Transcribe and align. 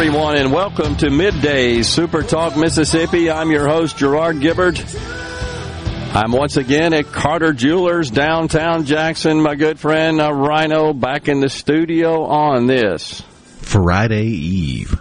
Everyone, 0.00 0.34
and 0.34 0.50
welcome 0.50 0.96
to 0.96 1.10
Midday 1.10 1.82
Super 1.82 2.22
Talk 2.22 2.56
Mississippi. 2.56 3.30
I'm 3.30 3.50
your 3.50 3.68
host, 3.68 3.98
Gerard 3.98 4.36
Gibert. 4.40 4.78
I'm 6.14 6.32
once 6.32 6.56
again 6.56 6.94
at 6.94 7.12
Carter 7.12 7.52
Jewelers, 7.52 8.10
downtown 8.10 8.86
Jackson. 8.86 9.42
My 9.42 9.56
good 9.56 9.78
friend 9.78 10.18
uh, 10.18 10.32
Rhino 10.32 10.94
back 10.94 11.28
in 11.28 11.40
the 11.40 11.50
studio 11.50 12.24
on 12.24 12.66
this 12.66 13.20
Friday 13.60 14.24
Eve, 14.28 14.98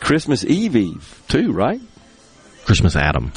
Christmas 0.00 0.44
Eve 0.44 0.74
Eve 0.74 1.22
too, 1.28 1.52
right? 1.52 1.80
Christmas 2.64 2.96
Adam. 2.96 3.30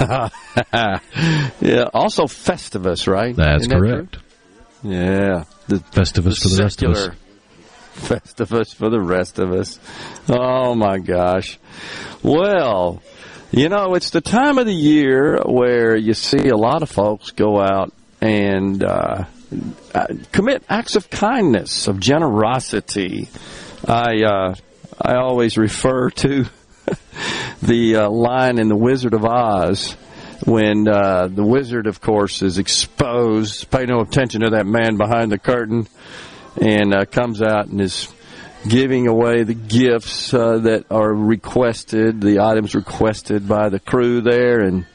yeah. 0.00 1.84
Also 1.94 2.24
Festivus, 2.24 3.06
right? 3.06 3.36
That's 3.36 3.66
Isn't 3.66 3.78
correct. 3.78 4.16
That 4.82 4.88
yeah. 4.90 5.44
The 5.68 5.76
Festivus 5.76 6.42
the 6.42 6.48
for 6.48 6.56
the 6.56 6.62
rest 6.64 6.82
of 6.82 6.90
us. 6.90 7.10
Festivus 8.04 8.74
for 8.74 8.90
the 8.90 9.00
rest 9.00 9.38
of 9.38 9.52
us. 9.52 9.78
Oh 10.28 10.74
my 10.74 10.98
gosh. 10.98 11.58
Well, 12.22 13.02
you 13.52 13.68
know, 13.68 13.94
it's 13.94 14.10
the 14.10 14.20
time 14.20 14.58
of 14.58 14.66
the 14.66 14.74
year 14.74 15.40
where 15.44 15.96
you 15.96 16.12
see 16.12 16.48
a 16.48 16.56
lot 16.56 16.82
of 16.82 16.90
folks 16.90 17.30
go 17.30 17.60
out 17.60 17.92
and 18.20 18.82
uh, 18.82 19.24
uh 19.94 20.06
commit 20.32 20.64
acts 20.68 20.96
of 20.96 21.08
kindness, 21.08 21.86
of 21.86 22.00
generosity. 22.00 23.28
I 23.86 24.22
uh, 24.24 24.54
I 25.00 25.14
always 25.16 25.56
refer 25.56 26.10
to 26.10 26.46
the 27.62 27.96
uh, 27.96 28.10
line 28.10 28.58
in 28.58 28.68
The 28.68 28.76
Wizard 28.76 29.14
of 29.14 29.24
Oz 29.24 29.96
when 30.44 30.88
uh, 30.88 31.28
the 31.28 31.44
wizard, 31.44 31.86
of 31.86 32.00
course, 32.00 32.42
is 32.42 32.58
exposed. 32.58 33.70
Pay 33.70 33.86
no 33.86 34.00
attention 34.00 34.42
to 34.42 34.50
that 34.50 34.66
man 34.66 34.96
behind 34.96 35.30
the 35.32 35.38
curtain 35.38 35.86
and 36.60 36.94
uh, 36.94 37.04
comes 37.04 37.42
out 37.42 37.66
and 37.66 37.80
is 37.80 38.08
giving 38.68 39.06
away 39.06 39.42
the 39.42 39.54
gifts 39.54 40.32
uh, 40.32 40.58
that 40.58 40.86
are 40.90 41.12
requested, 41.12 42.20
the 42.20 42.40
items 42.40 42.74
requested 42.74 43.46
by 43.46 43.68
the 43.68 43.80
crew 43.80 44.20
there, 44.20 44.60
and 44.60 44.86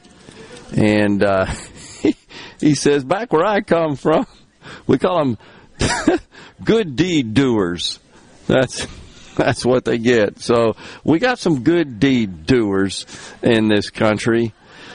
and 0.76 1.22
uh, 1.22 1.46
he 2.60 2.74
says, 2.74 3.04
back 3.04 3.32
where 3.32 3.44
I 3.44 3.60
come 3.60 3.96
from, 3.96 4.26
we 4.86 4.98
call 4.98 5.18
them 5.18 5.38
good 6.64 6.96
deed 6.96 7.34
doers. 7.34 7.98
That's 8.46 8.86
that's 9.36 9.64
what 9.64 9.84
they 9.84 9.98
get. 9.98 10.40
So 10.40 10.76
we 11.04 11.18
got 11.18 11.38
some 11.38 11.62
good 11.62 12.00
deed 12.00 12.46
doers 12.46 13.06
in 13.42 13.68
this 13.68 13.90
country. 13.90 14.52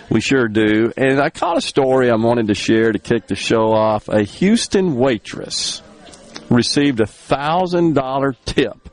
We 0.09 0.21
sure 0.21 0.47
do. 0.47 0.91
And 0.95 1.19
I 1.19 1.31
caught 1.31 1.57
a 1.57 1.61
story 1.61 2.11
I 2.11 2.15
wanted 2.15 2.47
to 2.49 2.53
share 2.53 2.91
to 2.91 2.99
kick 2.99 3.25
the 3.25 3.35
show 3.35 3.71
off. 3.71 4.07
A 4.07 4.21
Houston 4.21 4.97
waitress 4.97 5.81
received 6.49 7.01
a 7.01 7.05
thousand 7.05 7.93
dollar 7.93 8.35
tip 8.45 8.89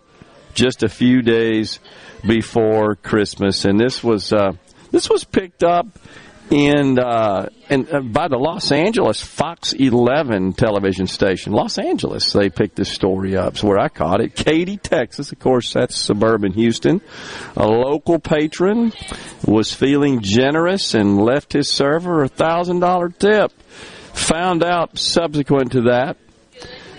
just 0.55 0.83
a 0.83 0.89
few 0.89 1.23
days 1.23 1.81
before 2.27 2.97
Christmas, 2.97 3.65
and 3.65 3.79
this 3.79 4.03
was 4.03 4.33
uh, 4.33 4.53
this 4.91 5.09
was 5.09 5.25
picked 5.25 5.63
up 5.63 5.87
in 6.51 6.99
uh, 6.99 7.49
and 7.71 7.93
uh, 7.93 8.01
by 8.01 8.29
the 8.29 8.37
Los 8.37 8.71
Angeles 8.71 9.23
Fox 9.23 9.73
11 9.73 10.53
television 10.53 11.07
station. 11.07 11.53
Los 11.53 11.79
Angeles, 11.79 12.33
they 12.33 12.51
picked 12.51 12.77
this 12.77 12.91
story 12.91 13.37
up. 13.37 13.57
So 13.57 13.69
where 13.69 13.79
I 13.79 13.89
caught 13.89 14.21
it, 14.21 14.35
Katy, 14.35 14.77
Texas. 14.77 15.33
Of 15.33 15.39
course, 15.39 15.73
that's 15.73 15.97
suburban 15.97 16.53
Houston. 16.53 17.01
A 17.57 17.67
local 17.67 18.19
patron 18.19 18.93
was 19.47 19.73
feeling 19.73 20.21
generous 20.21 20.95
and 20.95 21.23
left 21.23 21.55
his 21.55 21.71
server 21.71 22.23
a 22.23 22.29
thousand 22.29 22.81
dollar 22.81 23.09
tip. 23.09 23.53
Found 24.13 24.63
out 24.63 24.99
subsequent 24.99 25.73
to 25.73 25.83
that 25.83 26.19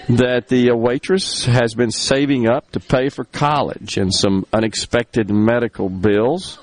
that 0.10 0.48
the 0.48 0.72
uh, 0.72 0.76
waitress 0.76 1.46
has 1.46 1.76
been 1.76 1.92
saving 1.92 2.48
up 2.48 2.72
to 2.72 2.80
pay 2.80 3.10
for 3.10 3.24
college 3.24 3.98
and 3.98 4.14
some 4.14 4.46
unexpected 4.52 5.30
medical 5.30 5.90
bills. 5.90 6.60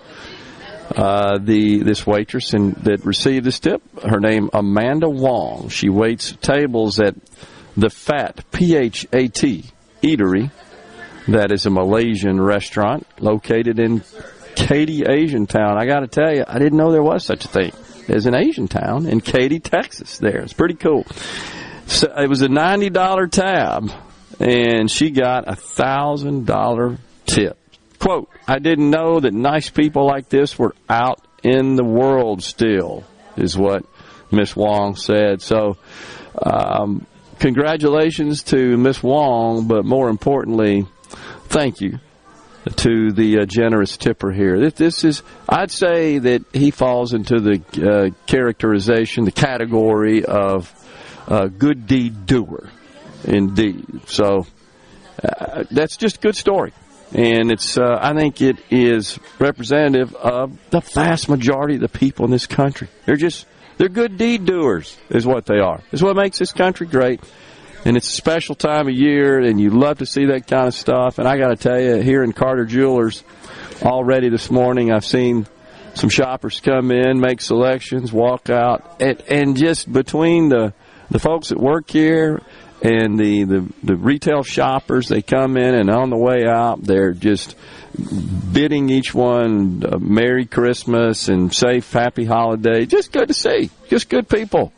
Uh, 0.94 1.38
the 1.38 1.82
this 1.84 2.04
waitress 2.04 2.52
in, 2.52 2.72
that 2.82 3.04
received 3.04 3.46
this 3.46 3.60
tip, 3.60 3.80
her 4.02 4.18
name 4.18 4.50
Amanda 4.52 5.08
Wong. 5.08 5.68
She 5.68 5.88
waits 5.88 6.32
tables 6.40 6.98
at 6.98 7.14
the 7.76 7.90
Fat 7.90 8.44
P 8.50 8.76
H 8.76 9.06
A 9.12 9.28
T 9.28 9.64
Eatery. 10.02 10.50
That 11.28 11.52
is 11.52 11.64
a 11.64 11.70
Malaysian 11.70 12.40
restaurant 12.40 13.06
located 13.20 13.78
in 13.78 14.02
Katy, 14.56 15.04
Asian 15.04 15.46
Town. 15.46 15.78
I 15.78 15.86
got 15.86 16.00
to 16.00 16.08
tell 16.08 16.34
you, 16.34 16.44
I 16.46 16.58
didn't 16.58 16.76
know 16.76 16.90
there 16.90 17.02
was 17.04 17.24
such 17.24 17.44
a 17.44 17.48
thing 17.48 17.72
as 18.08 18.26
an 18.26 18.34
Asian 18.34 18.66
town 18.66 19.06
in 19.06 19.20
Katy, 19.20 19.60
Texas. 19.60 20.18
There, 20.18 20.40
it's 20.40 20.52
pretty 20.52 20.74
cool. 20.74 21.06
So 21.90 22.06
it 22.16 22.28
was 22.28 22.40
a 22.42 22.48
ninety 22.48 22.88
dollar 22.88 23.26
tab, 23.26 23.90
and 24.38 24.88
she 24.88 25.10
got 25.10 25.48
a 25.48 25.56
thousand 25.56 26.46
dollar 26.46 26.98
tip. 27.26 27.58
Quote: 27.98 28.30
I 28.46 28.60
didn't 28.60 28.90
know 28.90 29.18
that 29.18 29.34
nice 29.34 29.70
people 29.70 30.06
like 30.06 30.28
this 30.28 30.56
were 30.56 30.74
out 30.88 31.20
in 31.42 31.74
the 31.74 31.84
world 31.84 32.44
still, 32.44 33.02
is 33.36 33.58
what 33.58 33.84
Miss 34.30 34.54
Wong 34.54 34.94
said. 34.94 35.42
So, 35.42 35.78
um, 36.40 37.06
congratulations 37.40 38.44
to 38.44 38.76
Miss 38.76 39.02
Wong, 39.02 39.66
but 39.66 39.84
more 39.84 40.10
importantly, 40.10 40.86
thank 41.48 41.80
you 41.80 41.98
to 42.76 43.10
the 43.10 43.40
uh, 43.40 43.46
generous 43.46 43.96
tipper 43.96 44.30
here. 44.30 44.70
This 44.70 45.02
is, 45.02 45.24
I'd 45.48 45.72
say 45.72 46.18
that 46.18 46.44
he 46.52 46.70
falls 46.70 47.14
into 47.14 47.40
the 47.40 47.62
uh, 47.82 48.26
characterization, 48.26 49.24
the 49.24 49.32
category 49.32 50.24
of 50.24 50.72
uh, 51.30 51.46
good 51.46 51.86
deed 51.86 52.26
doer, 52.26 52.68
indeed. 53.24 53.86
So 54.06 54.46
uh, 55.22 55.64
that's 55.70 55.96
just 55.96 56.16
a 56.16 56.20
good 56.20 56.36
story. 56.36 56.72
And 57.12 57.50
it's, 57.50 57.78
uh, 57.78 57.98
I 58.00 58.14
think 58.14 58.40
it 58.40 58.58
is 58.70 59.18
representative 59.38 60.14
of 60.14 60.58
the 60.70 60.80
vast 60.80 61.28
majority 61.28 61.76
of 61.76 61.80
the 61.80 61.88
people 61.88 62.24
in 62.24 62.30
this 62.30 62.46
country. 62.46 62.88
They're 63.04 63.16
just, 63.16 63.46
they're 63.78 63.88
good 63.88 64.16
deed 64.16 64.44
doers, 64.44 64.96
is 65.08 65.26
what 65.26 65.46
they 65.46 65.58
are. 65.58 65.80
Is 65.90 66.02
what 66.02 66.14
makes 66.14 66.38
this 66.38 66.52
country 66.52 66.86
great. 66.86 67.20
And 67.84 67.96
it's 67.96 68.08
a 68.08 68.12
special 68.12 68.54
time 68.54 68.88
of 68.88 68.94
year, 68.94 69.40
and 69.40 69.58
you 69.58 69.70
love 69.70 69.98
to 69.98 70.06
see 70.06 70.26
that 70.26 70.46
kind 70.46 70.68
of 70.68 70.74
stuff. 70.74 71.18
And 71.18 71.26
I 71.26 71.38
got 71.38 71.48
to 71.48 71.56
tell 71.56 71.80
you, 71.80 71.96
here 71.96 72.22
in 72.22 72.32
Carter 72.32 72.66
Jewelers, 72.66 73.24
already 73.82 74.28
this 74.28 74.50
morning, 74.50 74.92
I've 74.92 75.06
seen 75.06 75.46
some 75.94 76.10
shoppers 76.10 76.60
come 76.60 76.90
in, 76.90 77.18
make 77.18 77.40
selections, 77.40 78.12
walk 78.12 78.50
out, 78.50 79.00
and, 79.00 79.20
and 79.22 79.56
just 79.56 79.90
between 79.90 80.50
the 80.50 80.74
the 81.10 81.18
folks 81.18 81.48
that 81.48 81.58
work 81.58 81.90
here 81.90 82.42
and 82.82 83.18
the, 83.18 83.44
the, 83.44 83.72
the 83.82 83.96
retail 83.96 84.42
shoppers, 84.42 85.08
they 85.08 85.22
come 85.22 85.56
in 85.56 85.74
and 85.74 85.90
on 85.90 86.10
the 86.10 86.16
way 86.16 86.46
out, 86.46 86.82
they're 86.82 87.12
just 87.12 87.56
bidding 88.52 88.88
each 88.88 89.12
one 89.12 89.82
Merry 90.00 90.46
Christmas 90.46 91.28
and 91.28 91.54
safe, 91.54 91.92
happy 91.92 92.24
holiday. 92.24 92.86
Just 92.86 93.12
good 93.12 93.28
to 93.28 93.34
see. 93.34 93.70
Just 93.88 94.08
good 94.08 94.28
people. 94.28 94.72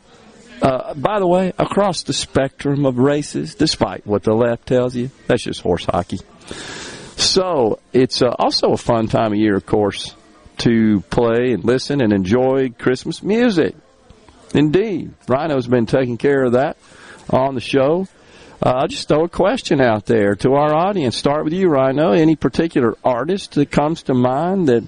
Uh, 0.61 0.93
by 0.93 1.19
the 1.19 1.27
way, 1.27 1.53
across 1.59 2.03
the 2.03 2.13
spectrum 2.13 2.85
of 2.85 2.97
races, 2.97 3.55
despite 3.55 4.05
what 4.05 4.23
the 4.23 4.33
left 4.33 4.65
tells 4.67 4.95
you, 4.95 5.09
that's 5.27 5.43
just 5.43 5.61
horse 5.61 5.85
hockey. 5.85 6.19
So 7.15 7.79
it's 7.91 8.21
uh, 8.21 8.33
also 8.37 8.71
a 8.71 8.77
fun 8.77 9.07
time 9.07 9.33
of 9.33 9.39
year, 9.39 9.55
of 9.55 9.65
course, 9.65 10.15
to 10.59 11.01
play 11.09 11.51
and 11.53 11.63
listen 11.63 12.01
and 12.01 12.13
enjoy 12.13 12.69
Christmas 12.77 13.21
music. 13.23 13.75
Indeed. 14.53 15.13
Rhino's 15.27 15.67
been 15.67 15.85
taking 15.85 16.17
care 16.17 16.43
of 16.43 16.53
that 16.53 16.77
on 17.29 17.55
the 17.55 17.61
show. 17.61 18.07
Uh, 18.65 18.69
I'll 18.69 18.87
just 18.87 19.07
throw 19.07 19.25
a 19.25 19.29
question 19.29 19.81
out 19.81 20.05
there 20.05 20.35
to 20.35 20.53
our 20.53 20.73
audience. 20.73 21.17
Start 21.17 21.43
with 21.43 21.53
you, 21.53 21.67
Rhino. 21.67 22.11
Any 22.11 22.35
particular 22.35 22.95
artist 23.03 23.55
that 23.55 23.71
comes 23.71 24.03
to 24.03 24.13
mind 24.13 24.69
that 24.69 24.83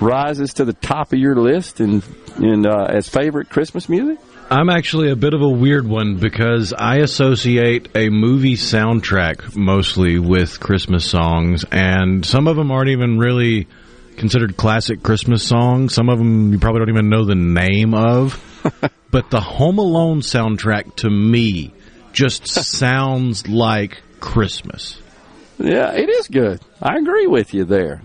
rises 0.00 0.54
to 0.54 0.64
the 0.64 0.72
top 0.72 1.12
of 1.12 1.18
your 1.18 1.36
list 1.36 1.80
in, 1.80 2.02
in 2.38 2.66
uh, 2.66 2.86
as 2.88 3.08
favorite 3.08 3.50
Christmas 3.50 3.88
music? 3.88 4.18
I'm 4.50 4.68
actually 4.68 5.10
a 5.10 5.16
bit 5.16 5.32
of 5.32 5.40
a 5.40 5.48
weird 5.48 5.86
one 5.86 6.16
because 6.16 6.74
I 6.76 6.96
associate 6.96 7.88
a 7.94 8.10
movie 8.10 8.56
soundtrack 8.56 9.56
mostly 9.56 10.18
with 10.18 10.60
Christmas 10.60 11.04
songs, 11.04 11.64
and 11.70 12.24
some 12.26 12.46
of 12.46 12.56
them 12.56 12.70
aren't 12.70 12.90
even 12.90 13.18
really 13.18 13.68
considered 14.16 14.56
classic 14.56 15.02
Christmas 15.02 15.42
songs. 15.42 15.94
Some 15.94 16.08
of 16.08 16.18
them 16.18 16.52
you 16.52 16.58
probably 16.58 16.80
don't 16.80 16.90
even 16.90 17.08
know 17.08 17.24
the 17.24 17.34
name 17.34 17.94
of. 17.94 18.38
but 19.10 19.30
the 19.30 19.40
Home 19.40 19.78
Alone 19.78 20.20
soundtrack 20.20 20.96
to 20.96 21.10
me 21.10 21.72
just 22.12 22.46
sounds 22.48 23.48
like 23.48 24.02
Christmas. 24.20 25.00
Yeah, 25.58 25.92
it 25.92 26.08
is 26.08 26.28
good. 26.28 26.60
I 26.82 26.96
agree 26.96 27.26
with 27.26 27.54
you 27.54 27.64
there. 27.64 28.02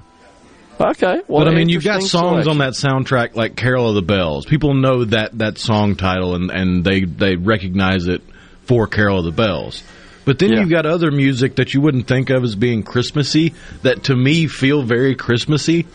Okay. 0.79 1.21
Well, 1.27 1.43
but 1.43 1.47
I 1.49 1.55
mean, 1.55 1.67
you've 1.67 1.83
got 1.83 2.03
songs 2.03 2.45
selection. 2.45 2.51
on 2.51 2.57
that 2.59 2.73
soundtrack 2.73 3.35
like 3.35 3.55
"Carol 3.55 3.89
of 3.89 3.95
the 3.95 4.01
Bells." 4.01 4.45
People 4.45 4.73
know 4.73 5.03
that 5.05 5.37
that 5.39 5.57
song 5.57 5.95
title, 5.95 6.35
and 6.35 6.49
and 6.49 6.85
they 6.85 7.03
they 7.03 7.35
recognize 7.35 8.07
it 8.07 8.21
for 8.63 8.87
"Carol 8.87 9.19
of 9.19 9.25
the 9.25 9.31
Bells." 9.31 9.83
But 10.29 10.37
then 10.37 10.51
yeah. 10.51 10.59
you've 10.59 10.69
got 10.69 10.85
other 10.85 11.09
music 11.09 11.55
that 11.55 11.73
you 11.73 11.81
wouldn't 11.81 12.07
think 12.07 12.29
of 12.29 12.43
as 12.43 12.55
being 12.55 12.83
Christmassy 12.83 13.55
that 13.81 14.03
to 14.03 14.15
me 14.15 14.45
feel 14.45 14.83
very 14.83 15.15
Christmassy, 15.15 15.87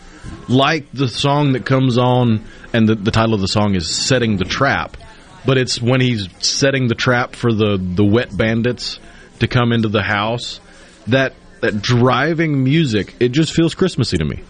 like 0.49 0.91
the 0.91 1.07
song 1.07 1.53
that 1.53 1.65
comes 1.65 1.97
on, 1.97 2.43
and 2.73 2.85
the, 2.85 2.95
the 2.95 3.11
title 3.11 3.33
of 3.33 3.39
the 3.39 3.47
song 3.47 3.75
is 3.75 3.89
"Setting 3.89 4.35
the 4.35 4.43
Trap." 4.43 4.97
But 5.45 5.57
it's 5.57 5.81
when 5.81 6.01
he's 6.01 6.27
setting 6.45 6.89
the 6.89 6.95
trap 6.95 7.33
for 7.33 7.53
the 7.53 7.77
the 7.81 8.03
wet 8.03 8.35
bandits 8.35 8.99
to 9.39 9.47
come 9.47 9.71
into 9.71 9.87
the 9.87 10.03
house. 10.03 10.59
That 11.07 11.33
that 11.61 11.81
driving 11.81 12.61
music, 12.61 13.15
it 13.21 13.29
just 13.29 13.53
feels 13.53 13.73
Christmassy 13.73 14.17
to 14.17 14.25
me. 14.25 14.43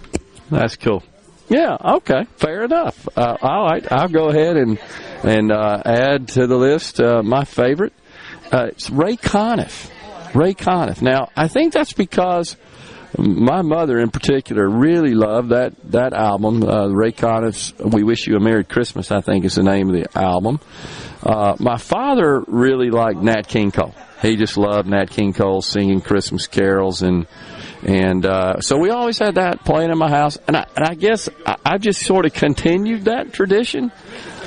That's 0.50 0.78
cool. 0.78 1.04
Yeah. 1.48 1.78
Okay. 1.80 2.26
Fair 2.38 2.64
enough. 2.64 3.08
Uh, 3.16 3.38
all 3.40 3.66
right. 3.66 3.86
I'll 3.92 4.10
go 4.10 4.30
ahead 4.30 4.58
and 4.58 4.80
and 5.24 5.52
uh, 5.52 5.84
add 5.86 6.30
to 6.30 6.48
the 6.48 6.58
list 6.58 7.00
uh, 7.00 7.22
my 7.22 7.44
favorite. 7.44 7.94
Uh, 8.52 8.70
Ray 8.92 9.16
Conniff. 9.18 9.92
Ray 10.36 10.54
Conniff. 10.54 11.02
Now, 11.02 11.30
I 11.36 11.48
think 11.48 11.74
that's 11.74 11.94
because 11.94 12.58
my 13.18 13.62
mother, 13.62 14.00
in 14.00 14.10
particular, 14.10 14.68
really 14.68 15.14
loved 15.14 15.50
that 15.50 15.74
that 15.92 16.14
album. 16.14 16.64
Uh, 16.64 16.88
Ray 16.88 17.12
Conniff's 17.12 17.74
"We 17.80 18.04
Wish 18.04 18.28
You 18.28 18.36
a 18.36 18.40
Merry 18.40 18.64
Christmas." 18.64 19.12
I 19.12 19.22
think 19.22 19.46
is 19.46 19.56
the 19.56 19.64
name 19.64 19.90
of 19.90 19.96
the 19.96 20.18
album. 20.18 20.60
Uh, 21.24 21.56
my 21.60 21.78
father 21.78 22.44
really 22.48 22.90
liked 22.90 23.22
Nat 23.22 23.48
King 23.48 23.72
Cole. 23.72 23.96
He 24.22 24.36
just 24.36 24.58
loved 24.58 24.88
Nat 24.88 25.10
King 25.10 25.34
Cole 25.34 25.62
singing 25.62 26.02
Christmas 26.02 26.48
carols 26.48 27.02
and 27.02 27.28
and 27.86 28.26
uh, 28.26 28.62
so 28.62 28.78
we 28.80 28.90
always 28.90 29.20
had 29.20 29.36
that 29.36 29.64
playing 29.64 29.92
in 29.92 29.98
my 30.00 30.10
house, 30.10 30.40
and 30.48 30.58
I, 30.58 30.66
and 30.76 30.88
I 30.88 30.96
guess 30.96 31.30
I, 31.46 31.58
I 31.64 31.78
just 31.78 32.02
sort 32.02 32.26
of 32.26 32.34
continued 32.34 33.06
that 33.06 33.32
tradition. 33.32 33.92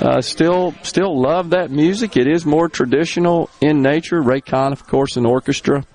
Uh, 0.01 0.19
still, 0.19 0.73
still 0.83 1.17
love 1.17 1.51
that 1.51 1.71
music. 1.71 2.17
It 2.17 2.27
is 2.27 2.45
more 2.45 2.67
traditional 2.67 3.49
in 3.61 3.81
nature. 3.81 4.21
Ray 4.21 4.41
Conniff, 4.41 4.81
of 4.81 4.87
course, 4.87 5.15
an 5.15 5.25
orchestra 5.25 5.85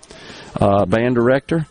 uh, 0.58 0.86
band 0.86 1.16
director, 1.16 1.66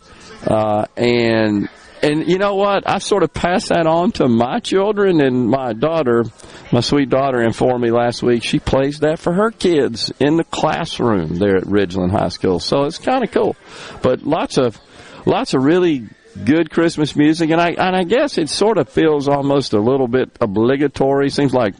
uh, 0.46 0.86
and 0.96 1.68
and 2.02 2.28
you 2.28 2.38
know 2.38 2.54
what? 2.54 2.88
I 2.88 2.98
sort 2.98 3.24
of 3.24 3.34
passed 3.34 3.70
that 3.70 3.88
on 3.88 4.12
to 4.12 4.28
my 4.28 4.60
children, 4.60 5.20
and 5.20 5.48
my 5.48 5.72
daughter, 5.72 6.24
my 6.70 6.82
sweet 6.82 7.08
daughter, 7.08 7.42
informed 7.42 7.82
me 7.82 7.90
last 7.90 8.22
week 8.22 8.44
she 8.44 8.60
plays 8.60 9.00
that 9.00 9.18
for 9.18 9.32
her 9.32 9.50
kids 9.50 10.12
in 10.20 10.36
the 10.36 10.44
classroom 10.44 11.34
there 11.34 11.56
at 11.56 11.64
Ridgeland 11.64 12.12
High 12.12 12.28
School. 12.28 12.60
So 12.60 12.84
it's 12.84 12.98
kind 12.98 13.24
of 13.24 13.32
cool, 13.32 13.56
but 14.02 14.22
lots 14.22 14.56
of 14.56 14.78
lots 15.24 15.54
of 15.54 15.62
really 15.62 16.08
good 16.44 16.70
Christmas 16.70 17.14
music, 17.14 17.50
and 17.50 17.60
I 17.60 17.70
and 17.70 17.96
I 17.96 18.04
guess 18.04 18.38
it 18.38 18.48
sort 18.48 18.78
of 18.78 18.88
feels 18.88 19.28
almost 19.28 19.72
a 19.72 19.80
little 19.80 20.08
bit 20.08 20.30
obligatory. 20.40 21.30
Seems 21.30 21.54
like 21.54 21.74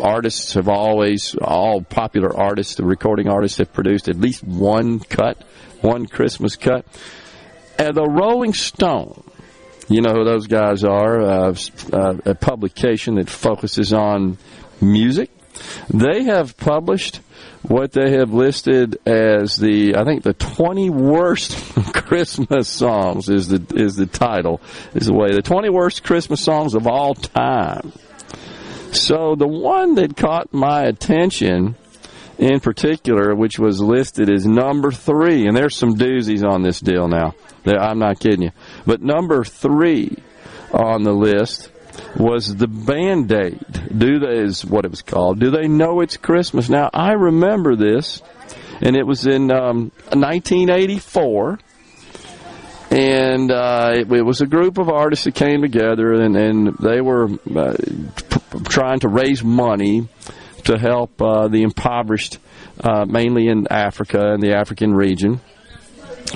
artists 0.00 0.54
have 0.54 0.68
always, 0.68 1.34
all 1.34 1.82
popular 1.82 2.34
artists, 2.36 2.76
the 2.76 2.84
recording 2.84 3.28
artists 3.28 3.58
have 3.58 3.72
produced 3.72 4.08
at 4.08 4.16
least 4.16 4.44
one 4.44 5.00
cut, 5.00 5.42
one 5.80 6.06
Christmas 6.06 6.56
cut. 6.56 6.86
And 7.78 7.94
the 7.94 8.04
Rolling 8.04 8.54
Stone, 8.54 9.22
you 9.88 10.02
know 10.02 10.12
who 10.12 10.24
those 10.24 10.46
guys 10.46 10.84
are, 10.84 11.20
uh, 11.20 11.54
uh, 11.92 12.14
a 12.24 12.34
publication 12.34 13.16
that 13.16 13.30
focuses 13.30 13.92
on 13.92 14.38
music. 14.80 15.30
They 15.90 16.24
have 16.24 16.56
published 16.56 17.20
what 17.68 17.92
they 17.92 18.12
have 18.12 18.32
listed 18.32 18.98
as 19.06 19.56
the 19.56 19.94
I 19.96 20.04
think 20.04 20.22
the 20.22 20.32
20 20.32 20.90
worst 20.90 21.56
Christmas 21.92 22.68
songs 22.68 23.28
is 23.28 23.48
the 23.48 23.64
is 23.74 23.96
the 23.96 24.06
title 24.06 24.60
is 24.94 25.06
the 25.06 25.14
way 25.14 25.32
the 25.32 25.42
20 25.42 25.68
worst 25.68 26.02
Christmas 26.02 26.40
songs 26.40 26.74
of 26.74 26.86
all 26.86 27.14
time. 27.14 27.92
So 28.92 29.34
the 29.34 29.46
one 29.46 29.96
that 29.96 30.16
caught 30.16 30.52
my 30.52 30.84
attention 30.84 31.76
in 32.38 32.60
particular, 32.60 33.34
which 33.34 33.58
was 33.58 33.80
listed 33.80 34.30
as 34.30 34.46
number 34.46 34.90
three, 34.90 35.46
and 35.46 35.56
there's 35.56 35.76
some 35.76 35.96
doozies 35.96 36.44
on 36.44 36.62
this 36.62 36.80
deal 36.80 37.08
now. 37.08 37.34
I'm 37.66 37.98
not 37.98 38.20
kidding 38.20 38.42
you, 38.42 38.50
but 38.86 39.02
number 39.02 39.44
three 39.44 40.16
on 40.72 41.02
the 41.02 41.12
list 41.12 41.70
was 42.16 42.54
the 42.56 42.66
Band 42.66 43.32
Aid. 43.32 43.98
Do 43.98 44.18
they 44.20 44.38
is 44.38 44.64
what 44.64 44.84
it 44.84 44.90
was 44.90 45.02
called? 45.02 45.40
Do 45.40 45.50
they 45.50 45.68
know 45.68 46.00
it's 46.00 46.16
Christmas? 46.16 46.68
Now 46.68 46.90
I 46.92 47.12
remember 47.12 47.76
this, 47.76 48.22
and 48.80 48.96
it 48.96 49.06
was 49.06 49.26
in 49.26 49.50
um, 49.50 49.92
1984. 50.12 51.58
And 52.90 53.50
uh, 53.50 53.90
it, 53.92 54.10
it, 54.10 54.22
was 54.22 54.40
a 54.40 54.46
group 54.46 54.78
of 54.78 54.88
artists 54.88 55.26
that 55.26 55.34
came 55.34 55.60
together, 55.60 56.14
and, 56.14 56.34
and 56.34 56.74
they 56.78 57.02
were 57.02 57.28
uh, 57.54 57.76
p- 57.76 58.60
trying 58.64 59.00
to 59.00 59.08
raise 59.08 59.44
money 59.44 60.08
to 60.64 60.78
help 60.78 61.20
uh, 61.20 61.48
the 61.48 61.62
impoverished, 61.64 62.38
uh, 62.80 63.04
mainly 63.04 63.48
in 63.48 63.66
Africa 63.70 64.32
and 64.32 64.42
the 64.42 64.54
African 64.54 64.94
region. 64.94 65.40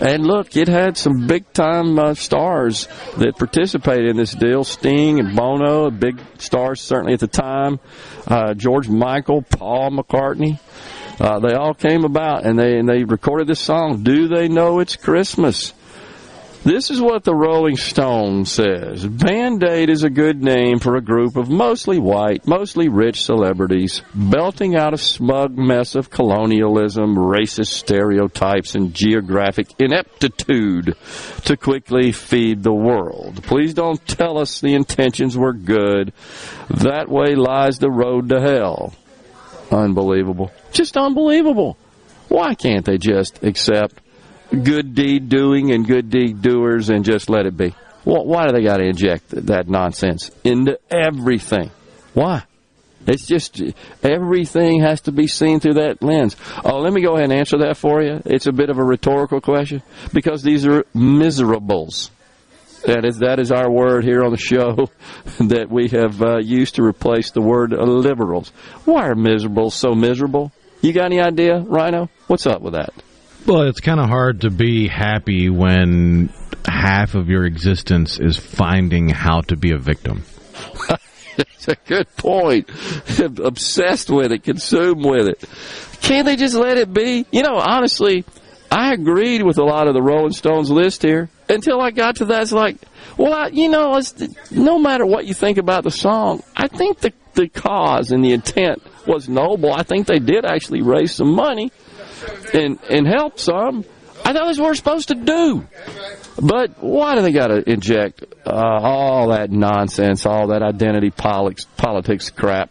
And 0.00 0.26
look, 0.26 0.56
it 0.56 0.68
had 0.68 0.96
some 0.96 1.26
big 1.26 1.52
time 1.52 1.98
uh, 1.98 2.14
stars 2.14 2.88
that 3.18 3.36
participated 3.36 4.10
in 4.10 4.16
this 4.16 4.32
deal. 4.32 4.64
Sting 4.64 5.20
and 5.20 5.36
Bono, 5.36 5.90
big 5.90 6.20
stars 6.38 6.80
certainly 6.80 7.12
at 7.12 7.20
the 7.20 7.26
time. 7.26 7.78
Uh, 8.26 8.54
George 8.54 8.88
Michael, 8.88 9.42
Paul 9.42 9.90
McCartney. 9.90 10.58
Uh, 11.20 11.38
they 11.40 11.52
all 11.52 11.74
came 11.74 12.04
about 12.04 12.46
and 12.46 12.58
they 12.58 12.78
and 12.78 12.88
they 12.88 13.04
recorded 13.04 13.46
this 13.46 13.60
song. 13.60 14.02
Do 14.02 14.28
they 14.28 14.48
know 14.48 14.80
it's 14.80 14.96
Christmas? 14.96 15.72
This 16.64 16.92
is 16.92 17.00
what 17.00 17.24
the 17.24 17.34
Rolling 17.34 17.76
Stone 17.76 18.44
says. 18.44 19.04
Band-Aid 19.04 19.90
is 19.90 20.04
a 20.04 20.10
good 20.10 20.40
name 20.40 20.78
for 20.78 20.94
a 20.94 21.00
group 21.00 21.36
of 21.36 21.50
mostly 21.50 21.98
white, 21.98 22.46
mostly 22.46 22.88
rich 22.88 23.24
celebrities 23.24 24.00
belting 24.14 24.76
out 24.76 24.94
a 24.94 24.98
smug 24.98 25.58
mess 25.58 25.96
of 25.96 26.08
colonialism, 26.08 27.16
racist 27.16 27.72
stereotypes, 27.72 28.76
and 28.76 28.94
geographic 28.94 29.74
ineptitude 29.80 30.94
to 31.46 31.56
quickly 31.56 32.12
feed 32.12 32.62
the 32.62 32.72
world. 32.72 33.42
Please 33.42 33.74
don't 33.74 34.06
tell 34.06 34.38
us 34.38 34.60
the 34.60 34.74
intentions 34.74 35.36
were 35.36 35.54
good. 35.54 36.12
That 36.70 37.08
way 37.08 37.34
lies 37.34 37.80
the 37.80 37.90
road 37.90 38.28
to 38.28 38.40
hell. 38.40 38.94
Unbelievable. 39.72 40.52
Just 40.70 40.96
unbelievable. 40.96 41.76
Why 42.28 42.54
can't 42.54 42.84
they 42.84 42.98
just 42.98 43.42
accept 43.42 44.00
good 44.52 44.94
deed 44.94 45.28
doing 45.28 45.72
and 45.72 45.86
good 45.86 46.10
deed 46.10 46.42
doers 46.42 46.90
and 46.90 47.04
just 47.04 47.30
let 47.30 47.46
it 47.46 47.56
be? 47.56 47.74
Well, 48.04 48.24
why 48.24 48.46
do 48.46 48.52
they 48.52 48.62
got 48.62 48.78
to 48.78 48.84
inject 48.84 49.30
that 49.46 49.68
nonsense 49.68 50.30
into 50.44 50.78
everything? 50.90 51.70
Why? 52.14 52.44
It's 53.06 53.26
just 53.26 53.60
everything 54.02 54.80
has 54.80 55.02
to 55.02 55.12
be 55.12 55.26
seen 55.26 55.60
through 55.60 55.74
that 55.74 56.02
lens. 56.02 56.36
Oh, 56.64 56.78
let 56.78 56.92
me 56.92 57.02
go 57.02 57.14
ahead 57.14 57.30
and 57.30 57.32
answer 57.32 57.58
that 57.58 57.76
for 57.76 58.02
you. 58.02 58.22
It's 58.24 58.46
a 58.46 58.52
bit 58.52 58.70
of 58.70 58.78
a 58.78 58.84
rhetorical 58.84 59.40
question 59.40 59.82
because 60.12 60.42
these 60.42 60.66
are 60.66 60.84
miserables. 60.94 62.10
That 62.86 63.04
is 63.04 63.18
that 63.18 63.38
is 63.38 63.52
our 63.52 63.70
word 63.70 64.04
here 64.04 64.24
on 64.24 64.32
the 64.32 64.38
show 64.38 64.88
that 65.38 65.68
we 65.70 65.88
have 65.88 66.20
uh, 66.20 66.38
used 66.38 66.76
to 66.76 66.82
replace 66.82 67.30
the 67.30 67.40
word 67.40 67.72
liberals. 67.72 68.50
Why 68.84 69.08
are 69.08 69.14
miserables 69.14 69.74
so 69.74 69.94
miserable? 69.94 70.52
You 70.80 70.92
got 70.92 71.06
any 71.06 71.20
idea, 71.20 71.60
Rhino? 71.60 72.08
What's 72.26 72.46
up 72.46 72.60
with 72.60 72.74
that? 72.74 72.92
Well, 73.46 73.62
it's 73.62 73.80
kind 73.80 73.98
of 73.98 74.08
hard 74.08 74.42
to 74.42 74.50
be 74.50 74.86
happy 74.86 75.50
when 75.50 76.30
half 76.64 77.14
of 77.14 77.28
your 77.28 77.44
existence 77.44 78.20
is 78.20 78.38
finding 78.38 79.08
how 79.08 79.40
to 79.42 79.56
be 79.56 79.72
a 79.72 79.78
victim. 79.78 80.22
That's 81.36 81.68
a 81.68 81.76
good 81.86 82.14
point. 82.16 82.68
Obsessed 83.18 84.10
with 84.10 84.30
it, 84.32 84.44
consumed 84.44 85.04
with 85.04 85.28
it. 85.28 85.44
Can't 86.02 86.24
they 86.24 86.36
just 86.36 86.54
let 86.54 86.78
it 86.78 86.92
be? 86.92 87.26
You 87.32 87.42
know, 87.42 87.56
honestly, 87.56 88.24
I 88.70 88.92
agreed 88.92 89.42
with 89.42 89.58
a 89.58 89.64
lot 89.64 89.88
of 89.88 89.94
the 89.94 90.02
Rolling 90.02 90.32
Stones 90.32 90.70
list 90.70 91.02
here 91.02 91.28
until 91.48 91.80
I 91.80 91.90
got 91.90 92.16
to 92.16 92.26
that. 92.26 92.42
It's 92.42 92.52
like, 92.52 92.76
well, 93.16 93.32
I, 93.32 93.48
you 93.48 93.68
know, 93.68 94.00
no 94.50 94.78
matter 94.78 95.04
what 95.04 95.26
you 95.26 95.34
think 95.34 95.58
about 95.58 95.84
the 95.84 95.90
song, 95.90 96.42
I 96.56 96.68
think 96.68 97.00
the 97.00 97.12
the 97.34 97.48
cause 97.48 98.12
and 98.12 98.22
the 98.22 98.32
intent 98.32 98.82
was 99.06 99.26
noble. 99.28 99.72
I 99.72 99.84
think 99.84 100.06
they 100.06 100.18
did 100.18 100.44
actually 100.44 100.82
raise 100.82 101.14
some 101.14 101.32
money 101.32 101.72
and 102.54 102.78
and 102.88 103.06
help 103.06 103.38
some. 103.38 103.84
I 104.24 104.32
thought 104.32 104.46
that's 104.46 104.58
what 104.58 104.68
we're 104.68 104.74
supposed 104.74 105.08
to 105.08 105.14
do. 105.16 105.66
But 106.40 106.82
why 106.82 107.16
do 107.16 107.22
they 107.22 107.32
got 107.32 107.48
to 107.48 107.68
inject 107.68 108.24
uh, 108.46 108.50
all 108.50 109.28
that 109.28 109.50
nonsense, 109.50 110.24
all 110.24 110.48
that 110.48 110.62
identity 110.62 111.10
politics, 111.10 111.66
politics 111.76 112.30
crap 112.30 112.70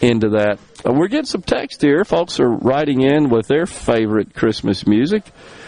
into 0.00 0.30
that? 0.30 0.58
we're 0.84 1.08
getting 1.08 1.24
some 1.24 1.42
text 1.42 1.80
here. 1.80 2.04
Folks 2.04 2.40
are 2.40 2.48
writing 2.48 3.00
in 3.00 3.30
with 3.30 3.48
their 3.48 3.66
favorite 3.66 4.34
Christmas 4.34 4.86
music. 4.86 5.26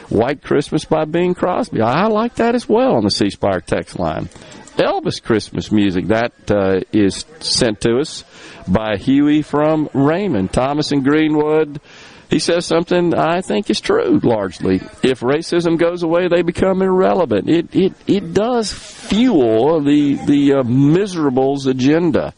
White 0.09 0.42
Christmas 0.42 0.85
by 0.85 1.04
Bing 1.04 1.35
Crosby. 1.35 1.80
I 1.80 2.06
like 2.06 2.37
that 2.37 2.54
as 2.54 2.68
well 2.68 2.97
on 2.97 3.04
the 3.04 3.11
C 3.11 3.30
Spire 3.30 3.61
text 3.61 3.99
line. 3.99 4.28
Elvis 4.76 5.23
Christmas 5.23 5.73
music 5.73 6.09
that 6.09 6.33
uh, 6.50 6.80
is 6.92 7.25
sent 7.40 7.80
to 7.80 7.99
us 7.99 8.25
by 8.68 8.97
Huey 8.99 9.42
from 9.42 9.88
Raymond. 9.95 10.52
Thomas 10.52 10.92
and 10.92 11.02
Greenwood. 11.02 11.80
He 12.28 12.40
says 12.40 12.66
something 12.66 13.14
I 13.14 13.40
think 13.40 13.71
is 13.71 13.80
true 13.80 14.21
largely. 14.23 14.76
If 15.02 15.21
racism 15.21 15.78
goes 15.78 16.02
away, 16.02 16.28
they 16.28 16.42
become 16.42 16.83
irrelevant. 16.83 17.49
It 17.49 17.75
it 17.75 17.92
it 18.06 18.35
does 18.35 18.73
fuel 18.73 19.80
the 19.80 20.14
the 20.14 20.54
uh, 20.54 20.62
miserables 20.64 21.66
agenda, 21.66 22.35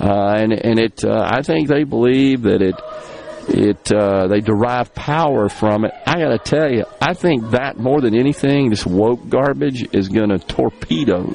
uh, 0.00 0.34
and 0.36 0.52
and 0.52 0.78
it. 0.78 1.04
Uh, 1.04 1.24
I 1.30 1.42
think 1.42 1.68
they 1.68 1.84
believe 1.84 2.42
that 2.42 2.62
it 2.62 2.74
it 3.48 3.92
uh, 3.92 4.26
they 4.26 4.40
derive 4.40 4.92
power 4.94 5.48
from 5.48 5.84
it. 5.84 5.92
I 6.04 6.18
got 6.18 6.30
to 6.30 6.38
tell 6.38 6.70
you, 6.70 6.84
I 7.00 7.14
think 7.14 7.50
that 7.50 7.78
more 7.78 8.00
than 8.00 8.14
anything, 8.14 8.70
this 8.70 8.84
woke 8.84 9.28
garbage 9.28 9.94
is 9.94 10.08
going 10.08 10.30
to 10.30 10.38
torpedo 10.38 11.34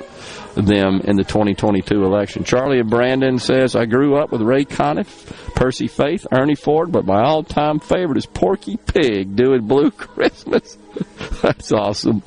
them 0.65 1.01
in 1.03 1.15
the 1.15 1.23
2022 1.23 2.03
election. 2.03 2.43
Charlie 2.43 2.79
and 2.79 2.89
Brandon 2.89 3.39
says, 3.39 3.75
I 3.75 3.85
grew 3.85 4.17
up 4.17 4.31
with 4.31 4.41
Ray 4.41 4.65
Conniff, 4.65 5.53
Percy 5.55 5.87
Faith, 5.87 6.25
Ernie 6.31 6.55
Ford, 6.55 6.91
but 6.91 7.05
my 7.05 7.21
all-time 7.21 7.79
favorite 7.79 8.17
is 8.17 8.25
Porky 8.25 8.77
Pig 8.77 9.35
doing 9.35 9.67
Blue 9.67 9.91
Christmas. 9.97 10.77
That's 11.41 11.71
awesome. 11.71 12.23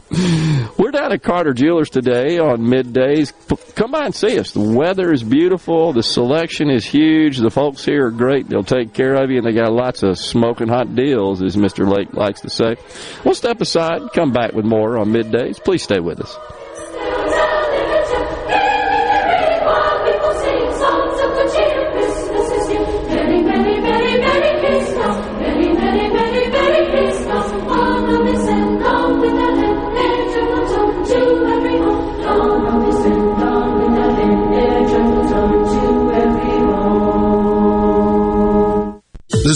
We're 0.78 0.92
down 0.92 1.12
at 1.12 1.22
Carter 1.22 1.52
Jewelers 1.52 1.90
today 1.90 2.38
on 2.38 2.60
middays. 2.60 3.32
Come 3.75 3.90
by 3.90 4.04
and 4.06 4.14
see 4.14 4.38
us. 4.38 4.52
The 4.52 4.60
weather 4.60 5.12
is 5.12 5.22
beautiful. 5.25 5.92
The 5.92 6.02
selection 6.02 6.70
is 6.70 6.84
huge. 6.84 7.38
The 7.38 7.50
folks 7.50 7.84
here 7.84 8.06
are 8.06 8.10
great. 8.10 8.49
They'll 8.49 8.62
take 8.62 8.92
care 8.92 9.14
of 9.14 9.30
you, 9.30 9.38
and 9.38 9.46
they 9.46 9.52
got 9.52 9.72
lots 9.72 10.02
of 10.02 10.18
smoking 10.18 10.68
hot 10.68 10.94
deals, 10.94 11.42
as 11.42 11.56
Mr. 11.56 11.90
Lake 11.90 12.12
likes 12.14 12.42
to 12.42 12.50
say. 12.50 12.76
We'll 13.25 13.34
step 13.34 13.60
aside, 13.60 14.02
come 14.14 14.32
back 14.32 14.52
with 14.52 14.64
more 14.64 14.99
on 14.99 15.08
middays. 15.08 15.62
Please 15.62 15.82
stay 15.82 15.99
with 15.99 16.20
us. 16.20 16.60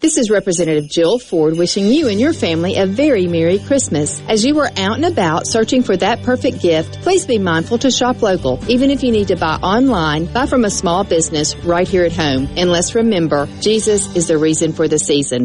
This 0.00 0.18
is 0.18 0.30
Representative 0.30 0.90
Jill 0.90 1.18
Ford 1.18 1.56
wishing 1.56 1.86
you 1.86 2.08
and 2.08 2.20
your 2.20 2.34
family 2.34 2.76
a 2.76 2.84
very 2.84 3.26
Merry 3.26 3.58
Christmas. 3.58 4.20
As 4.28 4.44
you 4.44 4.58
are 4.58 4.70
out 4.76 4.96
and 4.96 5.06
about 5.06 5.46
searching 5.46 5.82
for 5.82 5.96
that 5.96 6.22
perfect 6.22 6.60
gift, 6.60 7.00
please 7.00 7.24
be 7.24 7.38
mindful 7.38 7.78
to 7.78 7.90
shop 7.90 8.20
local. 8.20 8.62
Even 8.68 8.90
if 8.90 9.02
you 9.02 9.10
need 9.10 9.28
to 9.28 9.36
buy 9.36 9.54
online, 9.62 10.26
buy 10.26 10.44
from 10.44 10.66
a 10.66 10.70
small 10.70 11.02
business 11.02 11.56
right 11.64 11.88
here 11.88 12.04
at 12.04 12.12
home. 12.12 12.46
And 12.58 12.70
let's 12.70 12.94
remember, 12.94 13.48
Jesus 13.60 14.14
is 14.14 14.28
the 14.28 14.36
reason 14.36 14.74
for 14.74 14.86
the 14.86 14.98
season. 14.98 15.44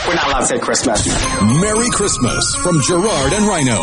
We're 0.06 0.14
not 0.20 0.28
allowed 0.28 0.40
to 0.40 0.46
say 0.52 0.58
Christmas. 0.58 1.00
Merry 1.40 1.88
Christmas 1.88 2.44
from 2.56 2.82
Gerard 2.82 3.32
and 3.32 3.46
Rhino. 3.46 3.80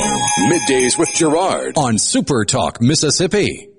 Middays 0.53 0.99
with 0.99 1.09
Gerard 1.15 1.77
on 1.77 1.97
Super 1.97 2.45
Talk 2.45 2.79
Mississippi. 2.79 3.69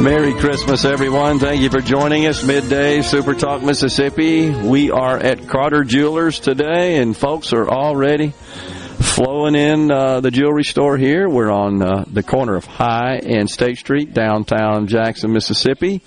Merry 0.00 0.32
Christmas, 0.32 0.86
everyone. 0.86 1.38
Thank 1.38 1.60
you 1.60 1.68
for 1.68 1.82
joining 1.82 2.26
us. 2.26 2.42
Midday 2.42 3.02
Super 3.02 3.34
Talk 3.34 3.62
Mississippi. 3.62 4.48
We 4.48 4.90
are 4.90 5.18
at 5.18 5.46
Carter 5.46 5.84
Jewelers 5.84 6.40
today, 6.40 6.96
and 6.96 7.14
folks 7.14 7.52
are 7.52 7.68
already 7.68 8.30
flowing 8.30 9.54
in 9.54 9.92
uh, 9.92 10.20
the 10.20 10.30
jewelry 10.30 10.64
store 10.64 10.96
here. 10.96 11.28
We're 11.28 11.50
on 11.50 11.82
uh, 11.82 12.04
the 12.06 12.22
corner 12.22 12.56
of 12.56 12.64
High 12.64 13.16
and 13.16 13.50
State 13.50 13.76
Street, 13.76 14.14
downtown 14.14 14.86
Jackson, 14.86 15.34
Mississippi. 15.34 16.00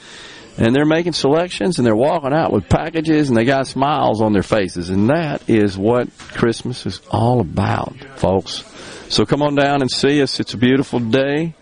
And 0.57 0.75
they're 0.75 0.85
making 0.85 1.13
selections 1.13 1.77
and 1.77 1.85
they're 1.85 1.95
walking 1.95 2.33
out 2.33 2.51
with 2.51 2.67
packages 2.69 3.29
and 3.29 3.37
they 3.37 3.45
got 3.45 3.67
smiles 3.67 4.21
on 4.21 4.33
their 4.33 4.43
faces. 4.43 4.89
And 4.89 5.09
that 5.09 5.47
is 5.47 5.77
what 5.77 6.09
Christmas 6.17 6.87
is 6.87 6.99
all 7.11 7.41
about, 7.41 7.95
folks. 8.15 8.63
So 9.09 9.23
come 9.23 9.43
on 9.43 9.53
down 9.53 9.81
and 9.81 9.91
see 9.91 10.19
us. 10.23 10.39
It's 10.39 10.55
a 10.55 10.57
beautiful 10.57 10.99
day 10.99 11.53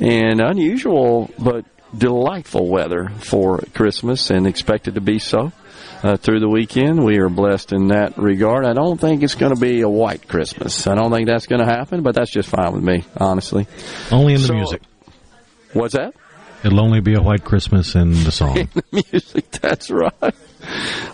and 0.00 0.40
unusual, 0.40 1.30
but 1.38 1.64
delightful 1.96 2.68
weather 2.68 3.08
for 3.18 3.58
Christmas 3.74 4.30
and 4.30 4.46
expected 4.46 4.94
to 4.94 5.00
be 5.00 5.18
so. 5.18 5.52
Uh, 6.02 6.14
through 6.14 6.40
the 6.40 6.48
weekend. 6.48 7.02
We 7.02 7.16
are 7.18 7.30
blessed 7.30 7.72
in 7.72 7.88
that 7.88 8.18
regard. 8.18 8.66
I 8.66 8.74
don't 8.74 9.00
think 9.00 9.22
it's 9.22 9.34
going 9.34 9.54
to 9.54 9.60
be 9.60 9.80
a 9.80 9.88
white 9.88 10.28
Christmas. 10.28 10.86
I 10.86 10.94
don't 10.94 11.10
think 11.10 11.26
that's 11.26 11.46
going 11.46 11.60
to 11.60 11.66
happen, 11.66 12.02
but 12.02 12.14
that's 12.14 12.30
just 12.30 12.50
fine 12.50 12.74
with 12.74 12.82
me, 12.82 13.04
honestly. 13.16 13.66
Only 14.12 14.34
in 14.34 14.42
the 14.42 14.46
so, 14.46 14.54
music. 14.54 14.82
What's 15.72 15.94
that? 15.94 16.14
It'll 16.62 16.80
only 16.80 17.00
be 17.00 17.14
a 17.14 17.22
white 17.22 17.44
Christmas 17.44 17.94
in 17.94 18.10
the 18.24 18.30
song. 18.30 18.58
in 18.58 18.68
the 18.74 19.04
music, 19.10 19.50
that's 19.52 19.90
right. 19.90 20.12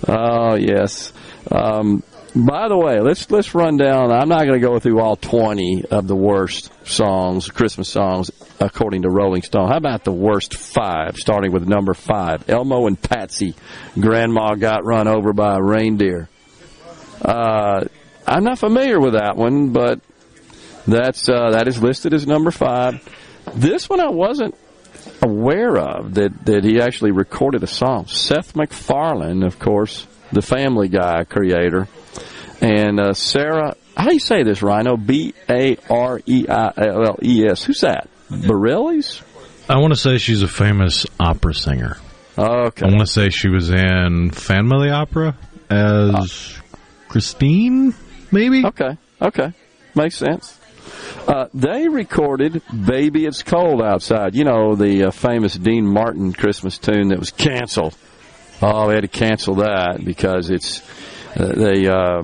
Oh, 0.09 0.55
yes. 0.55 1.13
Um, 1.51 2.03
by 2.35 2.69
the 2.69 2.77
way, 2.77 2.99
let's 3.01 3.31
let's 3.31 3.55
run 3.55 3.77
down. 3.77 4.11
I'm 4.11 4.29
not 4.29 4.41
going 4.41 4.59
to 4.59 4.67
go 4.67 4.79
through 4.79 5.01
all 5.01 5.17
20 5.17 5.85
of 5.91 6.07
the 6.07 6.17
worst 6.17 6.73
songs, 6.87 7.51
Christmas 7.51 7.91
songs, 7.91 8.31
according 8.59 9.03
to 9.03 9.11
Rolling 9.11 9.43
Stone. 9.43 9.69
How 9.69 9.77
about 9.77 10.05
the 10.05 10.13
worst 10.13 10.55
five, 10.55 11.17
starting 11.17 11.53
with 11.53 11.69
number 11.69 11.93
five? 11.93 12.49
Elmo 12.49 12.87
and 12.87 13.01
Patsy. 13.01 13.55
Grandma 14.01 14.55
got 14.55 14.85
run 14.85 15.09
over 15.09 15.35
by 15.35 15.57
a 15.57 15.63
reindeer. 15.63 16.31
Uh, 17.21 17.85
I'm 18.27 18.45
not 18.45 18.59
familiar 18.59 18.99
with 18.99 19.13
that 19.13 19.37
one, 19.37 19.73
but 19.73 20.01
that's 20.87 21.29
uh, 21.29 21.51
that 21.51 21.69
is 21.69 21.83
listed 21.83 22.15
as 22.15 22.27
number 22.27 22.51
five. 22.51 23.07
This 23.55 23.91
one 23.91 24.01
I 24.01 24.09
wasn't 24.09 24.55
aware 25.21 25.77
of 25.77 26.15
that 26.15 26.47
that 26.47 26.65
he 26.65 26.81
actually 26.81 27.11
recorded 27.11 27.63
a 27.63 27.67
song. 27.67 28.07
Seth 28.07 28.57
MacFarlane, 28.57 29.43
of 29.43 29.59
course, 29.59 30.07
the 30.33 30.41
Family 30.41 30.89
Guy 30.89 31.25
creator 31.25 31.89
and 32.63 33.01
uh, 33.01 33.13
Sarah, 33.13 33.75
how 33.97 34.07
do 34.07 34.15
you 34.15 34.21
say 34.21 34.45
this, 34.45 34.63
Rhino? 34.63 34.97
B 34.97 35.35
A 35.51 35.77
R 35.91 36.21
E 36.25 36.47
I 36.49 36.73
L 36.77 37.19
E 37.21 37.47
S. 37.47 37.65
Who's 37.65 37.81
that? 37.81 38.09
Bareilles? 38.31 39.23
I 39.69 39.79
want 39.79 39.93
to 39.93 39.99
say 39.99 40.19
she's 40.19 40.43
a 40.43 40.49
famous 40.49 41.07
opera 41.19 41.55
singer. 41.55 41.97
Okay. 42.39 42.87
I 42.87 42.89
want 42.89 43.01
to 43.01 43.07
say 43.07 43.31
she 43.31 43.49
was 43.49 43.69
in 43.71 44.31
Family 44.31 44.91
Opera 44.91 45.37
as 45.69 46.15
uh, 46.15 46.77
Christine, 47.09 47.95
maybe? 48.31 48.65
Okay. 48.65 48.97
Okay. 49.21 49.53
Makes 49.95 50.17
sense. 50.17 50.59
Uh, 51.29 51.47
they 51.53 51.89
recorded 51.89 52.63
"Baby 52.87 53.27
It's 53.27 53.43
Cold 53.43 53.83
Outside." 53.83 54.35
You 54.35 54.45
know 54.45 54.75
the 54.75 55.05
uh, 55.05 55.11
famous 55.11 55.55
Dean 55.55 55.87
Martin 55.87 56.33
Christmas 56.33 56.79
tune 56.79 57.09
that 57.09 57.19
was 57.19 57.31
canceled. 57.31 57.97
Oh, 58.63 58.89
they 58.89 58.95
had 58.95 59.03
to 59.03 59.09
cancel 59.09 59.57
that 59.57 60.05
because 60.05 60.49
it's 60.51 60.83
they 61.37 61.87
uh, 61.87 62.23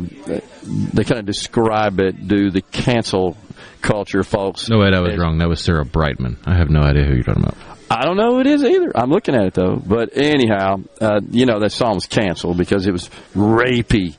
they 0.63 1.05
kind 1.05 1.19
of 1.21 1.27
describe 1.27 2.01
it, 2.01 2.27
do 2.29 2.51
the 2.51 2.63
cancel 2.63 3.37
culture, 3.81 4.23
folks. 4.23 4.69
No, 4.69 4.79
wait, 4.79 4.95
I 4.95 5.01
was 5.01 5.17
wrong. 5.17 5.39
That 5.39 5.49
was 5.49 5.61
Sarah 5.61 5.85
Brightman. 5.85 6.39
I 6.45 6.57
have 6.57 6.71
no 6.71 6.81
idea 6.81 7.05
who 7.05 7.15
you're 7.15 7.25
talking 7.25 7.43
about. 7.45 7.57
I 7.91 8.05
don't 8.05 8.17
know 8.17 8.35
who 8.35 8.41
it 8.41 8.47
is 8.47 8.63
either. 8.63 8.93
I'm 8.95 9.11
looking 9.11 9.35
at 9.35 9.47
it 9.47 9.55
though. 9.55 9.77
But 9.77 10.17
anyhow, 10.17 10.83
uh, 11.01 11.21
you 11.31 11.47
know 11.47 11.61
that 11.61 11.73
song 11.73 11.95
was 11.95 12.07
canceled 12.07 12.59
because 12.59 12.87
it 12.87 12.93
was 12.93 13.09
rapey. 13.35 14.17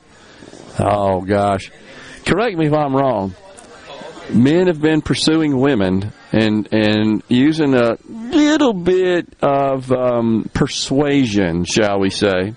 Oh 0.78 1.20
gosh, 1.20 1.70
correct 2.24 2.56
me 2.56 2.66
if 2.66 2.72
I'm 2.72 2.94
wrong. 2.94 3.34
Men 4.32 4.68
have 4.68 4.80
been 4.80 5.02
pursuing 5.02 5.58
women 5.58 6.12
and 6.32 6.68
and 6.72 7.22
using 7.28 7.74
a 7.74 7.96
little 8.08 8.72
bit 8.72 9.28
of 9.42 9.90
um, 9.92 10.48
persuasion, 10.52 11.64
shall 11.64 11.98
we 12.00 12.10
say, 12.10 12.54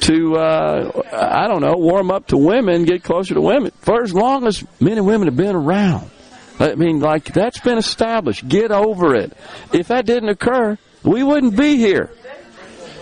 to 0.00 0.36
uh, 0.36 1.02
I 1.12 1.48
don't 1.48 1.60
know 1.60 1.74
warm 1.76 2.10
up 2.10 2.28
to 2.28 2.36
women, 2.36 2.84
get 2.84 3.02
closer 3.02 3.34
to 3.34 3.40
women 3.40 3.72
for 3.80 4.02
as 4.02 4.14
long 4.14 4.46
as 4.46 4.64
men 4.80 4.98
and 4.98 5.06
women 5.06 5.28
have 5.28 5.36
been 5.36 5.56
around. 5.56 6.10
I 6.60 6.74
mean, 6.74 7.00
like 7.00 7.24
that's 7.32 7.60
been 7.60 7.78
established. 7.78 8.46
Get 8.48 8.70
over 8.70 9.14
it. 9.14 9.32
If 9.72 9.88
that 9.88 10.06
didn't 10.06 10.28
occur, 10.28 10.76
we 11.04 11.22
wouldn't 11.22 11.56
be 11.56 11.76
here. 11.76 12.10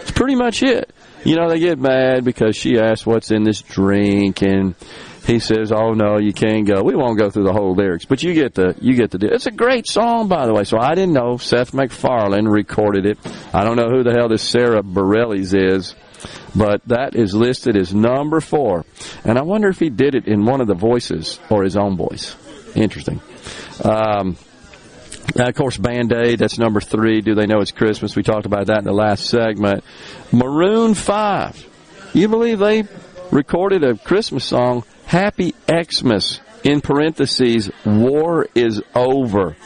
It's 0.03 0.11
pretty 0.11 0.35
much 0.35 0.63
it. 0.63 0.93
You 1.25 1.37
know, 1.37 1.49
they 1.49 1.59
get 1.59 1.79
mad 1.79 2.25
because 2.25 2.57
she 2.57 2.79
asks 2.79 3.05
what's 3.05 3.33
in 3.33 3.43
this 3.43 3.61
drink, 3.61 4.43
and 4.43 4.77
he 5.27 5.41
says, 5.41 5.73
"Oh 5.73 5.93
no, 5.93 6.19
you 6.19 6.33
can't 6.33 6.67
go." 6.67 6.83
We 6.83 6.95
won't 6.95 7.19
go 7.19 7.31
through 7.31 7.45
the 7.45 7.53
whole 7.53 7.75
lyrics, 7.75 8.05
but 8.05 8.23
you 8.23 8.33
get 8.35 8.55
the 8.55 8.77
you 8.81 8.95
get 8.95 9.11
the. 9.11 9.19
deal. 9.19 9.33
It's 9.33 9.47
a 9.47 9.51
great 9.51 9.89
song, 9.89 10.29
by 10.29 10.47
the 10.47 10.55
way. 10.55 10.65
So 10.65 10.79
I 10.79 10.95
didn't 10.95 11.15
know 11.15 11.37
Seth 11.37 11.73
MacFarlane 11.73 12.47
recorded 12.47 13.07
it. 13.07 13.19
I 13.53 13.65
don't 13.65 13.77
know 13.77 13.89
who 13.89 14.05
the 14.05 14.13
hell 14.13 14.29
this 14.29 14.43
Sarah 14.43 14.83
Bareilles 14.83 15.53
is 15.53 15.95
but 16.55 16.83
that 16.87 17.15
is 17.15 17.35
listed 17.35 17.77
as 17.77 17.95
number 17.95 18.41
four. 18.41 18.85
And 19.25 19.39
I 19.39 19.43
wonder 19.43 19.69
if 19.69 19.79
he 19.79 19.91
did 19.91 20.15
it 20.15 20.27
in 20.27 20.45
one 20.45 20.61
of 20.61 20.67
the 20.67 20.75
voices 20.75 21.39
or 21.51 21.65
his 21.65 21.77
own 21.77 21.97
voice. 21.97 22.37
Interesting. 22.75 23.21
Um, 23.83 24.37
now, 25.35 25.49
of 25.49 25.55
course, 25.55 25.77
Band 25.77 26.12
Aid, 26.12 26.39
that's 26.39 26.59
number 26.59 26.81
three. 26.81 27.21
Do 27.21 27.35
they 27.35 27.47
know 27.47 27.61
it's 27.61 27.73
Christmas? 27.73 28.15
We 28.15 28.23
talked 28.23 28.47
about 28.47 28.67
that 28.67 28.79
in 28.79 28.85
the 28.85 28.93
last 28.93 29.27
segment. 29.27 29.83
Maroon 30.33 30.95
5. 30.95 32.11
You 32.15 32.29
believe 32.29 32.59
they 32.59 32.85
recorded 33.31 33.83
a 33.83 33.97
Christmas 33.97 34.45
song, 34.45 34.85
Happy 35.07 35.55
Xmas, 35.69 36.41
in 36.65 36.81
parentheses, 36.81 37.71
War 37.85 38.47
is 38.55 38.83
Over. 38.95 39.57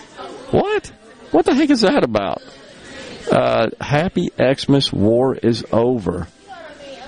What? 0.50 0.92
What 1.30 1.44
the 1.44 1.54
heck 1.54 1.70
is 1.70 1.82
that 1.82 2.02
about? 2.04 2.42
Uh, 3.30 3.70
Happy 3.80 4.30
Xmas, 4.36 4.92
War 4.92 5.36
is 5.36 5.64
Over. 5.72 6.26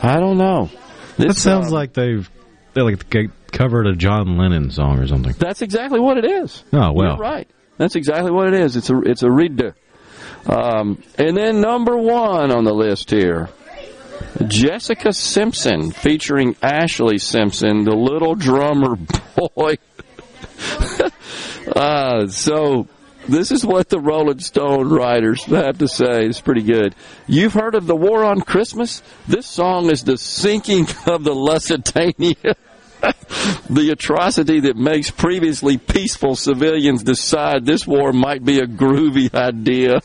I 0.03 0.19
don't 0.19 0.37
know. 0.37 0.69
This 1.17 1.37
that 1.37 1.37
sounds 1.37 1.69
uh, 1.69 1.75
like 1.75 1.93
they've 1.93 2.29
they 2.75 2.83
like 2.83 3.05
covered 3.53 3.87
a 3.87 3.95
John 3.95 4.37
Lennon 4.37 4.71
song 4.71 4.99
or 4.99 5.07
something. 5.07 5.35
That's 5.39 5.63
exactly 5.63 6.01
what 6.01 6.19
it 6.19 6.25
is. 6.25 6.65
Oh 6.73 6.93
well, 6.93 7.13
You're 7.13 7.17
right. 7.19 7.49
That's 7.79 7.97
exactly 7.97 8.31
what 8.31 8.49
it 8.49 8.55
is. 8.55 8.77
It's 8.77 8.91
a 8.91 9.01
it's 9.03 9.23
a 9.23 9.29
redo. 9.29 9.75
Um, 10.47 11.03
and 11.19 11.37
then 11.37 11.61
number 11.61 11.97
one 11.97 12.51
on 12.51 12.65
the 12.65 12.75
list 12.75 13.11
here, 13.11 13.49
Jessica 14.49 15.13
Simpson 15.13 15.93
featuring 15.93 16.55
Ashlee 16.57 17.21
Simpson, 17.21 17.85
the 17.85 17.95
little 17.95 18.35
drummer 18.35 18.97
boy. 19.57 19.77
uh, 21.77 22.27
so 22.27 22.89
this 23.29 23.51
is 23.51 23.65
what 23.65 23.89
the 23.89 24.01
Rolling 24.01 24.41
Stone 24.41 24.89
writers 24.89 25.45
have 25.45 25.79
to 25.79 25.89
say. 25.89 26.27
It's 26.27 26.41
pretty 26.41 26.63
good. 26.63 26.95
You've 27.27 27.55
heard 27.55 27.75
of 27.75 27.87
the 27.87 27.97
War 27.97 28.25
on 28.25 28.41
Christmas? 28.41 29.03
This 29.29 29.47
song 29.47 29.91
is 29.91 30.05
the 30.05 30.19
sinking 30.19 30.87
of 31.07 31.25
the 31.25 31.35
Lusitania. 31.35 32.57
the 33.69 33.91
atrocity 33.91 34.61
that 34.61 34.77
makes 34.77 35.11
previously 35.11 35.77
peaceful 35.77 36.37
civilians 36.37 37.03
decide 37.03 37.65
this 37.65 37.87
war 37.87 38.13
might 38.13 38.45
be 38.45 38.59
a 38.59 38.67
groovy 38.67 39.33
idea. 39.35 40.01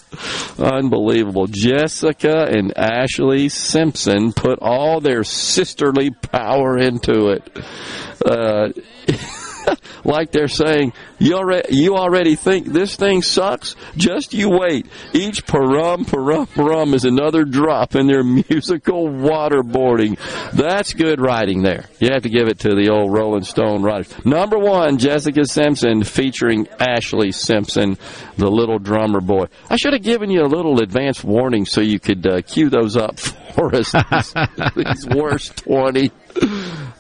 Unbelievable. 0.58 1.48
Jessica 1.48 2.48
and 2.50 2.74
Ashlee 2.76 3.52
Simpson 3.52 4.34
put 4.34 4.60
all 4.60 5.00
their 5.00 5.24
sisterly 5.24 6.10
power 6.10 6.78
into 6.78 7.30
it. 7.30 7.58
Uh, 8.26 8.70
like 10.04 10.32
they're 10.32 10.48
saying, 10.48 10.94
you 11.20 11.36
already, 11.36 11.76
you 11.76 11.96
already 11.96 12.36
think 12.36 12.68
this 12.68 12.96
thing 12.96 13.22
sucks? 13.22 13.76
Just 13.96 14.34
you 14.34 14.50
wait. 14.50 14.88
Each 15.14 15.46
parum, 15.46 16.06
parum, 16.06 16.48
parum 16.48 16.94
is 16.94 17.06
another 17.06 17.44
drop 17.44 17.96
in 17.96 18.08
their 18.08 18.24
musical 18.50 19.08
waterboarding. 19.08 20.18
That's 20.52 20.94
good 20.94 21.20
writing 21.20 21.62
there. 21.62 21.86
You 22.00 22.10
have 22.12 22.24
to 22.24 22.30
give 22.30 22.48
it 22.48 22.60
to 22.60 22.76
the 22.76 22.90
old 22.90 23.12
Rolling 23.12 23.44
Stone 23.44 23.84
writers. 23.84 24.14
Number 24.26 24.58
one, 24.58 24.98
Jessica 24.98 25.46
Simpson 25.46 26.04
featuring 26.04 26.66
Ashlee 26.66 27.34
Simpson, 27.34 27.98
the 28.38 28.50
little 28.50 28.80
drummer 28.80 29.22
boy. 29.22 29.46
I 29.70 29.78
should 29.78 29.94
have 29.94 30.04
given 30.04 30.30
you 30.30 30.42
a 30.42 30.48
little 30.48 30.82
advance 30.82 31.24
warning 31.24 31.66
so 31.66 31.82
you 31.82 32.00
could 32.00 32.26
uh, 32.26 32.42
cue 32.42 32.70
those 32.70 32.96
up 32.96 33.20
for 33.58 33.74
us. 33.76 33.92
these, 33.92 34.34
these 34.76 35.08
worst 35.08 35.58
20. 35.58 36.12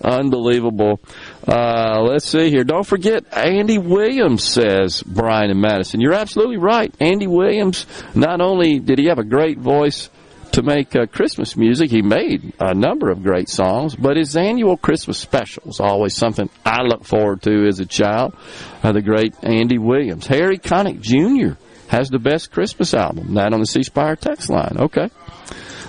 Unbelievable. 0.03 0.99
Uh, 1.47 2.01
let's 2.01 2.27
see 2.27 2.49
here. 2.49 2.65
Don't 2.65 2.86
forget, 2.86 3.23
Andy 3.31 3.77
Williams 3.77 4.43
says 4.43 5.01
Brian 5.03 5.49
and 5.49 5.62
Madison. 5.62 6.01
You're 6.01 6.13
absolutely 6.13 6.57
right. 6.57 6.93
Andy 6.99 7.27
Williams, 7.27 7.86
not 8.13 8.41
only 8.41 8.79
did 8.79 8.99
he 8.99 9.05
have 9.05 9.17
a 9.17 9.23
great 9.23 9.57
voice 9.57 10.10
to 10.51 10.62
make 10.62 10.93
uh, 10.93 11.05
Christmas 11.05 11.55
music, 11.55 11.89
he 11.89 12.01
made 12.01 12.53
a 12.60 12.73
number 12.73 13.10
of 13.10 13.23
great 13.23 13.47
songs, 13.47 13.95
but 13.95 14.17
his 14.17 14.36
annual 14.36 14.75
Christmas 14.75 15.17
special 15.19 15.63
is 15.67 15.79
always 15.79 16.15
something 16.15 16.49
I 16.65 16.81
look 16.81 17.05
forward 17.05 17.41
to 17.43 17.65
as 17.67 17.79
a 17.79 17.86
child. 17.86 18.36
Uh, 18.83 18.91
the 18.91 19.01
great 19.01 19.33
Andy 19.41 19.77
Williams. 19.77 20.27
Harry 20.27 20.57
Connick 20.57 20.99
Jr. 20.99 21.57
has 21.88 22.10
the 22.10 22.19
best 22.19 22.51
Christmas 22.51 22.93
album. 22.93 23.36
That 23.36 23.53
on 23.53 23.62
the 23.62 23.65
C 23.65 23.83
Spire 23.83 24.17
text 24.17 24.49
line. 24.49 24.75
Okay. 24.77 25.10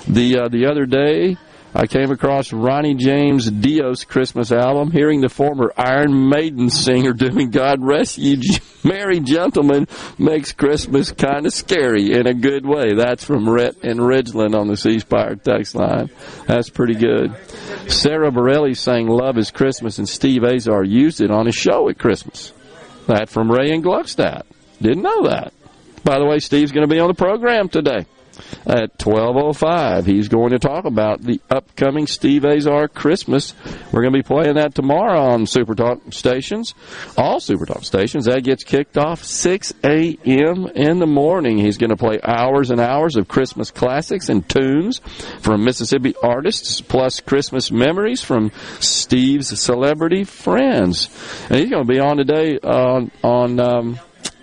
The 0.07 0.39
uh, 0.39 0.49
the 0.49 0.67
other 0.67 0.87
day, 0.87 1.37
I 1.75 1.87
came 1.87 2.11
across 2.11 2.53
Ronnie 2.53 2.95
James 2.95 3.51
Dio's 3.51 4.05
Christmas 4.05 4.51
album, 4.51 4.91
hearing 4.91 5.21
the 5.21 5.29
former 5.29 5.71
Iron 5.77 6.31
Maiden 6.31 6.71
singer 6.71 7.13
doing 7.13 7.51
God 7.51 7.85
Rest 7.85 8.17
You 8.17 8.41
Merry 8.85 9.21
Gentlemen 9.21 9.87
makes 10.19 10.53
Christmas 10.53 11.13
kind 11.13 11.45
of 11.45 11.53
scary 11.53 12.13
in 12.13 12.27
a 12.27 12.33
good 12.33 12.65
way. 12.65 12.95
That's 12.95 13.23
from 13.23 13.49
Rhett 13.49 13.83
and 13.83 14.01
Ridgeland 14.01 14.59
on 14.59 14.69
the 14.69 14.79
C 14.79 14.99
Spire 15.01 15.37
text 15.37 15.75
line. 15.75 16.11
That's 16.47 16.71
pretty 16.71 16.95
good. 16.95 17.37
Sarah 17.87 18.31
Bareilles 18.31 18.79
sang 18.79 19.07
Love 19.07 19.37
is 19.37 19.51
Christmas, 19.51 19.99
and 19.99 20.09
Steve 20.09 20.45
Azar 20.45 20.85
used 20.85 21.21
it 21.21 21.31
on 21.31 21.47
his 21.47 21.55
show 21.55 21.89
at 21.91 21.99
Christmas. 21.99 22.53
That 23.07 23.29
from 23.29 23.51
Ray 23.51 23.73
and 23.73 23.85
Gluckstadt. 23.85 24.43
Didn't 24.81 25.03
know 25.03 25.25
that. 25.25 25.53
By 26.03 26.19
the 26.19 26.25
way, 26.25 26.39
Steve's 26.39 26.73
going 26.73 26.89
to 26.89 26.95
be 26.95 27.01
on 27.01 27.09
the 27.09 27.15
program 27.15 27.69
today 27.69 28.07
at 28.67 28.99
12.05. 28.99 30.07
He's 30.07 30.29
going 30.29 30.51
to 30.51 30.59
talk 30.59 30.85
about 30.85 31.23
the 31.23 31.41
upcoming 31.51 32.07
Steve 32.07 32.45
Azar 32.45 32.89
Christmas. 32.89 33.55
We're 33.93 34.03
going 34.03 34.13
to 34.13 34.19
be 34.19 34.23
playing 34.23 34.55
that 34.55 34.75
tomorrow 34.75 35.21
on 35.21 35.47
Super 35.47 35.75
Talk 35.75 36.01
stations, 36.11 36.75
all 37.17 37.41
Super 37.41 37.67
Talk 37.67 37.85
stations. 37.85 38.27
That 38.27 38.45
gets 38.45 38.65
kicked 38.65 38.97
off 38.97 39.25
6 39.25 39.73
a.m. 39.85 40.67
in 40.75 40.99
the 40.99 41.07
morning. 41.07 41.59
He's 41.59 41.79
going 41.79 41.91
to 41.91 41.97
play 41.97 42.21
hours 42.23 42.71
and 42.71 42.81
hours 42.81 43.17
of 43.17 43.29
Christmas 43.29 43.71
classics 43.71 44.29
and 44.29 44.49
tunes 44.49 45.01
from 45.41 45.65
Mississippi 45.65 46.15
artists, 46.23 46.81
plus 46.81 47.21
Christmas 47.21 47.71
memories 47.71 48.23
from 48.23 48.51
Steve's 48.81 49.59
celebrity 49.61 50.25
friends. 50.25 51.09
And 51.49 51.61
he's 51.61 51.71
going 51.71 51.87
to 51.87 51.93
be 51.93 52.01
on 52.01 52.17
today 52.17 52.59
on, 52.59 53.11
on, 53.23 53.61
um, 53.61 53.99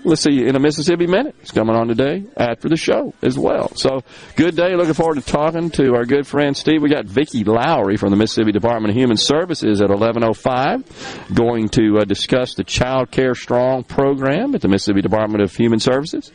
let's 0.05 0.21
see, 0.21 0.45
in 0.45 0.55
a 0.55 0.59
Mississippi 0.59 1.07
Minute. 1.07 1.35
It's 1.41 1.51
coming 1.51 1.75
on 1.75 1.87
today 1.87 2.23
after 2.37 2.69
the 2.69 2.77
show 2.77 3.13
as 3.21 3.37
well. 3.37 3.69
So, 3.75 4.03
good 4.35 4.55
day. 4.55 4.75
Looking 4.75 4.93
forward 4.93 5.15
to 5.15 5.21
talking 5.21 5.71
to 5.71 5.95
our 5.95 6.05
good 6.05 6.27
friend 6.27 6.55
Steve. 6.55 6.81
We 6.81 6.89
got 6.89 7.05
Vicki 7.05 7.43
Lowry 7.43 7.97
from 7.97 8.11
the 8.11 8.15
Mississippi 8.15 8.51
Department 8.51 8.91
of 8.91 8.95
Human 8.95 9.17
Services 9.17 9.81
at 9.81 9.89
11:05, 9.89 11.35
going 11.35 11.69
to 11.69 11.97
uh, 11.99 12.05
discuss 12.05 12.53
the 12.53 12.63
Child 12.63 13.11
Care 13.11 13.35
Strong 13.35 13.85
program 13.85 14.55
at 14.55 14.61
the 14.61 14.67
Mississippi 14.67 15.01
Department 15.01 15.43
of 15.43 15.53
Human 15.55 15.79
Services. 15.79 16.31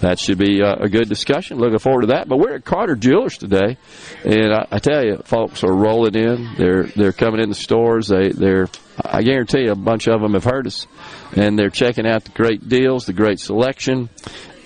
That 0.00 0.18
should 0.18 0.38
be 0.38 0.62
uh, 0.62 0.76
a 0.80 0.88
good 0.88 1.08
discussion. 1.08 1.58
Looking 1.58 1.78
forward 1.78 2.02
to 2.02 2.06
that. 2.08 2.28
But 2.28 2.38
we're 2.38 2.56
at 2.56 2.64
Carter 2.64 2.96
Jewelers 2.96 3.38
today, 3.38 3.76
and 4.24 4.52
I, 4.52 4.66
I 4.72 4.78
tell 4.78 5.04
you, 5.04 5.18
folks 5.24 5.62
are 5.62 5.72
rolling 5.72 6.14
in. 6.14 6.54
They're 6.56 6.84
they're 6.84 7.12
coming 7.12 7.40
in 7.40 7.50
the 7.50 7.54
stores. 7.54 8.08
They 8.08 8.30
they're 8.30 8.68
I 9.00 9.22
guarantee 9.22 9.62
you, 9.62 9.72
a 9.72 9.76
bunch 9.76 10.06
of 10.06 10.20
them 10.20 10.34
have 10.34 10.44
heard 10.44 10.66
us 10.66 10.86
and 11.36 11.58
they're 11.58 11.70
checking 11.70 12.06
out 12.06 12.24
the 12.24 12.30
great 12.30 12.68
deals, 12.68 13.06
the 13.06 13.12
great 13.12 13.40
selection, 13.40 14.08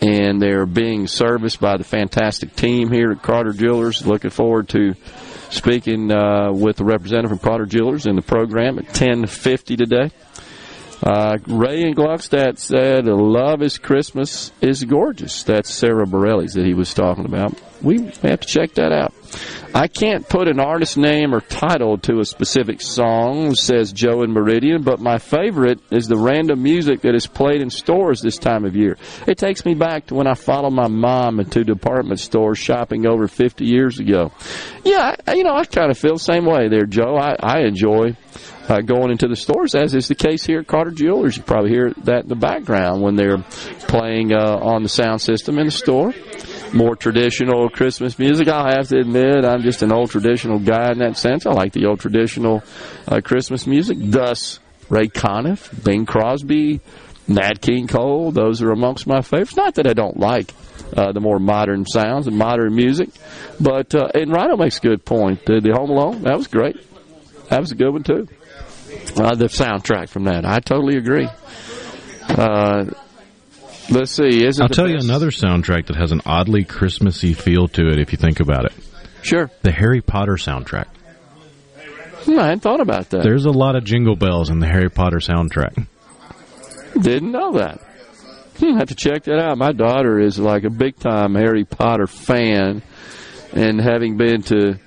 and 0.00 0.40
they're 0.40 0.66
being 0.66 1.06
serviced 1.06 1.60
by 1.60 1.76
the 1.76 1.84
fantastic 1.84 2.54
team 2.54 2.90
here 2.92 3.12
at 3.12 3.22
Carter 3.22 3.52
Jewelers. 3.52 4.06
Looking 4.06 4.30
forward 4.30 4.68
to 4.70 4.94
speaking 5.50 6.12
uh, 6.12 6.52
with 6.52 6.76
the 6.76 6.84
representative 6.84 7.30
from 7.30 7.38
Carter 7.38 7.66
Jewelers 7.66 8.06
in 8.06 8.16
the 8.16 8.22
program 8.22 8.78
at 8.78 8.86
10:50 8.86 9.76
today. 9.76 10.10
Uh, 11.02 11.36
Ray 11.46 11.82
and 11.82 11.94
Gluckstadt 11.94 12.58
said, 12.58 13.06
"Love 13.06 13.62
is 13.62 13.78
Christmas 13.78 14.52
is 14.60 14.84
gorgeous." 14.84 15.42
That's 15.42 15.72
Sarah 15.72 16.06
Bareilles 16.06 16.54
that 16.54 16.64
he 16.64 16.74
was 16.74 16.94
talking 16.94 17.26
about. 17.26 17.54
We 17.82 18.04
have 18.22 18.40
to 18.40 18.46
check 18.46 18.74
that 18.74 18.92
out. 18.92 19.12
I 19.74 19.88
can't 19.88 20.26
put 20.26 20.48
an 20.48 20.58
artist 20.58 20.96
name 20.96 21.34
or 21.34 21.40
title 21.42 21.98
to 21.98 22.20
a 22.20 22.24
specific 22.24 22.80
song, 22.80 23.54
says 23.54 23.92
Joe 23.92 24.22
in 24.22 24.32
Meridian, 24.32 24.82
but 24.82 25.00
my 25.00 25.18
favorite 25.18 25.80
is 25.90 26.06
the 26.06 26.16
random 26.16 26.62
music 26.62 27.02
that 27.02 27.14
is 27.14 27.26
played 27.26 27.60
in 27.60 27.68
stores 27.68 28.22
this 28.22 28.38
time 28.38 28.64
of 28.64 28.74
year. 28.74 28.96
It 29.26 29.36
takes 29.36 29.66
me 29.66 29.74
back 29.74 30.06
to 30.06 30.14
when 30.14 30.26
I 30.26 30.34
followed 30.34 30.72
my 30.72 30.88
mom 30.88 31.40
into 31.40 31.62
department 31.62 32.20
stores 32.20 32.58
shopping 32.58 33.06
over 33.06 33.28
50 33.28 33.66
years 33.66 33.98
ago. 33.98 34.32
Yeah, 34.82 35.16
you 35.34 35.44
know, 35.44 35.54
I 35.54 35.66
kind 35.66 35.90
of 35.90 35.98
feel 35.98 36.14
the 36.14 36.20
same 36.20 36.46
way 36.46 36.68
there, 36.68 36.86
Joe. 36.86 37.16
I, 37.16 37.36
I 37.38 37.60
enjoy 37.62 38.16
uh, 38.68 38.80
going 38.80 39.10
into 39.10 39.28
the 39.28 39.36
stores, 39.36 39.74
as 39.74 39.94
is 39.94 40.08
the 40.08 40.14
case 40.14 40.44
here 40.44 40.60
at 40.60 40.66
Carter 40.66 40.90
Jewelers. 40.90 41.36
You 41.36 41.42
probably 41.42 41.70
hear 41.70 41.92
that 42.04 42.22
in 42.22 42.28
the 42.28 42.36
background 42.36 43.02
when 43.02 43.16
they're 43.16 43.38
playing 43.88 44.32
uh, 44.32 44.58
on 44.60 44.82
the 44.82 44.88
sound 44.88 45.20
system 45.20 45.58
in 45.58 45.66
the 45.66 45.72
store. 45.72 46.14
More 46.72 46.96
traditional 46.96 47.68
Christmas 47.68 48.18
music. 48.18 48.48
I'll 48.48 48.66
have 48.66 48.88
to 48.88 48.98
admit, 48.98 49.44
I'm 49.44 49.62
just 49.62 49.82
an 49.82 49.92
old 49.92 50.10
traditional 50.10 50.58
guy 50.58 50.92
in 50.92 50.98
that 50.98 51.16
sense. 51.16 51.46
I 51.46 51.52
like 51.52 51.72
the 51.72 51.86
old 51.86 52.00
traditional 52.00 52.62
uh, 53.08 53.20
Christmas 53.20 53.66
music. 53.66 53.98
Thus, 54.00 54.58
Ray 54.88 55.08
Conniff, 55.08 55.84
Bing 55.84 56.06
Crosby, 56.06 56.80
Nat 57.28 57.60
King 57.60 57.86
Cole. 57.86 58.30
Those 58.30 58.62
are 58.62 58.72
amongst 58.72 59.06
my 59.06 59.20
favorites. 59.22 59.56
Not 59.56 59.76
that 59.76 59.86
I 59.86 59.92
don't 59.92 60.18
like 60.18 60.52
uh, 60.96 61.12
the 61.12 61.20
more 61.20 61.38
modern 61.38 61.84
sounds 61.84 62.26
and 62.26 62.36
modern 62.36 62.74
music, 62.74 63.10
but 63.60 63.94
uh, 63.94 64.08
and 64.14 64.32
Rhino 64.32 64.56
makes 64.56 64.78
a 64.78 64.80
good 64.80 65.04
point. 65.04 65.44
The, 65.44 65.60
the 65.60 65.72
Home 65.72 65.90
Alone 65.90 66.22
that 66.22 66.36
was 66.36 66.46
great. 66.46 66.76
That 67.48 67.60
was 67.60 67.72
a 67.72 67.74
good 67.74 67.90
one 67.90 68.02
too. 68.02 68.28
Uh, 69.16 69.34
the 69.34 69.46
soundtrack 69.46 70.08
from 70.08 70.24
that. 70.24 70.44
I 70.44 70.60
totally 70.60 70.96
agree. 70.96 71.28
Uh, 72.28 72.86
let's 73.90 74.12
see. 74.12 74.44
Is 74.44 74.60
I'll 74.60 74.68
tell 74.68 74.86
best? 74.86 75.04
you 75.04 75.08
another 75.10 75.30
soundtrack 75.30 75.86
that 75.86 75.96
has 75.96 76.12
an 76.12 76.20
oddly 76.26 76.64
Christmassy 76.64 77.34
feel 77.34 77.68
to 77.68 77.88
it 77.88 77.98
if 77.98 78.12
you 78.12 78.18
think 78.18 78.40
about 78.40 78.64
it. 78.66 78.72
Sure. 79.22 79.50
The 79.62 79.72
Harry 79.72 80.00
Potter 80.00 80.34
soundtrack. 80.34 80.86
Hmm, 82.24 82.38
I 82.38 82.44
hadn't 82.46 82.60
thought 82.60 82.80
about 82.80 83.10
that. 83.10 83.22
There's 83.22 83.44
a 83.44 83.50
lot 83.50 83.76
of 83.76 83.84
jingle 83.84 84.16
bells 84.16 84.50
in 84.50 84.58
the 84.58 84.66
Harry 84.66 84.90
Potter 84.90 85.18
soundtrack. 85.18 85.86
Didn't 87.00 87.30
know 87.32 87.52
that. 87.52 87.80
Hmm, 88.58 88.78
have 88.78 88.88
to 88.88 88.94
check 88.94 89.24
that 89.24 89.38
out. 89.38 89.58
My 89.58 89.72
daughter 89.72 90.18
is 90.18 90.38
like 90.38 90.64
a 90.64 90.70
big 90.70 90.96
time 90.96 91.34
Harry 91.34 91.64
Potter 91.64 92.06
fan, 92.06 92.82
and 93.52 93.80
having 93.80 94.16
been 94.16 94.42
to 94.44 94.78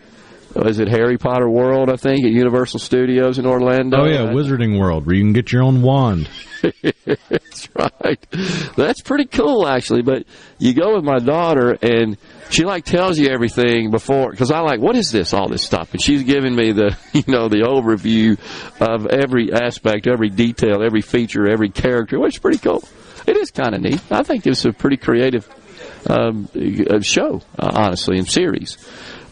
is 0.55 0.79
it 0.79 0.87
Harry 0.87 1.17
Potter 1.17 1.49
World? 1.49 1.89
I 1.89 1.95
think 1.95 2.25
at 2.25 2.31
Universal 2.31 2.79
Studios 2.79 3.37
in 3.37 3.45
Orlando. 3.45 4.01
Oh 4.01 4.05
yeah, 4.05 4.31
Wizarding 4.31 4.79
World, 4.79 5.05
where 5.05 5.15
you 5.15 5.23
can 5.23 5.33
get 5.33 5.51
your 5.51 5.63
own 5.63 5.81
wand. 5.81 6.29
That's 7.05 7.69
right. 7.75 8.19
That's 8.75 9.01
pretty 9.01 9.25
cool, 9.25 9.67
actually. 9.67 10.01
But 10.01 10.25
you 10.57 10.73
go 10.73 10.95
with 10.95 11.03
my 11.03 11.19
daughter, 11.19 11.77
and 11.81 12.17
she 12.49 12.65
like 12.65 12.85
tells 12.85 13.17
you 13.19 13.29
everything 13.29 13.91
before 13.91 14.31
because 14.31 14.51
I 14.51 14.59
like 14.59 14.79
what 14.79 14.95
is 14.95 15.11
this 15.11 15.33
all 15.33 15.47
this 15.47 15.63
stuff, 15.63 15.93
and 15.93 16.01
she's 16.01 16.23
giving 16.23 16.55
me 16.55 16.71
the 16.71 16.97
you 17.13 17.23
know 17.27 17.47
the 17.47 17.61
overview 17.61 18.37
of 18.81 19.05
every 19.07 19.53
aspect, 19.53 20.07
every 20.07 20.29
detail, 20.29 20.83
every 20.83 21.01
feature, 21.01 21.47
every 21.47 21.69
character, 21.69 22.19
which 22.19 22.35
is 22.35 22.39
pretty 22.39 22.59
cool. 22.59 22.83
It 23.27 23.37
is 23.37 23.51
kind 23.51 23.75
of 23.75 23.81
neat. 23.81 24.01
I 24.11 24.23
think 24.23 24.47
it's 24.47 24.65
a 24.65 24.71
pretty 24.73 24.97
creative 24.97 25.47
um, 26.09 26.49
show, 27.01 27.41
uh, 27.57 27.71
honestly, 27.73 28.17
and 28.17 28.27
series. 28.27 28.77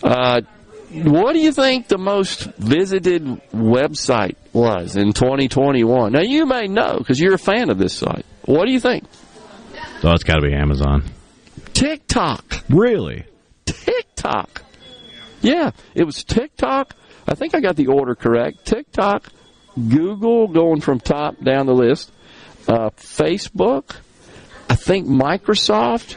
Uh, 0.04 0.42
what 0.90 1.34
do 1.34 1.40
you 1.40 1.52
think 1.52 1.88
the 1.88 1.98
most 1.98 2.44
visited 2.58 3.24
website 3.52 4.36
was 4.54 4.96
in 4.96 5.14
2021? 5.14 6.14
Now, 6.14 6.22
you 6.22 6.46
may 6.46 6.68
know 6.68 6.98
because 6.98 7.20
you're 7.20 7.34
a 7.34 7.40
fan 7.40 7.70
of 7.70 7.78
this 7.78 7.94
site. 7.94 8.26
What 8.46 8.66
do 8.66 8.72
you 8.72 8.80
think? 8.80 9.04
So 10.02 10.12
it's 10.12 10.24
got 10.24 10.36
to 10.36 10.42
be 10.42 10.54
Amazon. 10.54 11.04
TikTok. 11.74 12.64
Really? 12.70 13.26
TikTok. 13.66 14.64
Yeah, 15.42 15.72
it 15.94 16.04
was 16.04 16.24
TikTok. 16.24 16.96
I 17.28 17.36
think 17.36 17.54
I 17.54 17.60
got 17.60 17.76
the 17.76 17.88
order 17.88 18.16
correct. 18.16 18.66
TikTok, 18.66 19.28
Google 19.76 20.48
going 20.48 20.82
from 20.82 21.00
top 21.00 21.40
down 21.44 21.66
the 21.66 21.74
list, 21.74 22.12
uh, 22.68 22.90
Facebook, 22.92 23.98
I 24.70 24.76
think 24.76 25.08
Microsoft, 25.08 26.16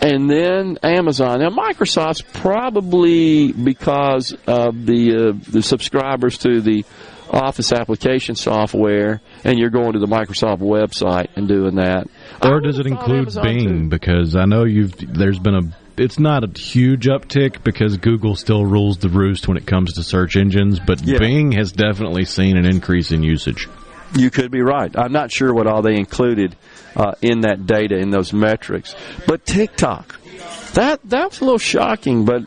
and 0.00 0.30
then 0.30 0.78
Amazon. 0.82 1.40
Now, 1.40 1.50
Microsoft's 1.50 2.22
probably 2.22 3.52
because 3.52 4.32
of 4.46 4.86
the 4.86 5.30
uh, 5.30 5.50
the 5.50 5.62
subscribers 5.62 6.38
to 6.38 6.60
the 6.60 6.84
Office 7.30 7.72
application 7.72 8.34
software, 8.36 9.20
and 9.44 9.58
you're 9.58 9.70
going 9.70 9.92
to 9.92 9.98
the 9.98 10.06
Microsoft 10.06 10.60
website 10.60 11.28
and 11.36 11.46
doing 11.46 11.76
that. 11.76 12.08
Or 12.42 12.60
does 12.60 12.78
it 12.78 12.86
include 12.86 13.28
Bing? 13.42 13.68
Too. 13.68 13.88
Because 13.88 14.34
I 14.34 14.46
know 14.46 14.64
you've 14.64 14.94
there's 14.96 15.38
been 15.38 15.54
a 15.54 16.00
it's 16.00 16.18
not 16.18 16.44
a 16.44 16.58
huge 16.58 17.06
uptick 17.06 17.62
because 17.64 17.96
Google 17.96 18.36
still 18.36 18.64
rules 18.64 18.98
the 18.98 19.08
roost 19.08 19.48
when 19.48 19.56
it 19.56 19.66
comes 19.66 19.94
to 19.94 20.02
search 20.02 20.36
engines, 20.36 20.80
but 20.80 21.02
yeah. 21.02 21.18
Bing 21.18 21.52
has 21.52 21.72
definitely 21.72 22.24
seen 22.24 22.56
an 22.56 22.64
increase 22.64 23.12
in 23.12 23.22
usage. 23.22 23.68
You 24.16 24.30
could 24.30 24.50
be 24.50 24.62
right. 24.62 24.96
I'm 24.96 25.12
not 25.12 25.30
sure 25.30 25.52
what 25.52 25.66
all 25.66 25.82
they 25.82 25.96
included 25.96 26.56
uh, 26.96 27.12
in 27.22 27.40
that 27.42 27.66
data 27.66 27.96
in 27.96 28.10
those 28.10 28.32
metrics, 28.32 28.94
but 29.26 29.44
TikTok, 29.46 30.20
that 30.74 31.00
that's 31.04 31.40
a 31.40 31.44
little 31.44 31.58
shocking. 31.58 32.24
But 32.24 32.42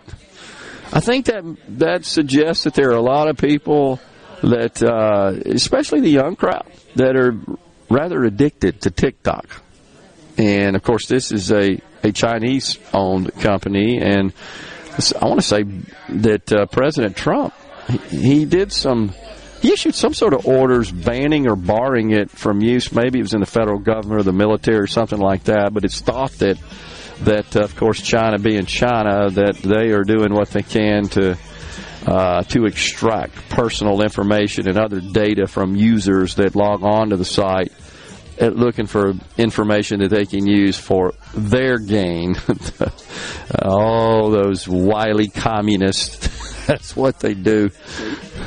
I 0.93 0.99
think 0.99 1.25
that 1.27 1.43
that 1.79 2.05
suggests 2.05 2.63
that 2.65 2.73
there 2.73 2.89
are 2.89 2.97
a 2.97 3.01
lot 3.01 3.27
of 3.27 3.37
people 3.37 3.99
that, 4.41 4.81
uh, 4.81 5.33
especially 5.45 6.01
the 6.01 6.09
young 6.09 6.35
crowd, 6.35 6.65
that 6.95 7.15
are 7.15 7.35
rather 7.89 8.23
addicted 8.23 8.81
to 8.81 8.91
TikTok. 8.91 9.47
And 10.37 10.75
of 10.75 10.83
course, 10.83 11.07
this 11.07 11.31
is 11.31 11.51
a 11.51 11.79
a 12.03 12.11
Chinese 12.11 12.79
owned 12.93 13.33
company, 13.35 13.99
and 14.01 14.33
I 15.19 15.25
want 15.25 15.39
to 15.39 15.45
say 15.45 15.63
that 16.09 16.51
uh, 16.51 16.65
President 16.65 17.15
Trump 17.15 17.53
he, 17.87 17.97
he 18.17 18.45
did 18.45 18.71
some 18.71 19.13
he 19.61 19.71
issued 19.71 19.93
some 19.93 20.13
sort 20.13 20.33
of 20.33 20.47
orders 20.47 20.91
banning 20.91 21.47
or 21.47 21.55
barring 21.55 22.11
it 22.11 22.31
from 22.31 22.61
use. 22.61 22.91
Maybe 22.91 23.19
it 23.19 23.21
was 23.21 23.33
in 23.33 23.41
the 23.41 23.45
federal 23.45 23.79
government 23.79 24.21
or 24.21 24.23
the 24.23 24.33
military 24.33 24.79
or 24.79 24.87
something 24.87 25.19
like 25.19 25.43
that. 25.43 25.73
But 25.73 25.85
it's 25.85 26.01
thought 26.01 26.31
that 26.39 26.57
that 27.21 27.55
of 27.55 27.75
course 27.75 28.01
China 28.01 28.39
being 28.39 28.65
China 28.65 29.29
that 29.29 29.57
they 29.57 29.91
are 29.91 30.03
doing 30.03 30.33
what 30.33 30.49
they 30.49 30.63
can 30.63 31.07
to 31.09 31.37
uh, 32.07 32.41
to 32.43 32.65
extract 32.65 33.35
personal 33.49 34.01
information 34.01 34.67
and 34.67 34.79
other 34.79 34.99
data 34.99 35.45
from 35.45 35.75
users 35.75 36.33
that 36.35 36.55
log 36.55 36.83
on 36.83 37.11
to 37.11 37.17
the 37.17 37.25
site 37.25 37.71
looking 38.39 38.87
for 38.87 39.13
information 39.37 39.99
that 39.99 40.09
they 40.09 40.25
can 40.25 40.47
use 40.47 40.77
for 40.77 41.13
their 41.35 41.77
gain. 41.77 42.35
All 43.61 44.31
those 44.31 44.67
wily 44.67 45.27
communists, 45.27 46.65
that's 46.65 46.95
what 46.95 47.19
they 47.19 47.35
do. 47.35 47.69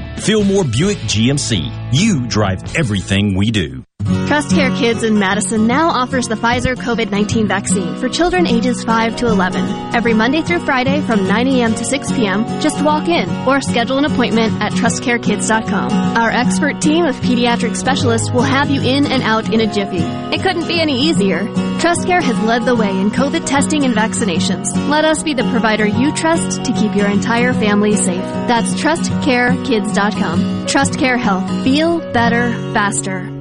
Fillmore 0.19 0.63
Buick 0.63 0.97
GMC. 0.99 1.93
You 1.93 2.27
drive 2.27 2.75
everything 2.75 3.35
we 3.35 3.51
do. 3.51 3.83
Trust 4.27 4.51
Care 4.51 4.69
Kids 4.77 5.03
in 5.03 5.19
Madison 5.19 5.67
now 5.67 5.89
offers 5.89 6.27
the 6.27 6.35
Pfizer 6.35 6.75
COVID-19 6.75 7.47
vaccine 7.47 7.95
for 7.97 8.07
children 8.07 8.47
ages 8.47 8.83
5 8.83 9.17
to 9.17 9.27
11. 9.27 9.65
Every 9.93 10.13
Monday 10.13 10.41
through 10.41 10.63
Friday 10.65 11.01
from 11.01 11.27
9 11.27 11.47
a.m. 11.47 11.75
to 11.75 11.83
6 11.83 12.11
p.m., 12.13 12.45
just 12.61 12.81
walk 12.81 13.07
in 13.09 13.29
or 13.47 13.61
schedule 13.61 13.97
an 13.97 14.05
appointment 14.05 14.53
at 14.61 14.71
trustcarekids.com. 14.71 15.91
Our 16.17 16.31
expert 16.31 16.81
team 16.81 17.05
of 17.05 17.15
pediatric 17.17 17.75
specialists 17.75 18.31
will 18.31 18.41
have 18.41 18.69
you 18.69 18.81
in 18.81 19.05
and 19.05 19.21
out 19.23 19.53
in 19.53 19.59
a 19.61 19.71
jiffy. 19.71 19.99
It 20.33 20.41
couldn't 20.41 20.67
be 20.67 20.79
any 20.79 21.09
easier. 21.09 21.43
TrustCare 21.81 22.21
has 22.21 22.39
led 22.41 22.63
the 22.63 22.75
way 22.75 22.95
in 22.95 23.09
COVID 23.09 23.43
testing 23.47 23.85
and 23.85 23.95
vaccinations. 23.95 24.67
Let 24.87 25.03
us 25.03 25.23
be 25.23 25.33
the 25.33 25.49
provider 25.49 25.83
you 25.83 26.13
trust 26.13 26.63
to 26.63 26.73
keep 26.73 26.95
your 26.95 27.07
entire 27.07 27.53
family 27.53 27.95
safe. 27.95 28.21
That's 28.21 28.75
trustcarekids.com. 28.75 30.67
TrustCare 30.67 31.17
Health. 31.17 31.63
Feel 31.63 31.97
better, 32.13 32.51
faster. 32.73 33.40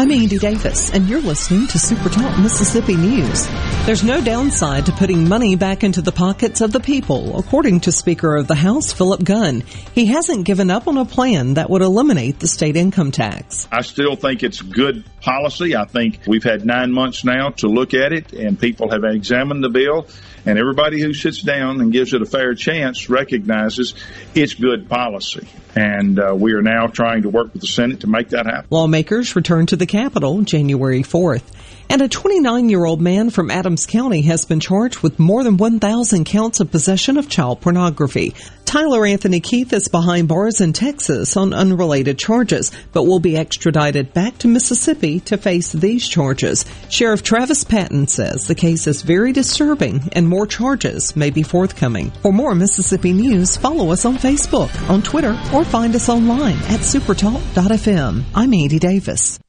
I'm 0.00 0.10
Andy 0.12 0.38
Davis, 0.38 0.90
and 0.94 1.06
you're 1.10 1.20
listening 1.20 1.66
to 1.66 1.78
Super 1.78 2.08
Talk 2.08 2.38
Mississippi 2.38 2.96
News. 2.96 3.46
There's 3.84 4.02
no 4.02 4.24
downside 4.24 4.86
to 4.86 4.92
putting 4.92 5.28
money 5.28 5.56
back 5.56 5.84
into 5.84 6.00
the 6.00 6.10
pockets 6.10 6.62
of 6.62 6.72
the 6.72 6.80
people, 6.80 7.38
according 7.38 7.80
to 7.80 7.92
Speaker 7.92 8.34
of 8.34 8.46
the 8.46 8.54
House 8.54 8.94
Philip 8.94 9.22
Gunn. 9.22 9.62
He 9.94 10.06
hasn't 10.06 10.46
given 10.46 10.70
up 10.70 10.88
on 10.88 10.96
a 10.96 11.04
plan 11.04 11.52
that 11.54 11.68
would 11.68 11.82
eliminate 11.82 12.40
the 12.40 12.48
state 12.48 12.76
income 12.76 13.10
tax. 13.10 13.68
I 13.70 13.82
still 13.82 14.16
think 14.16 14.42
it's 14.42 14.62
good 14.62 15.04
policy. 15.20 15.76
I 15.76 15.84
think 15.84 16.20
we've 16.26 16.44
had 16.44 16.64
nine 16.64 16.92
months 16.92 17.22
now 17.22 17.50
to 17.58 17.66
look 17.68 17.92
at 17.92 18.14
it, 18.14 18.32
and 18.32 18.58
people 18.58 18.90
have 18.90 19.04
examined 19.04 19.62
the 19.62 19.68
bill. 19.68 20.06
And 20.46 20.58
everybody 20.58 21.00
who 21.00 21.14
sits 21.14 21.42
down 21.42 21.80
and 21.80 21.92
gives 21.92 22.14
it 22.14 22.22
a 22.22 22.26
fair 22.26 22.54
chance 22.54 23.10
recognizes 23.10 23.94
it's 24.34 24.54
good 24.54 24.88
policy. 24.88 25.46
And 25.74 26.18
uh, 26.18 26.34
we 26.36 26.52
are 26.52 26.62
now 26.62 26.86
trying 26.86 27.22
to 27.22 27.28
work 27.28 27.52
with 27.52 27.62
the 27.62 27.68
Senate 27.68 28.00
to 28.00 28.06
make 28.06 28.30
that 28.30 28.46
happen. 28.46 28.66
Lawmakers 28.70 29.36
return 29.36 29.66
to 29.66 29.76
the 29.76 29.86
Capitol 29.86 30.42
January 30.42 31.02
4th. 31.02 31.42
And 31.90 32.02
a 32.02 32.08
29 32.08 32.68
year 32.68 32.84
old 32.84 33.00
man 33.00 33.30
from 33.30 33.50
Adams 33.50 33.84
County 33.84 34.22
has 34.22 34.44
been 34.44 34.60
charged 34.60 35.00
with 35.00 35.18
more 35.18 35.42
than 35.42 35.56
1,000 35.56 36.24
counts 36.24 36.60
of 36.60 36.70
possession 36.70 37.16
of 37.16 37.28
child 37.28 37.60
pornography. 37.60 38.32
Tyler 38.64 39.04
Anthony 39.04 39.40
Keith 39.40 39.72
is 39.72 39.88
behind 39.88 40.28
bars 40.28 40.60
in 40.60 40.72
Texas 40.72 41.36
on 41.36 41.52
unrelated 41.52 42.16
charges, 42.16 42.70
but 42.92 43.02
will 43.02 43.18
be 43.18 43.36
extradited 43.36 44.14
back 44.14 44.38
to 44.38 44.46
Mississippi 44.46 45.18
to 45.18 45.36
face 45.36 45.72
these 45.72 46.06
charges. 46.06 46.64
Sheriff 46.88 47.24
Travis 47.24 47.64
Patten 47.64 48.06
says 48.06 48.46
the 48.46 48.54
case 48.54 48.86
is 48.86 49.02
very 49.02 49.32
disturbing 49.32 50.10
and 50.12 50.28
more 50.28 50.46
charges 50.46 51.16
may 51.16 51.30
be 51.30 51.42
forthcoming. 51.42 52.12
For 52.22 52.32
more 52.32 52.54
Mississippi 52.54 53.12
news, 53.12 53.56
follow 53.56 53.90
us 53.90 54.04
on 54.04 54.16
Facebook, 54.16 54.70
on 54.88 55.02
Twitter, 55.02 55.36
or 55.52 55.64
find 55.64 55.96
us 55.96 56.08
online 56.08 56.58
at 56.68 56.86
supertalk.fm. 56.86 58.22
I'm 58.32 58.54
Andy 58.54 58.78
Davis. 58.78 59.40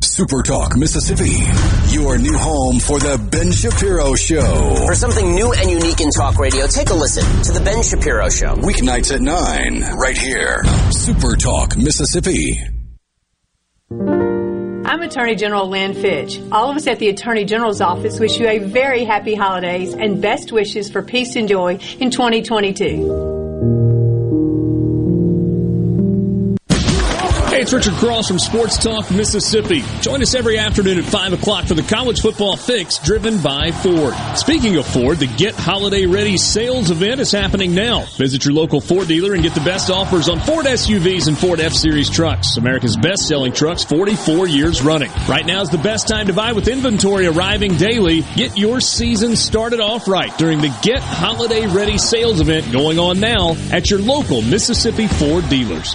Super 0.00 0.42
Talk 0.42 0.76
Mississippi, 0.76 1.38
your 1.92 2.18
new 2.18 2.36
home 2.36 2.78
for 2.78 2.98
the 2.98 3.18
Ben 3.30 3.52
Shapiro 3.52 4.14
Show. 4.14 4.74
For 4.86 4.94
something 4.94 5.34
new 5.34 5.52
and 5.52 5.70
unique 5.70 6.00
in 6.00 6.10
talk 6.10 6.38
radio, 6.38 6.66
take 6.66 6.90
a 6.90 6.94
listen 6.94 7.24
to 7.42 7.52
the 7.52 7.60
Ben 7.60 7.82
Shapiro 7.82 8.28
Show. 8.28 8.54
Weeknights 8.56 9.12
at 9.14 9.20
9, 9.20 9.96
right 9.98 10.16
here. 10.16 10.62
Super 10.90 11.36
Talk 11.36 11.76
Mississippi. 11.76 12.60
I'm 13.90 15.02
Attorney 15.02 15.34
General 15.34 15.68
Lynn 15.68 15.94
Fitch. 15.94 16.40
All 16.52 16.70
of 16.70 16.76
us 16.76 16.86
at 16.86 16.98
the 16.98 17.08
Attorney 17.08 17.44
General's 17.44 17.80
office 17.80 18.20
wish 18.20 18.38
you 18.38 18.48
a 18.48 18.58
very 18.58 19.04
happy 19.04 19.34
holidays 19.34 19.94
and 19.94 20.22
best 20.22 20.52
wishes 20.52 20.90
for 20.90 21.02
peace 21.02 21.36
and 21.36 21.48
joy 21.48 21.78
in 22.00 22.10
2022. 22.10 23.37
It's 27.68 27.86
Richard 27.86 27.98
Cross 27.98 28.28
from 28.28 28.38
Sports 28.38 28.78
Talk 28.78 29.10
Mississippi. 29.10 29.84
Join 30.00 30.22
us 30.22 30.34
every 30.34 30.56
afternoon 30.56 30.96
at 30.96 31.04
5 31.04 31.34
o'clock 31.34 31.66
for 31.66 31.74
the 31.74 31.82
College 31.82 32.22
Football 32.22 32.56
Fix 32.56 32.96
driven 32.98 33.42
by 33.42 33.72
Ford. 33.72 34.14
Speaking 34.36 34.76
of 34.76 34.86
Ford, 34.86 35.18
the 35.18 35.26
Get 35.26 35.54
Holiday 35.54 36.06
Ready 36.06 36.38
sales 36.38 36.90
event 36.90 37.20
is 37.20 37.30
happening 37.30 37.74
now. 37.74 38.06
Visit 38.16 38.46
your 38.46 38.54
local 38.54 38.80
Ford 38.80 39.06
dealer 39.06 39.34
and 39.34 39.42
get 39.42 39.52
the 39.52 39.60
best 39.60 39.90
offers 39.90 40.30
on 40.30 40.40
Ford 40.40 40.64
SUVs 40.64 41.28
and 41.28 41.36
Ford 41.36 41.60
F-Series 41.60 42.08
trucks. 42.08 42.56
America's 42.56 42.96
best 42.96 43.28
selling 43.28 43.52
trucks 43.52 43.84
44 43.84 44.48
years 44.48 44.80
running. 44.80 45.10
Right 45.28 45.44
now 45.44 45.60
is 45.60 45.68
the 45.68 45.76
best 45.76 46.08
time 46.08 46.28
to 46.28 46.32
buy 46.32 46.54
with 46.54 46.68
inventory 46.68 47.26
arriving 47.26 47.76
daily. 47.76 48.22
Get 48.34 48.56
your 48.56 48.80
season 48.80 49.36
started 49.36 49.80
off 49.80 50.08
right 50.08 50.34
during 50.38 50.62
the 50.62 50.74
Get 50.80 51.02
Holiday 51.02 51.66
Ready 51.66 51.98
sales 51.98 52.40
event 52.40 52.72
going 52.72 52.98
on 52.98 53.20
now 53.20 53.56
at 53.70 53.90
your 53.90 54.00
local 54.00 54.40
Mississippi 54.40 55.06
Ford 55.06 55.46
dealers. 55.50 55.94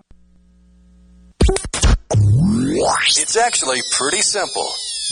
It's 2.83 3.37
actually 3.37 3.81
pretty 3.91 4.21
simple. 4.21 4.67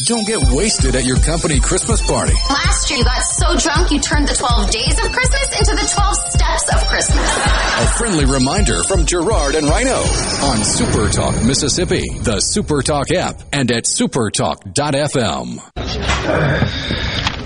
Don't 0.06 0.26
get 0.26 0.40
wasted 0.52 0.96
at 0.96 1.06
your 1.06 1.20
company 1.20 1.60
Christmas 1.60 2.02
party. 2.02 2.34
Last 2.50 2.90
year 2.90 3.00
you 3.00 3.06
got 3.06 3.22
so 3.22 3.56
drunk 3.58 3.92
you 3.92 4.00
turned 4.00 4.28
the 4.28 4.34
12 4.34 4.72
days 4.72 4.94
of 4.94 5.12
Christmas 5.12 5.60
into 5.60 5.76
the 5.76 5.88
12 5.94 6.16
steps 6.32 6.74
of 6.74 6.88
Christmas. 6.88 7.38
A 7.38 7.88
friendly 7.98 8.26
reminder 8.26 8.82
from 8.84 9.06
Gerard 9.06 9.54
and 9.56 9.68
Rhino 9.68 9.98
on 9.98 10.64
Super 10.64 11.10
Talk 11.10 11.36
Mississippi, 11.44 12.18
the 12.20 12.40
Super 12.40 12.82
Talk 12.82 13.12
app, 13.12 13.40
and 13.54 13.72
at 13.72 13.84
supertalk.fm. 13.84 15.60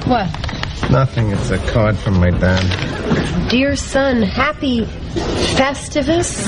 What? 0.07 0.89
Nothing. 0.91 1.31
It's 1.31 1.49
a 1.49 1.57
card 1.71 1.97
from 1.97 2.19
my 2.19 2.29
dad. 2.29 3.02
Dear 3.49 3.75
son, 3.75 4.21
happy 4.23 4.85
Festivus? 5.55 6.47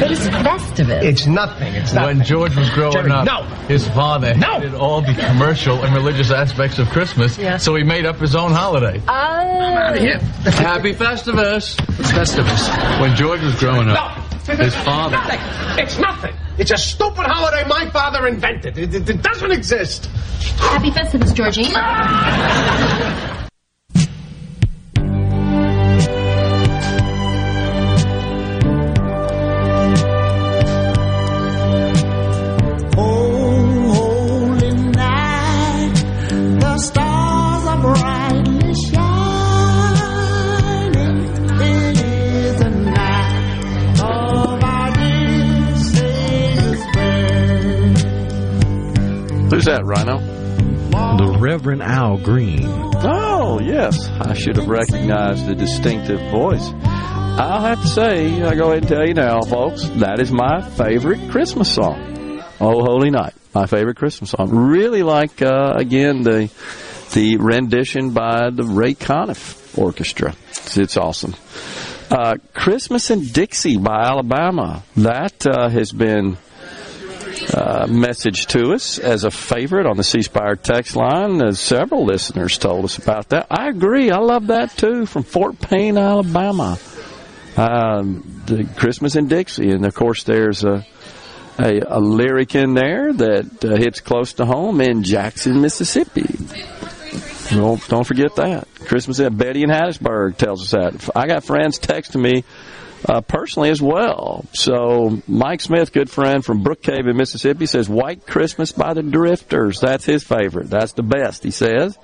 What 0.00 0.10
is 0.10 0.28
Festivus? 0.28 1.02
It's 1.02 1.26
nothing. 1.26 1.72
It's 1.74 1.92
nothing. 1.94 2.18
When 2.18 2.26
George 2.26 2.54
was 2.54 2.68
growing 2.70 2.92
Jerry, 2.92 3.10
up, 3.10 3.24
no. 3.24 3.42
his 3.68 3.88
father 3.88 4.34
No. 4.34 4.54
hated 4.60 4.74
all 4.74 5.00
the 5.00 5.14
commercial 5.14 5.82
and 5.82 5.94
religious 5.94 6.30
aspects 6.30 6.78
of 6.78 6.88
Christmas, 6.90 7.38
Yeah. 7.38 7.56
so 7.56 7.74
he 7.74 7.82
made 7.84 8.04
up 8.04 8.16
his 8.18 8.34
own 8.36 8.52
holiday. 8.52 9.00
Oh. 9.08 9.12
out 9.12 9.94
of 9.96 10.00
here. 10.02 10.18
Happy 10.44 10.92
Festivus! 10.92 11.78
It's 11.98 12.12
Festivus. 12.12 13.00
When 13.00 13.16
George 13.16 13.40
was 13.40 13.54
growing 13.54 13.88
up, 13.88 14.18
No. 14.46 14.54
his 14.56 14.74
father. 14.76 15.16
Nothing. 15.16 15.40
It's 15.82 15.98
nothing. 15.98 16.34
It's 16.58 16.70
a 16.70 16.76
stupid 16.76 17.24
holiday 17.26 17.66
my 17.66 17.88
father 17.90 18.26
invented. 18.26 18.76
It, 18.76 18.94
it, 18.94 19.08
it 19.08 19.22
doesn't 19.22 19.50
exist. 19.52 20.06
Happy 20.58 20.90
Festivus, 20.90 21.32
Georgie. 21.34 21.68
Ah! 21.74 23.38
Who's 49.62 49.66
that, 49.68 49.86
Rhino? 49.86 50.18
The 50.18 51.38
Reverend 51.38 51.84
Al 51.84 52.16
Green. 52.16 52.64
Oh, 52.64 53.60
yes. 53.62 54.08
I 54.08 54.34
should 54.34 54.56
have 54.56 54.66
recognized 54.66 55.46
the 55.46 55.54
distinctive 55.54 56.18
voice. 56.32 56.68
I'll 56.84 57.60
have 57.60 57.80
to 57.80 57.86
say, 57.86 58.42
I'll 58.42 58.56
go 58.56 58.72
ahead 58.72 58.78
and 58.78 58.88
tell 58.88 59.06
you 59.06 59.14
now, 59.14 59.40
folks, 59.42 59.84
that 60.00 60.18
is 60.18 60.32
my 60.32 60.68
favorite 60.70 61.30
Christmas 61.30 61.72
song. 61.72 62.42
Oh, 62.60 62.82
Holy 62.84 63.10
Night. 63.10 63.34
My 63.54 63.66
favorite 63.66 63.98
Christmas 63.98 64.30
song. 64.30 64.50
Really 64.50 65.04
like, 65.04 65.40
uh, 65.40 65.74
again, 65.76 66.22
the 66.24 66.50
the 67.12 67.36
rendition 67.36 68.10
by 68.10 68.50
the 68.50 68.64
Ray 68.64 68.94
Conniff 68.94 69.78
Orchestra. 69.78 70.34
It's, 70.50 70.76
it's 70.76 70.96
awesome. 70.96 71.36
Uh, 72.10 72.34
Christmas 72.52 73.12
in 73.12 73.26
Dixie 73.26 73.76
by 73.76 74.06
Alabama. 74.06 74.82
That 74.96 75.46
uh, 75.46 75.68
has 75.68 75.92
been 75.92 76.36
uh, 77.54 77.86
message 77.88 78.46
to 78.48 78.72
us 78.72 78.98
as 78.98 79.24
a 79.24 79.30
favorite 79.30 79.86
on 79.86 79.96
the 79.96 80.04
C 80.04 80.22
Spire 80.22 80.56
text 80.56 80.96
line. 80.96 81.42
As 81.42 81.58
several 81.60 82.04
listeners 82.04 82.58
told 82.58 82.84
us 82.84 82.98
about 82.98 83.30
that. 83.30 83.46
I 83.50 83.68
agree. 83.68 84.10
I 84.10 84.18
love 84.18 84.48
that 84.48 84.76
too 84.76 85.06
from 85.06 85.22
Fort 85.22 85.60
Payne, 85.60 85.98
Alabama. 85.98 86.78
Um, 87.56 88.42
the 88.46 88.64
Christmas 88.76 89.16
in 89.16 89.28
Dixie, 89.28 89.70
and 89.70 89.84
of 89.84 89.94
course 89.94 90.24
there's 90.24 90.64
a 90.64 90.86
a, 91.58 91.80
a 91.86 92.00
lyric 92.00 92.54
in 92.54 92.74
there 92.74 93.12
that 93.12 93.64
uh, 93.64 93.76
hits 93.76 94.00
close 94.00 94.34
to 94.34 94.46
home 94.46 94.80
in 94.80 95.02
Jackson, 95.02 95.60
Mississippi. 95.60 96.26
Don't, 97.50 97.86
don't 97.88 98.06
forget 98.06 98.36
that. 98.36 98.66
Christmas 98.86 99.20
at 99.20 99.36
Betty 99.36 99.62
in 99.62 99.68
Hattiesburg 99.68 100.36
tells 100.36 100.62
us 100.62 100.70
that. 100.70 101.10
I 101.14 101.26
got 101.26 101.44
friends 101.44 101.78
texting 101.78 102.22
me 102.22 102.44
uh, 103.08 103.20
personally 103.20 103.70
as 103.70 103.80
well. 103.80 104.44
So 104.52 105.20
Mike 105.26 105.60
Smith, 105.60 105.92
good 105.92 106.10
friend 106.10 106.44
from 106.44 106.62
Brookhaven, 106.62 107.10
in 107.10 107.16
Mississippi, 107.16 107.66
says 107.66 107.88
White 107.88 108.26
Christmas 108.26 108.72
by 108.72 108.94
the 108.94 109.02
Drifters. 109.02 109.80
That's 109.80 110.04
his 110.04 110.22
favorite. 110.22 110.70
That's 110.70 110.92
the 110.92 111.02
best, 111.02 111.42
he 111.42 111.50
says. 111.50 111.98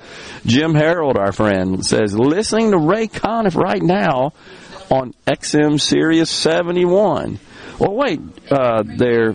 Jim 0.44 0.74
Harold, 0.74 1.16
our 1.16 1.32
friend, 1.32 1.84
says 1.84 2.18
listening 2.18 2.72
to 2.72 2.78
Ray 2.78 3.08
Conniff 3.08 3.54
right 3.54 3.82
now 3.82 4.32
on 4.90 5.14
XM 5.26 5.80
Sirius 5.80 6.30
71. 6.30 7.38
Well, 7.78 7.94
wait, 7.94 8.20
uh, 8.50 8.82
there, 8.84 9.34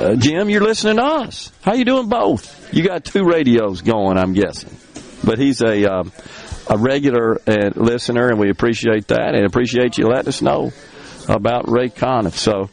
uh, 0.00 0.14
Jim, 0.14 0.48
you're 0.48 0.62
listening 0.62 0.96
to 0.96 1.04
us. 1.04 1.52
How 1.62 1.74
you 1.74 1.84
doing 1.84 2.08
both? 2.08 2.72
You 2.72 2.86
got 2.86 3.04
two 3.04 3.24
radios 3.24 3.82
going, 3.82 4.16
I'm 4.16 4.32
guessing. 4.32 4.76
But 5.22 5.38
he's 5.38 5.60
a 5.60 5.84
um, 5.84 6.12
a 6.70 6.78
regular 6.78 7.40
uh, 7.46 7.70
listener, 7.74 8.28
and 8.28 8.38
we 8.38 8.48
appreciate 8.48 9.08
that, 9.08 9.34
and 9.34 9.44
appreciate 9.44 9.98
you 9.98 10.06
letting 10.06 10.28
us 10.28 10.40
know 10.40 10.70
about 11.28 11.68
Ray 11.68 11.88
Conniff. 11.88 12.36
So 12.36 12.70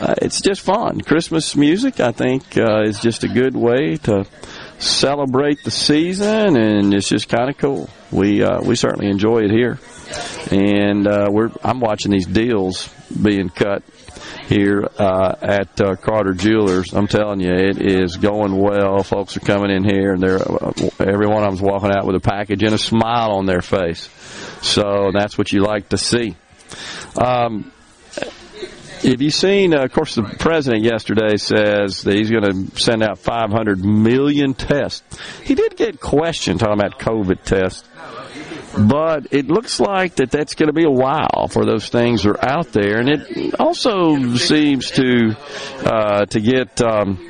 uh, 0.00 0.14
it's 0.20 0.40
just 0.42 0.60
fun. 0.60 1.00
Christmas 1.00 1.56
music, 1.56 1.98
I 1.98 2.12
think, 2.12 2.58
uh, 2.58 2.82
is 2.82 3.00
just 3.00 3.24
a 3.24 3.28
good 3.28 3.56
way 3.56 3.96
to 4.04 4.26
celebrate 4.78 5.64
the 5.64 5.70
season, 5.70 6.56
and 6.56 6.94
it's 6.94 7.08
just 7.08 7.28
kind 7.28 7.48
of 7.48 7.56
cool. 7.56 7.88
We 8.12 8.42
uh, 8.42 8.60
we 8.62 8.76
certainly 8.76 9.10
enjoy 9.10 9.44
it 9.44 9.50
here, 9.50 9.78
and 10.50 11.06
uh, 11.06 11.28
we're 11.30 11.50
I'm 11.64 11.80
watching 11.80 12.12
these 12.12 12.26
deals 12.26 12.88
being 13.10 13.48
cut 13.48 13.82
here 14.46 14.88
uh, 14.98 15.34
at 15.40 15.80
uh, 15.80 15.96
Carter 15.96 16.32
Jewelers. 16.32 16.92
I'm 16.92 17.06
telling 17.06 17.40
you, 17.40 17.52
it 17.52 17.80
is 17.80 18.16
going 18.16 18.56
well. 18.56 19.02
Folks 19.02 19.36
are 19.36 19.40
coming 19.40 19.70
in 19.70 19.84
here, 19.84 20.12
and 20.12 20.22
they're 20.22 20.38
uh, 20.40 20.72
every 21.00 21.26
one 21.26 21.42
of 21.42 21.50
them's 21.50 21.62
walking 21.62 21.90
out 21.90 22.06
with 22.06 22.16
a 22.16 22.20
package 22.20 22.62
and 22.62 22.74
a 22.74 22.78
smile 22.78 23.32
on 23.32 23.46
their 23.46 23.62
face. 23.62 24.08
So 24.62 25.10
that's 25.12 25.36
what 25.36 25.52
you 25.52 25.62
like 25.62 25.90
to 25.90 25.98
see. 25.98 26.36
Um, 27.16 27.72
have 29.02 29.22
you 29.22 29.30
seen? 29.30 29.74
Uh, 29.74 29.84
of 29.84 29.92
course, 29.92 30.16
the 30.16 30.22
president 30.22 30.82
yesterday 30.82 31.36
says 31.36 32.02
that 32.02 32.14
he's 32.14 32.30
going 32.30 32.42
to 32.42 32.80
send 32.80 33.02
out 33.02 33.18
500 33.18 33.84
million 33.84 34.54
tests. 34.54 35.18
He 35.44 35.54
did 35.54 35.76
get 35.76 36.00
questioned 36.00 36.60
talking 36.60 36.74
about 36.80 36.98
COVID 36.98 37.42
tests 37.44 37.88
but 38.78 39.28
it 39.32 39.48
looks 39.48 39.80
like 39.80 40.16
that 40.16 40.30
that's 40.30 40.54
going 40.54 40.68
to 40.68 40.72
be 40.72 40.84
a 40.84 40.90
while 40.90 41.48
for 41.50 41.64
those 41.64 41.88
things 41.88 42.26
are 42.26 42.38
out 42.42 42.72
there, 42.72 43.00
and 43.00 43.08
it 43.08 43.60
also 43.60 44.34
seems 44.36 44.90
to 44.92 45.36
uh, 45.84 46.26
to 46.26 46.40
get. 46.40 46.80
Um, 46.80 47.24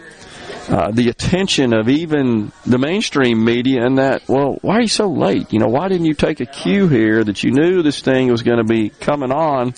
uh, 0.68 0.90
the 0.90 1.08
attention 1.08 1.72
of 1.72 1.88
even 1.88 2.52
the 2.66 2.76
mainstream 2.76 3.42
media 3.42 3.86
and 3.86 3.96
that, 3.96 4.28
well, 4.28 4.58
why 4.60 4.76
are 4.76 4.82
you 4.82 4.88
so 4.88 5.08
late? 5.08 5.50
You 5.50 5.60
know, 5.60 5.68
why 5.68 5.88
didn't 5.88 6.04
you 6.04 6.12
take 6.12 6.40
a 6.40 6.46
cue 6.46 6.88
here 6.88 7.24
that 7.24 7.42
you 7.42 7.52
knew 7.52 7.82
this 7.82 8.02
thing 8.02 8.30
was 8.30 8.42
going 8.42 8.58
to 8.58 8.64
be 8.64 8.90
coming 8.90 9.32
on? 9.32 9.72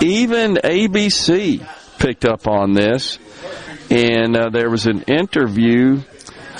Even 0.00 0.54
ABC 0.54 1.68
picked 1.98 2.24
up 2.24 2.48
on 2.48 2.72
this, 2.72 3.18
and 3.90 4.34
uh, 4.34 4.48
there 4.48 4.70
was 4.70 4.86
an 4.86 5.02
interview. 5.02 6.00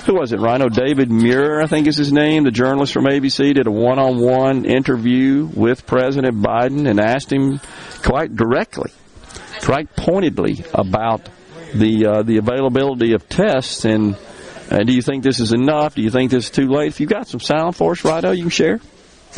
Who 0.07 0.17
was 0.17 0.33
it? 0.33 0.41
Rhino 0.41 0.69
David 0.69 1.11
Muir, 1.11 1.63
I 1.63 1.67
think 1.67 1.87
is 1.87 1.97
his 1.97 2.13
name. 2.13 2.45
The 2.45 2.51
journalist 2.51 2.93
from 2.93 3.07
ABC 3.07 3.55
did 3.55 3.67
a 3.67 3.71
one-on-one 3.71 4.67
interview 4.67 5.49
with 5.55 5.87
President 5.87 6.43
Biden 6.43 6.87
and 6.89 7.01
asked 7.01 7.33
him 7.33 7.59
quite 8.03 8.37
directly, 8.37 8.93
quite 9.63 9.97
pointedly 9.97 10.63
about 10.75 11.31
the 11.75 12.07
uh, 12.07 12.23
the 12.23 12.37
availability 12.39 13.15
of 13.15 13.29
tests 13.29 13.85
and. 13.85 14.17
Uh, 14.71 14.79
do 14.79 14.95
you 14.95 15.03
think 15.03 15.23
this 15.23 15.41
is 15.41 15.53
enough? 15.53 15.95
Do 15.95 16.01
you 16.01 16.09
think 16.09 16.31
this 16.31 16.45
is 16.45 16.51
too 16.51 16.69
late? 16.69 16.89
If 16.89 16.99
you've 16.99 17.11
got 17.11 17.29
some 17.29 17.39
sound 17.39 17.77
for 17.77 17.93
us, 17.93 18.03
Rhino, 18.03 18.31
you 18.31 18.45
can 18.45 18.51
share. 18.51 18.81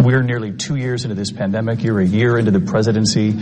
We're 0.03 0.22
nearly 0.22 0.53
two 0.53 0.76
years 0.76 1.05
into 1.05 1.14
this 1.14 1.32
pandemic. 1.32 1.82
You're 1.82 2.01
a 2.01 2.07
year 2.07 2.38
into 2.38 2.51
the 2.51 2.61
presidency. 2.61 3.34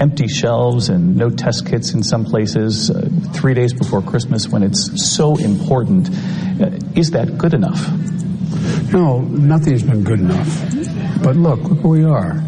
Empty 0.00 0.28
shelves 0.28 0.88
and 0.88 1.16
no 1.16 1.30
test 1.30 1.66
kits 1.66 1.92
in 1.92 2.02
some 2.02 2.24
places. 2.24 2.90
Uh, 2.90 3.08
three 3.34 3.54
days 3.54 3.72
before 3.72 4.02
Christmas, 4.02 4.48
when 4.48 4.62
it's 4.62 5.12
so 5.14 5.36
important, 5.36 6.08
uh, 6.60 6.70
is 6.96 7.10
that 7.12 7.36
good 7.36 7.54
enough? 7.54 7.80
No, 8.92 9.20
nothing's 9.20 9.82
been 9.82 10.02
good 10.02 10.20
enough. 10.20 11.22
But 11.22 11.36
look, 11.36 11.60
look 11.60 11.84
where 11.84 12.00
we 12.00 12.04
are 12.04 12.42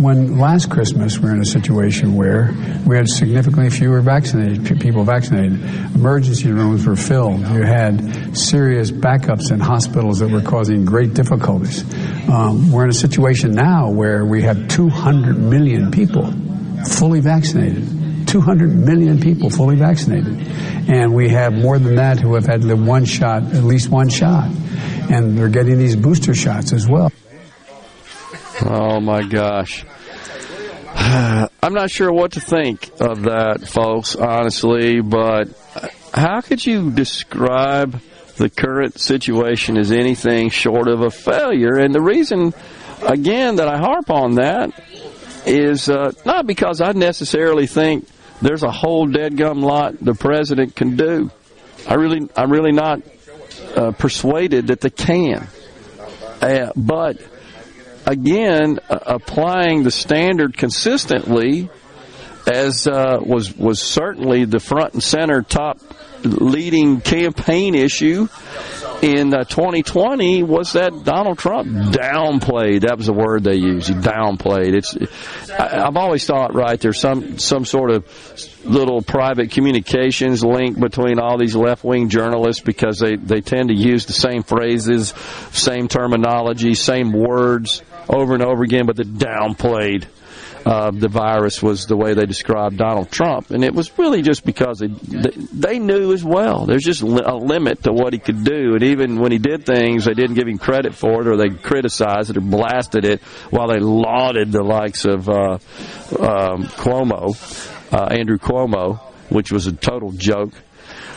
when 0.00 0.38
last 0.38 0.70
Christmas 0.70 1.18
we 1.18 1.28
were 1.28 1.34
in 1.34 1.40
a 1.40 1.46
situation 1.46 2.16
where 2.16 2.52
we 2.86 2.96
had 2.96 3.08
significantly 3.08 3.70
fewer 3.70 4.00
vaccinated 4.00 4.80
people 4.80 5.04
vaccinated. 5.04 5.62
Emergency 5.94 6.50
rooms 6.50 6.86
were 6.86 6.96
filled. 6.96 7.40
You 7.40 7.62
had 7.62 8.36
serious 8.36 8.90
backups 8.90 9.50
in 9.52 9.60
hospitals 9.60 10.18
that 10.20 10.30
were 10.30 10.40
causing 10.40 10.84
great 10.84 11.14
difficulties. 11.14 11.84
Um, 12.28 12.72
we're 12.72 12.84
in 12.84 12.90
a 12.90 12.94
situation 12.94 13.52
now 13.52 13.90
where 13.90 14.24
we 14.24 14.42
have 14.42 14.68
200 14.68 15.38
million 15.38 15.90
people 15.90 16.32
fully 16.84 17.20
vaccinated. 17.20 18.26
200 18.26 18.74
million 18.74 19.20
people 19.20 19.50
fully 19.50 19.76
vaccinated. 19.76 20.38
And 20.88 21.14
we 21.14 21.28
have 21.30 21.52
more 21.52 21.78
than 21.78 21.96
that 21.96 22.18
who 22.18 22.34
have 22.34 22.46
had 22.46 22.62
the 22.62 22.76
one 22.76 23.04
shot, 23.04 23.42
at 23.42 23.64
least 23.64 23.88
one 23.88 24.08
shot. 24.08 24.50
And 25.10 25.36
they're 25.36 25.48
getting 25.48 25.78
these 25.78 25.96
booster 25.96 26.34
shots 26.34 26.72
as 26.72 26.88
well. 26.88 27.12
Oh 28.64 29.00
my 29.00 29.22
gosh. 29.22 29.84
I'm 30.94 31.74
not 31.74 31.90
sure 31.90 32.12
what 32.12 32.32
to 32.32 32.40
think 32.40 32.90
of 33.00 33.22
that, 33.22 33.68
folks, 33.68 34.14
honestly, 34.16 35.00
but 35.00 35.48
how 36.14 36.40
could 36.40 36.64
you 36.64 36.90
describe 36.90 38.00
the 38.42 38.50
current 38.50 38.98
situation 38.98 39.76
is 39.76 39.92
anything 39.92 40.50
short 40.50 40.88
of 40.88 41.00
a 41.00 41.12
failure? 41.12 41.76
And 41.76 41.94
the 41.94 42.00
reason, 42.00 42.52
again, 43.06 43.56
that 43.56 43.68
I 43.68 43.78
harp 43.78 44.10
on 44.10 44.34
that 44.34 44.72
is 45.46 45.88
uh, 45.88 46.10
not 46.26 46.44
because 46.44 46.80
I 46.80 46.90
necessarily 46.90 47.68
think 47.68 48.08
there's 48.40 48.64
a 48.64 48.70
whole 48.72 49.06
dead 49.06 49.36
gum 49.36 49.60
lot 49.60 49.94
the 50.00 50.14
president 50.14 50.74
can 50.74 50.96
do. 50.96 51.30
I 51.88 51.94
really, 51.94 52.28
I'm 52.36 52.50
really 52.50 52.72
not 52.72 53.02
uh, 53.76 53.92
persuaded 53.92 54.66
that 54.66 54.80
they 54.80 54.90
can. 54.90 55.46
Uh, 56.40 56.72
but 56.74 57.18
again, 58.04 58.80
applying 58.90 59.84
the 59.84 59.92
standard 59.92 60.56
consistently, 60.58 61.70
as 62.52 62.88
uh, 62.88 63.18
was 63.24 63.56
was 63.56 63.80
certainly 63.80 64.46
the 64.46 64.58
front 64.58 64.94
and 64.94 65.02
center 65.02 65.42
top 65.42 65.78
leading 66.24 67.00
campaign 67.00 67.74
issue 67.74 68.28
in 69.02 69.34
uh, 69.34 69.42
2020 69.44 70.44
was 70.44 70.74
that 70.74 71.04
Donald 71.04 71.36
Trump 71.36 71.68
downplayed. 71.68 72.82
That 72.82 72.96
was 72.96 73.06
the 73.06 73.12
word 73.12 73.42
they 73.42 73.56
used. 73.56 73.88
He 73.88 73.94
downplayed. 73.94 74.74
It's. 74.74 74.96
I, 75.50 75.86
I've 75.86 75.96
always 75.96 76.24
thought, 76.24 76.54
right, 76.54 76.78
there's 76.78 77.00
some 77.00 77.38
some 77.38 77.64
sort 77.64 77.90
of 77.90 78.06
little 78.64 79.02
private 79.02 79.50
communications 79.50 80.44
link 80.44 80.78
between 80.78 81.18
all 81.18 81.36
these 81.36 81.56
left 81.56 81.82
wing 81.82 82.08
journalists 82.08 82.62
because 82.62 82.98
they 82.98 83.16
they 83.16 83.40
tend 83.40 83.68
to 83.68 83.74
use 83.74 84.06
the 84.06 84.12
same 84.12 84.44
phrases, 84.44 85.08
same 85.50 85.88
terminology, 85.88 86.74
same 86.74 87.12
words 87.12 87.82
over 88.08 88.34
and 88.34 88.42
over 88.42 88.62
again, 88.62 88.86
but 88.86 88.96
the 88.96 89.04
downplayed 89.04 90.06
uh, 90.64 90.90
the 90.92 91.08
virus 91.08 91.62
was 91.62 91.86
the 91.86 91.96
way 91.96 92.14
they 92.14 92.26
described 92.26 92.76
Donald 92.76 93.10
Trump, 93.10 93.50
and 93.50 93.64
it 93.64 93.74
was 93.74 93.98
really 93.98 94.22
just 94.22 94.44
because 94.44 94.78
they 94.78 94.88
they 95.52 95.78
knew 95.78 96.12
as 96.12 96.24
well. 96.24 96.66
There's 96.66 96.84
just 96.84 97.02
a 97.02 97.36
limit 97.36 97.84
to 97.84 97.92
what 97.92 98.12
he 98.12 98.18
could 98.18 98.44
do, 98.44 98.74
and 98.74 98.82
even 98.82 99.18
when 99.18 99.32
he 99.32 99.38
did 99.38 99.66
things, 99.66 100.04
they 100.04 100.14
didn't 100.14 100.34
give 100.34 100.46
him 100.46 100.58
credit 100.58 100.94
for 100.94 101.22
it, 101.22 101.26
or 101.26 101.36
they 101.36 101.50
criticized 101.50 102.30
it 102.30 102.36
or 102.36 102.40
blasted 102.40 103.04
it, 103.04 103.22
while 103.50 103.68
they 103.68 103.80
lauded 103.80 104.52
the 104.52 104.62
likes 104.62 105.04
of 105.04 105.28
uh, 105.28 105.58
um, 106.18 106.64
Cuomo, 106.78 107.92
uh, 107.92 108.04
Andrew 108.06 108.38
Cuomo, 108.38 109.00
which 109.30 109.50
was 109.50 109.66
a 109.66 109.72
total 109.72 110.12
joke. 110.12 110.52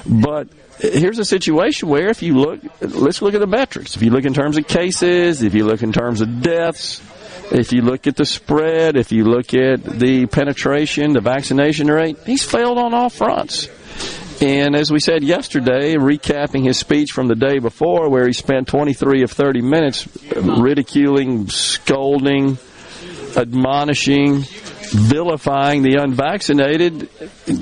But 0.07 0.49
here's 0.79 1.19
a 1.19 1.25
situation 1.25 1.89
where 1.89 2.09
if 2.09 2.21
you 2.21 2.35
look, 2.35 2.61
let's 2.81 3.21
look 3.21 3.33
at 3.33 3.39
the 3.39 3.47
metrics. 3.47 3.95
If 3.95 4.01
you 4.01 4.09
look 4.09 4.25
in 4.25 4.33
terms 4.33 4.57
of 4.57 4.67
cases, 4.67 5.41
if 5.41 5.53
you 5.53 5.65
look 5.65 5.83
in 5.83 5.91
terms 5.91 6.21
of 6.21 6.41
deaths, 6.41 7.01
if 7.51 7.71
you 7.71 7.81
look 7.81 8.07
at 8.07 8.15
the 8.15 8.25
spread, 8.25 8.97
if 8.97 9.11
you 9.11 9.23
look 9.23 9.53
at 9.53 9.83
the 9.83 10.25
penetration, 10.25 11.13
the 11.13 11.21
vaccination 11.21 11.87
rate, 11.87 12.17
he's 12.25 12.43
failed 12.43 12.77
on 12.77 12.93
all 12.93 13.09
fronts. 13.09 13.69
And 14.41 14.75
as 14.75 14.91
we 14.91 14.99
said 14.99 15.23
yesterday, 15.23 15.95
recapping 15.95 16.65
his 16.65 16.77
speech 16.77 17.11
from 17.11 17.27
the 17.27 17.35
day 17.35 17.59
before, 17.59 18.09
where 18.09 18.27
he 18.27 18.33
spent 18.33 18.67
23 18.67 19.23
of 19.23 19.31
30 19.31 19.61
minutes 19.61 20.07
ridiculing, 20.35 21.47
scolding, 21.47 22.57
admonishing, 23.37 24.43
vilifying 24.95 25.83
the 25.83 25.95
unvaccinated, 26.01 27.09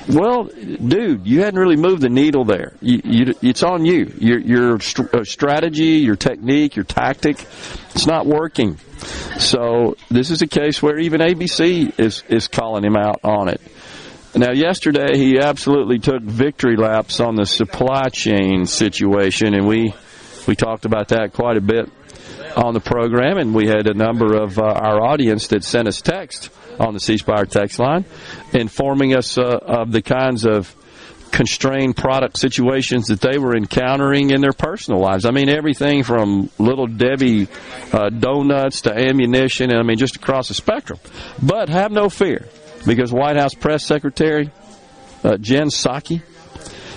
well, 0.07 0.43
dude, 0.43 1.25
you 1.25 1.41
hadn't 1.41 1.59
really 1.59 1.75
moved 1.75 2.01
the 2.01 2.09
needle 2.09 2.45
there. 2.45 2.73
You, 2.79 3.01
you, 3.03 3.33
it's 3.41 3.63
on 3.63 3.85
you. 3.85 4.13
Your, 4.19 4.39
your 4.39 4.79
st- 4.79 5.13
uh, 5.13 5.23
strategy, 5.23 5.99
your 5.99 6.15
technique, 6.15 6.75
your 6.75 6.85
tactic, 6.85 7.45
it's 7.91 8.05
not 8.05 8.25
working. 8.25 8.77
So 9.39 9.95
this 10.09 10.29
is 10.29 10.41
a 10.41 10.47
case 10.47 10.81
where 10.81 10.97
even 10.99 11.19
ABC 11.19 11.99
is 11.99 12.23
is 12.29 12.47
calling 12.47 12.85
him 12.85 12.95
out 12.95 13.19
on 13.23 13.49
it. 13.49 13.59
Now, 14.35 14.51
yesterday 14.51 15.17
he 15.17 15.39
absolutely 15.39 15.99
took 15.99 16.21
victory 16.21 16.75
laps 16.77 17.19
on 17.19 17.35
the 17.35 17.45
supply 17.45 18.09
chain 18.09 18.65
situation, 18.65 19.53
and 19.53 19.67
we 19.67 19.93
we 20.47 20.55
talked 20.55 20.85
about 20.85 21.09
that 21.09 21.33
quite 21.33 21.57
a 21.57 21.61
bit 21.61 21.91
on 22.55 22.73
the 22.73 22.79
program, 22.79 23.37
and 23.37 23.53
we 23.53 23.67
had 23.67 23.87
a 23.87 23.93
number 23.93 24.35
of 24.41 24.57
uh, 24.59 24.63
our 24.63 25.01
audience 25.01 25.47
that 25.47 25.63
sent 25.63 25.87
us 25.87 26.01
text 26.01 26.49
on 26.79 26.93
the 26.93 26.99
C 26.99 27.17
Spire 27.17 27.45
text 27.45 27.79
line, 27.79 28.05
informing 28.53 29.15
us 29.15 29.37
uh, 29.37 29.59
of 29.61 29.91
the 29.91 30.01
kinds 30.01 30.45
of 30.45 30.75
constrained 31.31 31.97
product 31.97 32.37
situations 32.37 33.07
that 33.07 33.19
they 33.19 33.39
were 33.39 33.55
encountering 33.55 34.29
in 34.29 34.39
their 34.39 34.53
personal 34.53 35.01
lives. 35.01 35.25
I 35.25 35.31
mean, 35.31 35.49
everything 35.49 36.03
from 36.03 36.51
little 36.59 36.85
Debbie 36.85 37.47
uh, 37.91 38.09
donuts 38.09 38.81
to 38.81 38.93
ammunition, 38.95 39.71
and 39.71 39.79
I 39.79 39.83
mean, 39.83 39.97
just 39.97 40.15
across 40.15 40.49
the 40.49 40.53
spectrum. 40.53 40.99
But 41.41 41.69
have 41.69 41.91
no 41.91 42.09
fear, 42.09 42.47
because 42.85 43.11
White 43.11 43.35
House 43.35 43.55
Press 43.55 43.83
Secretary 43.83 44.51
uh, 45.23 45.37
Jen 45.37 45.67
Psaki, 45.67 46.21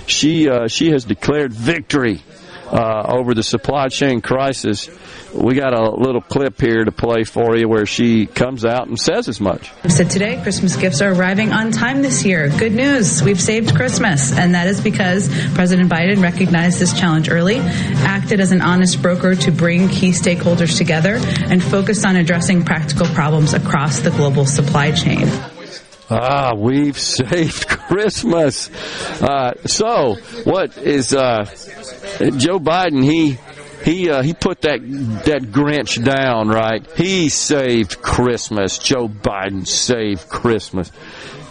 she 0.07 0.49
uh, 0.49 0.69
she 0.69 0.91
has 0.91 1.05
declared 1.05 1.53
victory 1.53 2.23
uh, 2.73 3.15
over 3.17 3.35
the 3.35 3.43
supply 3.43 3.89
chain 3.89 4.21
crisis. 4.21 4.91
We 5.35 5.55
got 5.55 5.75
a 5.75 5.91
little 5.91 6.21
clip 6.21 6.61
here 6.61 6.85
to 6.85 6.93
play 6.93 7.25
for 7.25 7.57
you 7.57 7.69
where 7.69 7.87
she 7.87 8.27
comes 8.27 8.65
out 8.65 8.89
and 8.89 8.99
says 8.99 9.29
as 9.29 9.41
much. 9.41 9.71
Said 9.89 10.11
today, 10.11 10.41
Christmas 10.43 10.77
gifts 10.77 11.01
are 11.01 11.13
arriving 11.13 11.53
on 11.53 11.73
time 11.73 12.03
this 12.03 12.25
year. 12.25 12.49
Good 12.49 12.73
news, 12.73 13.23
we've 13.23 13.41
saved 13.41 13.75
Christmas, 13.75 14.33
and 14.33 14.55
that 14.55 14.67
is 14.67 14.81
because 14.81 15.29
President 15.55 15.91
Biden 15.91 16.23
recognized 16.23 16.79
this 16.79 16.99
challenge 16.99 17.31
early, 17.31 17.59
acted 17.59 18.41
as 18.41 18.53
an 18.53 18.63
honest 18.63 19.03
broker 19.03 19.35
to 19.35 19.51
bring 19.51 19.89
key 19.89 20.11
stakeholders 20.11 20.77
together, 20.77 21.19
and 21.51 21.63
focused 21.63 22.05
on 22.05 22.17
addressing 22.17 22.65
practical 22.65 23.07
problems 23.07 23.55
across 23.55 24.01
the 24.01 24.11
global 24.11 24.47
supply 24.47 24.91
chain. 24.91 25.29
Ah, 26.09 26.55
we've 26.57 26.99
saved 27.19 27.69
Christmas. 27.69 28.71
Uh, 29.21 29.55
so, 29.67 30.17
what 30.45 30.77
is 30.79 31.15
uh, 31.15 31.45
Joe 32.37 32.59
Biden? 32.59 33.05
He 33.05 33.39
he 33.85 34.11
uh, 34.11 34.23
he 34.23 34.35
put 34.35 34.63
that 34.63 34.81
that 34.81 35.43
Grinch 35.53 36.03
down, 36.05 36.49
right? 36.49 36.85
He 36.97 37.29
saved 37.29 38.01
Christmas. 38.03 38.79
Joe 38.79 39.09
Biden 39.09 39.67
saved 39.67 40.29
Christmas. 40.29 40.91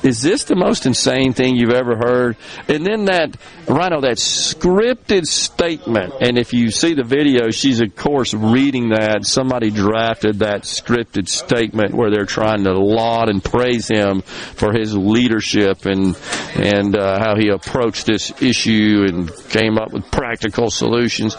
Is 0.06 0.22
this 0.22 0.44
the 0.44 0.56
most 0.56 0.86
insane 0.86 1.34
thing 1.34 1.56
you've 1.56 1.72
ever 1.72 1.96
heard? 1.98 2.38
And 2.68 2.86
then 2.86 3.06
that, 3.06 3.36
Rhino, 3.68 4.02
that 4.02 4.18
scripted 4.18 5.26
statement. 5.26 6.14
And 6.22 6.38
if 6.38 6.54
you 6.54 6.70
see 6.70 6.94
the 6.94 7.04
video, 7.04 7.50
she's 7.50 7.82
of 7.82 7.96
course 7.96 8.34
reading 8.34 8.90
that. 8.90 9.26
Somebody 9.26 9.72
drafted 9.72 10.40
that 10.40 10.62
scripted 10.62 11.28
statement 11.28 11.96
where 11.96 12.12
they're 12.12 12.26
trying 12.26 12.64
to 12.66 12.74
laud 12.74 13.30
and 13.30 13.44
praise 13.44 13.88
him 13.88 14.22
for 14.22 14.74
his 14.74 14.96
leadership 14.96 15.86
and 15.86 16.16
and 16.56 16.96
uh, 16.96 17.20
how 17.20 17.36
he 17.36 17.50
approached 17.50 18.06
this 18.06 18.32
issue 18.42 19.06
and 19.08 19.36
came 19.50 19.78
up 19.78 19.92
with 19.92 20.10
practical 20.12 20.70
solutions. 20.70 21.36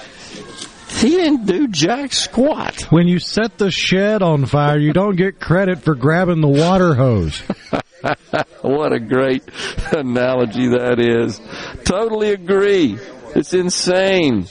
He 0.97 1.11
didn't 1.11 1.47
do 1.47 1.69
jack 1.69 2.13
squat. 2.13 2.83
When 2.91 3.07
you 3.07 3.19
set 3.19 3.59
the 3.59 3.71
shed 3.71 4.23
on 4.23 4.47
fire, 4.47 4.79
you 4.79 4.93
don't 4.93 5.17
get 5.17 5.39
credit 5.39 5.83
for 5.83 5.95
grabbing 5.95 6.41
the 6.41 6.49
water 6.49 6.95
hose. 6.95 7.39
what 8.63 8.93
a 8.93 9.01
great 9.01 9.43
analogy 9.93 10.69
that 10.69 10.99
is. 10.99 11.41
Totally 11.85 12.31
agree. 12.31 12.99
It's 13.35 13.53
insane. 13.53 14.47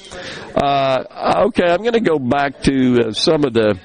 Uh, 0.56 1.46
okay, 1.48 1.66
I'm 1.66 1.80
going 1.82 1.94
to 1.94 2.00
go 2.00 2.20
back 2.20 2.62
to 2.64 3.08
uh, 3.08 3.12
some 3.12 3.44
of 3.44 3.54
the 3.54 3.80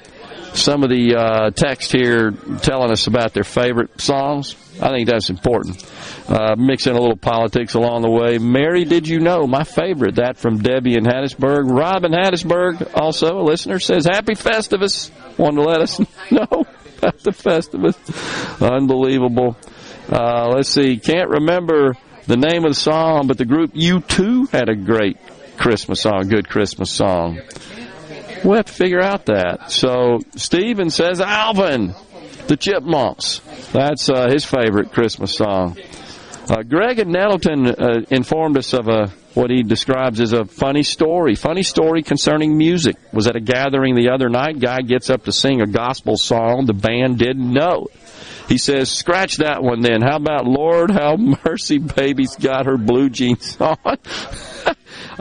some 0.53 0.83
of 0.83 0.89
the 0.89 1.15
uh, 1.15 1.49
text 1.51 1.91
here 1.91 2.31
telling 2.61 2.91
us 2.91 3.07
about 3.07 3.33
their 3.33 3.43
favorite 3.43 4.01
songs. 4.01 4.55
I 4.81 4.89
think 4.89 5.07
that's 5.07 5.29
important. 5.29 5.83
Uh, 6.31 6.55
mix 6.57 6.87
in 6.87 6.95
a 6.95 6.99
little 6.99 7.17
politics 7.17 7.73
along 7.73 8.03
the 8.03 8.09
way. 8.09 8.37
Mary, 8.37 8.85
did 8.85 9.05
you 9.05 9.19
know? 9.19 9.45
My 9.45 9.65
favorite, 9.65 10.15
that 10.15 10.37
from 10.37 10.59
Debbie 10.59 10.95
in 10.95 11.03
Hattiesburg. 11.03 11.69
Robin 11.69 12.13
Hattiesburg, 12.13 12.89
also 12.95 13.41
a 13.41 13.43
listener, 13.43 13.79
says, 13.79 14.05
Happy 14.05 14.33
Festivus. 14.33 15.11
Wanted 15.37 15.63
to 15.63 15.67
let 15.67 15.81
us 15.81 15.99
know 16.31 16.65
about 16.99 17.19
the 17.19 17.31
Festivus. 17.31 18.61
Unbelievable. 18.61 19.57
Uh, 20.09 20.53
let's 20.55 20.69
see. 20.69 20.95
Can't 20.95 21.29
remember 21.29 21.97
the 22.27 22.37
name 22.37 22.63
of 22.63 22.71
the 22.71 22.79
song, 22.79 23.27
but 23.27 23.37
the 23.37 23.43
group 23.43 23.73
U2 23.73 24.51
had 24.51 24.69
a 24.69 24.75
great 24.75 25.17
Christmas 25.57 25.99
song, 25.99 26.29
good 26.29 26.47
Christmas 26.47 26.91
song. 26.91 27.41
We'll 28.45 28.55
have 28.55 28.67
to 28.67 28.73
figure 28.73 29.01
out 29.01 29.25
that. 29.25 29.69
So 29.69 30.19
Steven 30.37 30.91
says 30.91 31.19
Alvin, 31.19 31.93
the 32.47 32.55
Chipmunks. 32.55 33.41
That's 33.73 34.09
uh, 34.09 34.29
his 34.29 34.45
favorite 34.45 34.93
Christmas 34.93 35.35
song. 35.35 35.77
Uh, 36.49 36.63
Greg 36.63 36.99
and 36.99 37.11
Nettleton 37.11 37.67
uh, 37.67 38.01
informed 38.09 38.57
us 38.57 38.73
of 38.73 38.87
a 38.87 39.11
what 39.33 39.49
he 39.49 39.63
describes 39.63 40.19
as 40.19 40.33
a 40.33 40.43
funny 40.43 40.83
story. 40.83 41.35
Funny 41.35 41.63
story 41.63 42.03
concerning 42.03 42.57
music. 42.57 42.97
Was 43.13 43.27
at 43.27 43.35
a 43.35 43.39
gathering 43.39 43.95
the 43.95 44.09
other 44.09 44.29
night. 44.29 44.59
Guy 44.59 44.81
gets 44.81 45.09
up 45.09 45.23
to 45.25 45.31
sing 45.31 45.61
a 45.61 45.67
gospel 45.67 46.17
song. 46.17 46.65
The 46.65 46.73
band 46.73 47.17
didn't 47.17 47.51
know. 47.51 47.87
He 48.47 48.57
says, 48.57 48.91
scratch 48.91 49.37
that 49.37 49.63
one 49.63 49.81
then. 49.81 50.01
How 50.01 50.17
about 50.17 50.45
Lord, 50.45 50.91
how 50.91 51.15
mercy 51.45 51.77
baby's 51.77 52.35
got 52.35 52.65
her 52.65 52.77
blue 52.77 53.09
jeans 53.09 53.57
on? 53.59 53.77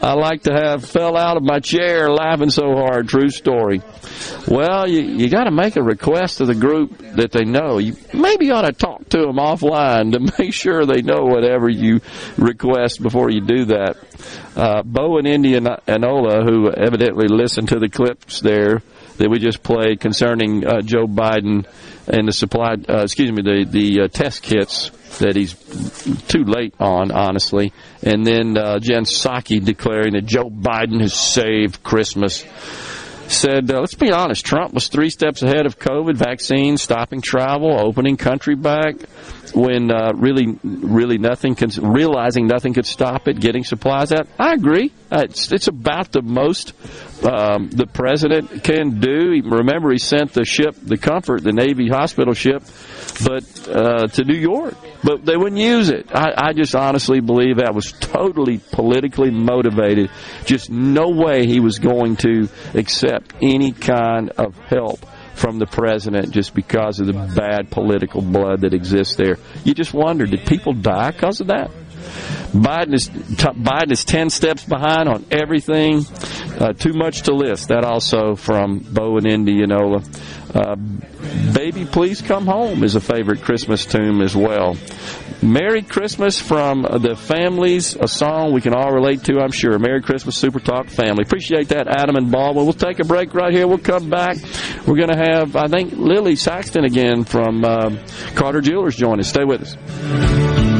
I 0.02 0.14
like 0.14 0.44
to 0.44 0.52
have 0.52 0.84
fell 0.84 1.16
out 1.16 1.36
of 1.36 1.42
my 1.42 1.60
chair 1.60 2.10
laughing 2.10 2.50
so 2.50 2.74
hard. 2.74 3.08
True 3.08 3.28
story. 3.28 3.82
Well, 4.48 4.88
you, 4.88 5.00
you 5.00 5.28
got 5.28 5.44
to 5.44 5.50
make 5.50 5.76
a 5.76 5.82
request 5.82 6.38
to 6.38 6.46
the 6.46 6.54
group 6.54 6.98
that 7.16 7.32
they 7.32 7.44
know. 7.44 7.78
You 7.78 7.96
maybe 8.14 8.50
ought 8.50 8.62
to 8.62 8.72
talk 8.72 9.08
to 9.10 9.18
them 9.18 9.36
offline 9.36 10.12
to 10.12 10.20
make 10.42 10.54
sure 10.54 10.86
they 10.86 11.02
know 11.02 11.24
whatever 11.24 11.68
you 11.68 12.00
request 12.36 13.02
before 13.02 13.30
you 13.30 13.40
do 13.42 13.66
that. 13.66 13.96
Uh, 14.56 14.82
Bo 14.82 15.18
and 15.18 15.26
Indian 15.26 15.66
Indianola, 15.66 16.44
who 16.44 16.70
evidently 16.70 17.28
listened 17.28 17.68
to 17.68 17.78
the 17.78 17.88
clips 17.88 18.40
there 18.40 18.82
that 19.20 19.30
we 19.30 19.38
just 19.38 19.62
played 19.62 20.00
concerning 20.00 20.66
uh, 20.66 20.80
Joe 20.80 21.06
Biden 21.06 21.66
and 22.08 22.26
the 22.26 22.32
supply, 22.32 22.74
uh, 22.88 23.02
excuse 23.02 23.30
me, 23.30 23.42
the 23.42 23.66
the 23.68 24.00
uh, 24.02 24.08
test 24.08 24.42
kits 24.42 24.90
that 25.18 25.36
he's 25.36 25.54
too 26.28 26.44
late 26.44 26.74
on, 26.80 27.12
honestly. 27.12 27.72
And 28.02 28.26
then 28.26 28.56
uh, 28.56 28.78
Jen 28.78 29.04
Psaki 29.04 29.62
declaring 29.62 30.14
that 30.14 30.24
Joe 30.24 30.48
Biden 30.48 31.00
has 31.00 31.14
saved 31.14 31.82
Christmas. 31.82 32.44
Said, 33.28 33.70
uh, 33.70 33.78
let's 33.78 33.94
be 33.94 34.10
honest, 34.10 34.44
Trump 34.44 34.74
was 34.74 34.88
three 34.88 35.08
steps 35.08 35.42
ahead 35.42 35.64
of 35.64 35.78
COVID 35.78 36.16
vaccines, 36.16 36.82
stopping 36.82 37.20
travel, 37.20 37.78
opening 37.78 38.16
country 38.16 38.56
back 38.56 38.96
when 39.54 39.92
uh, 39.92 40.12
really, 40.16 40.58
really 40.64 41.16
nothing 41.16 41.54
can, 41.54 41.70
realizing 41.80 42.48
nothing 42.48 42.74
could 42.74 42.86
stop 42.86 43.28
it, 43.28 43.38
getting 43.38 43.62
supplies 43.62 44.10
out. 44.10 44.26
I 44.36 44.54
agree. 44.54 44.92
It's, 45.12 45.52
it's 45.52 45.68
about 45.68 46.10
the 46.10 46.22
most 46.22 46.72
um, 47.24 47.68
the 47.70 47.86
president 47.86 48.64
can 48.64 49.00
do. 49.00 49.42
Remember, 49.44 49.90
he 49.90 49.98
sent 49.98 50.32
the 50.32 50.44
ship, 50.44 50.74
the 50.82 50.96
Comfort, 50.96 51.42
the 51.42 51.52
Navy 51.52 51.88
hospital 51.88 52.34
ship, 52.34 52.62
but 53.24 53.68
uh, 53.68 54.06
to 54.06 54.24
New 54.24 54.38
York, 54.38 54.74
but 55.04 55.24
they 55.24 55.36
wouldn't 55.36 55.60
use 55.60 55.90
it. 55.90 56.10
I, 56.14 56.32
I 56.36 56.52
just 56.52 56.74
honestly 56.74 57.20
believe 57.20 57.58
that 57.58 57.74
was 57.74 57.92
totally 57.92 58.58
politically 58.72 59.30
motivated. 59.30 60.10
Just 60.44 60.70
no 60.70 61.08
way 61.08 61.46
he 61.46 61.60
was 61.60 61.78
going 61.78 62.16
to 62.16 62.48
accept 62.74 63.34
any 63.42 63.72
kind 63.72 64.30
of 64.30 64.56
help 64.56 65.04
from 65.34 65.58
the 65.58 65.66
president 65.66 66.30
just 66.32 66.54
because 66.54 67.00
of 67.00 67.06
the 67.06 67.14
bad 67.34 67.70
political 67.70 68.20
blood 68.20 68.60
that 68.60 68.74
exists 68.74 69.16
there. 69.16 69.38
You 69.64 69.74
just 69.74 69.94
wonder, 69.94 70.26
did 70.26 70.46
people 70.46 70.74
die 70.74 71.12
because 71.12 71.40
of 71.40 71.46
that? 71.48 71.70
Biden 72.52 72.94
is 72.94 73.08
Biden 73.08 73.92
is 73.92 74.04
ten 74.04 74.30
steps 74.30 74.64
behind 74.64 75.08
on 75.08 75.24
everything. 75.30 76.04
Uh, 76.58 76.72
too 76.72 76.92
much 76.92 77.22
to 77.22 77.32
list. 77.32 77.68
That 77.68 77.84
also 77.84 78.34
from 78.34 78.80
Bo 78.80 79.16
and 79.16 79.26
Indianola. 79.26 80.02
Uh, 80.54 80.76
Baby, 81.54 81.84
please 81.84 82.22
come 82.22 82.46
home 82.46 82.82
is 82.82 82.94
a 82.94 83.00
favorite 83.00 83.42
Christmas 83.42 83.84
tune 83.84 84.20
as 84.22 84.34
well. 84.34 84.76
Merry 85.42 85.82
Christmas 85.82 86.40
from 86.40 86.82
the 86.82 87.14
families, 87.16 87.96
a 87.96 88.08
song 88.08 88.52
we 88.52 88.60
can 88.60 88.74
all 88.74 88.92
relate 88.92 89.24
to, 89.24 89.38
I'm 89.40 89.52
sure. 89.52 89.78
Merry 89.78 90.00
Christmas, 90.00 90.36
Super 90.36 90.60
Talk 90.60 90.88
family. 90.88 91.22
Appreciate 91.22 91.68
that, 91.68 91.88
Adam 91.88 92.16
and 92.16 92.30
Baldwin. 92.30 92.64
We'll 92.64 92.72
take 92.72 93.00
a 93.00 93.04
break 93.04 93.34
right 93.34 93.52
here. 93.52 93.66
We'll 93.66 93.78
come 93.78 94.10
back. 94.10 94.38
We're 94.86 94.96
going 94.96 95.10
to 95.10 95.18
have, 95.18 95.56
I 95.56 95.66
think, 95.68 95.92
Lily 95.92 96.36
Saxton 96.36 96.84
again 96.84 97.24
from 97.24 97.64
uh, 97.64 97.96
Carter 98.34 98.60
Jewelers 98.60 98.96
join 98.96 99.20
us. 99.20 99.28
Stay 99.28 99.44
with 99.44 99.62
us. 99.62 100.79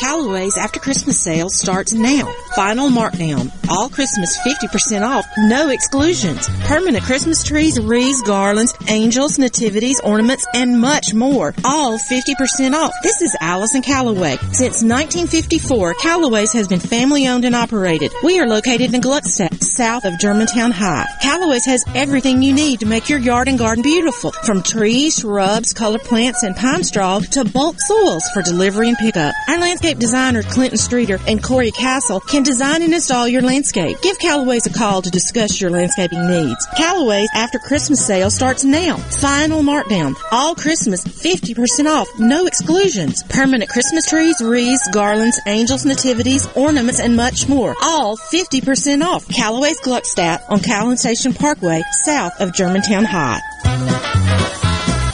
Callaway's 0.00 0.56
after 0.56 0.80
Christmas 0.80 1.22
sale 1.22 1.50
starts 1.50 1.92
now. 1.92 2.26
Final 2.54 2.88
markdown. 2.88 3.52
All 3.70 3.88
Christmas 3.88 4.36
50% 4.38 5.02
off. 5.02 5.24
No 5.38 5.68
exclusions. 5.70 6.48
Permanent 6.64 7.04
Christmas 7.04 7.44
trees, 7.44 7.78
wreaths, 7.78 8.22
garlands, 8.22 8.74
angels, 8.88 9.38
nativities, 9.38 10.00
ornaments, 10.00 10.44
and 10.52 10.80
much 10.80 11.14
more. 11.14 11.54
All 11.64 11.96
50% 11.96 12.74
off. 12.74 12.92
This 13.04 13.22
is 13.22 13.36
Allison 13.40 13.82
Callaway. 13.82 14.36
Since 14.52 14.82
1954, 14.82 15.94
Callaway's 15.94 16.52
has 16.52 16.66
been 16.66 16.80
family 16.80 17.28
owned 17.28 17.44
and 17.44 17.54
operated. 17.54 18.10
We 18.24 18.40
are 18.40 18.48
located 18.48 18.92
in 18.94 19.00
Gluckstadt, 19.00 19.62
south 19.62 20.04
of 20.04 20.18
Germantown 20.18 20.72
High. 20.72 21.06
Callaway's 21.22 21.66
has 21.66 21.84
everything 21.94 22.42
you 22.42 22.52
need 22.52 22.80
to 22.80 22.86
make 22.86 23.08
your 23.08 23.20
yard 23.20 23.46
and 23.46 23.58
garden 23.58 23.82
beautiful. 23.82 24.32
From 24.32 24.62
trees, 24.62 25.20
shrubs, 25.20 25.72
color 25.72 26.00
plants, 26.00 26.42
and 26.42 26.56
pine 26.56 26.82
straw 26.82 27.20
to 27.20 27.44
bulk 27.44 27.76
soils 27.78 28.24
for 28.34 28.42
delivery 28.42 28.88
and 28.88 28.98
pickup. 28.98 29.34
Our 29.48 29.58
landscape 29.58 29.98
designer 29.98 30.42
Clinton 30.42 30.78
Streeter 30.78 31.20
and 31.28 31.42
Corey 31.42 31.70
Castle 31.70 32.18
can 32.18 32.39
design 32.44 32.82
and 32.82 32.94
install 32.94 33.28
your 33.28 33.42
landscape. 33.42 33.96
Give 34.02 34.18
Callaway's 34.18 34.66
a 34.66 34.72
call 34.72 35.02
to 35.02 35.10
discuss 35.10 35.60
your 35.60 35.70
landscaping 35.70 36.26
needs. 36.28 36.66
Callaway's 36.76 37.28
after 37.34 37.58
Christmas 37.58 38.06
sale 38.06 38.30
starts 38.30 38.64
now. 38.64 38.96
Final 38.96 39.62
markdown. 39.62 40.14
All 40.32 40.54
Christmas 40.54 41.04
50% 41.04 41.86
off. 41.86 42.08
No 42.18 42.46
exclusions. 42.46 43.22
Permanent 43.24 43.70
Christmas 43.70 44.06
trees, 44.08 44.40
wreaths, 44.40 44.88
garlands, 44.92 45.40
angels, 45.46 45.84
nativities, 45.84 46.46
ornaments, 46.54 47.00
and 47.00 47.16
much 47.16 47.48
more. 47.48 47.74
All 47.82 48.16
50% 48.16 49.04
off. 49.04 49.26
Callaway's 49.28 49.80
Gluckstadt 49.80 50.42
on 50.48 50.60
Callan 50.60 50.96
Station 50.96 51.32
Parkway, 51.32 51.82
south 52.02 52.32
of 52.40 52.52
Germantown 52.52 53.04
High. 53.04 53.40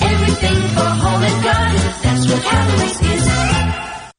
Everything 0.00 0.60
for 0.74 0.80
home 0.80 1.22
and 1.22 1.44
garden. 1.44 1.92
That's 2.02 2.30
what 2.30 2.42
Callaway's. 2.42 3.05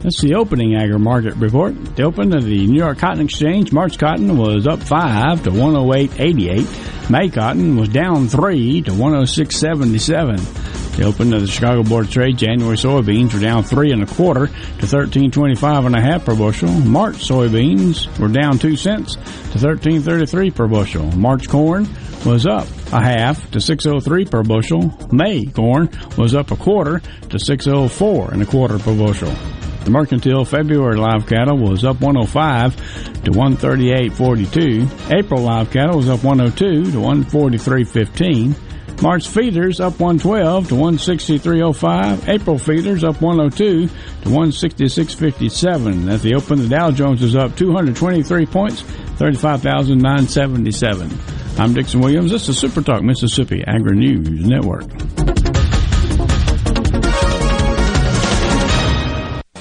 That's 0.00 0.20
the 0.20 0.34
opening 0.34 0.76
agri 0.76 0.98
market 0.98 1.34
report. 1.36 1.96
The 1.96 2.02
open 2.02 2.34
of 2.34 2.44
the 2.44 2.66
New 2.66 2.78
York 2.78 2.98
Cotton 2.98 3.24
Exchange, 3.24 3.72
March 3.72 3.98
cotton 3.98 4.36
was 4.36 4.66
up 4.66 4.82
5 4.82 5.44
to 5.44 5.50
108.88. 5.50 7.10
May 7.10 7.30
cotton 7.30 7.76
was 7.76 7.88
down 7.88 8.28
3 8.28 8.82
to 8.82 8.90
106.77. 8.90 10.73
The 10.96 11.04
open 11.04 11.34
of 11.34 11.40
the 11.40 11.48
Chicago 11.48 11.82
Board 11.82 12.06
of 12.06 12.12
Trade, 12.12 12.36
January 12.36 12.76
soybeans 12.76 13.34
were 13.34 13.40
down 13.40 13.64
3 13.64 13.90
and 13.90 14.04
a 14.04 14.06
quarter 14.06 14.46
to 14.46 14.86
13.25 14.86 15.86
and 15.86 15.96
a 15.96 16.00
half 16.00 16.24
per 16.24 16.36
bushel. 16.36 16.68
March 16.68 17.16
soybeans 17.16 18.16
were 18.20 18.28
down 18.28 18.60
2 18.60 18.76
cents 18.76 19.16
to 19.16 19.58
13.33 19.58 20.54
per 20.54 20.68
bushel. 20.68 21.10
March 21.16 21.48
corn 21.48 21.88
was 22.24 22.46
up 22.46 22.68
a 22.92 23.02
half 23.02 23.50
to 23.50 23.60
603 23.60 24.24
per 24.26 24.44
bushel. 24.44 24.96
May 25.10 25.46
corn 25.46 25.90
was 26.16 26.32
up 26.32 26.52
a 26.52 26.56
quarter 26.56 27.02
to 27.28 27.40
604 27.40 28.32
and 28.32 28.42
a 28.42 28.46
quarter 28.46 28.78
per 28.78 28.96
bushel. 28.96 29.34
The 29.82 29.90
mercantile 29.90 30.44
February 30.44 30.96
live 30.96 31.26
cattle 31.26 31.58
was 31.58 31.84
up 31.84 32.00
105 32.00 32.76
to 33.24 33.32
138.42. 33.32 35.12
April 35.12 35.42
live 35.42 35.72
cattle 35.72 35.96
was 35.96 36.08
up 36.08 36.22
102 36.22 36.92
to 36.92 36.98
143.15. 36.98 38.73
March 39.02 39.28
feeders 39.28 39.80
up 39.80 39.98
112 40.00 40.68
to 40.68 40.74
163.05. 40.74 42.28
April 42.28 42.58
feeders 42.58 43.04
up 43.04 43.20
102 43.20 43.88
to 43.88 43.94
166.57. 44.24 46.12
At 46.12 46.22
the 46.22 46.34
open, 46.34 46.58
the 46.58 46.68
Dow 46.68 46.90
Jones 46.90 47.22
is 47.22 47.36
up 47.36 47.56
223 47.56 48.46
points, 48.46 48.82
35,977. 48.82 51.10
I'm 51.58 51.72
Dixon 51.72 52.00
Williams. 52.00 52.30
This 52.30 52.48
is 52.48 52.58
Super 52.58 52.82
Talk 52.82 53.02
Mississippi 53.02 53.62
Agri 53.66 53.96
News 53.96 54.28
Network. 54.44 54.84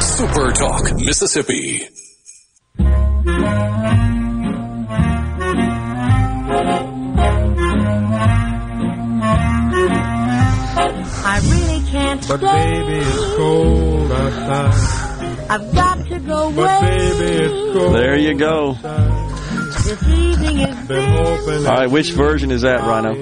Super 0.00 0.54
Talk 0.54 0.94
Mississippi. 0.98 1.86
Can't 12.20 12.28
But 12.28 12.40
baby, 12.40 12.98
it's 12.98 13.36
cold 13.36 14.12
outside. 14.12 15.50
I've 15.50 15.74
got 15.74 16.06
to 16.06 16.18
go 16.20 16.52
But 16.52 16.80
baby, 16.80 17.44
it's 17.44 17.72
cold. 17.72 17.94
There 17.94 18.16
you 18.16 18.34
go. 18.34 18.74
This 19.84 20.08
evening 20.08 20.60
is 20.60 20.88
Been 20.88 21.66
All 21.66 21.74
right, 21.74 21.90
which 21.90 22.12
version 22.12 22.50
is 22.50 22.62
that, 22.62 22.80
Rhino? 22.80 23.14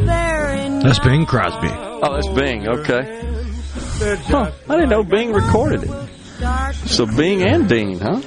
That's 0.83 0.99
Bing 0.99 1.27
Crosby. 1.27 1.69
Oh, 1.71 2.15
that's 2.15 2.29
Bing. 2.29 2.69
Okay. 2.69 3.17
Huh, 4.27 4.51
I 4.69 4.75
didn't 4.75 4.91
know 4.91 5.03
Bing 5.03 5.33
recorded 5.33 5.85
it. 5.85 6.89
So 6.89 7.07
Bing 7.07 7.43
and 7.43 7.69
Dean, 7.69 7.99
huh? 7.99 8.21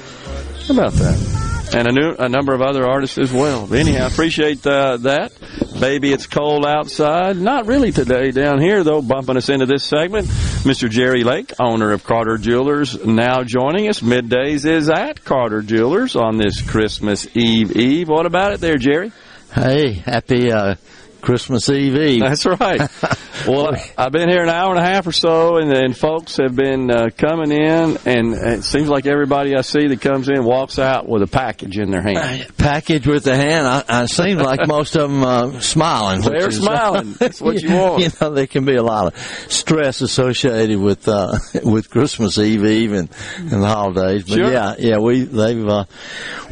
How 0.66 0.74
about 0.74 0.92
that? 0.94 1.43
And 1.74 1.88
a, 1.88 1.92
new, 1.92 2.14
a 2.16 2.28
number 2.28 2.54
of 2.54 2.62
other 2.62 2.86
artists 2.86 3.18
as 3.18 3.32
well. 3.32 3.66
But 3.66 3.80
anyhow, 3.80 4.06
appreciate 4.06 4.64
uh, 4.64 4.96
that. 4.98 5.32
Baby, 5.80 6.12
it's 6.12 6.28
cold 6.28 6.64
outside. 6.64 7.36
Not 7.36 7.66
really 7.66 7.90
today 7.90 8.30
down 8.30 8.60
here, 8.60 8.84
though. 8.84 9.02
Bumping 9.02 9.36
us 9.36 9.48
into 9.48 9.66
this 9.66 9.82
segment, 9.84 10.28
Mr. 10.28 10.88
Jerry 10.88 11.24
Lake, 11.24 11.52
owner 11.58 11.90
of 11.90 12.04
Carter 12.04 12.38
Jewelers, 12.38 13.04
now 13.04 13.42
joining 13.42 13.88
us. 13.88 14.00
Middays 14.00 14.64
is 14.64 14.88
at 14.88 15.24
Carter 15.24 15.62
Jewelers 15.62 16.14
on 16.14 16.38
this 16.38 16.62
Christmas 16.62 17.26
Eve 17.36 17.76
Eve. 17.76 18.08
What 18.08 18.26
about 18.26 18.52
it 18.52 18.60
there, 18.60 18.76
Jerry? 18.76 19.10
Hey, 19.52 19.94
happy 19.94 20.52
uh, 20.52 20.76
Christmas 21.24 21.68
Eve 21.70 21.96
Eve. 21.96 22.20
That's 22.20 22.44
right. 22.44 22.80
well, 23.48 23.72
I've 23.96 24.12
been 24.12 24.28
here 24.28 24.42
an 24.42 24.50
hour 24.50 24.70
and 24.74 24.78
a 24.78 24.84
half 24.84 25.06
or 25.06 25.12
so, 25.12 25.56
and, 25.56 25.72
and 25.72 25.96
folks 25.96 26.36
have 26.36 26.54
been 26.54 26.90
uh, 26.90 27.08
coming 27.16 27.50
in, 27.50 27.96
and 28.04 28.34
it 28.34 28.62
seems 28.64 28.88
like 28.88 29.06
everybody 29.06 29.56
I 29.56 29.62
see 29.62 29.86
that 29.88 30.00
comes 30.02 30.28
in 30.28 30.44
walks 30.44 30.78
out 30.78 31.08
with 31.08 31.22
a 31.22 31.26
package 31.26 31.78
in 31.78 31.90
their 31.90 32.02
hand. 32.02 32.46
Package 32.58 33.06
with 33.06 33.24
the 33.24 33.34
hand. 33.34 33.66
I, 33.66 33.84
I 33.88 34.06
seem 34.06 34.36
like 34.38 34.60
most 34.68 34.96
of 34.96 35.10
them 35.10 35.22
uh, 35.24 35.60
smiling. 35.60 36.20
They're 36.20 36.48
is- 36.48 36.58
smiling. 36.58 37.14
That's 37.14 37.40
what 37.40 37.62
you 37.62 37.74
want. 37.74 38.02
You 38.02 38.10
know, 38.20 38.30
there 38.34 38.46
can 38.46 38.64
be 38.66 38.76
a 38.76 38.82
lot 38.82 39.14
of 39.14 39.18
stress 39.50 40.02
associated 40.02 40.78
with 40.78 41.08
uh, 41.08 41.38
with 41.64 41.88
Christmas 41.88 42.36
Eve 42.38 42.64
Eve 42.64 42.92
and, 42.92 43.08
and 43.38 43.62
the 43.62 43.66
holidays. 43.68 44.24
But 44.24 44.34
Sure. 44.34 44.52
yeah, 44.52 44.74
yeah, 44.78 44.98
we 44.98 45.22
they've 45.22 45.66
uh, 45.66 45.84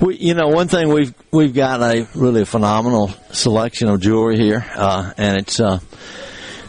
we 0.01 0.16
you 0.16 0.35
know 0.35 0.49
one 0.49 0.68
thing 0.68 0.89
we've 0.89 1.12
we've 1.31 1.55
got 1.55 1.83
a 1.83 2.09
really 2.14 2.45
phenomenal 2.47 3.09
selection 3.33 3.89
of 3.89 4.01
jewelry 4.01 4.37
here, 4.39 4.61
uh, 4.74 5.12
and 5.16 5.38
it's 5.38 5.60
uh, 5.60 5.78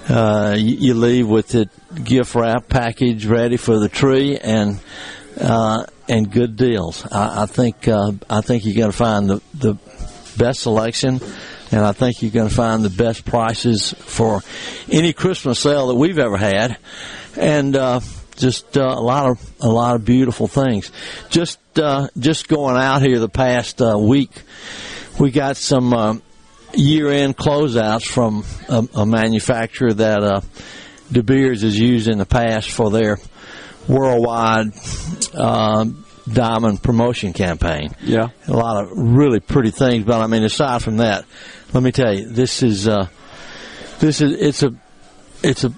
uh, 0.09 0.55
you, 0.57 0.93
leave 0.93 1.27
with 1.27 1.49
the 1.49 1.69
gift 2.03 2.35
wrap 2.35 2.67
package 2.67 3.25
ready 3.25 3.57
for 3.57 3.79
the 3.79 3.89
tree 3.89 4.37
and 4.37 4.79
uh, 5.39 5.85
and 6.07 6.31
good 6.31 6.55
deals. 6.55 7.05
I, 7.11 7.43
I 7.43 7.45
think 7.45 7.87
uh, 7.87 8.11
I 8.29 8.41
think 8.41 8.65
you're 8.65 8.75
going 8.75 8.91
to 8.91 8.97
find 8.97 9.29
the 9.29 9.41
the 9.53 9.75
best 10.37 10.61
selection, 10.61 11.21
and 11.71 11.85
I 11.85 11.91
think 11.93 12.21
you're 12.21 12.31
going 12.31 12.49
to 12.49 12.55
find 12.55 12.83
the 12.83 12.89
best 12.89 13.25
prices 13.25 13.93
for 13.93 14.41
any 14.89 15.13
Christmas 15.13 15.59
sale 15.59 15.87
that 15.87 15.95
we've 15.95 16.19
ever 16.19 16.37
had, 16.37 16.77
and 17.37 17.75
uh, 17.75 17.99
just 18.35 18.77
uh, 18.77 18.81
a 18.81 19.01
lot 19.01 19.29
of 19.29 19.53
a 19.61 19.69
lot 19.69 19.95
of 19.95 20.05
beautiful 20.05 20.47
things. 20.47 20.91
Just 21.29 21.59
uh, 21.79 22.07
just 22.17 22.47
going 22.47 22.77
out 22.77 23.01
here 23.01 23.19
the 23.19 23.29
past 23.29 23.81
uh, 23.81 23.97
week, 23.97 24.31
we 25.19 25.31
got 25.31 25.57
some. 25.57 26.21
Year-end 26.75 27.37
closeouts 27.37 28.05
from 28.05 28.43
a, 28.67 29.01
a 29.01 29.05
manufacturer 29.05 29.93
that 29.93 30.23
uh, 30.23 30.41
De 31.11 31.21
Beers 31.21 31.61
has 31.61 31.79
used 31.79 32.07
in 32.07 32.17
the 32.17 32.25
past 32.25 32.71
for 32.71 32.89
their 32.89 33.19
worldwide 33.87 34.71
uh, 35.35 35.85
diamond 36.31 36.81
promotion 36.81 37.33
campaign. 37.33 37.93
Yeah, 38.01 38.29
a 38.47 38.53
lot 38.53 38.83
of 38.83 38.91
really 38.95 39.39
pretty 39.39 39.71
things. 39.71 40.05
But 40.05 40.21
I 40.21 40.27
mean, 40.27 40.43
aside 40.43 40.81
from 40.81 40.97
that, 40.97 41.25
let 41.73 41.83
me 41.83 41.91
tell 41.91 42.13
you, 42.13 42.27
this 42.27 42.63
is 42.63 42.87
uh, 42.87 43.07
this 43.99 44.21
is 44.21 44.41
it's 44.41 44.63
a 44.63 44.73
it's 45.43 45.63
a 45.63 45.69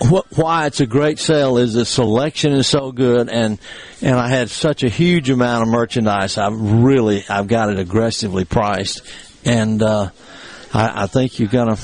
wh- 0.00 0.38
why 0.38 0.66
it's 0.66 0.80
a 0.80 0.86
great 0.86 1.18
sale 1.18 1.58
is 1.58 1.74
the 1.74 1.84
selection 1.84 2.52
is 2.52 2.66
so 2.66 2.92
good 2.92 3.28
and 3.28 3.58
and 4.02 4.16
I 4.16 4.28
had 4.28 4.50
such 4.50 4.82
a 4.82 4.88
huge 4.88 5.30
amount 5.30 5.62
of 5.62 5.68
merchandise. 5.68 6.38
I've 6.38 6.58
really 6.58 7.24
I've 7.28 7.46
got 7.46 7.70
it 7.70 7.78
aggressively 7.78 8.44
priced 8.44 9.02
and. 9.44 9.82
uh 9.82 10.10
I, 10.74 11.04
I 11.04 11.06
think 11.06 11.38
you're 11.38 11.48
gonna. 11.48 11.78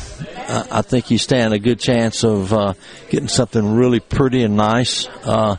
I 0.49 0.83
think 0.83 1.13
you 1.13 1.19
stand 1.19 1.55
a 1.55 1.61
good 1.61 1.79
chance 1.79 2.25
of 2.25 2.53
uh, 2.53 2.75
getting 3.09 3.29
something 3.29 3.77
really 3.77 4.01
pretty 4.01 4.43
and 4.43 4.57
nice 4.57 5.07
uh, 5.23 5.57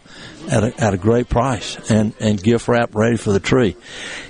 at 0.51 0.63
a, 0.65 0.83
at 0.83 0.93
a 0.93 0.97
great 0.97 1.29
price 1.29 1.77
and 1.89 2.13
and 2.19 2.43
gift 2.43 2.67
wrap 2.67 2.93
ready 2.93 3.15
for 3.15 3.31
the 3.31 3.39
tree. 3.39 3.77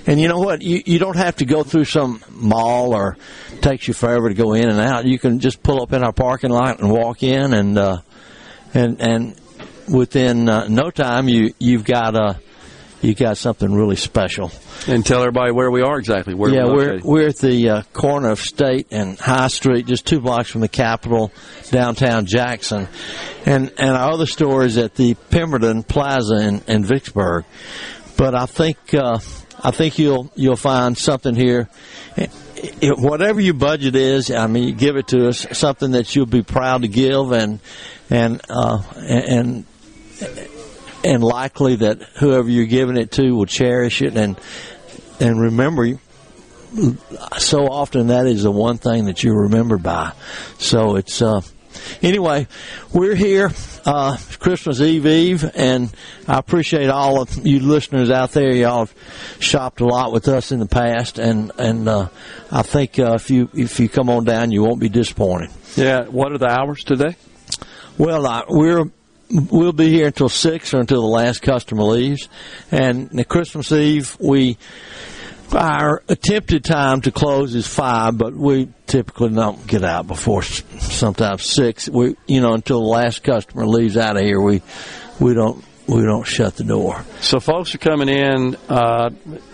And 0.06 0.20
you 0.20 0.28
know 0.28 0.38
what? 0.38 0.62
You 0.62 0.82
you 0.86 1.00
don't 1.00 1.16
have 1.16 1.36
to 1.36 1.44
go 1.44 1.64
through 1.64 1.86
some 1.86 2.22
mall 2.30 2.94
or 2.94 3.16
takes 3.60 3.88
you 3.88 3.94
forever 3.94 4.28
to 4.28 4.34
go 4.34 4.54
in 4.54 4.68
and 4.68 4.78
out. 4.78 5.04
You 5.04 5.18
can 5.18 5.40
just 5.40 5.64
pull 5.64 5.82
up 5.82 5.92
in 5.92 6.04
our 6.04 6.12
parking 6.12 6.50
lot 6.50 6.78
and 6.78 6.88
walk 6.88 7.24
in 7.24 7.52
and 7.54 7.76
uh, 7.76 8.02
and 8.72 9.00
and 9.00 9.40
within 9.92 10.48
uh, 10.48 10.68
no 10.68 10.90
time 10.90 11.28
you 11.28 11.54
you've 11.58 11.84
got 11.84 12.14
a 12.14 12.38
you 13.02 13.14
got 13.14 13.36
something 13.36 13.72
really 13.74 13.96
special. 13.96 14.52
And 14.86 15.04
tell 15.04 15.20
everybody 15.20 15.52
where 15.52 15.70
we 15.70 15.82
are 15.82 15.98
exactly. 15.98 16.34
Where 16.34 16.50
yeah, 16.50 16.64
we're 16.64 16.72
we're, 16.72 17.00
we're 17.02 17.28
at 17.28 17.38
the 17.38 17.68
uh, 17.68 17.82
corner 17.92 18.30
of 18.30 18.38
State 18.38 18.88
and 18.90 19.18
High 19.18 19.48
Street, 19.48 19.86
just 19.86 20.06
two 20.06 20.20
blocks 20.20 20.50
from 20.50 20.60
the 20.60 20.68
Capitol, 20.68 21.32
downtown 21.70 22.26
Jackson, 22.26 22.88
and 23.44 23.72
and 23.76 23.96
our 23.96 24.12
other 24.12 24.26
store 24.26 24.64
is 24.64 24.78
at 24.78 24.94
the 24.94 25.14
Pemberton 25.30 25.82
Plaza 25.82 26.36
in, 26.36 26.62
in 26.68 26.84
Vicksburg. 26.84 27.44
But 28.16 28.34
I 28.36 28.46
think 28.46 28.94
uh, 28.94 29.18
I 29.62 29.70
think 29.72 29.98
you'll 29.98 30.30
you'll 30.36 30.56
find 30.56 30.96
something 30.96 31.34
here. 31.34 31.68
It, 32.16 32.30
whatever 32.96 33.40
your 33.40 33.54
budget 33.54 33.96
is, 33.96 34.30
I 34.30 34.46
mean, 34.46 34.68
you 34.68 34.74
give 34.74 34.96
it 34.96 35.08
to 35.08 35.26
us 35.26 35.44
something 35.52 35.92
that 35.92 36.14
you'll 36.14 36.26
be 36.26 36.44
proud 36.44 36.82
to 36.82 36.88
give, 36.88 37.32
and 37.32 37.58
and 38.08 38.40
uh, 38.48 38.82
and 38.96 39.64
and 40.20 40.48
likely 41.22 41.76
that 41.76 42.02
whoever 42.18 42.48
you're 42.48 42.66
giving 42.66 42.96
it 42.96 43.10
to 43.12 43.32
will 43.32 43.46
cherish 43.46 44.02
it. 44.02 44.16
And 44.16 44.38
and 45.20 45.40
remember 45.40 45.84
you. 45.84 45.98
so 47.38 47.66
often 47.66 48.08
that 48.08 48.26
is 48.26 48.42
the 48.42 48.50
one 48.50 48.78
thing 48.78 49.04
that 49.06 49.22
you're 49.22 49.42
remembered 49.42 49.82
by. 49.82 50.12
So 50.58 50.96
it's 50.96 51.20
uh 51.22 51.42
anyway 52.02 52.46
we're 52.92 53.14
here 53.14 53.50
uh 53.86 54.16
christmas 54.38 54.78
eve 54.80 55.06
eve 55.06 55.50
and 55.54 55.90
i 56.28 56.38
appreciate 56.38 56.90
all 56.90 57.22
of 57.22 57.46
you 57.46 57.60
listeners 57.60 58.10
out 58.10 58.32
there. 58.32 58.52
Y'all 58.54 58.86
have 58.86 58.94
shopped 59.40 59.80
a 59.80 59.86
lot 59.86 60.12
with 60.12 60.28
us 60.28 60.52
in 60.52 60.58
the 60.58 60.66
past 60.66 61.18
and 61.18 61.50
and 61.58 61.88
uh 61.88 62.08
i 62.50 62.62
think 62.62 62.98
uh, 62.98 63.14
if 63.14 63.30
you 63.30 63.48
if 63.54 63.80
you 63.80 63.88
come 63.88 64.10
on 64.10 64.24
down 64.24 64.50
you 64.50 64.62
won't 64.62 64.80
be 64.80 64.88
disappointed. 64.88 65.50
Yeah 65.76 66.04
what 66.04 66.32
are 66.32 66.38
the 66.38 66.50
hours 66.50 66.84
today? 66.84 67.16
Well 67.98 68.26
uh, 68.26 68.44
we're 68.48 68.90
we'll 69.32 69.72
be 69.72 69.88
here 69.88 70.06
until 70.06 70.28
six 70.28 70.74
or 70.74 70.80
until 70.80 71.02
the 71.02 71.08
last 71.08 71.42
customer 71.42 71.82
leaves. 71.84 72.28
And 72.70 73.10
the 73.10 73.24
Christmas 73.24 73.72
Eve, 73.72 74.16
we 74.20 74.58
our 75.52 76.02
attempted 76.08 76.64
time 76.64 77.02
to 77.02 77.12
close 77.12 77.54
is 77.54 77.66
five, 77.66 78.16
but 78.16 78.34
we 78.34 78.68
typically 78.86 79.30
don't 79.30 79.66
get 79.66 79.84
out 79.84 80.06
before 80.06 80.42
sometimes 80.42 81.42
six. 81.44 81.88
We, 81.88 82.16
you 82.26 82.40
know, 82.40 82.54
until 82.54 82.80
the 82.80 82.86
last 82.86 83.22
customer 83.22 83.66
leaves 83.66 83.96
out 83.96 84.16
of 84.16 84.22
here, 84.22 84.40
we 84.40 84.62
we 85.20 85.34
don't 85.34 85.62
we 85.86 86.02
don't 86.02 86.26
shut 86.26 86.56
the 86.56 86.64
door. 86.64 87.04
So 87.20 87.40
folks 87.40 87.74
are 87.74 87.78
coming 87.78 88.08
in. 88.08 88.56
Uh, 88.68 89.10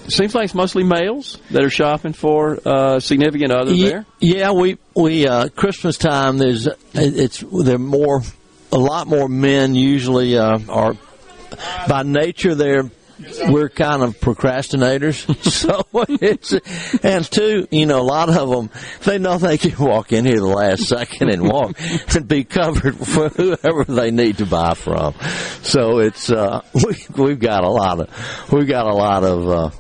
seems 0.09 0.35
like 0.35 0.45
it's 0.45 0.55
mostly 0.55 0.85
males 0.85 1.39
that 1.51 1.65
are 1.65 1.71
shopping 1.71 2.13
for 2.13 2.59
uh, 2.65 3.01
significant 3.01 3.53
other 3.53 3.73
yeah, 3.73 3.89
there. 3.89 4.07
Yeah, 4.21 4.53
we 4.53 4.79
we 4.95 5.27
uh, 5.27 5.49
Christmas 5.49 5.99
time. 5.99 6.39
There's 6.39 6.69
it's 6.95 7.43
they're 7.53 7.79
more 7.79 8.23
a 8.73 8.79
lot 8.79 9.07
more 9.07 9.29
men 9.29 9.75
usually 9.75 10.37
uh, 10.37 10.59
are 10.69 10.95
by 11.89 12.03
nature 12.03 12.55
they're 12.55 12.91
we're 13.49 13.69
kind 13.69 14.03
of 14.03 14.19
procrastinators. 14.21 15.27
so 15.51 15.85
it's, 16.09 16.53
and 17.03 17.29
two, 17.31 17.67
you 17.71 17.87
know, 17.87 18.01
a 18.01 18.03
lot 18.03 18.29
of 18.29 18.49
them, 18.49 18.71
they 19.05 19.19
know 19.19 19.39
they 19.39 19.59
can 19.59 19.77
walk 19.85 20.13
in 20.13 20.25
here 20.25 20.39
the 20.39 20.47
last 20.47 20.85
second 20.85 21.31
and 21.31 21.43
walk 21.43 21.77
and 22.15 22.29
be 22.29 22.45
covered 22.45 22.97
for 22.97 23.29
whoever 23.29 23.85
they 23.85 24.11
need 24.11 24.39
to 24.39 24.47
buy 24.47 24.75
from. 24.75 25.15
So 25.63 25.99
it's, 25.99 26.31
uh, 26.31 26.63
we, 26.75 26.97
we've 27.17 27.41
got 27.41 27.65
a 27.65 27.71
lot 27.71 28.01
of, 28.01 28.53
we've 28.53 28.69
got 28.69 28.87
a 28.87 28.95
lot 28.95 29.25
of, 29.25 29.49
uh, 29.49 29.71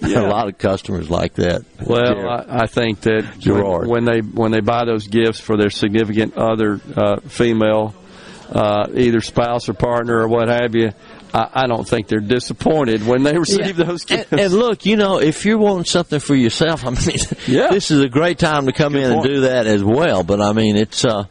Yeah. 0.00 0.20
a 0.20 0.28
lot 0.28 0.48
of 0.48 0.56
customers 0.56 1.10
like 1.10 1.34
that. 1.34 1.62
Well, 1.84 2.28
I, 2.28 2.62
I 2.62 2.66
think 2.66 3.00
that 3.02 3.38
Gerard. 3.38 3.86
when, 3.86 4.04
when 4.04 4.04
they 4.04 4.20
when 4.20 4.50
they 4.50 4.60
buy 4.60 4.84
those 4.86 5.06
gifts 5.06 5.40
for 5.40 5.58
their 5.58 5.68
significant 5.68 6.36
other 6.38 6.80
uh, 6.96 7.20
female, 7.20 7.94
uh, 8.50 8.86
either 8.94 9.20
spouse 9.20 9.68
or 9.68 9.74
partner 9.74 10.20
or 10.20 10.28
what 10.28 10.48
have 10.48 10.74
you, 10.74 10.92
I, 11.34 11.50
I 11.52 11.66
don't 11.66 11.86
think 11.86 12.08
they're 12.08 12.20
disappointed 12.20 13.06
when 13.06 13.22
they 13.22 13.36
receive 13.38 13.78
Yeah. 13.78 13.84
those 13.84 14.02
And, 14.10 14.20
gifts. 14.28 14.32
and 14.32 14.52
look, 14.54 14.86
you 14.86 14.96
know, 14.96 15.20
if 15.20 15.44
you're 15.44 15.58
wanting 15.58 15.84
something 15.84 16.20
for 16.20 16.34
yourself, 16.34 16.84
I 16.86 16.90
mean, 16.90 16.98
this 17.70 17.90
is 17.90 18.00
a 18.00 18.08
great 18.08 18.38
time 18.38 18.66
to 18.66 18.72
come 18.72 18.96
in 18.96 19.10
and 19.12 19.22
do 19.22 19.42
that 19.42 19.66
as 19.66 19.84
well. 19.84 20.22
But 20.24 20.40
I 20.40 20.52
mean, 20.52 20.76
it's, 20.76 21.04
uh, 21.04 21.24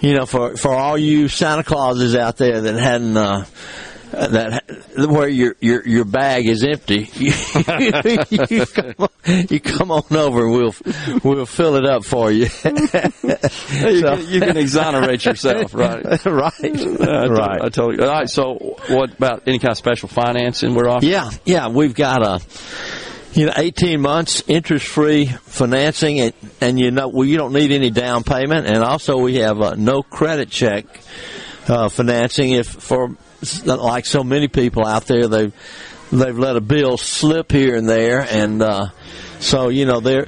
you 0.00 0.14
know, 0.14 0.26
for 0.26 0.56
for 0.56 0.72
all 0.74 0.96
you 0.98 1.28
Santa 1.28 1.64
Clauses 1.64 2.14
out 2.14 2.36
there 2.36 2.60
that 2.60 2.74
hadn't. 2.76 3.16
Uh, 3.16 3.44
that 4.10 4.64
where 4.96 5.28
your 5.28 5.56
your 5.60 5.86
your 5.86 6.04
bag 6.04 6.46
is 6.46 6.64
empty, 6.64 7.08
you, 7.14 7.32
you, 8.48 8.66
come, 8.66 8.94
on, 8.98 9.08
you 9.48 9.60
come 9.60 9.90
on 9.90 10.16
over 10.16 10.46
and 10.46 10.52
we'll 10.52 10.74
we'll 11.24 11.46
fill 11.46 11.76
it 11.76 11.84
up 11.84 12.04
for 12.04 12.30
you. 12.30 12.48
you, 12.64 12.88
can, 12.90 14.28
you 14.28 14.40
can 14.40 14.56
exonerate 14.56 15.24
yourself, 15.24 15.74
right? 15.74 16.04
right, 16.24 17.00
Uh, 17.00 17.28
right. 17.30 17.62
I 17.62 17.68
told 17.68 17.96
you. 17.96 18.04
All 18.04 18.10
right. 18.10 18.28
So, 18.28 18.76
what 18.88 19.12
about 19.12 19.42
any 19.46 19.58
kind 19.58 19.72
of 19.72 19.78
special 19.78 20.08
financing 20.08 20.74
we're 20.74 20.88
offering? 20.88 21.12
Yeah, 21.12 21.30
yeah, 21.44 21.68
we've 21.68 21.94
got 21.94 22.22
a 22.22 22.40
you 23.34 23.46
know 23.46 23.52
18 23.56 24.00
months 24.00 24.42
interest 24.46 24.86
free 24.86 25.26
financing 25.26 26.20
and, 26.20 26.32
and 26.60 26.78
you 26.80 26.90
know 26.90 27.08
well, 27.08 27.26
you 27.26 27.36
don't 27.36 27.52
need 27.52 27.70
any 27.70 27.90
down 27.90 28.24
payment 28.24 28.66
and 28.66 28.78
also 28.82 29.18
we 29.18 29.36
have 29.36 29.60
a 29.60 29.76
no 29.76 30.02
credit 30.02 30.48
check 30.48 30.86
uh, 31.68 31.90
financing 31.90 32.52
if 32.52 32.66
for 32.66 33.14
like 33.64 34.06
so 34.06 34.22
many 34.24 34.48
people 34.48 34.86
out 34.86 35.06
there 35.06 35.26
they've 35.28 35.52
they've 36.12 36.38
let 36.38 36.56
a 36.56 36.60
bill 36.60 36.96
slip 36.96 37.50
here 37.52 37.76
and 37.76 37.88
there 37.88 38.20
and 38.20 38.62
uh, 38.62 38.88
so 39.40 39.68
you 39.68 39.84
know 39.86 40.00
they're 40.00 40.26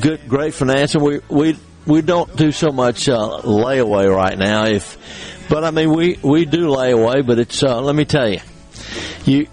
good 0.00 0.20
great 0.28 0.52
financing 0.54 1.02
we 1.02 1.20
we 1.28 1.56
we 1.86 2.02
don't 2.02 2.36
do 2.36 2.52
so 2.52 2.70
much 2.70 3.08
uh, 3.08 3.40
layaway 3.44 4.14
right 4.14 4.36
now 4.38 4.66
if 4.66 4.98
but 5.48 5.64
I 5.64 5.70
mean 5.70 5.90
we 5.92 6.18
we 6.22 6.44
do 6.44 6.66
layaway 6.68 7.26
but 7.26 7.38
it's 7.38 7.62
uh, 7.62 7.80
let 7.80 7.94
me 7.94 8.04
tell 8.04 8.28
you 8.28 8.40
you 9.24 9.46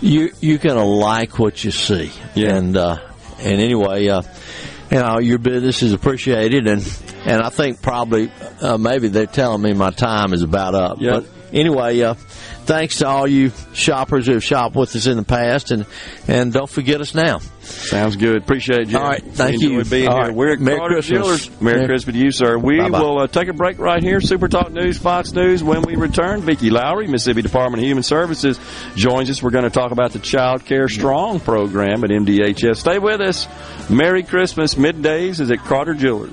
you 0.00 0.30
you're 0.40 0.58
gonna 0.58 0.84
like 0.84 1.38
what 1.38 1.62
you 1.64 1.70
see. 1.70 2.10
And 2.36 2.76
uh 2.76 2.98
and 3.38 3.60
anyway 3.60 4.08
uh 4.08 4.22
you 4.90 4.98
know 4.98 5.18
your 5.18 5.38
business 5.38 5.82
is 5.82 5.92
appreciated 5.92 6.66
and 6.66 6.82
and 7.24 7.40
I 7.40 7.48
think 7.48 7.80
probably 7.80 8.30
uh, 8.60 8.76
maybe 8.76 9.08
they're 9.08 9.26
telling 9.26 9.62
me 9.62 9.72
my 9.72 9.90
time 9.90 10.32
is 10.34 10.42
about 10.42 10.74
up 10.74 10.98
Yeah. 11.00 11.20
but 11.20 11.43
anyway 11.54 12.00
uh 12.02 12.14
thanks 12.66 12.98
to 12.98 13.06
all 13.06 13.26
you 13.26 13.50
shoppers 13.72 14.26
who 14.26 14.32
have 14.32 14.44
shopped 14.44 14.74
with 14.76 14.94
us 14.96 15.06
in 15.06 15.16
the 15.16 15.22
past 15.24 15.70
and 15.70 15.86
and 16.28 16.52
don't 16.52 16.68
forget 16.68 17.00
us 17.00 17.14
now 17.14 17.38
Sounds 17.64 18.16
good. 18.16 18.36
Appreciate 18.42 18.90
it. 18.90 18.94
All 18.94 19.02
right. 19.02 19.24
Thank 19.24 19.54
enjoy 19.54 19.78
you. 19.78 19.84
being 19.86 20.08
All 20.08 20.16
here. 20.16 20.24
right. 20.26 20.34
We're 20.34 20.52
at 20.52 20.60
Merry 20.60 20.76
Carter 20.76 20.94
Christmas. 20.96 21.48
Merry 21.62 21.76
Merry- 21.76 21.86
Christmas 21.88 22.14
to 22.14 22.20
you, 22.22 22.30
sir. 22.30 22.58
We 22.58 22.76
Bye-bye. 22.78 23.00
will 23.00 23.20
uh, 23.20 23.26
take 23.26 23.48
a 23.48 23.54
break 23.54 23.78
right 23.78 24.02
here. 24.02 24.20
Super 24.20 24.48
Talk 24.48 24.70
News, 24.70 24.98
Fox 24.98 25.32
News. 25.32 25.64
When 25.64 25.80
we 25.80 25.96
return, 25.96 26.42
Vicki 26.42 26.68
Lowry, 26.68 27.06
Mississippi 27.06 27.40
Department 27.40 27.82
of 27.82 27.86
Human 27.86 28.02
Services, 28.02 28.60
joins 28.96 29.30
us. 29.30 29.42
We're 29.42 29.48
going 29.48 29.64
to 29.64 29.70
talk 29.70 29.92
about 29.92 30.12
the 30.12 30.18
Child 30.18 30.66
Care 30.66 30.88
Strong 30.88 31.40
program 31.40 32.04
at 32.04 32.10
MDHS. 32.10 32.76
Stay 32.76 32.98
with 32.98 33.22
us. 33.22 33.48
Merry 33.88 34.24
Christmas. 34.24 34.74
Middays 34.74 35.40
is 35.40 35.50
at 35.50 35.60
Carter 35.60 35.94
Jewelers. 35.94 36.32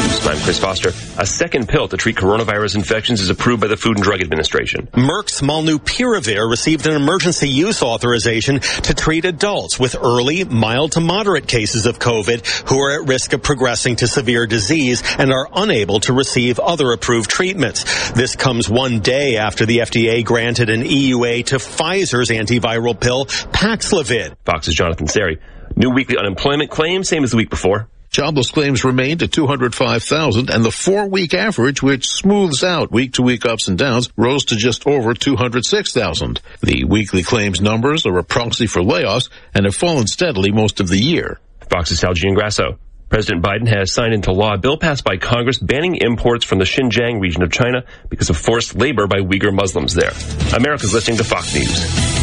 News. 0.00 0.26
I'm 0.26 0.38
Chris 0.38 0.58
Foster. 0.58 0.88
A 1.18 1.26
second 1.26 1.68
pill 1.68 1.88
to 1.88 1.96
treat 1.96 2.16
coronavirus 2.16 2.76
infections 2.76 3.20
is 3.20 3.28
approved 3.28 3.60
by 3.60 3.66
the 3.66 3.76
Food 3.76 3.96
and 3.96 4.04
Drug 4.04 4.22
Administration. 4.22 4.86
Merck's 4.92 5.42
Molnupiravir 5.42 6.48
received 6.48 6.86
an 6.86 6.94
emergency 6.94 7.48
use 7.48 7.82
authorization 7.82 8.60
to 8.60 8.94
treat 8.94 9.24
adults 9.24 9.78
with 9.78 9.96
early, 9.96 10.44
mild 10.44 10.92
to 10.92 11.00
moderate 11.00 11.46
cases 11.46 11.86
of 11.86 11.98
COVID 11.98 12.68
who 12.68 12.78
are 12.78 13.00
at 13.00 13.08
risk 13.08 13.32
of 13.32 13.42
progressing 13.42 13.96
to 13.96 14.06
severe 14.06 14.46
disease 14.46 15.02
and 15.18 15.32
are 15.32 15.48
unable 15.54 16.00
to 16.00 16.12
receive 16.12 16.58
other 16.58 16.92
approved 16.92 17.28
treatments. 17.28 18.10
This 18.12 18.36
comes 18.36 18.70
one 18.70 19.00
day 19.00 19.36
after 19.36 19.66
the 19.66 19.78
FDA 19.78 20.24
granted 20.24 20.70
an 20.70 20.82
EUA 20.82 21.46
to 21.46 21.56
Pfizer's 21.56 22.30
antiviral 22.30 22.98
pill 22.98 23.26
Paxlovid. 23.26 24.34
Fox's 24.44 24.74
Jonathan 24.74 25.08
Serrie. 25.08 25.40
New 25.76 25.90
weekly 25.90 26.16
unemployment 26.16 26.70
claims, 26.70 27.08
same 27.08 27.22
as 27.22 27.32
the 27.32 27.36
week 27.36 27.50
before. 27.50 27.88
Jobless 28.10 28.50
claims 28.50 28.84
remained 28.84 29.22
at 29.22 29.30
205,000 29.30 30.50
and 30.50 30.64
the 30.64 30.72
four-week 30.72 31.32
average, 31.32 31.80
which 31.80 32.08
smooths 32.08 32.64
out 32.64 32.90
week-to-week 32.90 33.46
ups 33.46 33.68
and 33.68 33.78
downs, 33.78 34.10
rose 34.16 34.46
to 34.46 34.56
just 34.56 34.84
over 34.84 35.14
206,000. 35.14 36.40
The 36.60 36.84
weekly 36.84 37.22
claims 37.22 37.60
numbers 37.60 38.06
are 38.06 38.18
a 38.18 38.24
proxy 38.24 38.66
for 38.66 38.82
layoffs 38.82 39.28
and 39.54 39.64
have 39.64 39.76
fallen 39.76 40.08
steadily 40.08 40.50
most 40.50 40.80
of 40.80 40.88
the 40.88 40.98
year. 40.98 41.38
Fox's 41.70 42.00
Sal 42.00 42.14
Giangrasso. 42.14 42.78
President 43.10 43.44
Biden 43.44 43.68
has 43.68 43.92
signed 43.92 44.14
into 44.14 44.32
law 44.32 44.54
a 44.54 44.58
bill 44.58 44.76
passed 44.76 45.04
by 45.04 45.16
Congress 45.16 45.58
banning 45.58 45.96
imports 45.96 46.44
from 46.44 46.58
the 46.58 46.64
Xinjiang 46.64 47.20
region 47.20 47.44
of 47.44 47.52
China 47.52 47.84
because 48.08 48.28
of 48.28 48.36
forced 48.36 48.74
labor 48.74 49.06
by 49.06 49.18
Uyghur 49.18 49.54
Muslims 49.54 49.94
there. 49.94 50.12
America's 50.54 50.92
listening 50.92 51.16
to 51.18 51.24
Fox 51.24 51.54
News. 51.54 52.19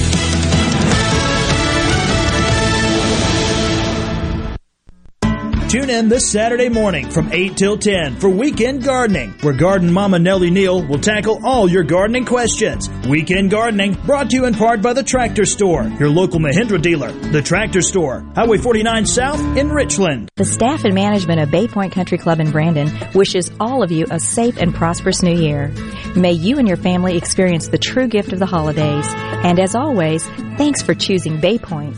Tune 5.69 5.89
in 5.89 6.07
this 6.07 6.31
Saturday 6.31 6.69
morning 6.69 7.11
from 7.11 7.29
8 7.29 7.57
till 7.57 7.77
10 7.77 8.21
for 8.21 8.29
Weekend 8.29 8.85
Gardening, 8.85 9.33
where 9.41 9.53
Garden 9.53 9.91
Mama 9.91 10.17
Nellie 10.17 10.49
Neal 10.49 10.81
will 10.81 10.97
tackle 10.97 11.45
all 11.45 11.69
your 11.69 11.83
gardening 11.83 12.23
questions. 12.23 12.89
Weekend 13.05 13.51
Gardening 13.51 13.95
brought 14.05 14.29
to 14.29 14.37
you 14.37 14.45
in 14.45 14.53
part 14.53 14.81
by 14.81 14.93
the 14.93 15.03
Tractor 15.03 15.45
Store, 15.45 15.83
your 15.99 16.09
local 16.09 16.39
Mahindra 16.39 16.81
dealer. 16.81 17.11
The 17.11 17.41
Tractor 17.41 17.81
Store, 17.81 18.25
Highway 18.33 18.59
49 18.59 19.05
South 19.05 19.57
in 19.57 19.69
Richland. 19.69 20.31
The 20.37 20.45
staff 20.45 20.85
and 20.85 20.95
management 20.95 21.41
of 21.41 21.51
Bay 21.51 21.67
Point 21.67 21.91
Country 21.91 22.17
Club 22.17 22.39
in 22.39 22.49
Brandon 22.49 22.89
wishes 23.13 23.51
all 23.59 23.83
of 23.83 23.91
you 23.91 24.05
a 24.09 24.21
safe 24.21 24.55
and 24.55 24.73
prosperous 24.73 25.21
new 25.21 25.35
year. 25.35 25.73
May 26.15 26.31
you 26.31 26.59
and 26.59 26.67
your 26.69 26.77
family 26.77 27.17
experience 27.17 27.67
the 27.67 27.77
true 27.77 28.07
gift 28.07 28.31
of 28.31 28.39
the 28.39 28.45
holidays. 28.45 29.05
And 29.09 29.59
as 29.59 29.75
always, 29.75 30.25
thanks 30.55 30.81
for 30.81 30.93
choosing 30.93 31.41
Bay 31.41 31.57
Point. 31.57 31.97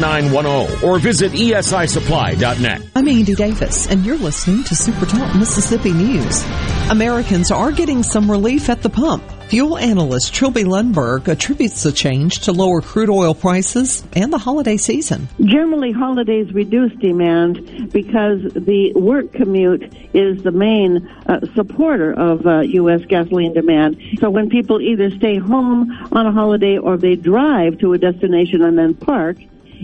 or 0.03 0.99
visit 0.99 1.31
esisupply.net. 1.33 2.81
I'm 2.95 3.07
Andy 3.07 3.35
Davis 3.35 3.87
and 3.87 4.03
you're 4.05 4.17
listening 4.17 4.63
to 4.63 4.75
Super 4.75 5.05
Talk 5.05 5.35
Mississippi 5.35 5.91
News. 5.93 6.43
Americans 6.89 7.51
are 7.51 7.71
getting 7.71 8.01
some 8.01 8.29
relief 8.29 8.69
at 8.69 8.81
the 8.81 8.89
pump. 8.89 9.23
Fuel 9.49 9.77
analyst 9.77 10.33
Trilby 10.33 10.63
Lundberg 10.63 11.27
attributes 11.27 11.83
the 11.83 11.91
change 11.91 12.39
to 12.41 12.51
lower 12.51 12.81
crude 12.81 13.09
oil 13.09 13.35
prices 13.35 14.03
and 14.13 14.31
the 14.31 14.37
holiday 14.37 14.77
season. 14.77 15.27
Generally, 15.43 15.91
holidays 15.91 16.51
reduce 16.53 16.93
demand 16.95 17.91
because 17.91 18.41
the 18.53 18.93
work 18.95 19.33
commute 19.33 19.93
is 20.13 20.41
the 20.41 20.51
main 20.51 21.05
uh, 21.27 21.41
supporter 21.53 22.13
of 22.13 22.47
uh, 22.47 22.61
U.S. 22.61 23.01
gasoline 23.07 23.53
demand. 23.53 24.01
So 24.19 24.29
when 24.29 24.49
people 24.49 24.81
either 24.81 25.11
stay 25.11 25.37
home 25.37 25.91
on 26.11 26.25
a 26.25 26.31
holiday 26.31 26.77
or 26.77 26.97
they 26.97 27.15
drive 27.17 27.77
to 27.79 27.91
a 27.91 27.97
destination 27.97 28.63
and 28.63 28.77
then 28.77 28.95
park, 28.95 29.37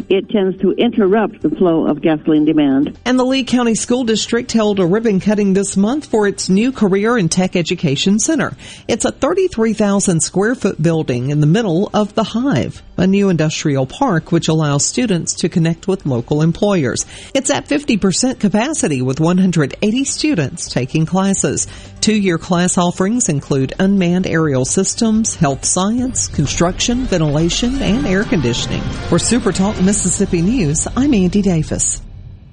it 0.10 0.30
tends 0.30 0.60
to 0.62 0.72
interrupt 0.72 1.42
the 1.42 1.50
flow 1.50 1.88
of 1.88 2.02
gasoline 2.02 2.46
demand. 2.46 2.98
And 3.06 3.20
the 3.20 3.26
Lee 3.26 3.44
County 3.44 3.76
School 3.76 4.04
District 4.04 4.52
held 4.52 4.80
a 4.80 4.86
ribbon 4.86 5.20
cutting 5.20 5.54
this 5.54 5.78
month 5.78 6.06
for 6.06 6.28
its 6.28 6.50
new 6.50 6.72
Career 6.72 7.18
and 7.18 7.32
Tech 7.32 7.56
Education 7.56 8.20
Center. 8.20 8.56
It's 8.88 9.06
a 9.06 9.12
33,000 9.12 10.22
square 10.22 10.56
foot 10.56 10.82
building 10.82 11.30
in 11.30 11.40
the 11.40 11.48
middle 11.48 11.90
of 11.94 12.16
the 12.16 12.24
Hive, 12.24 12.82
a 12.98 13.08
new 13.08 13.30
industrial 13.30 13.86
park 13.86 14.32
which 14.32 14.48
allows 14.48 14.86
students 14.86 15.34
to 15.36 15.50
connect 15.50 15.88
with 15.88 16.06
local 16.06 16.42
employers. 16.42 17.06
It's 17.34 17.50
at 17.50 17.68
50% 17.68 18.40
capacity 18.40 19.02
with 19.02 19.20
180 19.20 20.04
students 20.04 20.70
taking 20.70 21.06
classes. 21.06 21.68
Two-year 22.02 22.38
class 22.38 22.78
offerings 22.78 23.30
include 23.30 23.74
unmanned 23.80 24.28
aerial 24.28 24.66
systems, 24.66 25.36
health 25.36 25.66
science, 25.66 26.28
construction, 26.28 27.06
ventilation, 27.06 27.82
and 27.82 28.06
air 28.08 28.24
conditioning. 28.24 28.82
For 29.10 29.20
Super 29.20 29.52
Talk 29.52 29.82
Mississippi 29.82 30.42
News, 30.42 30.88
I'm 30.96 31.14
Andy 31.14 31.42
Davis. 31.42 32.02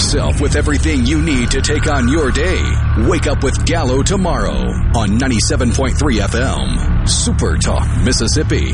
Yourself 0.00 0.40
with 0.40 0.56
everything 0.56 1.04
you 1.04 1.20
need 1.20 1.50
to 1.50 1.60
take 1.60 1.86
on 1.86 2.08
your 2.08 2.30
day. 2.30 2.58
Wake 3.06 3.26
up 3.26 3.44
with 3.44 3.66
Gallo 3.66 4.02
tomorrow 4.02 4.56
on 4.96 5.18
97.3 5.18 5.92
FM. 5.92 7.06
Super 7.06 7.58
Talk, 7.58 7.86
Mississippi. 8.02 8.72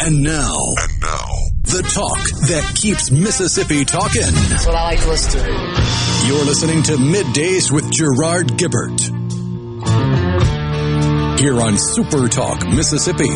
And 0.00 0.22
now. 0.22 0.56
And 0.78 1.00
now. 1.02 1.28
The 1.64 1.82
talk 1.92 2.18
that 2.48 2.72
keeps 2.74 3.10
Mississippi 3.10 3.84
talking. 3.84 4.22
That's 4.22 4.64
what 4.64 4.74
I 4.74 4.84
like 4.84 5.00
to 5.00 5.08
listen 5.10 5.42
to. 5.42 6.26
You're 6.26 6.46
listening 6.46 6.82
to 6.84 6.92
Middays 6.92 7.70
with 7.70 7.90
Gerard 7.92 8.56
Gibert. 8.56 8.98
Here 11.38 11.60
on 11.60 11.76
Super 11.76 12.28
Talk, 12.28 12.66
Mississippi. 12.66 13.28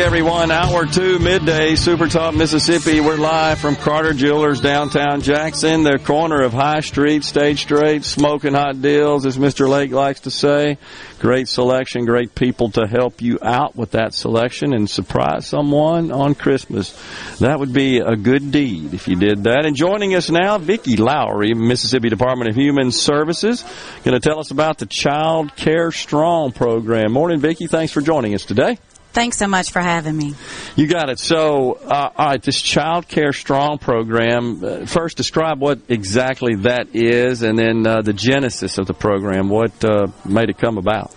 Everyone. 0.00 0.52
Hour 0.52 0.86
two, 0.86 1.18
midday, 1.18 1.74
Super 1.74 2.06
Talk, 2.06 2.32
Mississippi. 2.32 3.00
We're 3.00 3.16
live 3.16 3.58
from 3.58 3.74
Carter 3.74 4.12
Jewelers, 4.12 4.60
downtown 4.60 5.22
Jackson, 5.22 5.82
the 5.82 5.98
corner 5.98 6.40
of 6.42 6.52
High 6.52 6.80
Street, 6.80 7.24
State 7.24 7.58
Street, 7.58 8.04
smoking 8.04 8.54
hot 8.54 8.80
deals, 8.80 9.26
as 9.26 9.36
Mr. 9.36 9.68
Lake 9.68 9.90
likes 9.90 10.20
to 10.20 10.30
say. 10.30 10.78
Great 11.18 11.48
selection, 11.48 12.04
great 12.04 12.34
people 12.34 12.70
to 12.70 12.86
help 12.86 13.20
you 13.20 13.40
out 13.42 13.74
with 13.74 13.90
that 13.90 14.14
selection 14.14 14.72
and 14.72 14.88
surprise 14.88 15.48
someone 15.48 16.12
on 16.12 16.36
Christmas. 16.36 16.96
That 17.40 17.58
would 17.58 17.72
be 17.72 17.98
a 17.98 18.14
good 18.14 18.52
deed 18.52 18.94
if 18.94 19.08
you 19.08 19.16
did 19.16 19.44
that. 19.44 19.66
And 19.66 19.74
joining 19.74 20.14
us 20.14 20.30
now, 20.30 20.58
Vicki 20.58 20.96
Lowry, 20.96 21.54
Mississippi 21.54 22.08
Department 22.08 22.50
of 22.50 22.56
Human 22.56 22.92
Services, 22.92 23.64
going 24.04 24.18
to 24.18 24.20
tell 24.20 24.38
us 24.38 24.52
about 24.52 24.78
the 24.78 24.86
Child 24.86 25.56
Care 25.56 25.90
Strong 25.90 26.52
program. 26.52 27.12
Morning, 27.12 27.40
Vicki. 27.40 27.66
Thanks 27.66 27.92
for 27.92 28.00
joining 28.00 28.34
us 28.34 28.44
today. 28.44 28.78
Thanks 29.12 29.38
so 29.38 29.46
much 29.46 29.72
for 29.72 29.80
having 29.80 30.16
me. 30.16 30.34
You 30.76 30.86
got 30.86 31.08
it. 31.10 31.18
So, 31.18 31.72
uh, 31.72 32.10
all 32.16 32.26
right, 32.26 32.42
this 32.42 32.60
Child 32.60 33.08
Care 33.08 33.32
Strong 33.32 33.78
program. 33.78 34.62
Uh, 34.62 34.86
first, 34.86 35.16
describe 35.16 35.60
what 35.60 35.80
exactly 35.88 36.56
that 36.56 36.94
is, 36.94 37.42
and 37.42 37.58
then 37.58 37.86
uh, 37.86 38.02
the 38.02 38.12
genesis 38.12 38.78
of 38.78 38.86
the 38.86 38.94
program. 38.94 39.48
What 39.48 39.84
uh, 39.84 40.08
made 40.24 40.50
it 40.50 40.58
come 40.58 40.78
about? 40.78 41.12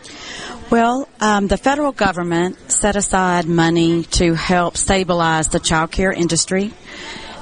Well, 0.71 1.09
um, 1.19 1.47
the 1.47 1.57
federal 1.57 1.91
government 1.91 2.71
set 2.71 2.95
aside 2.95 3.45
money 3.45 4.03
to 4.03 4.35
help 4.35 4.77
stabilize 4.77 5.49
the 5.49 5.59
child 5.59 5.91
care 5.91 6.13
industry, 6.13 6.73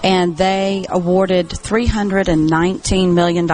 and 0.03 0.35
they 0.35 0.87
awarded 0.89 1.49
$319 1.49 3.13
million 3.13 3.47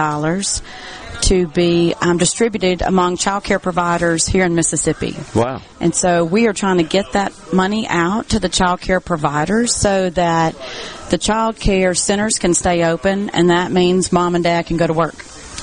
to 1.26 1.46
be 1.48 1.94
um, 2.00 2.18
distributed 2.18 2.82
among 2.82 3.16
child 3.16 3.44
care 3.44 3.58
providers 3.58 4.26
here 4.26 4.44
in 4.44 4.54
Mississippi. 4.54 5.14
Wow. 5.34 5.60
And 5.80 5.94
so 5.94 6.24
we 6.24 6.46
are 6.46 6.52
trying 6.52 6.78
to 6.78 6.84
get 6.84 7.12
that 7.12 7.32
money 7.52 7.86
out 7.88 8.30
to 8.30 8.40
the 8.40 8.48
child 8.48 8.80
care 8.80 9.00
providers 9.00 9.74
so 9.74 10.10
that 10.10 10.54
the 11.10 11.18
child 11.18 11.56
care 11.56 11.94
centers 11.94 12.38
can 12.38 12.54
stay 12.54 12.84
open, 12.84 13.30
and 13.30 13.50
that 13.50 13.70
means 13.70 14.12
mom 14.12 14.34
and 14.34 14.44
dad 14.44 14.66
can 14.66 14.76
go 14.76 14.86
to 14.86 14.92
work. 14.92 15.14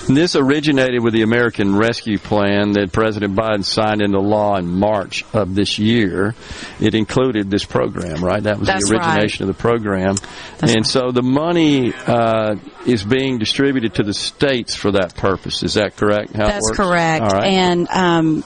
This 0.08 0.36
originated 0.36 1.01
with 1.01 1.14
the 1.14 1.22
American 1.22 1.78
Rescue 1.78 2.18
Plan 2.18 2.74
that 2.74 2.91
President 2.91 3.36
Biden 3.36 3.64
signed 3.64 4.01
into 4.01 4.20
law 4.20 4.58
in 4.58 4.68
March 4.68 5.24
of 5.34 5.56
this 5.56 5.80
year. 5.80 6.36
It 6.82 6.93
included 6.93 7.49
this 7.49 7.64
program, 7.64 8.24
right? 8.24 8.43
That 8.43 8.60
was 8.60 8.68
That's 8.68 8.89
the 8.89 8.97
origination 8.97 9.45
right. 9.45 9.51
of 9.51 9.58
the 9.58 9.62
program. 9.62 10.16
and 10.62 10.86
so 10.86 11.12
the 11.12 11.22
money 11.22 11.93
uh, 11.93 12.56
is 12.86 13.04
being 13.04 13.39
distributed 13.39 13.95
to 13.95 14.04
the 14.04 14.14
states 14.14 14.76
for 14.76 14.91
that 14.91 15.16
purpose. 15.16 15.64
Is 15.64 15.76
that 15.76 15.95
correct? 15.95 16.34
That's 16.34 16.72
correct. 16.72 17.24
Right. 17.24 17.45
And 17.45 17.88
um, 17.89 18.43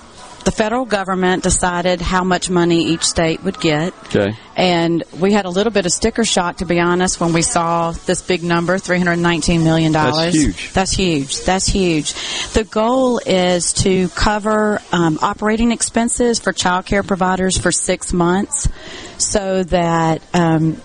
the 0.47 0.51
federal 0.51 0.85
government 0.85 1.43
decided 1.43 1.99
how 1.99 2.23
much 2.23 2.49
money 2.49 2.85
each 2.85 3.03
state 3.03 3.43
would 3.43 3.59
get. 3.59 3.93
okay. 4.05 4.33
And 4.55 5.03
we 5.19 5.33
had 5.33 5.43
a 5.43 5.49
little 5.49 5.73
bit 5.73 5.85
of 5.85 5.91
sticker 5.91 6.23
shock, 6.23 6.59
to 6.59 6.65
be 6.65 6.79
honest, 6.79 7.19
when 7.19 7.33
we 7.33 7.41
saw 7.41 7.91
this 7.91 8.21
big 8.21 8.43
number, 8.43 8.77
$319 8.77 9.61
million. 9.61 9.91
That's 9.91 10.33
huge. 10.33 10.71
That's 10.71 10.91
huge. 10.93 11.41
That's 11.41 11.67
huge. 11.67 12.13
The 12.53 12.63
goal 12.63 13.19
is 13.25 13.73
to 13.83 14.07
cover 14.07 14.81
um, 14.93 15.19
operating 15.21 15.73
expenses 15.73 16.39
for 16.39 16.53
child 16.53 16.85
care 16.85 17.03
providers 17.03 17.57
for 17.57 17.73
six 17.73 18.13
months 18.13 18.69
so 19.17 19.63
that 19.65 20.21
um, 20.33 20.81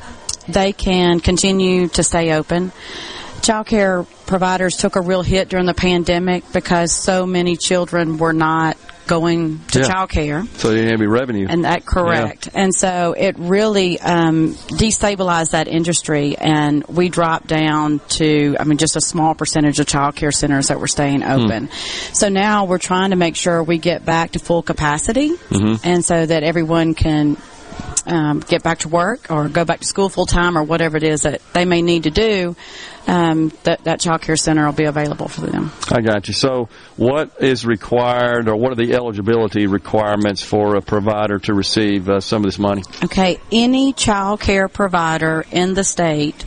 they 0.48 0.72
can 0.72 1.20
continue 1.20 1.86
to 1.90 2.02
stay 2.02 2.32
open. 2.32 2.72
Child 3.42 3.66
care 3.68 4.02
providers 4.26 4.76
took 4.76 4.96
a 4.96 5.00
real 5.00 5.22
hit 5.22 5.48
during 5.48 5.66
the 5.66 5.74
pandemic 5.74 6.42
because 6.52 6.90
so 6.90 7.26
many 7.26 7.56
children 7.56 8.18
were 8.18 8.32
not 8.32 8.76
going 9.06 9.60
to 9.72 9.80
Yeah. 9.80 9.88
child 9.88 10.10
care. 10.10 10.44
So 10.56 10.70
you 10.70 10.82
have 10.84 11.00
any 11.00 11.06
revenue. 11.06 11.46
And 11.48 11.64
that 11.64 11.84
correct. 11.84 12.48
And 12.54 12.74
so 12.74 13.14
it 13.18 13.36
really 13.38 14.00
um, 14.00 14.54
destabilized 14.54 15.50
that 15.50 15.68
industry, 15.68 16.36
and 16.38 16.84
we 16.88 17.08
dropped 17.08 17.46
down 17.46 18.00
to, 18.10 18.56
I 18.60 18.64
mean, 18.64 18.78
just 18.78 18.96
a 18.96 19.00
small 19.00 19.34
percentage 19.34 19.80
of 19.80 19.86
child 19.86 20.14
care 20.16 20.32
centers 20.32 20.68
that 20.68 20.78
were 20.80 20.86
staying 20.86 21.22
open. 21.24 21.68
So 22.12 22.28
now 22.28 22.64
we're 22.64 22.78
trying 22.78 23.10
to 23.10 23.16
make 23.16 23.36
sure 23.36 23.62
we 23.62 23.78
get 23.78 24.04
back 24.04 24.32
to 24.32 24.38
full 24.38 24.62
capacity, 24.62 25.30
Mhm. 25.50 25.80
and 25.84 26.04
so 26.04 26.24
that 26.26 26.42
everyone 26.42 26.94
can. 26.94 27.36
Um, 28.04 28.40
get 28.40 28.64
back 28.64 28.80
to 28.80 28.88
work 28.88 29.30
or 29.30 29.48
go 29.48 29.64
back 29.64 29.80
to 29.80 29.86
school 29.86 30.08
full 30.08 30.26
time 30.26 30.58
or 30.58 30.64
whatever 30.64 30.96
it 30.96 31.04
is 31.04 31.22
that 31.22 31.40
they 31.52 31.64
may 31.64 31.82
need 31.82 32.02
to 32.02 32.10
do, 32.10 32.56
um, 33.06 33.52
that, 33.62 33.84
that 33.84 34.00
child 34.00 34.22
care 34.22 34.36
center 34.36 34.64
will 34.66 34.72
be 34.72 34.84
available 34.84 35.28
for 35.28 35.42
them. 35.42 35.70
I 35.90 36.00
got 36.00 36.26
you. 36.26 36.34
So, 36.34 36.68
what 36.96 37.40
is 37.40 37.64
required, 37.64 38.48
or 38.48 38.56
what 38.56 38.72
are 38.72 38.76
the 38.76 38.94
eligibility 38.94 39.66
requirements 39.66 40.42
for 40.42 40.76
a 40.76 40.82
provider 40.82 41.38
to 41.40 41.54
receive 41.54 42.08
uh, 42.08 42.20
some 42.20 42.42
of 42.42 42.46
this 42.46 42.58
money? 42.58 42.82
Okay, 43.04 43.38
any 43.50 43.92
child 43.92 44.40
care 44.40 44.68
provider 44.68 45.44
in 45.50 45.74
the 45.74 45.84
state 45.84 46.44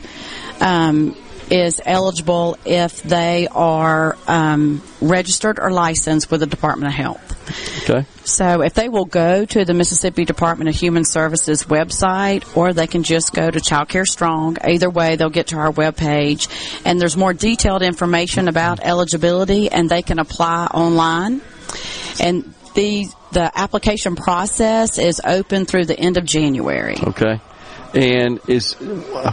um, 0.60 1.16
is 1.50 1.80
eligible 1.84 2.56
if 2.64 3.02
they 3.02 3.48
are 3.48 4.16
um, 4.26 4.82
registered 5.00 5.58
or 5.58 5.70
licensed 5.70 6.30
with 6.30 6.40
the 6.40 6.46
Department 6.46 6.88
of 6.88 6.94
Health. 6.94 7.35
Okay. 7.82 8.06
So 8.24 8.62
if 8.62 8.74
they 8.74 8.88
will 8.88 9.04
go 9.04 9.44
to 9.44 9.64
the 9.64 9.74
Mississippi 9.74 10.24
Department 10.24 10.68
of 10.68 10.74
Human 10.74 11.04
Services 11.04 11.64
website 11.64 12.56
or 12.56 12.72
they 12.72 12.86
can 12.86 13.02
just 13.02 13.34
go 13.34 13.50
to 13.50 13.60
Child 13.60 13.88
Care 13.88 14.04
Strong. 14.04 14.58
Either 14.64 14.90
way, 14.90 15.16
they'll 15.16 15.30
get 15.30 15.48
to 15.48 15.56
our 15.56 15.72
webpage 15.72 16.48
and 16.84 17.00
there's 17.00 17.16
more 17.16 17.32
detailed 17.32 17.82
information 17.82 18.48
about 18.48 18.80
eligibility 18.80 19.70
and 19.70 19.88
they 19.88 20.02
can 20.02 20.18
apply 20.18 20.66
online. 20.66 21.40
And 22.20 22.54
the 22.74 23.06
the 23.32 23.50
application 23.58 24.16
process 24.16 24.98
is 24.98 25.20
open 25.24 25.66
through 25.66 25.86
the 25.86 25.98
end 25.98 26.16
of 26.16 26.24
January. 26.24 26.96
Okay. 27.02 27.40
And 27.94 28.40
is 28.48 28.76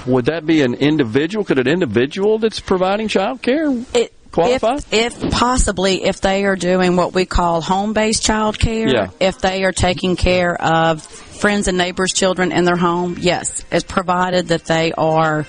would 0.06 0.26
that 0.26 0.46
be 0.46 0.62
an 0.62 0.74
individual? 0.74 1.44
Could 1.44 1.60
an 1.60 1.68
individual 1.68 2.40
that's 2.40 2.60
providing 2.60 3.08
child 3.08 3.42
care? 3.42 3.70
It 3.94 4.14
qualify? 4.34 4.76
If, 4.92 4.92
if 4.92 5.32
possibly, 5.32 6.04
if 6.04 6.20
they 6.20 6.44
are 6.44 6.56
doing 6.58 6.98
what 6.98 7.14
we 7.14 7.26
call 7.26 7.62
home-based 7.62 8.22
child 8.24 8.60
care, 8.60 8.90
Yeah. 8.90 9.10
if 9.20 9.40
they 9.40 9.64
are 9.64 9.72
taking 9.72 10.16
care 10.18 10.62
of 10.62 11.02
friends 11.04 11.68
and 11.68 11.78
neighbors' 11.78 12.12
children 12.12 12.52
in 12.52 12.66
their 12.66 12.76
home, 12.76 13.18
yes, 13.20 13.64
it's 13.72 13.84
provided 13.86 14.50
that 14.50 14.66
they 14.66 14.92
are 14.94 15.46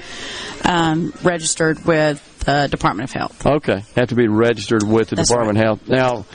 um, 0.64 1.12
registered 1.22 1.84
with 1.84 2.20
the 2.40 2.68
Department 2.70 3.08
of 3.10 3.14
Health. 3.14 3.46
Okay, 3.46 3.82
have 3.96 4.08
to 4.08 4.14
be 4.14 4.28
registered 4.28 4.82
with 4.82 5.08
the 5.10 5.16
That's 5.16 5.28
Department 5.30 5.58
of 5.58 5.64
Health. 5.64 5.88
Now, 5.88 6.26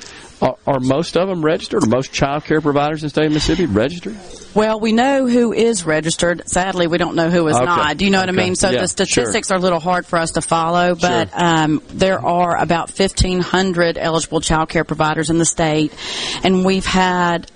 are, 0.41 0.57
are 0.65 0.79
most 0.79 1.17
of 1.17 1.27
them 1.27 1.43
registered? 1.43 1.83
Are 1.83 1.87
most 1.87 2.13
child 2.13 2.45
care 2.45 2.61
providers 2.61 3.03
in 3.03 3.07
the 3.07 3.09
state 3.09 3.25
of 3.27 3.33
Mississippi 3.33 3.65
registered? 3.65 4.17
Well, 4.55 4.79
we 4.79 4.93
know 4.93 5.27
who 5.27 5.53
is 5.53 5.85
registered. 5.85 6.47
Sadly, 6.49 6.87
we 6.87 6.97
don't 6.97 7.15
know 7.15 7.29
who 7.29 7.47
is 7.47 7.55
Okay. 7.55 7.65
not. 7.65 7.97
Do 7.97 8.05
you 8.05 8.11
know 8.11 8.19
what 8.19 8.29
I 8.29 8.33
mean? 8.33 8.55
So 8.55 8.69
Yeah, 8.69 8.81
the 8.81 8.87
statistics 8.87 9.51
are 9.51 9.57
a 9.57 9.61
little 9.61 9.79
hard 9.79 10.05
for 10.05 10.17
us 10.17 10.31
to 10.31 10.41
follow, 10.41 10.95
but 10.95 11.29
um, 11.33 11.81
there 11.89 12.23
are 12.23 12.57
about 12.57 12.89
1,500 12.97 13.97
eligible 13.97 14.41
child 14.41 14.69
care 14.69 14.83
providers 14.83 15.29
in 15.29 15.37
the 15.37 15.45
state, 15.45 15.93
and 16.43 16.65
we've 16.65 16.85
had 16.85 17.49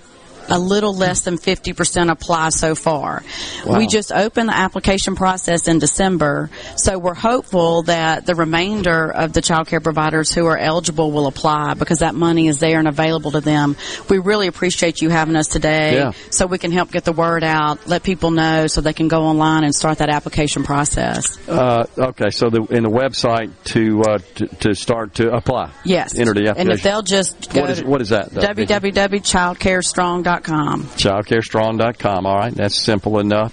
a 0.48 0.58
little 0.58 0.94
less 0.94 1.20
than 1.22 1.38
50% 1.38 2.10
apply 2.10 2.50
so 2.50 2.74
far. 2.74 3.22
Wow. 3.64 3.78
We 3.78 3.86
just 3.86 4.12
opened 4.12 4.48
the 4.48 4.56
application 4.56 5.14
process 5.16 5.68
in 5.68 5.78
December, 5.78 6.50
so 6.76 6.98
we're 6.98 7.14
hopeful 7.14 7.82
that 7.84 8.26
the 8.26 8.34
remainder 8.34 9.10
of 9.10 9.32
the 9.32 9.40
child 9.40 9.68
care 9.68 9.80
providers 9.80 10.32
who 10.32 10.46
are 10.46 10.58
eligible 10.58 11.12
will 11.12 11.26
apply 11.26 11.74
because 11.74 12.00
that 12.00 12.14
money 12.14 12.48
is 12.48 12.58
there 12.58 12.78
and 12.78 12.88
available 12.88 13.30
to 13.32 13.40
them. 13.40 13.76
We 14.08 14.18
really 14.18 14.46
appreciate 14.46 15.00
you 15.02 15.10
having 15.10 15.36
us 15.36 15.48
today 15.48 15.94
Yeah. 15.94 16.12
so 16.30 16.46
we 16.46 16.58
can 16.58 16.72
help 16.72 16.90
get 16.90 17.04
the 17.04 17.12
word 17.12 17.44
out, 17.44 17.86
let 17.86 18.02
people 18.02 18.30
know 18.30 18.66
so 18.66 18.80
they 18.80 18.92
can 18.92 19.08
go 19.08 19.22
online 19.24 19.64
and 19.64 19.74
start 19.74 19.98
that 19.98 20.08
application 20.10 20.62
process. 20.62 21.38
Uh, 21.48 21.86
okay, 21.98 22.30
so 22.30 22.50
the, 22.50 22.62
in 22.64 22.82
the 22.84 22.90
website 22.90 23.50
to, 23.64 24.02
uh, 24.02 24.18
to 24.36 24.46
to 24.64 24.74
start 24.74 25.14
to 25.14 25.32
apply. 25.32 25.70
Yes. 25.84 26.18
Enter 26.18 26.32
the 26.34 26.54
And 26.56 26.70
if 26.70 26.82
they'll 26.82 27.02
just 27.02 27.52
go 27.52 27.60
what 27.62 27.70
is 27.70 27.82
what 27.84 28.00
is 28.00 28.08
that? 28.10 28.30
www.childcarestrong.com. 28.30 30.33
Childcarestrong.com. 30.82 32.26
All 32.26 32.36
right, 32.36 32.54
that's 32.54 32.76
simple 32.76 33.18
enough. 33.18 33.52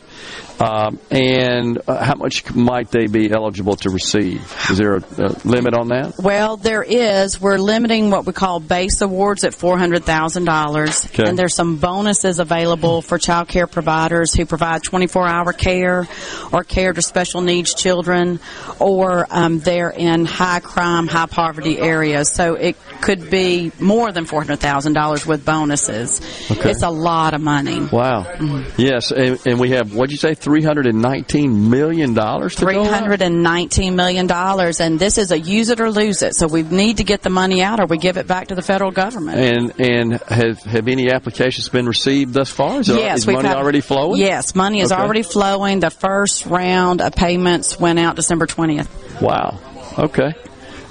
Um, 0.62 0.99
and 1.09 1.82
uh, 1.88 2.03
how 2.03 2.16
much 2.16 2.53
might 2.53 2.91
they 2.91 3.07
be 3.07 3.32
eligible 3.32 3.76
to 3.78 3.89
receive? 3.89 4.41
Is 4.70 4.78
there 4.78 4.97
a, 4.97 5.03
a 5.18 5.30
limit 5.43 5.74
on 5.74 5.88
that? 5.88 6.14
Well, 6.20 6.57
there 6.57 6.84
is. 6.84 7.41
We're 7.41 7.57
limiting 7.57 8.12
what 8.12 8.26
we 8.28 8.34
call 8.34 8.59
base 8.59 9.01
awards 9.01 9.43
at 9.43 9.55
four 9.55 9.80
hundred 9.80 10.03
thousand 10.03 10.45
dollars, 10.45 11.05
Okay. 11.07 11.28
and 11.28 11.39
there's 11.39 11.55
some 11.55 11.78
bonuses 11.78 12.38
available 12.39 13.01
for 13.01 13.18
child 13.18 13.47
care 13.47 13.66
providers 13.66 14.34
who 14.36 14.45
provide 14.45 14.84
twenty-four 14.84 15.28
hour 15.28 15.51
care 15.51 16.07
or 16.53 16.64
care 16.64 16.93
to 16.93 17.01
special 17.01 17.41
needs 17.41 17.74
children, 17.74 18.39
or 18.80 19.26
um, 19.32 19.59
they're 19.59 19.89
in 19.89 20.26
high 20.26 20.59
crime, 20.59 21.07
high 21.07 21.26
poverty 21.26 21.80
areas. 21.80 22.30
So 22.30 22.53
it 22.53 22.76
could 23.01 23.32
be 23.32 23.72
more 23.80 24.12
than 24.12 24.26
four 24.26 24.41
hundred 24.41 24.59
thousand 24.59 24.93
dollars 24.93 25.26
with 25.26 25.43
bonuses. 25.43 26.22
Okay. 26.51 26.70
It's 26.70 26.84
a 26.84 26.89
lot 26.89 27.34
of 27.34 27.41
money. 27.41 27.80
Wow. 27.91 28.28
Yes, 28.78 29.12
and, 29.12 29.39
and 29.47 29.59
we 29.59 29.72
have 29.72 29.95
what'd 29.95 30.12
you 30.12 30.18
say, 30.18 30.36
three 30.36 30.51
hundred 30.62 30.88
and 30.88 31.02
nineteen 31.02 31.70
million 31.70 32.14
dollars 32.14 32.56
to 32.56 32.62
Three 32.66 32.74
go. 32.74 32.84
out? 32.84 32.93
hundred 32.93 33.22
and 33.22 33.43
nineteen 33.43 33.95
million 33.95 34.28
dollars, 34.28 34.82
and 34.82 34.99
this 34.99 35.18
is 35.18 35.32
a 35.32 35.39
use 35.39 35.70
it 35.70 35.80
or 35.80 35.89
lose 35.89 36.22
it. 36.22 36.36
So 36.36 36.47
we 36.47 36.64
need 36.64 36.97
to 36.97 37.06
get 37.06 37.22
the 37.22 37.30
money 37.30 37.64
out, 37.64 37.80
or 37.80 37.86
we 37.86 37.97
give 37.97 38.18
it 38.18 38.28
back 38.28 38.47
to 38.49 38.56
the 38.56 38.62
federal 38.62 38.91
government. 38.91 39.39
And 39.39 39.80
and 39.80 40.14
have 40.28 40.60
have 40.64 40.89
any 40.89 41.10
applications 41.12 41.70
been 41.70 41.86
received 41.86 42.34
thus 42.34 42.49
far? 42.49 42.82
Is, 42.82 42.89
uh, 42.89 42.95
yes, 42.95 43.20
is 43.20 43.28
money 43.28 43.47
had- 43.47 43.56
already 43.56 43.80
flowing? 43.82 44.20
Yes, 44.20 44.54
money 44.56 44.82
is 44.82 44.91
Okay. 44.91 45.02
already 45.02 45.24
flowing. 45.24 45.80
The 45.80 45.89
first 45.91 46.45
round 46.47 47.02
of 47.02 47.16
payments 47.16 47.80
went 47.80 47.99
out 47.99 48.18
December 48.18 48.47
twentieth. 48.47 48.89
Wow. 49.22 49.60
Okay. 49.97 50.34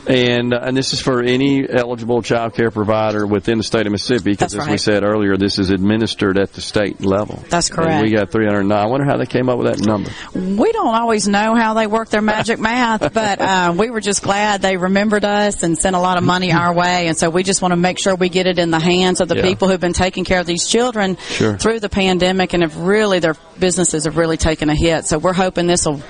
And 0.07 0.55
uh, 0.55 0.61
and 0.63 0.77
this 0.77 0.93
is 0.93 1.01
for 1.01 1.23
any 1.23 1.69
eligible 1.69 2.23
child 2.23 2.55
care 2.55 2.71
provider 2.71 3.27
within 3.27 3.59
the 3.59 3.65
state 3.65 3.87
of 3.87 3.93
Mississippi 3.93 4.31
because, 4.33 4.55
as 4.57 4.67
we 4.67 4.79
said 4.79 5.05
earlier, 5.05 5.37
this 5.37 5.59
is 5.59 5.71
administered 5.71 6.39
at 6.39 6.53
the 6.55 6.61
state 6.63 7.01
level. 7.03 7.43
That's 7.51 7.69
And 7.69 7.79
correct. 7.79 8.03
we 8.03 8.11
got 8.11 8.31
309. 8.33 8.77
I 8.77 8.87
wonder 8.87 9.05
how 9.07 9.19
they 9.19 9.27
came 9.27 9.49
up 9.51 9.59
with 9.59 9.67
that 9.67 9.85
number. 9.87 10.11
We 10.35 10.73
don't 10.73 10.95
always 10.95 11.29
know 11.29 11.55
how 11.55 11.75
they 11.75 11.87
work 11.87 12.09
their 12.09 12.23
magic 12.23 12.59
math, 12.71 13.13
but 13.13 13.41
uh, 13.41 13.75
we 13.77 13.91
were 13.91 14.01
just 14.01 14.23
glad 14.23 14.63
they 14.63 14.77
remembered 14.79 15.25
us 15.25 15.63
and 15.63 15.79
sent 15.79 15.95
a 15.95 16.01
lot 16.01 16.17
of 16.17 16.25
money 16.25 16.51
our 16.51 16.73
way. 16.75 17.07
And 17.09 17.17
so 17.17 17.29
we 17.29 17.43
just 17.43 17.61
want 17.61 17.73
to 17.73 17.77
make 17.77 17.99
sure 17.99 18.15
we 18.15 18.31
get 18.31 18.47
it 18.47 18.59
in 18.59 18.71
the 18.71 18.81
hands 18.81 19.21
of 19.21 19.29
the 19.29 19.37
Yeah. 19.37 19.43
people 19.43 19.69
who've 19.69 19.81
been 19.81 19.93
taking 19.93 20.25
care 20.25 20.41
of 20.41 20.47
these 20.47 20.67
children 20.67 21.19
Sure. 21.29 21.59
through 21.59 21.81
the 21.81 21.89
pandemic 21.91 22.55
and 22.55 22.63
have 22.63 22.77
really 22.79 23.19
their 23.19 23.37
businesses 23.59 24.05
have 24.05 24.17
really 24.17 24.39
taken 24.39 24.71
a 24.71 24.75
hit. 24.75 25.05
So 25.05 25.19
we're 25.19 25.35
hoping 25.35 25.67
this 25.67 25.85
will 25.87 26.01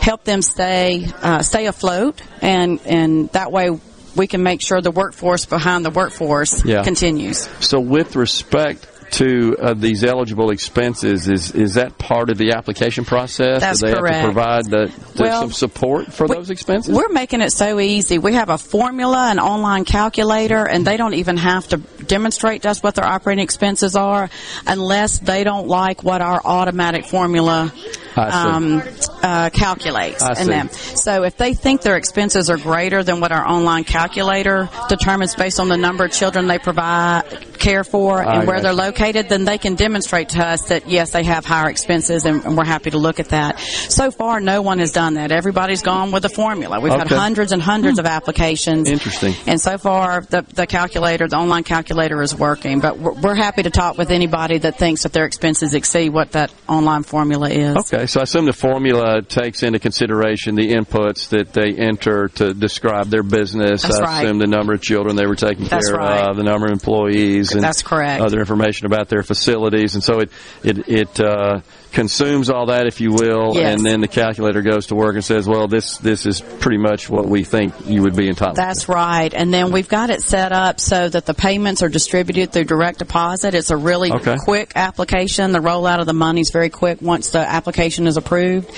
help 0.00 0.24
them 0.24 0.42
stay 0.42 1.06
uh, 1.22 1.42
stay 1.42 1.66
afloat, 1.66 2.20
and 2.40 2.80
and 2.86 3.28
that 3.30 3.52
way 3.52 3.78
we 4.16 4.26
can 4.26 4.42
make 4.42 4.60
sure 4.62 4.80
the 4.80 4.90
workforce 4.90 5.46
behind 5.46 5.84
the 5.84 5.90
workforce 5.90 6.64
Yeah. 6.64 6.82
continues. 6.82 7.48
So, 7.60 7.78
with 7.78 8.16
respect 8.16 8.86
to 9.12 9.56
uh, 9.60 9.74
these 9.74 10.04
eligible 10.04 10.50
expenses, 10.50 11.28
is 11.28 11.52
is 11.52 11.74
that 11.74 11.98
part 11.98 12.30
of 12.30 12.38
the 12.38 12.52
application 12.52 13.04
process? 13.04 13.60
That's 13.60 13.80
Do 13.80 13.86
they 13.88 13.94
correct. 13.94 14.14
have 14.16 14.26
to 14.26 14.32
provide 14.32 14.64
the, 14.66 14.92
the- 15.14 15.22
Well, 15.22 15.40
some 15.42 15.52
support 15.52 16.12
for 16.12 16.28
those 16.28 16.50
expenses? 16.50 16.94
We're 16.94 17.08
making 17.08 17.40
it 17.40 17.52
so 17.52 17.80
easy. 17.80 18.18
We 18.18 18.34
have 18.34 18.48
a 18.50 18.58
formula, 18.58 19.30
an 19.30 19.38
online 19.38 19.84
calculator, 19.84 20.66
and 20.68 20.86
they 20.86 20.96
don't 20.96 21.14
even 21.14 21.36
have 21.36 21.68
to 21.68 21.78
demonstrate 21.78 22.62
to 22.62 22.70
us 22.70 22.82
what 22.82 22.94
their 22.94 23.04
operating 23.04 23.42
expenses 23.42 23.96
are 23.96 24.30
unless 24.66 25.18
they 25.18 25.44
don't 25.44 25.68
like 25.68 26.02
what 26.04 26.20
our 26.20 26.40
automatic 26.44 27.06
formula 27.06 27.72
um, 28.16 28.82
uh, 29.22 29.50
calculates 29.50 30.22
in 30.40 30.48
them. 30.48 30.68
So 30.70 31.22
if 31.24 31.36
they 31.36 31.54
think 31.54 31.82
their 31.82 31.96
expenses 31.96 32.50
are 32.50 32.56
greater 32.56 33.02
than 33.04 33.20
what 33.20 33.30
our 33.32 33.46
online 33.46 33.84
calculator 33.84 34.68
determines 34.88 35.34
based 35.34 35.60
on 35.60 35.68
the 35.68 35.76
number 35.76 36.04
of 36.04 36.12
children 36.12 36.46
they 36.48 36.58
provide 36.58 37.22
care 37.58 37.84
for 37.84 38.22
and 38.22 38.46
where 38.46 38.60
they're 38.60 38.72
located, 38.72 39.28
then 39.28 39.44
they 39.44 39.58
can 39.58 39.74
demonstrate 39.74 40.30
to 40.30 40.46
us 40.46 40.68
that 40.68 40.88
yes, 40.88 41.10
they 41.10 41.24
have 41.24 41.44
higher 41.44 41.68
expenses, 41.68 42.24
and, 42.24 42.44
and 42.44 42.56
we're 42.56 42.64
happy 42.64 42.90
to 42.90 42.98
look 42.98 43.20
at 43.20 43.30
that. 43.30 43.58
So 43.60 44.10
far, 44.10 44.40
no 44.40 44.62
one 44.62 44.78
has 44.78 44.92
done 44.92 45.14
that. 45.14 45.32
Everybody's 45.32 45.82
gone 45.82 46.12
with 46.12 46.22
the 46.22 46.28
formula. 46.28 46.80
We've 46.80 46.92
had 46.92 47.08
hundreds 47.08 47.52
and 47.52 47.60
hundreds 47.60 47.98
of 47.98 48.04
hmm. 48.04 48.12
applications. 48.12 48.88
Interesting. 48.88 49.34
And 49.46 49.60
so 49.60 49.78
far, 49.78 50.22
the, 50.22 50.42
the 50.42 50.66
calculator, 50.66 51.28
the 51.28 51.36
online 51.36 51.64
calculator 51.64 52.22
is 52.22 52.34
working. 52.34 52.80
But 52.80 52.98
we're, 52.98 53.12
we're 53.12 53.34
happy 53.34 53.62
to 53.62 53.70
talk 53.70 53.98
with 53.98 54.10
anybody 54.10 54.58
that 54.58 54.78
thinks 54.78 55.02
that 55.02 55.12
their 55.12 55.24
expenses 55.24 55.74
exceed 55.74 56.10
what 56.10 56.32
that 56.32 56.52
online 56.68 57.02
formula 57.02 57.50
is. 57.50 57.76
Okay, 57.76 58.06
so 58.06 58.20
I 58.20 58.22
assume 58.24 58.44
the 58.44 58.52
formula 58.52 59.22
takes 59.22 59.62
into 59.62 59.78
consideration 59.78 60.54
the 60.54 60.72
inputs 60.72 61.28
that 61.30 61.52
they 61.52 61.74
enter 61.74 62.28
to 62.28 62.54
describe 62.54 63.08
their 63.08 63.22
business. 63.22 63.82
That's 63.82 63.98
I 63.98 64.02
right. 64.02 64.24
assume 64.24 64.38
the 64.38 64.46
number 64.46 64.72
of 64.72 64.82
children 64.82 65.16
they 65.16 65.26
were 65.26 65.36
taking 65.36 65.64
That's 65.66 65.88
care 65.88 65.96
right. 65.96 66.28
of, 66.28 66.36
the 66.36 66.42
number 66.42 66.66
of 66.66 66.72
employees, 66.72 67.47
and 67.52 67.62
That's 67.62 67.82
correct. 67.82 68.22
other 68.22 68.38
information 68.40 68.86
about 68.86 69.08
their 69.08 69.22
facilities, 69.22 69.94
and 69.94 70.02
so 70.02 70.20
it 70.20 70.30
it 70.62 70.88
it 70.88 71.20
uh, 71.20 71.60
consumes 71.92 72.50
all 72.50 72.66
that, 72.66 72.86
if 72.86 73.00
you 73.00 73.12
will, 73.12 73.54
Yes. 73.54 73.74
and 73.76 73.84
then 73.86 74.00
the 74.00 74.08
calculator 74.08 74.62
goes 74.62 74.86
to 74.86 74.94
work 74.94 75.14
and 75.14 75.24
says, 75.24 75.46
"Well, 75.48 75.66
this 75.68 75.96
this 75.98 76.26
is 76.26 76.40
pretty 76.40 76.78
much 76.78 77.08
what 77.08 77.26
we 77.26 77.44
think 77.44 77.72
you 77.86 78.02
would 78.02 78.14
be 78.16 78.28
entitled." 78.28 78.56
To. 78.56 78.60
That's 78.62 78.88
right. 78.88 79.32
And 79.32 79.52
then 79.52 79.72
we've 79.72 79.88
got 79.88 80.10
it 80.10 80.22
set 80.22 80.52
up 80.52 80.80
so 80.80 81.08
that 81.08 81.26
the 81.26 81.34
payments 81.34 81.82
are 81.82 81.88
distributed 81.88 82.52
through 82.52 82.64
direct 82.64 82.98
deposit. 82.98 83.54
It's 83.54 83.70
a 83.70 83.76
really 83.76 84.12
Okay. 84.12 84.36
quick 84.38 84.72
application. 84.76 85.52
The 85.52 85.60
rollout 85.60 86.00
of 86.00 86.06
the 86.06 86.12
money 86.14 86.40
is 86.42 86.50
very 86.50 86.68
quick 86.70 86.98
once 87.00 87.30
the 87.30 87.38
application 87.40 88.06
is 88.06 88.16
approved. 88.16 88.70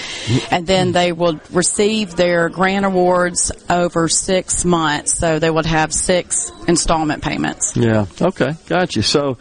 And 0.50 0.66
then 0.66 0.92
they 0.92 1.12
will 1.12 1.40
receive 1.52 2.16
their 2.16 2.48
grant 2.48 2.84
awards 2.86 3.50
over 3.68 4.08
six 4.08 4.64
months. 4.64 5.18
So 5.18 5.38
they 5.38 5.50
would 5.50 5.66
have 5.66 5.92
six 5.92 6.50
installment 6.68 7.22
payments. 7.22 7.76
Yeah. 7.76 8.06
Okay. 8.20 8.54
Gotcha. 8.68 9.02
So, 9.02 9.36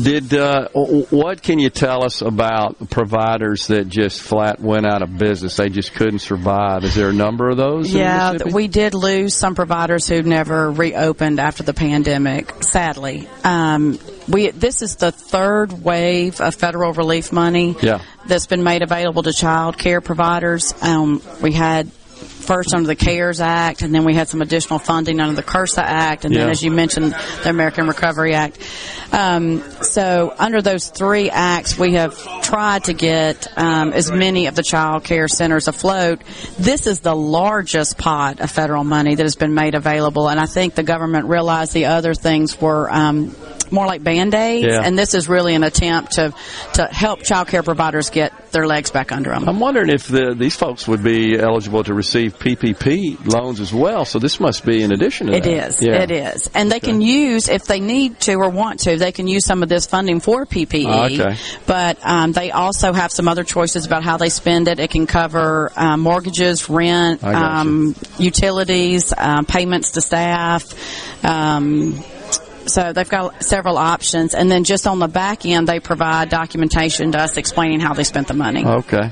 did 0.00 0.34
uh, 0.34 0.68
what 0.74 1.42
can 1.42 1.58
you 1.58 1.70
tell 1.70 2.04
us 2.04 2.22
about 2.22 2.76
providers 3.12 3.66
that 3.66 3.88
just 3.88 4.22
flat 4.22 4.58
went 4.58 4.86
out 4.86 5.02
of 5.02 5.18
business? 5.18 5.56
They 5.56 5.68
just 5.68 5.92
couldn't 5.92 6.20
survive. 6.20 6.82
Is 6.84 6.94
there 6.94 7.10
a 7.10 7.12
number 7.12 7.50
of 7.50 7.58
those? 7.58 7.92
Yeah, 7.92 8.38
we 8.52 8.68
did 8.68 8.94
lose 8.94 9.34
some 9.34 9.54
providers 9.54 10.08
who 10.08 10.22
never 10.22 10.70
reopened 10.70 11.38
after 11.38 11.62
the 11.62 11.74
pandemic. 11.74 12.62
Sadly, 12.62 13.28
um, 13.44 13.98
we 14.28 14.50
this 14.50 14.80
is 14.80 14.96
the 14.96 15.12
third 15.12 15.84
wave 15.84 16.40
of 16.40 16.54
federal 16.54 16.92
relief 16.94 17.32
money 17.32 17.76
Yeah. 17.82 18.00
that's 18.26 18.46
been 18.46 18.62
made 18.62 18.82
available 18.82 19.22
to 19.24 19.32
child 19.34 19.76
care 19.76 20.00
providers. 20.00 20.72
Um, 20.80 21.20
we 21.42 21.52
had 21.52 21.90
first 22.42 22.74
under 22.74 22.86
the 22.86 22.96
CARES 22.96 23.40
Act, 23.40 23.82
and 23.82 23.94
then 23.94 24.04
we 24.04 24.14
had 24.14 24.28
some 24.28 24.42
additional 24.42 24.78
funding 24.78 25.20
under 25.20 25.34
the 25.34 25.42
CRRSA 25.42 25.82
Act, 25.82 26.24
and 26.24 26.34
then, 26.34 26.50
as 26.50 26.62
you 26.62 26.70
mentioned, 26.70 27.14
the 27.42 27.50
American 27.50 27.86
Recovery 27.86 28.34
Act. 28.34 28.58
Um, 29.12 29.62
so, 29.82 30.34
under 30.38 30.62
those 30.62 30.88
three 30.88 31.30
acts, 31.30 31.78
we 31.78 31.94
have 31.94 32.16
tried 32.42 32.84
to 32.84 32.92
get 32.94 33.46
um, 33.56 33.92
as 33.92 34.10
many 34.10 34.46
of 34.46 34.54
the 34.54 34.62
child 34.62 35.04
care 35.04 35.28
centers 35.28 35.68
afloat. 35.68 36.22
This 36.58 36.86
is 36.86 37.00
the 37.00 37.14
largest 37.14 37.98
pot 37.98 38.40
of 38.40 38.50
federal 38.50 38.84
money 38.84 39.14
that 39.14 39.22
has 39.22 39.36
been 39.36 39.54
made 39.54 39.74
available, 39.74 40.28
and 40.28 40.40
I 40.40 40.46
think 40.46 40.74
the 40.74 40.82
government 40.82 41.26
realized 41.26 41.72
the 41.72 41.86
other 41.86 42.14
things 42.14 42.60
were. 42.60 42.90
Um, 42.90 43.34
more 43.70 43.86
like 43.86 44.04
band 44.04 44.34
aids, 44.34 44.66
Yeah. 44.66 44.82
and 44.84 44.98
this 44.98 45.14
is 45.14 45.30
really 45.30 45.54
an 45.54 45.64
attempt 45.64 46.12
to 46.12 46.34
to 46.74 46.84
help 46.88 47.22
child 47.22 47.48
care 47.48 47.62
providers 47.62 48.10
get 48.10 48.30
their 48.52 48.66
legs 48.66 48.90
back 48.90 49.12
under 49.12 49.30
them. 49.30 49.48
I'm 49.48 49.58
wondering 49.60 49.88
if 49.90 50.08
the, 50.08 50.34
these 50.34 50.54
folks 50.56 50.86
would 50.86 51.02
be 51.02 51.38
eligible 51.38 51.82
to 51.84 51.94
receive 51.94 52.38
PPP 52.38 53.26
loans 53.26 53.60
as 53.60 53.72
well. 53.72 54.04
So 54.04 54.18
this 54.18 54.38
must 54.40 54.64
be 54.64 54.82
in 54.82 54.92
addition 54.92 55.26
to 55.28 55.34
It 55.34 55.44
that. 55.44 55.68
is. 55.68 55.82
Yeah. 55.82 56.02
It 56.02 56.10
is. 56.10 56.50
And 56.54 56.70
they 56.70 56.80
can 56.80 57.00
use, 57.00 57.48
if 57.48 57.64
they 57.64 57.80
need 57.80 58.20
to 58.20 58.34
or 58.34 58.50
want 58.50 58.80
to, 58.80 58.96
they 58.96 59.12
can 59.12 59.26
use 59.26 59.44
some 59.44 59.62
of 59.62 59.68
this 59.68 59.86
funding 59.86 60.20
for 60.20 60.46
PPE. 60.46 60.86
Ah, 60.88 61.04
Okay. 61.06 61.36
But 61.66 61.98
um, 62.02 62.32
they 62.32 62.50
also 62.52 62.92
have 62.92 63.10
some 63.12 63.28
other 63.28 63.44
choices 63.44 63.86
about 63.86 64.02
how 64.04 64.16
they 64.16 64.28
spend 64.28 64.68
it. 64.68 64.78
It 64.78 64.90
can 64.90 65.06
cover 65.06 65.72
um, 65.76 66.00
mortgages, 66.00 66.68
rent, 66.68 67.24
I 67.24 67.32
got 67.32 67.64
you. 67.64 67.70
um, 67.70 67.94
utilities, 68.18 69.12
um, 69.16 69.46
payments 69.46 69.92
to 69.92 70.00
staff. 70.00 71.24
Um, 71.24 72.02
so 72.66 72.92
they've 72.92 73.08
got 73.08 73.42
several 73.42 73.78
options. 73.78 74.34
And 74.34 74.50
then 74.50 74.64
just 74.64 74.86
on 74.86 74.98
the 74.98 75.08
back 75.08 75.44
end, 75.46 75.66
they 75.68 75.80
provide 75.80 76.28
documentation 76.28 77.12
to 77.12 77.18
us 77.18 77.36
explaining 77.36 77.80
how 77.80 77.94
they 77.94 78.04
spent 78.04 78.28
the 78.28 78.34
money. 78.34 78.64
Okay. 78.64 79.10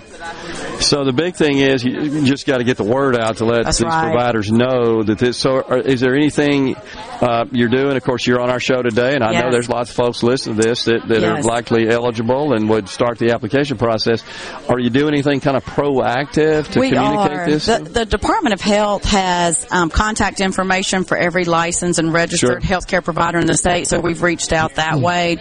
So 0.80 1.04
the 1.04 1.12
big 1.12 1.34
thing 1.34 1.58
is 1.58 1.84
you 1.84 2.24
just 2.24 2.46
got 2.46 2.58
to 2.58 2.64
get 2.64 2.78
the 2.78 2.84
word 2.84 3.14
out 3.16 3.36
to 3.38 3.44
let 3.44 3.64
That's 3.64 3.78
these 3.78 3.86
right. 3.86 4.10
providers 4.12 4.50
know 4.50 5.02
that 5.02 5.18
this. 5.18 5.36
So, 5.36 5.60
are, 5.62 5.78
is 5.78 6.00
there 6.00 6.14
anything 6.14 6.74
uh, 7.20 7.44
you're 7.52 7.68
doing? 7.68 7.96
Of 7.98 8.04
course, 8.04 8.26
you're 8.26 8.40
on 8.40 8.48
our 8.48 8.60
show 8.60 8.80
today, 8.80 9.14
and 9.14 9.22
I 9.22 9.32
know 9.38 9.50
there's 9.50 9.68
lots 9.68 9.90
of 9.90 9.96
folks 9.96 10.22
listening 10.22 10.56
to 10.56 10.62
this 10.62 10.84
that, 10.84 11.06
that 11.08 11.20
Yes. 11.20 11.44
are 11.44 11.48
likely 11.48 11.88
eligible 11.88 12.54
and 12.54 12.68
would 12.70 12.88
start 12.88 13.18
the 13.18 13.32
application 13.32 13.76
process. 13.76 14.24
Are 14.70 14.78
you 14.78 14.88
doing 14.88 15.12
anything 15.12 15.40
kind 15.40 15.56
of 15.56 15.64
proactive 15.66 16.68
to 16.72 16.80
we 16.80 16.90
communicate 16.90 17.32
are. 17.38 17.50
this? 17.50 17.66
The, 17.66 17.78
the 17.80 18.06
Department 18.06 18.54
of 18.54 18.62
Health 18.62 19.04
has 19.04 19.66
um, 19.70 19.90
contact 19.90 20.40
information 20.40 21.04
for 21.04 21.16
every 21.16 21.44
licensed 21.44 21.98
and 21.98 22.10
registered 22.12 22.62
Sure. 22.62 22.80
healthcare 22.80 23.04
provider 23.04 23.39
in 23.40 23.46
the 23.46 23.56
state, 23.56 23.86
so 23.88 24.00
we've 24.00 24.22
reached 24.22 24.52
out 24.52 24.76
that 24.76 24.94
hmm. 24.94 25.02
way, 25.02 25.36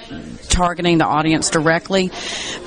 targeting 0.50 0.98
the 0.98 1.06
audience 1.06 1.50
directly. 1.50 2.12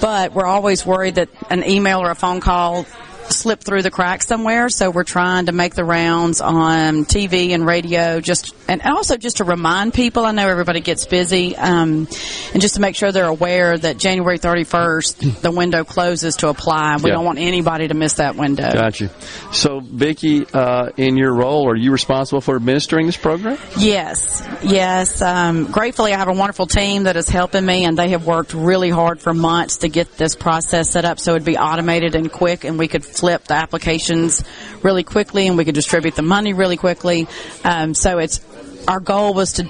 But 0.00 0.32
we're 0.32 0.46
always 0.46 0.84
worried 0.86 1.16
that 1.16 1.28
an 1.50 1.68
email 1.68 2.00
or 2.00 2.10
a 2.10 2.14
phone 2.14 2.40
call 2.40 2.86
slip 3.30 3.60
through 3.60 3.82
the 3.82 3.90
cracks 3.90 4.26
somewhere 4.26 4.68
so 4.68 4.90
we're 4.90 5.04
trying 5.04 5.46
to 5.46 5.52
make 5.52 5.74
the 5.74 5.84
rounds 5.84 6.40
on 6.40 7.04
TV 7.04 7.50
and 7.50 7.66
radio 7.66 8.20
just 8.20 8.54
and 8.68 8.82
also 8.82 9.16
just 9.16 9.38
to 9.38 9.44
remind 9.44 9.94
people 9.94 10.24
I 10.24 10.32
know 10.32 10.48
everybody 10.48 10.80
gets 10.80 11.04
busy 11.06 11.56
um, 11.56 12.08
and 12.52 12.60
just 12.60 12.74
to 12.74 12.80
make 12.80 12.94
sure 12.96 13.10
they're 13.12 13.24
aware 13.26 13.76
that 13.78 13.96
January 13.98 14.38
31st 14.38 15.40
the 15.42 15.50
window 15.50 15.84
closes 15.84 16.36
to 16.36 16.48
apply 16.48 16.96
we 16.96 17.10
Yeah. 17.10 17.16
don't 17.16 17.24
want 17.24 17.38
anybody 17.38 17.88
to 17.88 17.94
miss 17.94 18.14
that 18.14 18.36
window 18.36 18.70
Got 18.72 19.00
you. 19.00 19.08
So, 19.52 19.80
Vicki, 19.80 20.46
uh, 20.52 20.90
in 20.96 21.16
your 21.16 21.34
role, 21.34 21.68
are 21.68 21.76
you 21.76 21.92
responsible 21.92 22.40
for 22.40 22.56
administering 22.56 23.06
this 23.06 23.16
program? 23.16 23.58
Yes, 23.76 24.46
yes. 24.62 25.20
Um, 25.22 25.70
gratefully, 25.70 26.12
I 26.14 26.18
have 26.18 26.28
a 26.28 26.32
wonderful 26.32 26.66
team 26.66 27.04
that 27.04 27.16
is 27.16 27.28
helping 27.28 27.64
me, 27.64 27.84
and 27.84 27.96
they 27.98 28.10
have 28.10 28.26
worked 28.26 28.54
really 28.54 28.90
hard 28.90 29.20
for 29.20 29.34
months 29.34 29.78
to 29.78 29.88
get 29.88 30.16
this 30.16 30.34
process 30.34 30.90
set 30.90 31.04
up 31.04 31.18
so 31.20 31.32
it'd 31.32 31.44
be 31.44 31.58
automated 31.58 32.14
and 32.14 32.30
quick, 32.32 32.64
and 32.64 32.78
we 32.78 32.88
could 32.88 33.04
flip 33.12 33.44
the 33.44 33.54
applications 33.54 34.42
really 34.82 35.04
quickly, 35.04 35.46
and 35.46 35.56
we 35.56 35.64
could 35.64 35.74
distribute 35.74 36.16
the 36.16 36.22
money 36.22 36.52
really 36.52 36.76
quickly. 36.76 37.26
Um, 37.64 37.94
so 37.94 38.18
it's 38.18 38.40
our 38.88 39.00
goal 39.00 39.34
was 39.34 39.54
to 39.54 39.68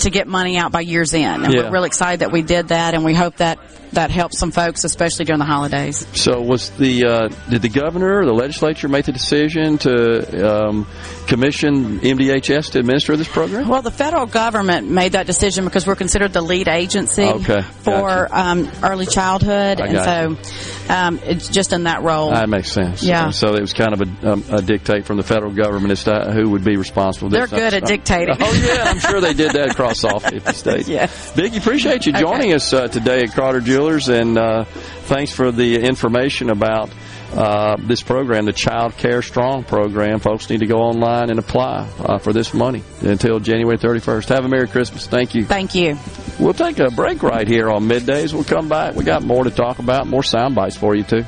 to 0.00 0.10
get 0.10 0.26
money 0.26 0.56
out 0.56 0.72
by 0.72 0.80
year's 0.80 1.12
end, 1.14 1.44
and 1.44 1.52
Yeah. 1.52 1.62
we're 1.64 1.70
really 1.70 1.86
excited 1.88 2.20
that 2.20 2.32
we 2.32 2.42
did 2.42 2.68
that, 2.68 2.94
and 2.94 3.04
we 3.04 3.14
hope 3.14 3.36
that 3.36 3.58
that 3.92 4.10
helps 4.10 4.38
some 4.38 4.50
folks, 4.50 4.84
especially 4.84 5.24
during 5.24 5.38
the 5.38 5.44
holidays. 5.44 6.06
So, 6.14 6.40
was 6.40 6.70
the 6.70 7.04
uh, 7.04 7.28
did 7.48 7.62
the 7.62 7.68
governor 7.68 8.18
or 8.20 8.24
the 8.26 8.32
legislature 8.32 8.88
make 8.88 9.06
the 9.06 9.12
decision 9.12 9.78
to 9.78 10.66
um, 10.68 10.86
commission 11.26 12.00
MDHS 12.00 12.72
to 12.72 12.78
administer 12.80 13.16
this 13.16 13.28
program? 13.28 13.68
Well, 13.68 13.82
the 13.82 13.90
federal 13.90 14.26
government 14.26 14.88
made 14.88 15.12
that 15.12 15.26
decision 15.26 15.64
because 15.64 15.86
we're 15.86 15.96
considered 15.96 16.32
the 16.32 16.40
lead 16.42 16.68
agency 16.68 17.24
Okay, 17.24 17.62
for 17.62 18.28
um, 18.34 18.70
early 18.82 19.06
childhood, 19.06 19.80
and 19.80 20.38
so 20.38 20.92
um, 20.92 21.20
it's 21.24 21.48
just 21.48 21.72
in 21.72 21.84
that 21.84 22.02
role. 22.02 22.30
That 22.30 22.48
makes 22.48 22.72
sense. 22.72 23.02
Yeah. 23.02 23.30
So 23.30 23.54
it 23.54 23.60
was 23.60 23.72
kind 23.72 23.92
of 23.92 24.00
a, 24.02 24.32
um, 24.32 24.44
a 24.50 24.62
dictate 24.62 25.04
from 25.06 25.16
the 25.16 25.22
federal 25.22 25.52
government 25.52 25.92
as 25.92 26.04
to 26.04 26.32
who 26.32 26.50
would 26.50 26.64
be 26.64 26.76
responsible. 26.76 27.28
They're 27.28 27.46
This- 27.46 27.58
good 27.58 27.74
at 27.74 27.84
dictating. 27.86 28.36
Oh 28.40 28.52
yeah, 28.64 28.84
I'm 28.90 28.98
sure 28.98 29.20
they 29.20 29.34
did 29.34 29.52
that 29.52 29.70
across 29.72 30.02
all 30.04 30.20
50 30.20 30.52
states. 30.52 30.88
Yes. 30.88 31.32
Vicki, 31.32 31.58
appreciate 31.58 32.06
you 32.06 32.12
joining 32.12 32.52
us 32.52 32.72
uh, 32.72 32.88
today 32.88 33.22
at 33.22 33.32
Carter 33.32 33.60
And 33.80 34.36
uh, 34.36 34.64
thanks 34.64 35.32
for 35.32 35.50
the 35.50 35.80
information 35.80 36.50
about 36.50 36.90
uh, 37.32 37.76
this 37.78 38.02
program, 38.02 38.44
the 38.44 38.52
Child 38.52 38.96
Care 38.96 39.22
Strong 39.22 39.64
program. 39.64 40.18
Folks 40.18 40.50
need 40.50 40.60
to 40.60 40.66
go 40.66 40.78
online 40.78 41.30
and 41.30 41.38
apply 41.38 41.88
uh, 41.98 42.18
for 42.18 42.32
this 42.32 42.52
money 42.52 42.82
until 43.00 43.40
January 43.40 43.78
31st. 43.78 44.28
Have 44.28 44.44
a 44.44 44.48
Merry 44.48 44.68
Christmas. 44.68 45.06
Thank 45.06 45.34
you. 45.34 45.44
Thank 45.44 45.74
you. 45.74 45.98
We'll 46.38 46.54
take 46.54 46.78
a 46.78 46.90
break 46.90 47.22
right 47.22 47.46
here 47.46 47.70
on 47.70 47.84
middays. 47.88 48.34
We'll 48.34 48.44
come 48.44 48.68
back. 48.68 48.94
We 48.96 49.04
got 49.04 49.22
more 49.22 49.44
to 49.44 49.50
talk 49.50 49.78
about, 49.78 50.06
more 50.06 50.22
sound 50.22 50.54
bites 50.54 50.76
for 50.76 50.94
you 50.94 51.04
too. 51.04 51.24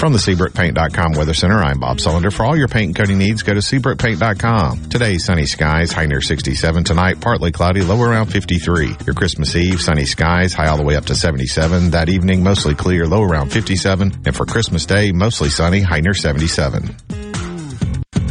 From 0.00 0.14
the 0.14 0.18
SeabrookPaint.com 0.18 1.12
Weather 1.12 1.34
Center, 1.34 1.58
I'm 1.62 1.78
Bob 1.78 1.98
Sullender. 1.98 2.32
For 2.32 2.46
all 2.46 2.56
your 2.56 2.68
paint 2.68 2.86
and 2.86 2.96
coating 2.96 3.18
needs, 3.18 3.42
go 3.42 3.52
to 3.52 3.60
SeabrookPaint.com. 3.60 4.88
Today, 4.88 5.18
sunny 5.18 5.44
skies, 5.44 5.92
high 5.92 6.06
near 6.06 6.22
67. 6.22 6.84
Tonight, 6.84 7.20
partly 7.20 7.52
cloudy, 7.52 7.82
low 7.82 8.00
around 8.00 8.28
53. 8.28 8.96
Your 9.04 9.14
Christmas 9.14 9.54
Eve, 9.54 9.78
sunny 9.78 10.06
skies, 10.06 10.54
high 10.54 10.68
all 10.68 10.78
the 10.78 10.84
way 10.84 10.96
up 10.96 11.04
to 11.04 11.14
77. 11.14 11.90
That 11.90 12.08
evening, 12.08 12.42
mostly 12.42 12.74
clear, 12.74 13.06
low 13.06 13.22
around 13.22 13.52
57. 13.52 14.22
And 14.24 14.34
for 14.34 14.46
Christmas 14.46 14.86
Day, 14.86 15.12
mostly 15.12 15.50
sunny, 15.50 15.82
high 15.82 16.00
near 16.00 16.14
77. 16.14 16.96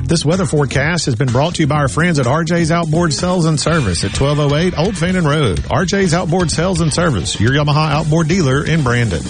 This 0.07 0.25
weather 0.25 0.47
forecast 0.47 1.05
has 1.05 1.13
been 1.13 1.31
brought 1.31 1.53
to 1.53 1.61
you 1.61 1.67
by 1.67 1.75
our 1.75 1.87
friends 1.87 2.17
at 2.17 2.25
RJ's 2.25 2.71
Outboard 2.71 3.13
Sales 3.13 3.45
and 3.45 3.59
Service 3.59 4.03
at 4.03 4.19
1208 4.19 4.75
Old 4.75 4.97
Fannin 4.97 5.23
Road. 5.23 5.59
RJ's 5.59 6.15
Outboard 6.15 6.49
Sales 6.49 6.81
and 6.81 6.91
Service, 6.91 7.39
your 7.39 7.51
Yamaha 7.51 7.91
outboard 7.91 8.27
dealer 8.27 8.65
in 8.65 8.81
Brandon. 8.81 9.21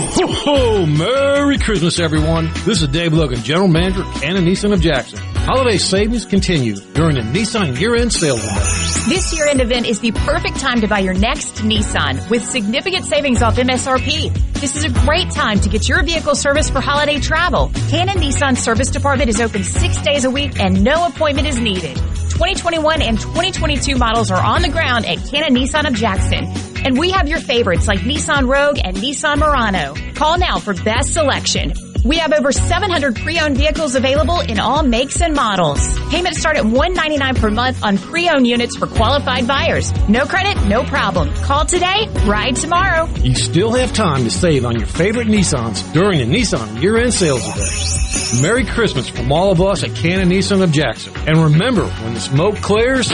Ho, 0.00 0.26
ho! 0.28 0.86
Merry 0.86 1.58
Christmas, 1.58 1.98
everyone. 1.98 2.50
This 2.64 2.82
is 2.82 2.88
Dave 2.88 3.12
Logan, 3.12 3.42
General 3.42 3.66
Manager, 3.66 4.04
Cannon 4.20 4.44
Nissan 4.44 4.72
of 4.72 4.80
Jackson. 4.80 5.18
Holiday 5.34 5.76
savings 5.76 6.24
continue 6.24 6.76
during 6.94 7.16
the 7.16 7.22
Nissan 7.22 7.78
year-end 7.80 8.12
sales 8.12 8.38
event. 8.44 8.64
This 9.08 9.36
year-end 9.36 9.60
event 9.60 9.86
is 9.86 9.98
the 9.98 10.12
perfect 10.12 10.60
time 10.60 10.80
to 10.82 10.86
buy 10.86 11.00
your 11.00 11.14
next 11.14 11.56
Nissan 11.56 12.30
with 12.30 12.44
significant 12.44 13.06
savings 13.06 13.42
off 13.42 13.56
MSRP. 13.56 14.32
This 14.60 14.76
is 14.76 14.84
a 14.84 14.90
great 15.04 15.30
time 15.32 15.58
to 15.60 15.68
get 15.68 15.88
your 15.88 16.04
vehicle 16.04 16.36
serviced 16.36 16.72
for 16.72 16.80
holiday 16.80 17.18
travel. 17.18 17.72
Cannon 17.88 18.18
Nissan 18.18 18.56
Service 18.56 18.90
Department 18.90 19.30
is 19.30 19.40
open 19.40 19.64
six 19.64 20.00
days 20.02 20.24
a 20.24 20.30
week 20.30 20.60
and 20.60 20.84
no 20.84 21.06
appointment 21.08 21.48
is 21.48 21.58
needed. 21.58 21.96
2021 21.96 23.02
and 23.02 23.18
2022 23.18 23.96
models 23.96 24.30
are 24.30 24.40
on 24.44 24.62
the 24.62 24.68
ground 24.68 25.06
at 25.06 25.18
Cannon 25.28 25.56
Nissan 25.56 25.88
of 25.88 25.94
Jackson. 25.94 26.67
And 26.84 26.98
we 26.98 27.10
have 27.10 27.28
your 27.28 27.40
favorites 27.40 27.88
like 27.88 28.00
Nissan 28.00 28.48
Rogue 28.48 28.78
and 28.82 28.96
Nissan 28.96 29.38
Murano. 29.38 29.94
Call 30.14 30.38
now 30.38 30.58
for 30.58 30.74
best 30.74 31.12
selection. 31.12 31.72
We 32.04 32.18
have 32.18 32.32
over 32.32 32.52
700 32.52 33.16
pre-owned 33.16 33.56
vehicles 33.56 33.94
available 33.94 34.40
in 34.40 34.58
all 34.58 34.82
makes 34.82 35.20
and 35.20 35.34
models. 35.34 35.80
Payments 36.10 36.38
start 36.38 36.56
at 36.56 36.64
199 36.64 37.34
per 37.34 37.50
month 37.50 37.82
on 37.82 37.98
pre-owned 37.98 38.46
units 38.46 38.76
for 38.76 38.86
qualified 38.86 39.46
buyers. 39.46 39.92
No 40.08 40.24
credit, 40.24 40.64
no 40.68 40.84
problem. 40.84 41.34
Call 41.34 41.66
today, 41.66 42.08
ride 42.24 42.56
tomorrow. 42.56 43.06
You 43.22 43.34
still 43.34 43.72
have 43.72 43.92
time 43.92 44.24
to 44.24 44.30
save 44.30 44.64
on 44.64 44.78
your 44.78 44.86
favorite 44.86 45.26
Nissans 45.26 45.92
during 45.92 46.20
the 46.20 46.36
Nissan 46.36 46.80
year-end 46.80 47.12
sales 47.12 47.42
event. 47.46 48.42
Merry 48.42 48.64
Christmas 48.64 49.08
from 49.08 49.32
all 49.32 49.50
of 49.50 49.60
us 49.60 49.82
at 49.82 49.94
Cannon 49.94 50.28
Nissan 50.28 50.62
of 50.62 50.70
Jackson. 50.70 51.12
And 51.26 51.38
remember, 51.38 51.84
when 51.86 52.14
the 52.14 52.20
smoke 52.20 52.56
clears, 52.56 53.10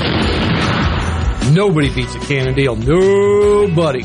nobody 1.55 1.94
beats 1.94 2.14
a 2.14 2.18
Cannon 2.18 2.55
deal. 2.55 2.76
Nobody. 2.76 4.05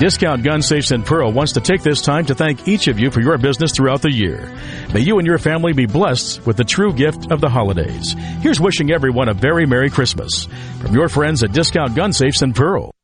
Discount 0.00 0.42
Gun 0.42 0.62
Safes 0.62 0.92
in 0.92 1.02
Pearl 1.02 1.30
wants 1.30 1.52
to 1.52 1.60
take 1.60 1.82
this 1.82 2.00
time 2.00 2.24
to 2.24 2.34
thank 2.34 2.66
each 2.66 2.88
of 2.88 2.98
you 2.98 3.10
for 3.10 3.20
your 3.20 3.36
business 3.36 3.70
throughout 3.70 4.00
the 4.00 4.10
year. 4.10 4.50
May 4.94 5.00
you 5.00 5.18
and 5.18 5.26
your 5.26 5.36
family 5.36 5.74
be 5.74 5.84
blessed 5.84 6.46
with 6.46 6.56
the 6.56 6.64
true 6.64 6.94
gift 6.94 7.30
of 7.30 7.42
the 7.42 7.50
holidays. 7.50 8.14
Here's 8.40 8.58
wishing 8.58 8.92
everyone 8.92 9.28
a 9.28 9.34
very 9.34 9.66
Merry 9.66 9.90
Christmas 9.90 10.48
from 10.80 10.94
your 10.94 11.10
friends 11.10 11.42
at 11.42 11.52
Discount 11.52 11.94
Gun 11.94 12.14
Safes 12.14 12.40
in 12.40 12.54
Pearl. 12.54 12.92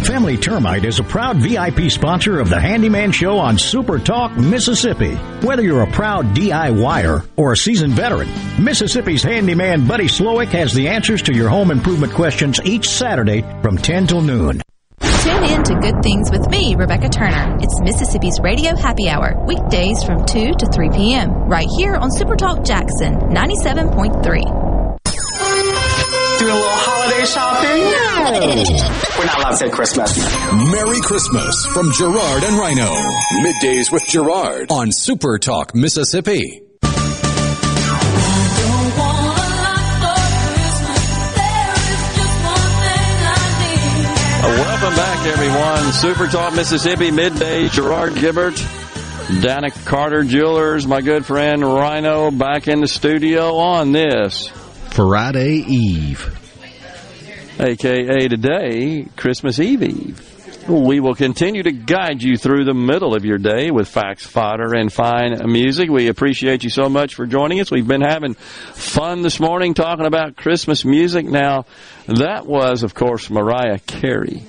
Family 0.00 0.36
Termite 0.36 0.84
is 0.84 0.98
a 0.98 1.04
proud 1.04 1.38
VIP 1.38 1.90
sponsor 1.90 2.38
of 2.38 2.50
the 2.50 2.60
Handyman 2.60 3.12
Show 3.12 3.38
on 3.38 3.56
Super 3.56 3.98
Talk, 3.98 4.36
Mississippi. 4.36 5.14
Whether 5.40 5.62
you're 5.62 5.84
a 5.84 5.90
proud 5.90 6.34
DIYer 6.34 7.26
or 7.36 7.52
a 7.52 7.56
seasoned 7.56 7.94
veteran, 7.94 8.28
Mississippi's 8.62 9.22
handyman 9.22 9.86
Buddy 9.86 10.04
Slowick 10.04 10.48
has 10.48 10.74
the 10.74 10.88
answers 10.88 11.22
to 11.22 11.34
your 11.34 11.48
home 11.48 11.70
improvement 11.70 12.12
questions 12.12 12.60
each 12.62 12.90
Saturday 12.90 13.40
from 13.62 13.78
10 13.78 14.08
till 14.08 14.20
noon. 14.20 14.60
Tune 15.00 15.44
in 15.44 15.62
to 15.62 15.74
Good 15.76 16.02
Things 16.02 16.30
with 16.30 16.46
me, 16.50 16.74
Rebecca 16.74 17.08
Turner. 17.08 17.56
It's 17.60 17.80
Mississippi's 17.80 18.38
Radio 18.42 18.76
Happy 18.76 19.08
Hour, 19.08 19.34
weekdays 19.46 20.02
from 20.02 20.26
2 20.26 20.52
to 20.52 20.66
3 20.74 20.90
p.m., 20.90 21.30
right 21.48 21.68
here 21.78 21.94
on 21.94 22.10
Super 22.10 22.36
Talk 22.36 22.64
Jackson 22.64 23.14
97.3. 23.14 24.77
Doing 26.38 26.52
a 26.52 26.54
little 26.54 26.70
holiday 26.70 27.24
shopping? 27.24 27.82
We're 29.18 29.24
not 29.26 29.38
allowed 29.38 29.50
to 29.50 29.56
say 29.56 29.70
Christmas. 29.70 30.16
Merry 30.70 31.00
Christmas 31.00 31.66
from 31.66 31.90
Gerard 31.92 32.44
and 32.44 32.56
Rhino. 32.56 32.86
Middays 33.42 33.90
with 33.90 34.06
Gerard 34.06 34.70
on 34.70 34.92
Super 34.92 35.40
Talk, 35.40 35.74
Mississippi. 35.74 36.62
Uh, 44.40 44.46
welcome 44.46 44.94
back, 44.94 45.26
everyone. 45.26 45.92
Super 45.92 46.28
Talk 46.28 46.54
Mississippi 46.54 47.10
midday. 47.10 47.68
Gerard 47.68 48.12
Gibert, 48.12 48.56
Dana 49.42 49.72
Carter 49.84 50.22
Jewelers, 50.22 50.86
my 50.86 51.00
good 51.00 51.26
friend 51.26 51.64
Rhino, 51.64 52.30
back 52.30 52.68
in 52.68 52.80
the 52.80 52.86
studio 52.86 53.56
on 53.56 53.90
this 53.90 54.52
Friday 54.98 55.58
Eve, 55.58 56.36
aka 57.60 58.26
today, 58.26 59.06
Christmas 59.16 59.60
Eve 59.60 59.84
Eve. 59.84 60.68
We 60.68 60.98
will 60.98 61.14
continue 61.14 61.62
to 61.62 61.70
guide 61.70 62.20
you 62.20 62.36
through 62.36 62.64
the 62.64 62.74
middle 62.74 63.14
of 63.14 63.24
your 63.24 63.38
day 63.38 63.70
with 63.70 63.86
facts, 63.86 64.26
fodder, 64.26 64.74
and 64.74 64.92
fine 64.92 65.36
music. 65.52 65.88
We 65.88 66.08
appreciate 66.08 66.64
you 66.64 66.70
so 66.70 66.88
much 66.88 67.14
for 67.14 67.26
joining 67.26 67.60
us. 67.60 67.70
We've 67.70 67.86
been 67.86 68.00
having 68.00 68.34
fun 68.34 69.22
this 69.22 69.38
morning 69.38 69.72
talking 69.74 70.04
about 70.04 70.34
Christmas 70.34 70.84
music. 70.84 71.26
Now, 71.26 71.66
that 72.08 72.44
was, 72.44 72.82
of 72.82 72.92
course, 72.92 73.30
Mariah 73.30 73.78
Carey. 73.78 74.42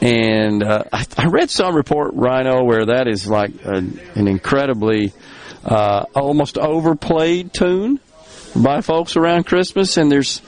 And 0.00 0.62
uh, 0.62 0.84
I, 0.92 1.04
I 1.18 1.26
read 1.26 1.50
some 1.50 1.74
report, 1.74 2.12
Rhino, 2.14 2.62
where 2.62 2.86
that 2.86 3.08
is 3.08 3.26
like 3.26 3.50
a, 3.64 3.78
an 3.78 4.28
incredibly 4.28 5.12
uh, 5.64 6.04
almost 6.14 6.56
overplayed 6.56 7.52
tune 7.52 7.98
by 8.54 8.80
folks 8.80 9.16
around 9.16 9.44
Christmas. 9.44 9.96
And 9.96 10.10
there's 10.10 10.42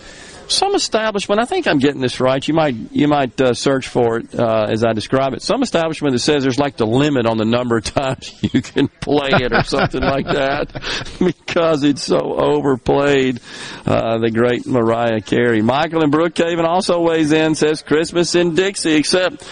some 0.48 0.74
establishment. 0.74 1.40
I 1.40 1.44
think 1.44 1.66
I'm 1.66 1.78
getting 1.78 2.00
this 2.00 2.20
right. 2.20 2.46
You 2.46 2.54
might 2.54 2.74
you 2.92 3.08
might 3.08 3.40
uh, 3.40 3.54
search 3.54 3.88
for 3.88 4.18
it 4.18 4.34
uh, 4.34 4.66
as 4.68 4.84
I 4.84 4.92
describe 4.92 5.34
it. 5.34 5.42
Some 5.42 5.62
establishment 5.62 6.12
that 6.12 6.18
says 6.20 6.42
there's 6.42 6.58
like 6.58 6.76
the 6.76 6.86
limit 6.86 7.26
on 7.26 7.38
the 7.38 7.44
number 7.44 7.78
of 7.78 7.84
times 7.94 8.34
you 8.42 8.62
can 8.62 8.88
play 8.88 9.30
it 9.32 9.52
or 9.52 9.62
something 9.64 10.02
like 10.02 10.26
that 10.26 10.72
because 11.18 11.82
it's 11.84 12.04
so 12.04 12.18
overplayed. 12.18 13.40
Uh, 13.86 14.18
the 14.18 14.30
great 14.30 14.66
Mariah 14.66 15.20
Carey. 15.20 15.62
Michael 15.62 16.02
in 16.02 16.10
Brookhaven 16.10 16.64
also 16.64 17.00
weighs 17.00 17.32
in. 17.32 17.54
Says 17.54 17.82
Christmas 17.82 18.34
in 18.34 18.54
Dixie, 18.54 18.94
except. 18.94 19.46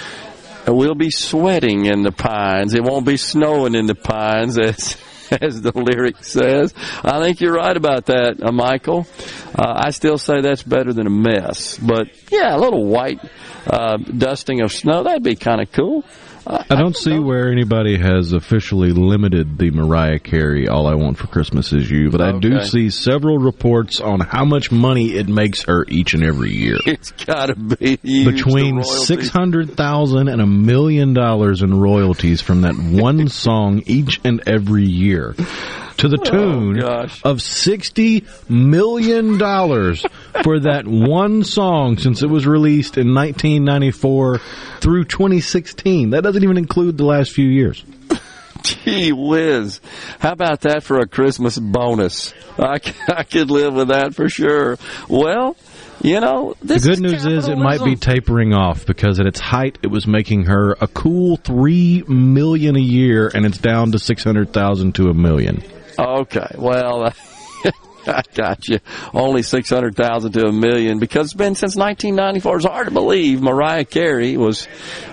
We'll 0.64 0.94
be 0.94 1.10
sweating 1.10 1.86
in 1.86 2.04
the 2.04 2.12
pines. 2.12 2.74
It 2.74 2.84
won't 2.84 3.04
be 3.04 3.16
snowing 3.16 3.74
in 3.74 3.86
the 3.86 3.96
pines, 3.96 4.56
as 5.40 5.62
the 5.62 5.72
lyric 5.74 6.22
says. 6.24 6.74
I 7.02 7.20
think 7.22 7.40
you're 7.40 7.54
right 7.54 7.76
about 7.76 8.06
that, 8.06 8.42
uh, 8.42 8.52
Michael. 8.52 9.06
Uh, 9.54 9.72
I 9.76 9.90
still 9.90 10.18
say 10.18 10.40
that's 10.40 10.62
better 10.62 10.92
than 10.92 11.06
a 11.06 11.10
mess. 11.10 11.78
But 11.78 12.08
yeah, 12.30 12.56
a 12.56 12.58
little 12.58 12.86
white 12.86 13.20
uh, 13.66 13.96
dusting 13.96 14.60
of 14.60 14.72
snow, 14.72 15.04
that'd 15.04 15.22
be 15.22 15.36
kind 15.36 15.60
of 15.60 15.72
cool. 15.72 16.04
I 16.46 16.74
don't 16.76 16.96
see 16.96 17.18
where 17.18 17.50
anybody 17.50 17.98
has 17.98 18.32
officially 18.32 18.90
limited 18.90 19.58
the 19.58 19.70
Mariah 19.70 20.18
Carey 20.18 20.68
"All 20.68 20.86
I 20.86 20.94
Want 20.94 21.18
for 21.18 21.26
Christmas 21.26 21.72
Is 21.72 21.90
You," 21.90 22.10
but 22.10 22.20
I 22.20 22.38
do 22.38 22.62
see 22.62 22.90
several 22.90 23.38
reports 23.38 24.00
on 24.00 24.20
how 24.20 24.44
much 24.44 24.72
money 24.72 25.12
it 25.12 25.28
makes 25.28 25.64
her 25.64 25.84
each 25.88 26.14
and 26.14 26.24
every 26.24 26.50
year. 26.52 26.78
It's 26.92 27.10
got 27.12 27.46
to 27.46 27.54
be 27.54 27.96
Between 28.24 28.82
six 28.82 29.28
hundred 29.28 29.76
thousand 29.76 30.28
and 30.28 30.40
a 30.40 30.46
million 30.46 31.14
dollars 31.14 31.62
in 31.62 31.78
royalties 31.78 32.40
from 32.40 32.62
that 32.62 32.76
one 32.76 33.28
song 33.28 33.82
each 33.86 34.20
and 34.24 34.42
every 34.46 34.84
year, 34.84 35.34
to 35.98 36.08
the 36.08 36.18
oh, 36.20 36.30
tune 36.30 36.82
of 37.24 37.42
sixty 37.42 38.24
million 38.48 39.38
dollars 39.38 40.04
for 40.42 40.60
that 40.60 40.86
one 40.86 41.44
song 41.44 41.98
since 41.98 42.22
it 42.22 42.28
was 42.28 42.46
released 42.46 42.98
in 42.98 43.14
1994 43.14 44.40
through 44.80 45.04
2016. 45.04 46.10
That 46.10 46.22
doesn't 46.22 46.42
even 46.42 46.58
include 46.58 46.96
the 46.96 47.04
last 47.04 47.32
few 47.32 47.46
years. 47.46 47.84
Gee 48.62 49.12
whiz. 49.12 49.80
How 50.20 50.32
about 50.32 50.62
that 50.62 50.82
for 50.82 51.00
a 51.00 51.06
Christmas 51.06 51.58
bonus? 51.58 52.32
I, 52.58 52.80
I 53.08 53.24
could 53.24 53.50
live 53.50 53.74
with 53.74 53.88
that 53.88 54.14
for 54.14 54.28
sure. 54.28 54.78
Well, 55.08 55.56
you 56.02 56.20
know, 56.20 56.54
this 56.62 56.82
the 56.82 56.90
good 56.90 57.00
news 57.00 57.24
is 57.26 57.48
it 57.48 57.56
might 57.56 57.84
be 57.84 57.94
tapering 57.94 58.52
off 58.52 58.86
because 58.86 59.20
at 59.20 59.26
its 59.26 59.38
height 59.38 59.78
it 59.82 59.86
was 59.86 60.06
making 60.06 60.46
her 60.46 60.72
a 60.80 60.88
cool 60.88 61.36
three 61.36 62.02
million 62.08 62.76
a 62.76 62.80
year, 62.80 63.30
and 63.32 63.46
it's 63.46 63.58
down 63.58 63.92
to 63.92 63.98
six 63.98 64.24
hundred 64.24 64.52
thousand 64.52 64.96
to 64.96 65.10
a 65.10 65.14
million. 65.14 65.62
Okay, 66.02 66.54
well, 66.58 67.12
I 68.06 68.22
got 68.34 68.66
you. 68.68 68.80
Only 69.14 69.42
six 69.42 69.70
hundred 69.70 69.94
thousand 69.94 70.32
to 70.32 70.46
a 70.46 70.52
million 70.52 70.98
because 70.98 71.26
it's 71.26 71.34
been 71.34 71.54
since 71.54 71.76
1994. 71.76 72.56
It's 72.56 72.66
hard 72.66 72.88
to 72.88 72.92
believe 72.92 73.40
Mariah 73.40 73.84
Carey 73.84 74.36
was, 74.36 74.66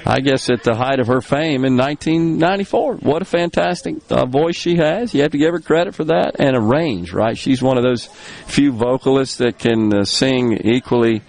I 0.06 0.22
guess, 0.22 0.49
at 0.49 0.64
the 0.64 0.76
height 0.76 0.99
of 0.99 1.07
her 1.07 1.22
fame 1.22 1.66
in 1.66 1.78
1994. 1.78 2.95
What 2.95 3.22
a 3.22 3.26
fantastic 3.26 3.98
uh, 4.10 4.26
voice 4.26 4.56
she 4.56 4.78
has. 4.78 5.14
You 5.14 5.22
have 5.22 5.32
to 5.32 5.38
give 5.38 5.53
her 5.53 5.60
credit 5.60 5.94
for 5.94 6.06
that 6.06 6.38
and 6.40 6.56
a 6.56 6.61
range, 6.61 7.14
right? 7.14 7.38
She's 7.38 7.61
one 7.61 7.78
of 7.78 7.84
those 7.84 8.06
few 8.48 8.72
vocalists 8.72 9.38
that 9.38 9.60
can 9.60 9.94
uh, 9.94 10.03
sing 10.03 10.53
equally. 10.66 11.22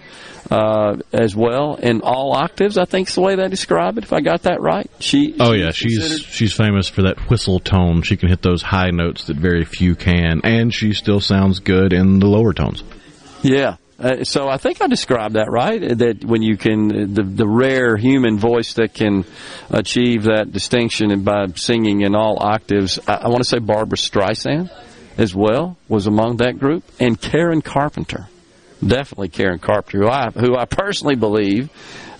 Uh, 0.51 0.97
as 1.13 1.33
well 1.33 1.75
in 1.75 2.01
all 2.01 2.33
octaves, 2.33 2.77
I 2.77 2.83
think 2.83 3.07
is 3.07 3.15
the 3.15 3.21
way 3.21 3.37
they 3.37 3.47
describe 3.47 3.97
it. 3.97 4.03
If 4.03 4.11
I 4.11 4.19
got 4.19 4.41
that 4.41 4.59
right, 4.59 4.91
she. 4.99 5.33
Oh 5.39 5.53
yeah, 5.53 5.71
she's 5.71 6.19
she's 6.23 6.53
famous 6.53 6.89
for 6.89 7.03
that 7.03 7.29
whistle 7.29 7.61
tone. 7.61 8.01
She 8.01 8.17
can 8.17 8.27
hit 8.27 8.41
those 8.41 8.61
high 8.61 8.89
notes 8.89 9.27
that 9.27 9.37
very 9.37 9.63
few 9.63 9.95
can, 9.95 10.41
and 10.43 10.73
she 10.73 10.91
still 10.91 11.21
sounds 11.21 11.59
good 11.59 11.93
in 11.93 12.19
the 12.19 12.27
lower 12.27 12.51
tones. 12.51 12.83
Yeah. 13.41 13.77
Uh, 13.97 14.23
so 14.23 14.49
I 14.49 14.57
think 14.57 14.81
I 14.81 14.87
described 14.87 15.35
that 15.35 15.49
right. 15.49 15.97
That 15.97 16.25
when 16.25 16.41
you 16.41 16.57
can, 16.57 17.13
the 17.13 17.23
the 17.23 17.47
rare 17.47 17.95
human 17.95 18.37
voice 18.37 18.73
that 18.73 18.93
can 18.93 19.23
achieve 19.69 20.23
that 20.23 20.51
distinction 20.51 21.11
and 21.11 21.23
by 21.23 21.47
singing 21.55 22.01
in 22.01 22.13
all 22.13 22.37
octaves. 22.41 22.99
I, 23.07 23.13
I 23.13 23.27
want 23.29 23.43
to 23.43 23.47
say 23.47 23.59
Barbra 23.59 23.97
Streisand 23.97 24.69
as 25.17 25.35
well 25.35 25.77
was 25.87 26.07
among 26.07 26.37
that 26.37 26.57
group, 26.59 26.83
and 26.99 27.19
Karen 27.19 27.61
Carpenter, 27.61 28.27
definitely 28.85 29.29
Karen 29.29 29.59
Carpenter, 29.59 29.99
who 29.99 30.09
I 30.09 30.29
who 30.31 30.55
I 30.57 30.65
personally 30.65 31.15
believe 31.15 31.69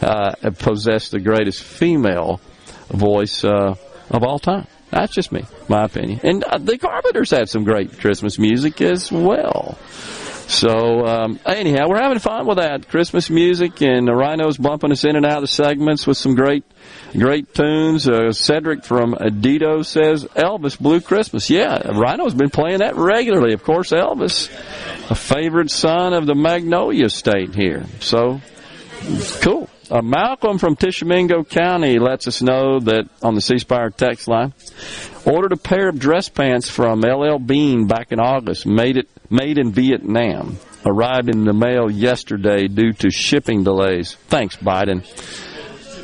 uh, 0.02 0.34
possessed 0.60 1.12
the 1.12 1.20
greatest 1.20 1.64
female 1.64 2.42
voice 2.90 3.44
uh, 3.44 3.76
of 4.10 4.24
all 4.24 4.40
time. 4.40 4.68
That's 4.90 5.14
just 5.14 5.32
me, 5.32 5.46
my 5.70 5.86
opinion. 5.86 6.20
And 6.24 6.44
uh, 6.44 6.58
the 6.58 6.78
Carpenters 6.78 7.32
had 7.32 7.48
some 7.50 7.64
great 7.64 8.00
Christmas 8.00 8.38
music 8.38 8.82
as 8.82 9.12
well. 9.12 9.78
So 10.48 11.06
um, 11.06 11.40
anyhow, 11.46 11.88
we're 11.88 12.02
having 12.02 12.20
fun 12.20 12.46
with 12.46 12.58
that 12.58 12.90
Christmas 12.90 13.30
music, 13.30 13.82
and 13.82 14.10
uh, 14.10 14.14
Rhino's 14.14 14.58
bumping 14.58 14.92
us 14.92 15.06
in 15.06 15.16
and 15.16 15.26
out 15.26 15.38
of 15.38 15.44
the 15.44 15.48
segments 15.48 16.06
with 16.06 16.18
some 16.18 16.36
great, 16.36 16.66
great 17.12 17.54
tunes. 17.54 18.08
Uh, 18.08 18.32
Cedric 18.32 18.84
from 18.84 19.14
Adito 19.14 19.86
says 19.86 20.26
Elvis 20.26 20.80
Blue 20.80 21.02
Christmas. 21.02 21.50
Yeah, 21.50 21.92
Rhino's 21.92 22.34
been 22.34 22.50
playing 22.50 22.80
that 22.80 22.96
regularly. 22.96 23.54
Of 23.54 23.64
course, 23.64 23.92
Elvis, 23.92 24.50
a 25.10 25.16
favorite 25.16 25.72
son 25.72 26.14
of 26.14 26.26
the 26.26 26.36
Magnolia 26.36 27.10
State 27.10 27.54
here. 27.56 27.86
So 28.00 28.42
cool. 29.42 29.70
uh, 29.90 30.02
Malcolm 30.02 30.58
from 30.58 30.76
Tishomingo 30.76 31.44
County 31.44 32.00
lets 32.00 32.28
us 32.28 32.42
know 32.42 32.80
that 32.80 33.10
on 33.22 33.36
the 33.36 33.42
C 33.42 33.58
Spire 33.58 33.90
text 33.90 34.28
line, 34.28 34.54
ordered 35.26 35.52
a 35.52 35.58
pair 35.58 35.90
of 35.90 36.00
dress 36.00 36.30
pants 36.30 36.70
from 36.70 37.02
LL 37.02 37.40
Bean 37.40 37.88
back 37.88 38.12
in 38.12 38.20
August, 38.20 38.66
made 38.66 38.98
it 38.98 39.08
made 39.30 39.58
in 39.58 39.72
Vietnam. 39.72 40.58
Arrived 40.84 41.30
in 41.30 41.44
the 41.44 41.54
mail 41.54 41.92
yesterday 41.92 42.68
due 42.68 42.92
to 42.92 43.12
shipping 43.12 43.64
delays. 43.64 44.16
Thanks, 44.30 44.56
Biden. 44.56 45.06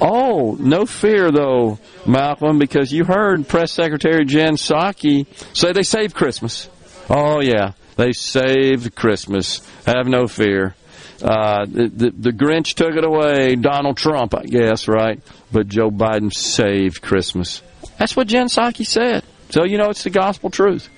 Oh, 0.01 0.55
no 0.59 0.85
fear 0.85 1.31
though, 1.31 1.79
Malcolm, 2.05 2.59
because 2.59 2.91
you 2.91 3.03
heard 3.03 3.47
Press 3.47 3.71
Secretary 3.71 4.25
Jen 4.25 4.55
Psaki 4.55 5.25
say 5.55 5.71
they 5.71 5.83
saved 5.83 6.15
Christmas. 6.15 6.69
Oh 7.09 7.41
yeah, 7.41 7.71
they 7.95 8.11
saved 8.11 8.95
Christmas. 8.95 9.61
Have 9.85 10.07
no 10.07 10.27
fear. 10.27 10.75
Uh, 11.21 11.65
the, 11.65 11.87
the, 11.87 12.11
the 12.11 12.31
Grinch 12.31 12.75
took 12.75 12.95
it 12.95 13.03
away. 13.03 13.55
Donald 13.55 13.97
Trump, 13.97 14.35
I 14.35 14.43
guess, 14.43 14.87
right? 14.87 15.19
But 15.51 15.67
Joe 15.67 15.89
Biden 15.89 16.31
saved 16.31 17.01
Christmas. 17.01 17.63
That's 17.97 18.15
what 18.15 18.27
Jen 18.27 18.47
Psaki 18.47 18.85
said. 18.85 19.23
So 19.49 19.63
you 19.63 19.77
know 19.77 19.89
it's 19.89 20.03
the 20.03 20.09
gospel 20.09 20.49
truth. 20.49 20.89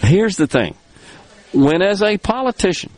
Here's 0.00 0.36
the 0.36 0.46
thing: 0.46 0.74
when 1.52 1.82
as 1.82 2.02
a 2.02 2.18
politician 2.18 2.90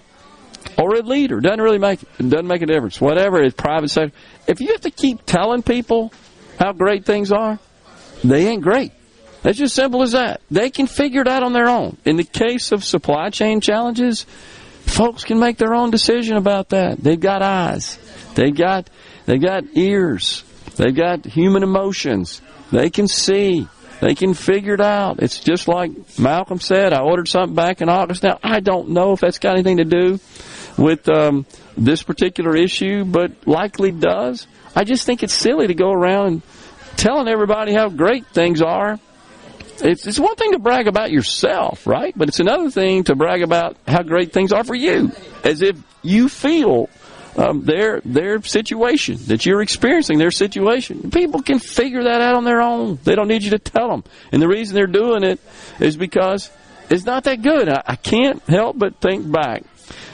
or 0.78 0.94
a 0.94 1.02
leader 1.02 1.40
doesn't 1.40 1.60
really 1.60 1.78
make 1.78 2.00
doesn't 2.18 2.46
make 2.46 2.62
a 2.62 2.66
difference. 2.66 3.00
Whatever 3.00 3.42
it's 3.42 3.54
private 3.54 3.90
sector. 3.90 4.16
If 4.46 4.60
you 4.60 4.68
have 4.68 4.82
to 4.82 4.90
keep 4.90 5.24
telling 5.26 5.62
people 5.62 6.12
how 6.58 6.72
great 6.72 7.04
things 7.04 7.32
are, 7.32 7.58
they 8.24 8.48
ain't 8.48 8.62
great. 8.62 8.92
It's 9.44 9.58
just 9.58 9.74
simple 9.74 10.02
as 10.02 10.12
that. 10.12 10.40
They 10.50 10.70
can 10.70 10.86
figure 10.86 11.22
it 11.22 11.28
out 11.28 11.42
on 11.42 11.52
their 11.52 11.68
own. 11.68 11.96
In 12.04 12.16
the 12.16 12.24
case 12.24 12.70
of 12.70 12.84
supply 12.84 13.30
chain 13.30 13.60
challenges, 13.60 14.24
folks 14.86 15.24
can 15.24 15.40
make 15.40 15.58
their 15.58 15.74
own 15.74 15.90
decision 15.90 16.36
about 16.36 16.68
that. 16.70 17.02
They've 17.02 17.18
got 17.18 17.42
eyes. 17.42 17.98
They've 18.34 18.56
got 18.56 18.88
they 19.26 19.38
got 19.38 19.64
ears. 19.74 20.44
They've 20.76 20.94
got 20.94 21.24
human 21.26 21.62
emotions. 21.62 22.40
They 22.70 22.90
can 22.90 23.08
see. 23.08 23.66
They 24.00 24.14
can 24.14 24.34
figure 24.34 24.74
it 24.74 24.80
out. 24.80 25.22
It's 25.22 25.38
just 25.38 25.68
like 25.68 26.18
Malcolm 26.18 26.58
said. 26.58 26.92
I 26.92 27.02
ordered 27.02 27.28
something 27.28 27.54
back 27.54 27.80
in 27.80 27.88
August. 27.88 28.22
Now 28.22 28.38
I 28.42 28.60
don't 28.60 28.90
know 28.90 29.12
if 29.12 29.20
that's 29.20 29.38
got 29.38 29.54
anything 29.54 29.76
to 29.76 29.84
do 29.84 30.18
with 30.76 31.08
um, 31.08 31.46
this 31.76 32.02
particular 32.02 32.56
issue, 32.56 33.04
but 33.04 33.46
likely 33.46 33.90
does. 33.90 34.46
I 34.74 34.84
just 34.84 35.04
think 35.06 35.22
it's 35.22 35.34
silly 35.34 35.66
to 35.66 35.74
go 35.74 35.92
around 35.92 36.42
telling 36.96 37.28
everybody 37.28 37.74
how 37.74 37.88
great 37.88 38.26
things 38.26 38.62
are. 38.62 38.98
It's, 39.82 40.06
it's 40.06 40.18
one 40.18 40.36
thing 40.36 40.52
to 40.52 40.58
brag 40.58 40.86
about 40.86 41.10
yourself, 41.10 41.86
right? 41.86 42.16
But 42.16 42.28
it's 42.28 42.40
another 42.40 42.70
thing 42.70 43.04
to 43.04 43.16
brag 43.16 43.42
about 43.42 43.76
how 43.86 44.02
great 44.02 44.32
things 44.32 44.52
are 44.52 44.64
for 44.64 44.74
you, 44.74 45.10
as 45.42 45.62
if 45.62 45.76
you 46.02 46.28
feel 46.28 46.88
um, 47.36 47.64
their 47.64 48.00
their 48.04 48.42
situation 48.42 49.16
that 49.26 49.46
you're 49.46 49.62
experiencing 49.62 50.18
their 50.18 50.30
situation. 50.30 51.10
People 51.10 51.42
can 51.42 51.58
figure 51.58 52.04
that 52.04 52.20
out 52.20 52.34
on 52.34 52.44
their 52.44 52.60
own. 52.60 52.98
They 53.04 53.14
don't 53.14 53.28
need 53.28 53.42
you 53.42 53.50
to 53.50 53.58
tell 53.58 53.88
them. 53.88 54.04
And 54.30 54.42
the 54.42 54.48
reason 54.48 54.74
they're 54.74 54.86
doing 54.86 55.24
it 55.24 55.40
is 55.80 55.96
because 55.96 56.50
it's 56.90 57.06
not 57.06 57.24
that 57.24 57.42
good. 57.42 57.68
I, 57.68 57.82
I 57.86 57.96
can't 57.96 58.42
help 58.44 58.78
but 58.78 59.00
think 59.00 59.30
back 59.30 59.64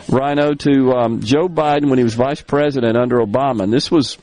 Rhino, 0.09 0.55
to 0.55 0.93
um, 0.93 1.21
Joe 1.21 1.49
Biden 1.49 1.89
when 1.89 1.99
he 1.99 2.05
was 2.05 2.15
vice 2.15 2.41
president 2.41 2.97
under 2.97 3.19
Obama. 3.19 3.65
And 3.65 3.73
this 3.73 3.91
was 3.91 4.19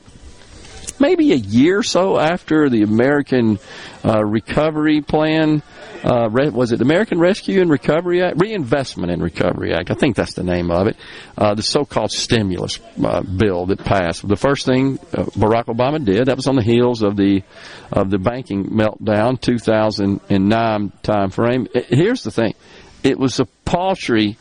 maybe 1.00 1.32
a 1.32 1.36
year 1.36 1.78
or 1.78 1.82
so 1.82 2.18
after 2.18 2.68
the 2.68 2.82
American 2.82 3.58
uh, 4.04 4.24
Recovery 4.24 5.00
Plan. 5.00 5.62
Uh, 6.04 6.28
was 6.52 6.72
it 6.72 6.76
the 6.76 6.84
American 6.84 7.18
Rescue 7.18 7.60
and 7.60 7.70
Recovery 7.70 8.22
Act? 8.22 8.40
Reinvestment 8.40 9.10
and 9.10 9.22
Recovery 9.22 9.74
Act. 9.74 9.90
I 9.90 9.94
think 9.94 10.14
that's 10.14 10.34
the 10.34 10.44
name 10.44 10.70
of 10.70 10.86
it. 10.86 10.96
Uh, 11.36 11.54
the 11.54 11.62
so-called 11.62 12.12
stimulus 12.12 12.78
uh, 13.02 13.22
bill 13.22 13.66
that 13.66 13.80
passed. 13.80 14.26
The 14.26 14.36
first 14.36 14.66
thing 14.66 14.98
uh, 15.12 15.24
Barack 15.24 15.64
Obama 15.64 16.04
did, 16.04 16.26
that 16.26 16.36
was 16.36 16.46
on 16.46 16.54
the 16.54 16.62
heels 16.62 17.02
of 17.02 17.16
the 17.16 17.42
of 17.90 18.10
the 18.10 18.18
banking 18.18 18.66
meltdown, 18.66 19.40
2009 19.40 20.92
time 21.02 21.30
frame. 21.30 21.66
Here's 21.88 22.22
the 22.22 22.30
thing. 22.30 22.54
It 23.02 23.18
was 23.18 23.40
a 23.40 23.46
paltry 23.64 24.36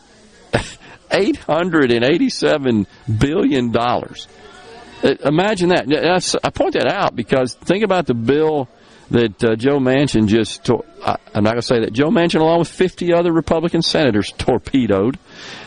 $887 1.10 2.86
billion. 3.20 3.76
Uh, 3.78 5.16
imagine 5.24 5.70
that. 5.70 6.40
I 6.44 6.50
point 6.50 6.74
that 6.74 6.88
out 6.88 7.16
because 7.16 7.54
think 7.54 7.84
about 7.84 8.06
the 8.08 8.14
bill 8.14 8.68
that 9.12 9.44
uh, 9.44 9.56
Joe 9.56 9.80
Manchin 9.80 10.28
just, 10.28 10.66
to- 10.66 10.84
I'm 11.06 11.44
not 11.44 11.52
going 11.52 11.58
to 11.58 11.62
say 11.62 11.80
that, 11.82 11.94
Joe 11.94 12.10
Manchin, 12.10 12.40
along 12.42 12.60
with 12.60 12.68
50 12.70 13.14
other 13.14 13.32
Republican 13.32 13.82
senators, 13.82 14.32
torpedoed 14.38 15.20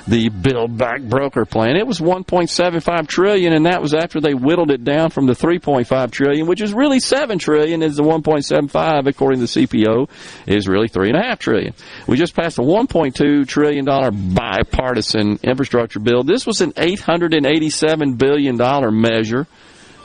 the 0.09 0.31
Build 0.31 0.77
Back 0.77 1.03
Broker 1.03 1.45
plan. 1.45 1.77
It 1.77 1.87
was 1.87 2.01
1.75 2.01 3.07
trillion, 3.07 3.53
and 3.53 3.67
that 3.67 3.81
was 3.81 3.95
after 3.95 4.21
they 4.21 4.35
whittled 4.35 4.71
it 4.71 4.83
down 4.83 5.11
from 5.11 5.27
the 5.27 5.35
3.5 5.35 6.11
trillion, 6.11 6.47
which 6.47 6.61
is 6.61 6.73
really 6.73 6.99
7 6.99 7.39
trillion, 7.39 7.83
is 7.83 7.97
the 7.97 8.03
1.75, 8.03 9.07
according 9.07 9.47
to 9.47 9.47
the 9.53 9.67
CBO, 9.67 10.09
is 10.47 10.67
really 10.67 10.89
3.5 10.89 11.39
trillion. 11.39 11.75
We 12.07 12.17
just 12.17 12.35
passed 12.35 12.59
a 12.59 12.63
1.2 12.63 13.47
trillion 13.47 13.85
dollar 13.85 14.11
bipartisan 14.11 15.39
infrastructure 15.43 16.01
bill. 16.01 16.25
This 16.25 16.47
was 16.47 16.61
an 16.61 16.73
887 16.77 18.15
billion 18.15 18.57
dollar 18.57 18.91
measure 18.91 19.47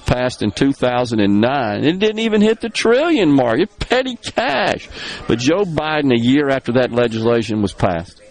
passed 0.06 0.42
in 0.42 0.52
2009. 0.52 1.84
It 1.84 2.00
didn't 2.00 2.20
even 2.20 2.42
hit 2.42 2.62
the 2.62 2.70
trillion 2.70 3.32
mark. 3.32 3.60
It's 3.60 3.76
petty 3.80 4.16
cash. 4.16 4.90
But 5.28 5.40
Joe 5.40 5.64
Biden, 5.64 6.14
a 6.14 6.20
year 6.20 6.50
after 6.50 6.74
that 6.74 6.92
legislation 6.92 7.62
was 7.62 7.74
passed, 7.74 8.22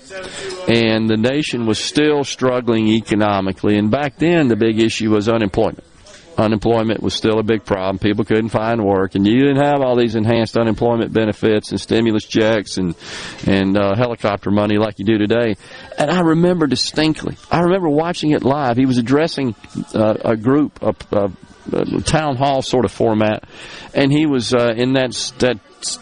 and 0.68 1.08
the 1.08 1.16
nation 1.16 1.66
was 1.66 1.78
still 1.78 2.24
struggling 2.24 2.88
economically. 2.88 3.76
And 3.78 3.90
back 3.90 4.18
then, 4.18 4.48
the 4.48 4.56
big 4.56 4.80
issue 4.80 5.10
was 5.10 5.28
unemployment. 5.28 5.84
Unemployment 6.38 7.02
was 7.02 7.12
still 7.12 7.38
a 7.38 7.42
big 7.42 7.64
problem. 7.64 7.98
People 7.98 8.24
couldn't 8.24 8.48
find 8.48 8.82
work, 8.82 9.14
and 9.14 9.26
you 9.26 9.38
didn't 9.40 9.62
have 9.62 9.82
all 9.82 9.96
these 9.96 10.14
enhanced 10.14 10.56
unemployment 10.56 11.12
benefits 11.12 11.72
and 11.72 11.80
stimulus 11.80 12.24
checks 12.24 12.78
and 12.78 12.94
and 13.46 13.76
uh, 13.76 13.94
helicopter 13.94 14.50
money 14.50 14.78
like 14.78 14.98
you 14.98 15.04
do 15.04 15.18
today. 15.18 15.56
And 15.98 16.10
I 16.10 16.20
remember 16.20 16.66
distinctly. 16.66 17.36
I 17.50 17.60
remember 17.60 17.90
watching 17.90 18.30
it 18.30 18.44
live. 18.44 18.78
He 18.78 18.86
was 18.86 18.96
addressing 18.96 19.54
uh, 19.94 20.14
a 20.24 20.36
group, 20.36 20.82
of, 20.82 20.96
a 21.12 21.30
town 22.04 22.36
hall 22.36 22.62
sort 22.62 22.84
of 22.84 22.92
format, 22.92 23.44
and 23.94 24.12
he 24.12 24.26
was 24.26 24.52
uh, 24.54 24.74
in 24.76 24.94
that 24.94 25.12
that 25.38 25.58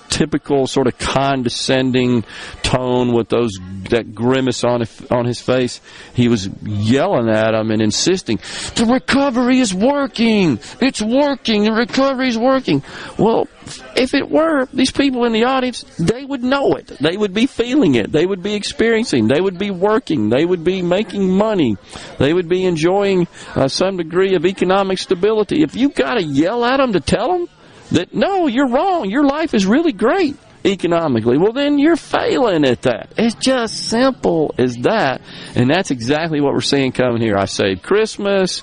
typical 0.08 0.66
sort 0.66 0.86
of 0.86 0.98
condescending 0.98 2.24
tone 2.62 3.12
with 3.12 3.28
those 3.28 3.58
that 3.90 4.14
grimace 4.14 4.64
on 4.64 4.84
on 5.10 5.24
his 5.24 5.40
face. 5.40 5.80
He 6.14 6.28
was 6.28 6.48
yelling 6.62 7.28
at 7.28 7.54
him 7.54 7.70
and 7.70 7.82
insisting, 7.82 8.38
"The 8.74 8.86
recovery 8.86 9.58
is 9.58 9.74
working. 9.74 10.58
It's 10.80 11.02
working. 11.02 11.64
The 11.64 11.72
recovery 11.72 12.28
is 12.28 12.38
working." 12.38 12.82
Well, 13.18 13.48
if 13.96 14.14
it 14.14 14.30
were, 14.30 14.66
these 14.72 14.90
people 14.90 15.24
in 15.24 15.32
the 15.32 15.44
audience, 15.44 15.84
they 15.98 16.24
would 16.24 16.42
know 16.42 16.72
it. 16.74 16.86
They 17.00 17.16
would 17.16 17.34
be 17.34 17.46
feeling 17.46 17.94
it. 17.94 18.10
They 18.12 18.26
would 18.26 18.42
be 18.42 18.54
experiencing. 18.54 19.28
They 19.28 19.40
would 19.40 19.58
be 19.58 19.70
working. 19.70 20.28
They 20.28 20.44
would 20.44 20.64
be 20.64 20.82
making 20.82 21.30
money. 21.30 21.76
They 22.18 22.32
would 22.32 22.48
be 22.48 22.64
enjoying 22.64 23.28
uh, 23.54 23.68
some 23.68 23.96
degree 23.96 24.34
of 24.34 24.44
economic 24.46 24.98
stability. 24.98 25.62
If 25.62 25.76
you 25.76 25.90
got 25.90 26.14
to 26.14 26.22
yell 26.22 26.64
at 26.64 26.78
them 26.78 26.92
to 26.92 27.00
tell 27.00 27.32
them 27.32 27.48
that 27.90 28.14
no, 28.14 28.46
you're 28.46 28.68
wrong. 28.68 29.10
Your 29.10 29.24
life 29.24 29.54
is 29.54 29.66
really 29.66 29.92
great 29.92 30.36
economically. 30.64 31.38
Well, 31.38 31.52
then 31.52 31.78
you're 31.78 31.96
failing 31.96 32.64
at 32.64 32.82
that. 32.82 33.12
It's 33.16 33.34
just 33.34 33.88
simple 33.88 34.54
as 34.58 34.76
that, 34.78 35.20
and 35.54 35.70
that's 35.70 35.90
exactly 35.90 36.40
what 36.40 36.52
we're 36.52 36.60
seeing 36.60 36.92
coming 36.92 37.20
here. 37.20 37.36
I 37.36 37.46
saved 37.46 37.82
Christmas, 37.82 38.62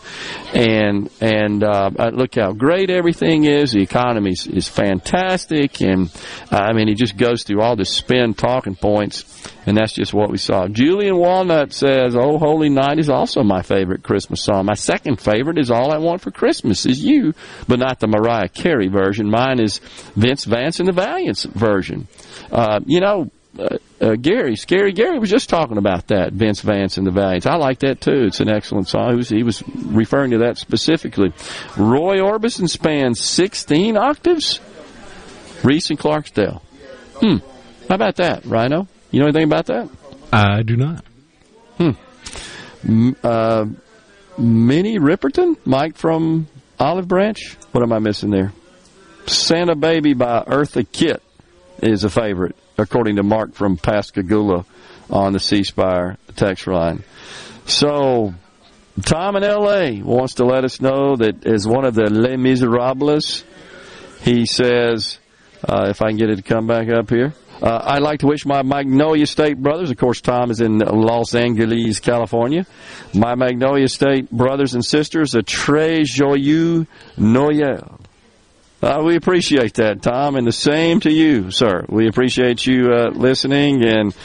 and 0.54 1.10
and 1.22 1.64
uh, 1.64 1.90
look 2.14 2.36
how 2.36 2.54
great 2.54 2.90
everything 2.90 3.46
is. 3.46 3.72
The 3.72 3.82
economy 3.82 4.32
is, 4.32 4.48
is 4.48 4.68
fantastic, 4.68 5.82
and 5.82 6.10
uh, 6.52 6.58
I 6.58 6.74
mean, 6.74 6.88
he 6.88 6.96
just 6.96 7.18
goes 7.18 7.44
through 7.44 7.62
all 7.62 7.76
the 7.76 7.86
spin 7.86 8.34
talking 8.34 8.76
points 8.76 9.26
and 9.68 9.76
that's 9.76 9.92
just 9.92 10.14
what 10.14 10.32
we 10.32 10.38
saw. 10.38 10.68
Julian 10.70 11.18
Walnut 11.18 11.74
says, 11.74 12.16
"Oh, 12.16 12.38
Holy 12.38 12.70
Night 12.70 13.00
is 13.00 13.10
also 13.10 13.44
my 13.44 13.62
favorite 13.62 14.02
Christmas 14.02 14.42
song. 14.42 14.66
My 14.66 14.76
second 14.76 15.20
favorite 15.20 15.60
is 15.60 15.70
All 15.70 15.92
I 15.92 15.98
Want 15.98 16.22
for 16.22 16.32
Christmas 16.32 16.86
is 16.86 17.04
You, 17.04 17.34
but 17.68 17.78
not 17.78 18.00
the 18.00 18.08
Mariah 18.08 18.48
Carey 18.48 18.88
version. 18.88 19.30
Mine 19.30 19.60
is 19.60 19.80
Vince 20.16 20.46
Vance 20.46 20.80
and 20.80 20.88
the 20.88 20.94
Valiants 20.94 21.44
version. 21.44 21.87
Uh, 22.52 22.80
you 22.86 23.00
know." 23.00 23.32
Uh, 23.58 23.78
uh, 24.00 24.16
Gary, 24.16 24.56
Scary 24.56 24.92
Gary 24.94 25.18
was 25.18 25.32
just 25.32 25.50
talking 25.50 25.78
about 25.78 26.10
that, 26.10 26.32
Vince 26.32 26.62
Vance 26.62 27.00
and 27.00 27.08
the 27.08 27.12
Valiants. 27.12 27.48
I 27.48 27.56
like 27.56 27.80
that 27.80 28.00
too. 28.00 28.26
It's 28.26 28.40
an 28.40 28.50
excellent 28.50 28.88
song. 28.88 29.10
He 29.10 29.16
was, 29.16 29.30
he 29.30 29.42
was 29.42 29.64
referring 29.68 30.30
to 30.30 30.38
that 30.40 30.60
specifically. 30.60 31.34
Roy 31.76 32.18
Orbison 32.18 32.70
spans 32.70 33.20
16 33.20 33.98
octaves. 33.98 34.60
Reese 35.64 35.90
and 35.90 35.98
Clarksdale. 35.98 36.62
Hmm. 37.20 37.38
How 37.90 37.96
about 37.96 38.18
that, 38.18 38.46
Rhino? 38.46 38.88
You 39.10 39.22
know 39.22 39.26
anything 39.26 39.46
about 39.46 39.66
that? 39.68 39.90
I 40.32 40.62
do 40.62 40.76
not. 40.76 41.04
Hmm. 41.78 41.92
M- 42.88 43.16
uh, 43.24 43.66
Minnie 44.38 45.00
Riperton? 45.00 45.58
Mike 45.66 45.96
from 45.96 46.48
Olive 46.80 47.08
Branch? 47.08 47.58
What 47.72 47.84
am 47.84 47.92
I 47.92 48.00
missing 48.00 48.30
there? 48.30 48.54
Santa 49.26 49.76
Baby 49.76 50.14
by 50.14 50.44
Eartha 50.44 50.86
Kitt 50.90 51.24
is 51.82 52.04
a 52.04 52.10
favorite, 52.10 52.56
according 52.78 53.18
to 53.18 53.24
Mark 53.24 53.54
from 53.54 53.78
Pascagoula 53.78 54.66
on 55.10 55.34
the 55.34 55.40
C 55.40 55.64
Spire 55.64 56.18
text 56.36 56.68
line. 56.68 57.04
So, 57.66 58.34
Tom 59.04 59.36
in 59.36 59.44
L.A. 59.44 60.02
wants 60.02 60.36
to 60.36 60.46
let 60.46 60.64
us 60.64 60.82
know 60.82 61.16
that 61.18 61.46
as 61.46 61.68
one 61.68 61.86
of 61.86 61.94
the 61.96 62.10
Les 62.10 62.38
Miserables, 62.38 63.44
he 64.22 64.46
says, 64.46 65.20
uh, 65.68 65.88
if 65.90 66.02
I 66.02 66.10
can 66.10 66.18
get 66.18 66.30
it 66.30 66.38
to 66.38 66.42
come 66.42 66.68
back 66.68 66.90
up 66.90 67.10
here. 67.10 67.34
Uh, 67.62 67.82
I'd 67.84 68.04
like 68.04 68.20
to 68.20 68.28
wish 68.28 68.46
my 68.46 68.62
Magnolia 68.62 69.26
State 69.26 69.58
brothers, 69.58 69.90
of 69.90 69.98
course, 69.98 70.22
Tom 70.22 70.52
is 70.52 70.62
in 70.62 70.78
Los 70.78 71.34
Angeles, 71.34 72.00
California. 72.00 72.68
My 73.16 73.34
Magnolia 73.34 73.88
State 73.88 74.30
brothers 74.30 74.76
and 74.76 74.86
sisters, 74.86 75.34
a 75.34 75.42
très 75.42 76.04
joyeux 76.04 76.86
Noël. 77.18 78.00
Uh, 78.82 79.02
we 79.04 79.16
appreciate 79.16 79.74
that, 79.76 80.04
Tom, 80.04 80.36
and 80.36 80.46
the 80.46 80.52
same 80.52 81.00
to 81.00 81.12
you, 81.12 81.50
sir. 81.50 81.84
We 81.90 82.08
appreciate 82.08 82.66
you 82.68 82.94
uh, 82.94 83.10
listening, 83.10 83.84
and 83.84 84.16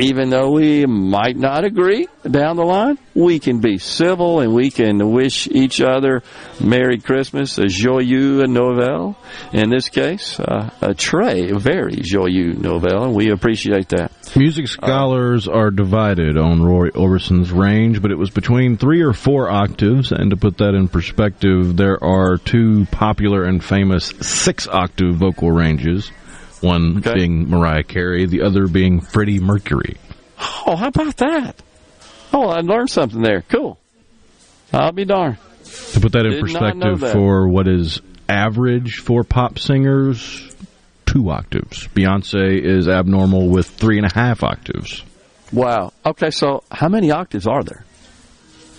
even 0.00 0.30
though 0.30 0.50
we 0.52 0.86
might 0.86 1.36
not 1.36 1.64
agree 1.64 2.08
down 2.28 2.56
the 2.56 2.64
line, 2.64 2.98
we 3.14 3.38
can 3.38 3.60
be 3.60 3.78
civil 3.78 4.40
and 4.40 4.54
we 4.54 4.70
can 4.70 5.12
wish 5.12 5.46
each 5.48 5.80
other 5.80 6.22
Merry 6.60 6.98
Christmas, 6.98 7.58
a 7.58 7.66
joyeux 7.66 8.44
Noël. 8.44 9.16
In 9.52 9.70
this 9.70 9.88
case, 9.88 10.40
uh, 10.40 10.70
a 10.80 10.94
très 10.94 11.54
very 11.60 11.96
joyeux 11.96 12.54
Noël, 12.54 13.04
and 13.04 13.14
we 13.14 13.30
appreciate 13.30 13.88
that. 13.90 14.12
Music 14.34 14.66
scholars 14.66 15.46
are 15.46 15.70
divided 15.70 16.38
on 16.38 16.62
Roy 16.62 16.88
Orbison's 16.90 17.52
range, 17.52 18.00
but 18.00 18.10
it 18.10 18.18
was 18.18 18.30
between 18.30 18.78
three 18.78 19.02
or 19.02 19.12
four 19.12 19.50
octaves. 19.50 20.10
And 20.10 20.30
to 20.30 20.36
put 20.36 20.58
that 20.58 20.74
in 20.74 20.88
perspective, 20.88 21.76
there 21.76 22.02
are 22.02 22.38
two 22.38 22.86
popular 22.86 23.44
and 23.44 23.62
famous 23.62 24.06
six 24.20 24.66
octave 24.68 25.16
vocal 25.16 25.50
ranges. 25.50 26.10
One 26.62 27.00
being 27.00 27.50
Mariah 27.50 27.82
Carey, 27.82 28.26
the 28.26 28.42
other 28.42 28.68
being 28.68 29.00
Freddie 29.00 29.40
Mercury. 29.40 29.96
Oh, 30.66 30.76
how 30.76 30.88
about 30.88 31.16
that? 31.18 31.56
Oh, 32.32 32.48
I 32.48 32.60
learned 32.60 32.88
something 32.90 33.20
there. 33.20 33.42
Cool. 33.42 33.78
I'll 34.72 34.92
be 34.92 35.04
darned. 35.04 35.38
To 35.92 36.00
put 36.00 36.12
that 36.12 36.24
in 36.24 36.32
Did 36.32 36.40
perspective 36.40 37.00
that. 37.00 37.12
for 37.12 37.48
what 37.48 37.68
is 37.68 38.00
average 38.28 38.96
for 38.96 39.24
pop 39.24 39.58
singers, 39.58 40.54
two 41.04 41.30
octaves. 41.30 41.88
Beyonce 41.88 42.60
is 42.62 42.88
abnormal 42.88 43.48
with 43.48 43.66
three 43.68 43.98
and 43.98 44.06
a 44.06 44.14
half 44.14 44.42
octaves. 44.42 45.02
Wow. 45.52 45.92
Okay, 46.06 46.30
so 46.30 46.62
how 46.70 46.88
many 46.88 47.10
octaves 47.10 47.46
are 47.46 47.62
there? 47.62 47.84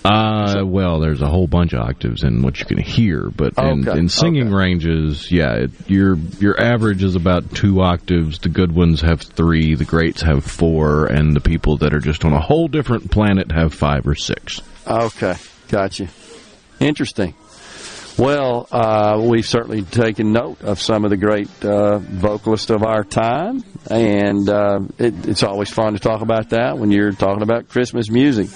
Uh, 0.04 0.62
well, 0.66 1.00
there's 1.00 1.22
a 1.22 1.26
whole 1.26 1.46
bunch 1.46 1.72
of 1.72 1.80
octaves 1.80 2.24
in 2.24 2.42
what 2.42 2.60
you 2.60 2.66
can 2.66 2.76
hear, 2.76 3.30
but 3.30 3.54
in, 3.56 3.88
Okay, 3.88 3.98
in 3.98 4.10
singing 4.10 4.50
ranges, 4.52 5.32
yeah, 5.32 5.54
it, 5.54 5.70
your 5.88 6.16
your 6.38 6.60
average 6.60 7.02
is 7.02 7.16
about 7.16 7.54
two 7.54 7.80
octaves. 7.80 8.38
The 8.38 8.50
good 8.50 8.70
ones 8.70 9.00
have 9.00 9.22
three, 9.22 9.74
the 9.74 9.86
greats 9.86 10.20
have 10.20 10.44
four, 10.44 11.06
and 11.06 11.34
the 11.34 11.40
people 11.40 11.78
that 11.78 11.94
are 11.94 12.00
just 12.00 12.24
on 12.26 12.34
a 12.34 12.40
whole 12.40 12.68
different 12.68 13.10
planet 13.10 13.50
have 13.50 13.72
five 13.72 14.06
or 14.06 14.14
six. 14.14 14.60
Okay, 14.86 15.36
gotcha. 15.68 16.08
Interesting. 16.80 17.34
Well, 18.18 18.68
uh, 18.70 19.20
we've 19.24 19.46
certainly 19.46 19.82
taken 19.82 20.32
note 20.32 20.62
of 20.62 20.80
some 20.80 21.04
of 21.04 21.10
the 21.10 21.16
great 21.16 21.48
uh, 21.64 21.98
vocalists 21.98 22.70
of 22.70 22.84
our 22.84 23.02
time, 23.04 23.64
and 23.90 24.48
uh, 24.48 24.80
it, 24.98 25.26
it's 25.26 25.42
always 25.42 25.70
fun 25.70 25.94
to 25.94 25.98
talk 25.98 26.20
about 26.20 26.50
that 26.50 26.78
when 26.78 26.92
you're 26.92 27.10
talking 27.10 27.42
about 27.42 27.70
Christmas 27.70 28.10
music. 28.10 28.50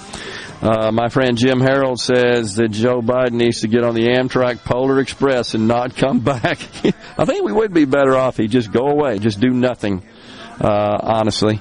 Uh, 0.61 0.91
my 0.93 1.09
friend 1.09 1.39
Jim 1.39 1.61
Harold 1.61 2.01
says 2.01 2.57
that 2.57 2.71
Joe 2.71 3.01
Biden 3.01 3.33
needs 3.35 3.61
to 3.61 3.69
get 3.69 3.85
on 3.85 3.95
the 3.95 4.09
Amtrak 4.09 4.65
Polar 4.65 4.99
Express 4.99 5.55
and 5.55 5.69
not 5.69 5.95
come 5.97 6.19
back. 6.25 6.59
I 7.17 7.25
think 7.25 7.45
we 7.45 7.53
would 7.53 7.73
be 7.73 7.85
better 7.85 8.17
off 8.17 8.35
if 8.35 8.45
he'd 8.45 8.51
just 8.51 8.73
go 8.73 8.89
away, 8.89 9.19
just 9.21 9.39
do 9.41 9.51
nothing, 9.51 10.03
uh, 10.61 10.99
honestly. 11.01 11.61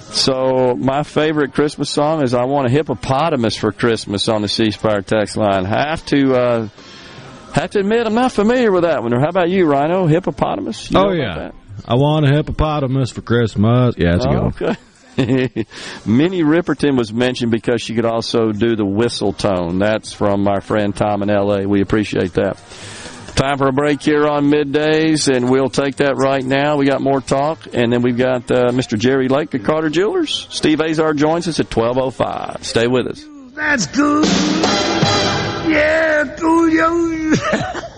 So 0.00 0.76
my 0.78 1.02
favorite 1.02 1.52
Christmas 1.54 1.90
song 1.90 2.22
is 2.22 2.32
"I 2.34 2.44
Want 2.44 2.68
a 2.68 2.70
Hippopotamus 2.70 3.56
for 3.56 3.72
Christmas" 3.72 4.28
on 4.28 4.42
the 4.42 4.48
C 4.48 4.70
Spire 4.70 5.02
text 5.02 5.36
line. 5.36 5.64
Have 5.64 6.06
to 6.06 6.34
uh, 6.34 6.68
have 7.52 7.70
to 7.70 7.80
admit 7.80 8.06
I'm 8.06 8.14
not 8.14 8.30
familiar 8.30 8.70
with 8.70 8.84
that 8.84 9.02
one. 9.02 9.12
Or 9.12 9.18
how 9.18 9.28
about 9.28 9.50
you, 9.50 9.66
Rhino? 9.66 10.06
Hippopotamus? 10.06 10.92
You 10.92 11.00
oh 11.00 11.10
yeah. 11.12 11.50
I 11.84 11.94
want 11.96 12.24
a 12.24 12.32
hippopotamus 12.34 13.10
for 13.10 13.20
Christmas. 13.22 13.96
Yeah, 13.98 14.14
it's 14.14 14.24
a 14.24 14.28
good 14.28 14.36
Oh, 14.36 14.42
one. 14.44 14.54
okay. 14.54 14.76
Minnie 16.06 16.42
Riperton 16.42 16.96
was 16.96 17.12
mentioned 17.12 17.50
because 17.50 17.80
she 17.80 17.94
could 17.94 18.04
also 18.04 18.52
do 18.52 18.76
the 18.76 18.84
whistle 18.84 19.32
tone. 19.32 19.78
That's 19.78 20.12
from 20.12 20.46
our 20.46 20.60
friend 20.60 20.94
Tom 20.94 21.22
in 21.22 21.30
L.A. 21.30 21.66
We 21.66 21.80
appreciate 21.80 22.34
that. 22.34 22.58
Time 23.34 23.58
for 23.58 23.68
a 23.68 23.72
break 23.72 24.02
here 24.02 24.26
on 24.26 24.46
middays, 24.46 25.34
and 25.34 25.50
we'll 25.50 25.68
take 25.68 25.96
that 25.96 26.16
right 26.16 26.44
now. 26.44 26.76
We 26.76 26.86
got 26.86 27.02
more 27.02 27.20
talk, 27.20 27.66
and 27.72 27.92
then 27.92 28.00
we've 28.02 28.16
got 28.16 28.50
uh, 28.50 28.70
Mr. 28.70 28.98
Jerry 28.98 29.28
Lake 29.28 29.54
at 29.54 29.64
Carter 29.64 29.90
Jewelers. 29.90 30.46
Steve 30.50 30.80
Azar 30.80 31.12
joins 31.12 31.46
us 31.46 31.60
at 31.60 31.70
twelve 31.70 31.98
oh 31.98 32.10
five. 32.10 32.64
Stay 32.64 32.86
with 32.86 33.06
us. 33.06 33.24
That's 33.54 33.86
good. 33.86 34.26
Yeah, 35.70 36.34
good. 36.38 37.86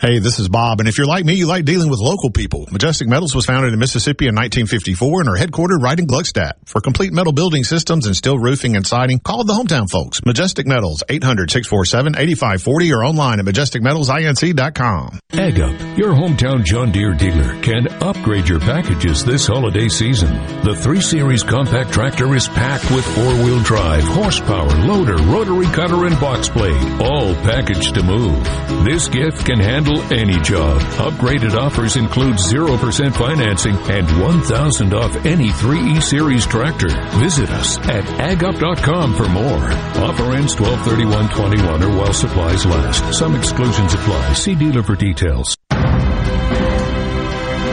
Hey, 0.00 0.18
this 0.18 0.38
is 0.38 0.48
Bob, 0.48 0.80
and 0.80 0.88
if 0.88 0.96
you're 0.96 1.06
like 1.06 1.26
me, 1.26 1.34
you 1.34 1.44
like 1.44 1.66
dealing 1.66 1.90
with 1.90 2.00
local 2.00 2.30
people. 2.30 2.66
Majestic 2.72 3.06
Metals 3.06 3.34
was 3.34 3.44
founded 3.44 3.74
in 3.74 3.78
Mississippi 3.78 4.28
in 4.28 4.34
1954 4.34 5.20
and 5.20 5.28
are 5.28 5.36
headquartered 5.36 5.82
right 5.82 5.98
in 5.98 6.06
Gluckstadt. 6.06 6.52
For 6.64 6.80
complete 6.80 7.12
metal 7.12 7.34
building 7.34 7.64
systems 7.64 8.06
and 8.06 8.16
steel 8.16 8.38
roofing 8.38 8.76
and 8.76 8.86
siding, 8.86 9.18
call 9.18 9.44
the 9.44 9.52
hometown 9.52 9.90
folks. 9.90 10.24
Majestic 10.24 10.66
Metals, 10.66 11.04
800-647-8540 11.10 12.96
or 12.96 13.04
online 13.04 13.40
at 13.40 13.44
majesticmetalsinc.com. 13.44 15.20
Ag 15.32 15.60
Up, 15.60 15.98
your 15.98 16.14
hometown 16.14 16.64
John 16.64 16.92
Deere 16.92 17.12
dealer, 17.12 17.60
can 17.60 17.86
upgrade 18.02 18.48
your 18.48 18.60
packages 18.60 19.22
this 19.22 19.46
holiday 19.46 19.90
season. 19.90 20.32
The 20.64 20.76
3 20.76 21.02
Series 21.02 21.42
compact 21.42 21.92
tractor 21.92 22.34
is 22.34 22.48
packed 22.48 22.90
with 22.90 23.04
four-wheel 23.14 23.62
drive, 23.64 24.04
horsepower, 24.04 24.74
loader, 24.86 25.18
rotary 25.24 25.66
cutter, 25.66 26.06
and 26.06 26.18
box 26.18 26.48
blade, 26.48 27.02
all 27.02 27.34
packaged 27.44 27.96
to 27.96 28.02
move. 28.02 28.42
This 28.82 29.06
gift 29.06 29.44
can 29.44 29.60
handle 29.60 29.89
any 30.12 30.38
job. 30.40 30.80
Upgraded 30.98 31.54
offers 31.54 31.96
include 31.96 32.36
0% 32.36 33.14
financing 33.14 33.76
and 33.90 34.06
1000 34.22 34.94
off 34.94 35.26
any 35.26 35.48
3E 35.48 36.02
Series 36.02 36.46
tractor. 36.46 36.88
Visit 37.18 37.50
us 37.50 37.78
at 37.88 38.04
agup.com 38.04 39.14
for 39.14 39.28
more. 39.28 39.72
Offer 40.04 40.34
ends 40.34 40.58
123121 40.58 41.82
or 41.82 41.96
while 41.96 42.12
supplies 42.12 42.64
last. 42.66 43.18
Some 43.18 43.34
exclusions 43.34 43.94
apply. 43.94 44.32
See 44.34 44.54
dealer 44.54 44.82
for 44.82 44.96
details. 44.96 45.56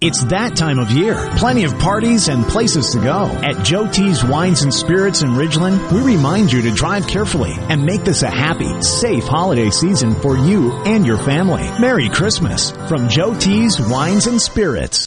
It's 0.00 0.24
that 0.24 0.56
time 0.56 0.78
of 0.78 0.90
year. 0.90 1.14
Plenty 1.36 1.64
of 1.64 1.78
parties 1.78 2.28
and 2.28 2.44
places 2.44 2.90
to 2.90 2.98
go. 2.98 3.26
At 3.26 3.64
Joe 3.64 3.86
T's 3.90 4.24
Wines 4.24 4.62
and 4.62 4.74
Spirits 4.74 5.22
in 5.22 5.30
Ridgeland, 5.30 5.92
we 5.92 6.02
remind 6.02 6.52
you 6.52 6.62
to 6.62 6.72
drive 6.72 7.06
carefully 7.06 7.52
and 7.54 7.84
make 7.84 8.02
this 8.04 8.22
a 8.22 8.28
happy, 8.30 8.82
safe 8.82 9.24
holiday 9.24 9.70
season 9.70 10.14
for 10.16 10.36
you 10.36 10.72
and 10.84 11.06
your 11.06 11.18
family. 11.18 11.62
Merry 11.80 12.08
Christmas 12.08 12.72
from 12.88 13.08
Joe 13.08 13.38
T's 13.38 13.80
Wines 13.80 14.26
and 14.26 14.42
Spirits. 14.42 15.06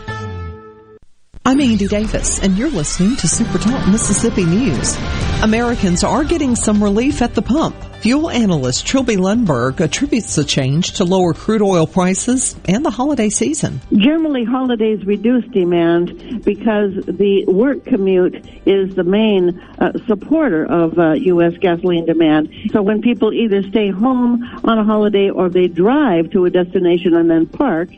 I'm 1.43 1.59
Andy 1.59 1.87
Davis, 1.87 2.39
and 2.43 2.55
you're 2.55 2.69
listening 2.69 3.15
to 3.15 3.27
Super 3.27 3.57
Talk 3.57 3.87
Mississippi 3.87 4.45
News. 4.45 4.95
Americans 5.41 6.03
are 6.03 6.23
getting 6.23 6.55
some 6.55 6.83
relief 6.83 7.23
at 7.23 7.33
the 7.33 7.41
pump. 7.41 7.75
Fuel 8.01 8.29
analyst 8.29 8.85
Trilby 8.85 9.15
Lundberg 9.15 9.79
attributes 9.79 10.35
the 10.35 10.43
change 10.43 10.93
to 10.93 11.03
lower 11.03 11.33
crude 11.33 11.63
oil 11.63 11.87
prices 11.87 12.55
and 12.65 12.85
the 12.85 12.91
holiday 12.91 13.29
season. 13.29 13.81
Generally, 13.91 14.43
holidays 14.43 15.03
reduce 15.03 15.43
demand 15.47 16.45
because 16.45 16.93
the 17.07 17.45
work 17.47 17.85
commute 17.85 18.45
is 18.67 18.93
the 18.93 19.03
main 19.03 19.59
uh, 19.79 19.93
supporter 20.05 20.63
of 20.63 20.99
uh, 20.99 21.13
U.S. 21.13 21.53
gasoline 21.59 22.05
demand. 22.05 22.53
So 22.71 22.83
when 22.83 23.01
people 23.01 23.33
either 23.33 23.63
stay 23.63 23.89
home 23.89 24.43
on 24.63 24.77
a 24.77 24.83
holiday 24.83 25.31
or 25.31 25.49
they 25.49 25.67
drive 25.67 26.29
to 26.31 26.45
a 26.45 26.51
destination 26.51 27.15
and 27.15 27.27
then 27.31 27.47
park, 27.47 27.89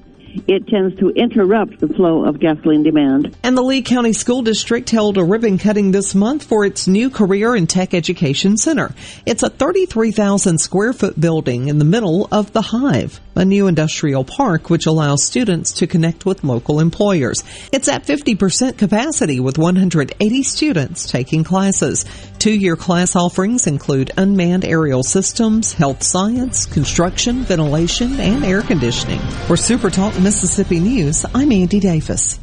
it 0.48 0.68
tends 0.68 0.98
to 1.00 1.10
interrupt 1.10 1.80
the 1.80 1.88
flow 1.88 2.26
of 2.26 2.40
gasoline 2.40 2.84
demand. 2.84 3.36
And 3.44 3.58
the 3.58 3.62
Lee 3.62 3.82
County 3.82 4.14
School 4.14 4.42
District 4.42 4.90
held 4.90 5.18
a 5.18 5.24
ribbon 5.24 5.58
cutting 5.58 5.92
this 5.92 6.16
month 6.16 6.44
for 6.44 6.66
its 6.66 6.88
new 6.88 7.10
Career 7.10 7.56
and 7.56 7.70
Tech 7.70 7.94
Education 7.94 8.58
Center. 8.58 8.94
It's 9.26 9.44
a 9.44 9.50
33,000 9.50 10.58
square 10.60 10.94
foot 10.94 11.20
building 11.20 11.68
in 11.68 11.80
the 11.80 11.86
middle 11.86 12.28
of 12.32 12.54
the 12.54 12.62
Hive, 12.62 13.20
a 13.36 13.46
new 13.46 13.68
industrial 13.68 14.24
park 14.24 14.70
which 14.70 14.86
allows 14.86 15.24
students 15.24 15.72
to 15.74 15.88
connect 15.88 16.26
with 16.26 16.44
local 16.44 16.80
employers. 16.80 17.44
It's 17.72 17.88
at 17.88 18.06
50% 18.06 18.78
capacity 18.78 19.40
with 19.40 19.58
180 19.58 20.44
students 20.44 21.10
taking 21.10 21.44
classes. 21.44 22.06
Two-year 22.40 22.76
class 22.76 23.16
offerings 23.16 23.68
include 23.68 24.12
unmanned 24.18 24.66
aerial 24.66 25.04
systems, 25.04 25.74
health 25.74 26.04
science, 26.04 26.66
construction, 26.66 27.44
ventilation, 27.44 28.20
and 28.20 28.44
air 28.44 28.62
conditioning. 28.62 29.20
For 29.48 29.56
Super 29.56 29.90
Talk 29.90 30.14
Mississippi 30.24 30.80
News, 30.80 31.26
I'm 31.36 31.52
Andy 31.52 31.82
Davis. 31.82 32.43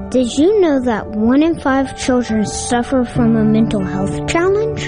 Did 0.11 0.37
you 0.37 0.59
know 0.59 0.81
that 0.81 1.07
one 1.07 1.41
in 1.41 1.57
five 1.57 1.97
children 1.97 2.45
suffer 2.45 3.05
from 3.05 3.37
a 3.37 3.45
mental 3.45 3.81
health 3.81 4.27
challenge? 4.27 4.87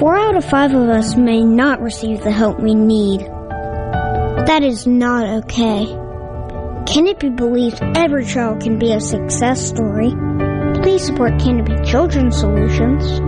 Four 0.00 0.16
out 0.18 0.34
of 0.34 0.44
five 0.44 0.74
of 0.74 0.88
us 0.88 1.16
may 1.16 1.44
not 1.44 1.80
receive 1.80 2.24
the 2.24 2.32
help 2.32 2.58
we 2.58 2.74
need. 2.74 3.20
That 3.20 4.64
is 4.64 4.84
not 4.84 5.44
okay. 5.44 5.86
Canopy 6.92 7.28
believes 7.28 7.78
every 7.94 8.26
child 8.26 8.60
can 8.60 8.80
be 8.80 8.90
a 8.90 9.00
success 9.00 9.64
story. 9.64 10.10
Please 10.82 11.06
support 11.06 11.38
Canopy 11.38 11.88
Children's 11.88 12.36
Solutions. 12.36 13.20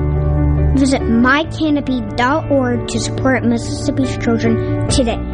Visit 0.80 1.02
mycanopy.org 1.02 2.88
to 2.88 2.98
support 2.98 3.44
Mississippi's 3.44 4.18
children 4.18 4.88
today. 4.88 5.33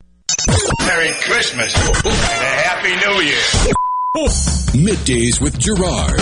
Merry 0.47 1.11
Christmas 1.21 1.75
and 1.75 2.05
a 2.05 2.11
Happy 2.11 2.95
New 3.05 3.21
Year. 3.21 3.41
Middays 4.73 5.41
with 5.41 5.59
Gerard. 5.59 6.19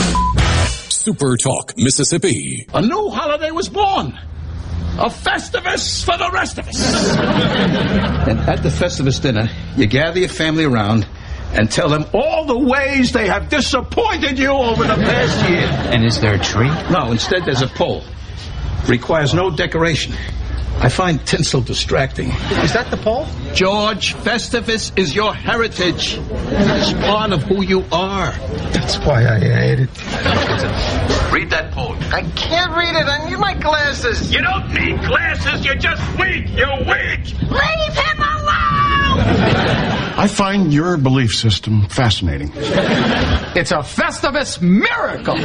Super 0.92 1.38
Talk, 1.38 1.74
Mississippi. 1.78 2.66
A 2.74 2.82
new 2.82 3.10
holiday 3.10 3.52
was 3.52 3.70
born. 3.70 4.18
A 4.98 5.10
Festivus 5.10 6.04
for 6.04 6.18
the 6.18 6.30
rest 6.34 6.58
of 6.58 6.68
us. 6.68 7.16
and 8.28 8.40
at 8.40 8.62
the 8.64 8.70
Festivus 8.70 9.22
dinner, 9.22 9.48
you 9.78 9.88
gather 9.88 10.20
your 10.20 10.30
family 10.30 10.66
around 10.66 11.08
and 11.54 11.72
tell 11.72 11.90
them 11.90 12.06
all 12.14 12.46
the 12.46 12.58
ways 12.60 13.12
they 13.14 13.28
have 13.28 13.50
disappointed 13.50 14.38
you 14.38 14.50
over 14.50 14.84
the 14.84 14.96
past 14.96 15.50
year. 15.50 15.94
And 15.94 16.04
is 16.06 16.20
there 16.20 16.36
a 16.36 16.40
tree? 16.40 16.68
No, 16.92 17.12
instead 17.12 17.46
there's 17.46 17.62
a 17.62 17.68
pole. 17.68 18.04
Requires 18.88 19.34
no 19.34 19.50
decoration. 19.50 20.14
I 20.82 20.88
find 20.88 21.26
tinsel 21.28 21.60
distracting. 21.60 22.30
Is 22.64 22.72
that 22.72 22.90
the 22.90 22.96
pole? 22.96 23.28
George, 23.54 24.16
Festivus 24.16 24.98
is 24.98 25.14
your 25.14 25.34
heritage. 25.34 26.18
It's 26.18 26.94
part 27.06 27.34
of 27.34 27.44
who 27.44 27.62
you 27.64 27.84
are. 27.92 28.32
That's 28.72 28.98
why 29.00 29.28
I 29.28 29.40
hate 29.40 29.80
it. 29.82 29.90
Read 31.34 31.50
that 31.50 31.72
poem. 31.74 32.00
I 32.14 32.22
can't 32.36 32.72
read 32.72 32.96
it. 32.96 33.08
I 33.08 33.30
need 33.30 33.40
my 33.40 33.56
glasses. 33.56 34.32
You 34.34 34.42
don't 34.42 34.74
need 34.74 34.98
glasses. 35.06 35.66
You're 35.66 35.76
just 35.76 36.02
weak. 36.18 36.48
You're 36.56 36.78
weak. 36.80 37.26
Leave 37.42 37.96
him 37.96 38.20
alone! 38.20 39.20
I 40.18 40.28
find 40.30 40.74
your 40.74 40.96
belief 40.98 41.36
system 41.36 41.88
fascinating. 41.88 42.52
It's 42.56 43.72
a 43.72 43.80
Festivus 43.80 44.62
miracle. 44.62 45.36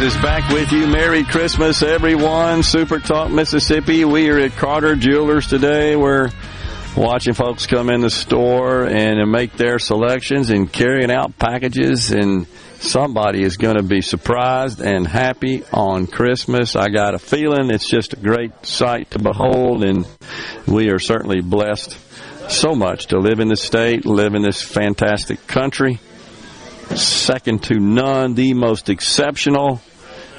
Is 0.00 0.16
back 0.16 0.50
with 0.50 0.72
you. 0.72 0.86
Merry 0.86 1.24
Christmas, 1.24 1.82
everyone. 1.82 2.62
Super 2.62 3.00
Talk 3.00 3.30
Mississippi. 3.30 4.06
We 4.06 4.30
are 4.30 4.38
at 4.38 4.52
Carter 4.52 4.96
Jewelers 4.96 5.46
today. 5.46 5.94
We're 5.94 6.30
watching 6.96 7.34
folks 7.34 7.66
come 7.66 7.90
in 7.90 8.00
the 8.00 8.08
store 8.08 8.86
and 8.86 9.30
make 9.30 9.52
their 9.58 9.78
selections 9.78 10.48
and 10.48 10.72
carrying 10.72 11.10
out 11.10 11.38
packages 11.38 12.12
and 12.12 12.46
somebody 12.78 13.42
is 13.42 13.58
going 13.58 13.76
to 13.76 13.82
be 13.82 14.00
surprised 14.00 14.80
and 14.80 15.06
happy 15.06 15.64
on 15.70 16.06
Christmas. 16.06 16.76
I 16.76 16.88
got 16.88 17.14
a 17.14 17.18
feeling 17.18 17.70
it's 17.70 17.88
just 17.88 18.14
a 18.14 18.16
great 18.16 18.64
sight 18.64 19.10
to 19.10 19.18
behold, 19.18 19.84
and 19.84 20.08
we 20.66 20.88
are 20.88 20.98
certainly 20.98 21.42
blessed 21.42 21.98
so 22.50 22.74
much 22.74 23.08
to 23.08 23.18
live 23.18 23.38
in 23.38 23.48
this 23.48 23.62
state, 23.62 24.06
live 24.06 24.34
in 24.34 24.40
this 24.40 24.62
fantastic 24.62 25.46
country. 25.46 26.00
Second 26.94 27.62
to 27.64 27.78
none, 27.78 28.34
the 28.34 28.54
most 28.54 28.88
exceptional, 28.88 29.80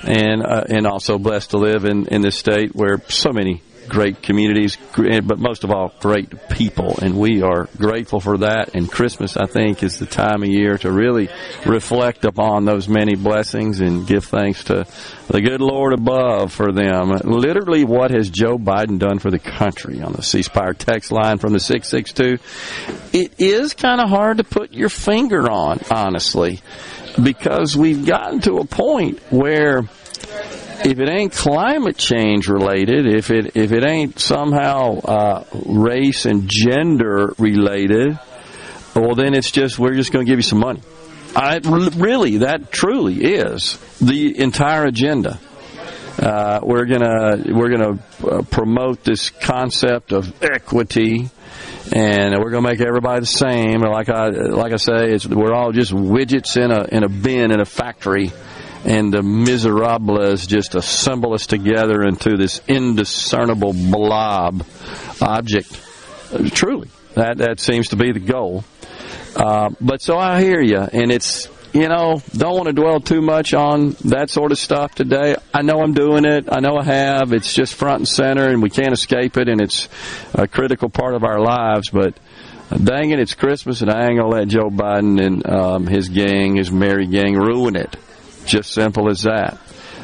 and 0.03 0.43
uh, 0.43 0.63
and 0.69 0.87
also 0.87 1.17
blessed 1.17 1.51
to 1.51 1.57
live 1.57 1.85
in 1.85 2.07
in 2.07 2.21
this 2.21 2.37
state 2.37 2.75
where 2.75 3.01
so 3.09 3.31
many 3.31 3.61
great 3.91 4.21
communities, 4.21 4.77
but 4.95 5.37
most 5.37 5.63
of 5.63 5.71
all, 5.71 5.93
great 5.99 6.49
people. 6.49 6.97
And 7.01 7.17
we 7.17 7.41
are 7.41 7.67
grateful 7.77 8.21
for 8.21 8.39
that. 8.39 8.73
And 8.73 8.89
Christmas, 8.89 9.35
I 9.35 9.45
think, 9.47 9.83
is 9.83 9.99
the 9.99 10.05
time 10.05 10.43
of 10.43 10.49
year 10.49 10.77
to 10.79 10.91
really 10.91 11.29
reflect 11.65 12.23
upon 12.23 12.63
those 12.63 12.87
many 12.87 13.15
blessings 13.15 13.81
and 13.81 14.07
give 14.07 14.25
thanks 14.25 14.63
to 14.65 14.85
the 15.27 15.41
good 15.41 15.59
Lord 15.59 15.93
above 15.93 16.53
for 16.53 16.71
them. 16.71 17.09
Literally, 17.23 17.83
what 17.83 18.11
has 18.11 18.29
Joe 18.29 18.57
Biden 18.57 18.97
done 18.97 19.19
for 19.19 19.29
the 19.29 19.39
country 19.39 20.01
on 20.01 20.13
the 20.13 20.23
C 20.23 20.41
Spire 20.41 20.73
text 20.73 21.11
line 21.11 21.37
from 21.37 21.51
the 21.51 21.59
662? 21.59 23.17
It 23.17 23.33
is 23.39 23.73
kind 23.73 23.99
of 23.99 24.09
hard 24.09 24.37
to 24.37 24.43
put 24.43 24.71
your 24.71 24.89
finger 24.89 25.49
on, 25.49 25.79
honestly, 25.89 26.61
because 27.23 27.75
we've 27.75 28.05
gotten 28.05 28.41
to 28.41 28.57
a 28.57 28.65
point 28.65 29.19
where 29.31 29.79
if 30.83 30.99
it 30.99 31.09
ain't 31.09 31.33
climate 31.33 31.97
change 31.97 32.47
related, 32.47 33.05
if 33.05 33.29
it 33.29 33.55
if 33.55 33.71
it 33.71 33.83
ain't 33.83 34.19
somehow 34.19 34.99
uh, 34.99 35.45
race 35.53 36.25
and 36.25 36.47
gender 36.47 37.33
related, 37.37 38.17
well 38.95 39.15
then 39.15 39.33
it's 39.33 39.51
just 39.51 39.77
we're 39.77 39.93
just 39.93 40.11
going 40.11 40.25
to 40.25 40.29
give 40.29 40.39
you 40.39 40.43
some 40.43 40.59
money. 40.59 40.81
I 41.35 41.59
really 41.63 42.37
that 42.37 42.71
truly 42.71 43.23
is 43.23 43.77
the 43.99 44.39
entire 44.39 44.85
agenda. 44.85 45.39
Uh, 46.19 46.59
we're 46.61 46.85
gonna 46.85 47.41
we're 47.47 47.69
gonna 47.69 47.99
uh, 48.23 48.41
promote 48.43 49.03
this 49.03 49.29
concept 49.29 50.11
of 50.11 50.43
equity, 50.43 51.29
and 51.91 52.35
we're 52.39 52.51
gonna 52.51 52.67
make 52.67 52.81
everybody 52.81 53.21
the 53.21 53.25
same. 53.25 53.81
Like 53.81 54.09
I 54.09 54.29
like 54.29 54.73
I 54.73 54.77
say, 54.77 55.17
we're 55.29 55.53
all 55.53 55.71
just 55.71 55.91
widgets 55.91 56.57
in 56.57 56.71
a 56.71 56.85
in 56.85 57.03
a 57.03 57.09
bin 57.09 57.51
in 57.51 57.59
a 57.59 57.65
factory 57.65 58.31
and 58.83 59.13
the 59.13 59.21
miserables 59.21 60.47
just 60.47 60.75
assemble 60.75 61.33
us 61.33 61.45
together 61.45 62.03
into 62.03 62.35
this 62.37 62.61
indiscernible 62.67 63.73
blob 63.73 64.65
object. 65.21 65.71
Truly, 66.51 66.89
that 67.13 67.37
that 67.37 67.59
seems 67.59 67.89
to 67.89 67.95
be 67.95 68.11
the 68.11 68.19
goal. 68.19 68.63
Uh, 69.35 69.69
but 69.79 70.01
so 70.01 70.17
I 70.17 70.41
hear 70.41 70.61
you, 70.61 70.79
and 70.79 71.11
it's 71.11 71.47
you 71.73 71.87
know 71.87 72.21
don't 72.33 72.55
want 72.55 72.67
to 72.67 72.73
dwell 72.73 72.99
too 72.99 73.21
much 73.21 73.53
on 73.53 73.91
that 74.05 74.29
sort 74.29 74.51
of 74.51 74.57
stuff 74.57 74.93
today. 74.95 75.35
I 75.53 75.61
know 75.61 75.81
I'm 75.81 75.93
doing 75.93 76.25
it. 76.25 76.47
I 76.51 76.59
know 76.59 76.77
I 76.77 76.83
have. 76.83 77.33
It's 77.33 77.53
just 77.53 77.75
front 77.75 77.99
and 77.99 78.07
center, 78.07 78.47
and 78.47 78.61
we 78.61 78.69
can't 78.69 78.93
escape 78.93 79.37
it, 79.37 79.47
and 79.47 79.61
it's 79.61 79.87
a 80.33 80.47
critical 80.47 80.89
part 80.89 81.15
of 81.15 81.23
our 81.23 81.39
lives. 81.39 81.89
But 81.89 82.17
dang 82.69 83.11
it, 83.11 83.19
it's 83.19 83.33
Christmas, 83.35 83.81
and 83.81 83.89
I 83.89 84.07
ain't 84.07 84.17
gonna 84.17 84.27
let 84.29 84.47
Joe 84.47 84.69
Biden 84.69 85.23
and 85.23 85.49
um, 85.49 85.87
his 85.87 86.09
gang, 86.09 86.55
his 86.55 86.71
merry 86.71 87.07
gang, 87.07 87.35
ruin 87.35 87.75
it. 87.75 87.95
Just 88.45 88.71
simple 88.71 89.09
as 89.09 89.23
that. 89.23 89.57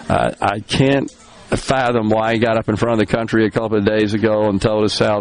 Uh, 0.09 0.31
I 0.41 0.59
can't 0.59 1.11
fathom 1.55 2.09
why 2.09 2.33
he 2.33 2.39
got 2.39 2.57
up 2.57 2.67
in 2.67 2.75
front 2.75 2.99
of 2.99 3.07
the 3.07 3.11
country 3.11 3.45
a 3.45 3.51
couple 3.51 3.77
of 3.77 3.85
days 3.85 4.13
ago 4.13 4.49
and 4.49 4.61
told 4.61 4.83
us 4.83 4.99
how 4.99 5.19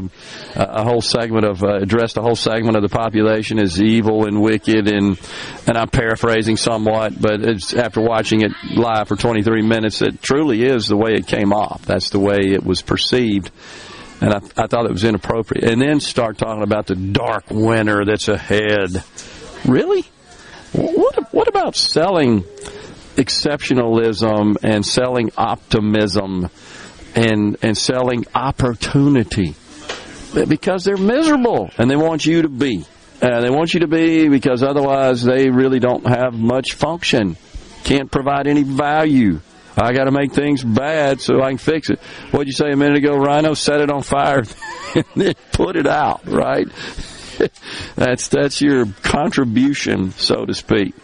uh, 0.56 0.66
a 0.68 0.82
whole 0.82 1.00
segment 1.00 1.44
of 1.44 1.62
uh, 1.62 1.76
addressed 1.76 2.16
a 2.16 2.22
whole 2.22 2.34
segment 2.34 2.76
of 2.76 2.82
the 2.82 2.88
population 2.88 3.60
is 3.60 3.80
evil 3.80 4.26
and 4.26 4.42
wicked 4.42 4.88
and 4.88 5.20
and 5.68 5.78
I'm 5.78 5.88
paraphrasing 5.88 6.56
somewhat, 6.56 7.20
but 7.20 7.42
it's 7.42 7.74
after 7.74 8.00
watching 8.00 8.42
it 8.42 8.52
live 8.74 9.08
for 9.08 9.16
23 9.16 9.62
minutes, 9.62 10.02
it 10.02 10.20
truly 10.20 10.64
is 10.64 10.88
the 10.88 10.96
way 10.96 11.14
it 11.14 11.26
came 11.26 11.52
off. 11.52 11.82
That's 11.82 12.10
the 12.10 12.20
way 12.20 12.38
it 12.40 12.64
was 12.64 12.82
perceived. 12.82 13.50
And 14.20 14.32
I, 14.32 14.38
I 14.56 14.66
thought 14.66 14.86
it 14.86 14.92
was 14.92 15.04
inappropriate. 15.04 15.70
And 15.70 15.80
then 15.80 16.00
start 16.00 16.38
talking 16.38 16.62
about 16.62 16.86
the 16.86 16.96
dark 16.96 17.50
winter 17.50 18.04
that's 18.04 18.28
ahead. 18.28 19.04
Really? 19.66 20.02
What, 20.72 21.32
what 21.32 21.48
about 21.48 21.76
selling 21.76 22.44
exceptionalism 23.16 24.56
and 24.62 24.84
selling 24.84 25.30
optimism 25.36 26.48
and 27.14 27.56
and 27.62 27.76
selling 27.76 28.24
opportunity 28.34 29.54
because 30.48 30.84
they're 30.84 30.96
miserable 30.96 31.70
and 31.78 31.90
they 31.90 31.96
want 31.96 32.26
you 32.26 32.42
to 32.42 32.48
be. 32.48 32.84
Uh, 33.20 33.40
they 33.40 33.48
want 33.48 33.72
you 33.72 33.80
to 33.80 33.86
be 33.86 34.28
because 34.28 34.62
otherwise 34.62 35.24
they 35.24 35.48
really 35.48 35.78
don't 35.78 36.06
have 36.06 36.34
much 36.34 36.74
function, 36.74 37.36
can't 37.82 38.10
provide 38.10 38.46
any 38.46 38.62
value. 38.62 39.40
I 39.78 39.92
got 39.92 40.04
to 40.04 40.10
make 40.10 40.32
things 40.32 40.62
bad 40.62 41.20
so 41.20 41.42
I 41.42 41.48
can 41.48 41.58
fix 41.58 41.90
it. 41.90 41.98
What'd 42.30 42.46
you 42.46 42.52
say 42.52 42.70
a 42.72 42.76
minute 42.76 42.98
ago, 42.98 43.14
Rhino? 43.16 43.54
Set 43.54 43.80
it 43.80 43.90
on 43.90 44.02
fire 44.02 44.44
and 44.94 45.04
then 45.16 45.34
put 45.52 45.76
it 45.76 45.86
out, 45.86 46.26
right? 46.26 46.66
that's 47.94 48.28
that's 48.28 48.60
your 48.60 48.86
contribution, 49.02 50.12
so 50.12 50.44
to 50.44 50.54
speak. 50.54 50.94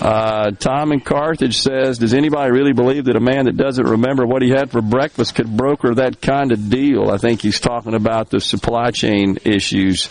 Uh, 0.00 0.50
Tom 0.50 0.92
in 0.92 1.00
Carthage 1.00 1.58
says, 1.58 1.98
"Does 1.98 2.14
anybody 2.14 2.50
really 2.50 2.72
believe 2.72 3.04
that 3.04 3.16
a 3.16 3.20
man 3.20 3.46
that 3.46 3.56
doesn't 3.56 3.86
remember 3.86 4.26
what 4.26 4.42
he 4.42 4.50
had 4.50 4.70
for 4.70 4.82
breakfast 4.82 5.34
could 5.34 5.56
broker 5.56 5.94
that 5.94 6.20
kind 6.20 6.52
of 6.52 6.68
deal?" 6.68 7.10
I 7.10 7.18
think 7.18 7.40
he's 7.40 7.60
talking 7.60 7.94
about 7.94 8.30
the 8.30 8.40
supply 8.40 8.90
chain 8.90 9.38
issues. 9.44 10.08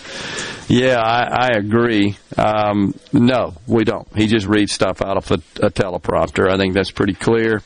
Yeah, 0.68 1.00
I, 1.00 1.48
I 1.48 1.50
agree. 1.58 2.18
Um, 2.38 2.96
no, 3.12 3.54
we 3.68 3.84
don't. 3.84 4.08
He 4.16 4.28
just 4.28 4.48
reads 4.48 4.72
stuff 4.72 5.02
out 5.02 5.18
of 5.18 5.30
a, 5.32 5.66
a 5.66 5.70
teleprompter. 5.70 6.50
I 6.50 6.58
think 6.58 6.74
that's 6.74 6.92
pretty 6.92 7.14
clear. 7.14 7.62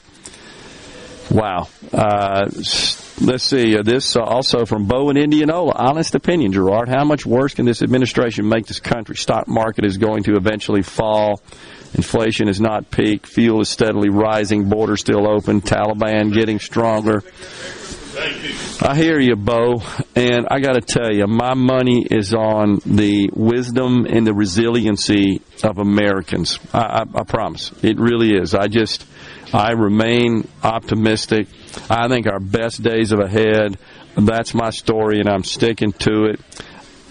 Wow. 1.29 1.67
Uh, 1.91 2.49
let's 3.21 3.43
see. 3.43 3.77
Uh, 3.77 3.83
this 3.83 4.15
uh, 4.15 4.21
also 4.21 4.65
from 4.65 4.85
Bo 4.85 5.09
in 5.09 5.17
Indianola. 5.17 5.73
Honest 5.75 6.15
opinion, 6.15 6.53
Gerard. 6.53 6.87
How 6.87 7.03
much 7.03 7.25
worse 7.25 7.53
can 7.53 7.65
this 7.65 7.81
administration 7.81 8.47
make 8.47 8.65
this 8.65 8.79
country? 8.79 9.15
Stock 9.17 9.47
market 9.47 9.85
is 9.85 9.97
going 9.97 10.23
to 10.23 10.35
eventually 10.35 10.81
fall. 10.81 11.41
Inflation 11.97 12.47
is 12.47 12.61
not 12.61 12.89
peaked. 12.91 13.25
Fuel 13.27 13.61
is 13.61 13.69
steadily 13.69 14.09
rising. 14.09 14.69
Border 14.69 14.97
still 14.97 15.27
open. 15.27 15.61
Taliban 15.61 16.33
getting 16.33 16.59
stronger. 16.59 17.23
I 18.81 18.95
hear 18.95 19.19
you, 19.19 19.35
Bo, 19.35 19.83
and 20.15 20.47
I 20.49 20.59
got 20.59 20.73
to 20.73 20.81
tell 20.81 21.13
you, 21.13 21.27
my 21.27 21.53
money 21.53 22.03
is 22.09 22.33
on 22.33 22.79
the 22.85 23.29
wisdom 23.33 24.05
and 24.09 24.25
the 24.25 24.33
resiliency 24.33 25.41
of 25.63 25.77
Americans. 25.77 26.59
I, 26.73 26.79
I, 26.79 27.19
I 27.19 27.23
promise, 27.23 27.71
it 27.83 27.99
really 27.99 28.35
is. 28.35 28.55
I 28.55 28.67
just, 28.67 29.05
I 29.53 29.73
remain 29.73 30.47
optimistic. 30.63 31.47
I 31.89 32.07
think 32.07 32.25
our 32.25 32.39
best 32.39 32.81
days 32.81 33.13
are 33.13 33.21
ahead. 33.21 33.77
That's 34.15 34.53
my 34.55 34.71
story, 34.71 35.19
and 35.19 35.29
I'm 35.29 35.43
sticking 35.43 35.91
to 35.93 36.25
it. 36.25 36.39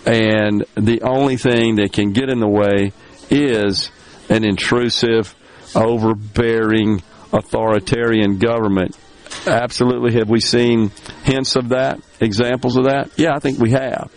And 0.06 0.64
the 0.74 1.02
only 1.02 1.36
thing 1.36 1.76
that 1.76 1.92
can 1.92 2.12
get 2.12 2.30
in 2.30 2.40
the 2.40 2.48
way 2.48 2.92
is 3.30 3.90
an 4.28 4.44
intrusive, 4.44 5.34
overbearing, 5.74 7.02
authoritarian 7.32 8.38
government. 8.38 8.96
Absolutely. 9.46 10.14
Have 10.14 10.30
we 10.30 10.40
seen 10.40 10.90
hints 11.24 11.56
of 11.56 11.70
that, 11.70 12.00
examples 12.20 12.76
of 12.76 12.84
that? 12.84 13.10
Yeah, 13.16 13.34
I 13.34 13.38
think 13.38 13.58
we 13.58 13.72
have. 13.72 14.10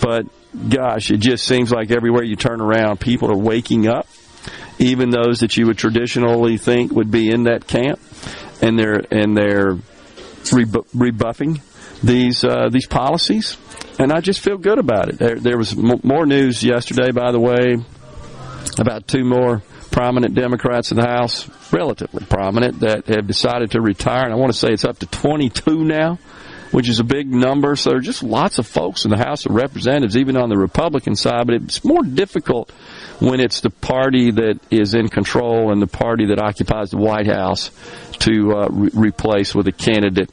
But 0.00 0.26
gosh, 0.68 1.10
it 1.10 1.18
just 1.18 1.44
seems 1.44 1.70
like 1.72 1.90
everywhere 1.90 2.24
you 2.24 2.36
turn 2.36 2.60
around, 2.60 3.00
people 3.00 3.30
are 3.30 3.36
waking 3.36 3.86
up, 3.88 4.06
even 4.78 5.10
those 5.10 5.40
that 5.40 5.56
you 5.56 5.66
would 5.66 5.78
traditionally 5.78 6.56
think 6.58 6.92
would 6.92 7.10
be 7.10 7.30
in 7.30 7.44
that 7.44 7.66
camp, 7.66 8.00
and 8.62 8.78
they're 8.78 9.02
and 9.10 9.36
they're 9.36 9.78
rebu- 10.52 10.86
rebuffing 10.94 11.60
these 12.02 12.44
uh, 12.44 12.68
these 12.70 12.86
policies, 12.86 13.56
and 13.98 14.12
I 14.12 14.20
just 14.20 14.40
feel 14.40 14.56
good 14.56 14.78
about 14.78 15.08
it. 15.08 15.18
There, 15.18 15.36
there 15.36 15.58
was 15.58 15.76
more 15.76 16.26
news 16.26 16.62
yesterday, 16.62 17.10
by 17.10 17.32
the 17.32 17.40
way, 17.40 17.78
about 18.78 19.06
two 19.06 19.24
more 19.24 19.62
prominent 19.90 20.34
Democrats 20.34 20.90
in 20.90 20.96
the 20.96 21.06
House, 21.06 21.48
relatively 21.72 22.24
prominent, 22.24 22.80
that 22.80 23.06
have 23.06 23.26
decided 23.26 23.72
to 23.72 23.80
retire. 23.80 24.24
And 24.24 24.32
I 24.32 24.36
want 24.36 24.52
to 24.52 24.58
say 24.58 24.68
it's 24.68 24.84
up 24.84 24.98
to 24.98 25.06
22 25.06 25.84
now, 25.84 26.18
which 26.70 26.88
is 26.88 27.00
a 27.00 27.04
big 27.04 27.28
number. 27.28 27.76
So 27.76 27.90
there 27.90 27.98
are 27.98 28.02
just 28.02 28.22
lots 28.22 28.58
of 28.58 28.66
folks 28.66 29.04
in 29.04 29.10
the 29.10 29.16
House 29.16 29.46
of 29.46 29.52
Representatives, 29.52 30.16
even 30.16 30.36
on 30.36 30.48
the 30.48 30.58
Republican 30.58 31.16
side. 31.16 31.46
But 31.46 31.56
it's 31.56 31.84
more 31.84 32.02
difficult 32.02 32.70
when 33.20 33.40
it's 33.40 33.60
the 33.60 33.70
party 33.70 34.30
that 34.30 34.60
is 34.70 34.94
in 34.94 35.08
control 35.08 35.72
and 35.72 35.82
the 35.82 35.86
party 35.86 36.26
that 36.26 36.40
occupies 36.40 36.90
the 36.90 36.98
White 36.98 37.26
House 37.26 37.70
to 38.20 38.52
uh, 38.52 38.68
re- 38.70 38.90
replace 38.94 39.54
with 39.54 39.66
a 39.68 39.72
candidate 39.72 40.30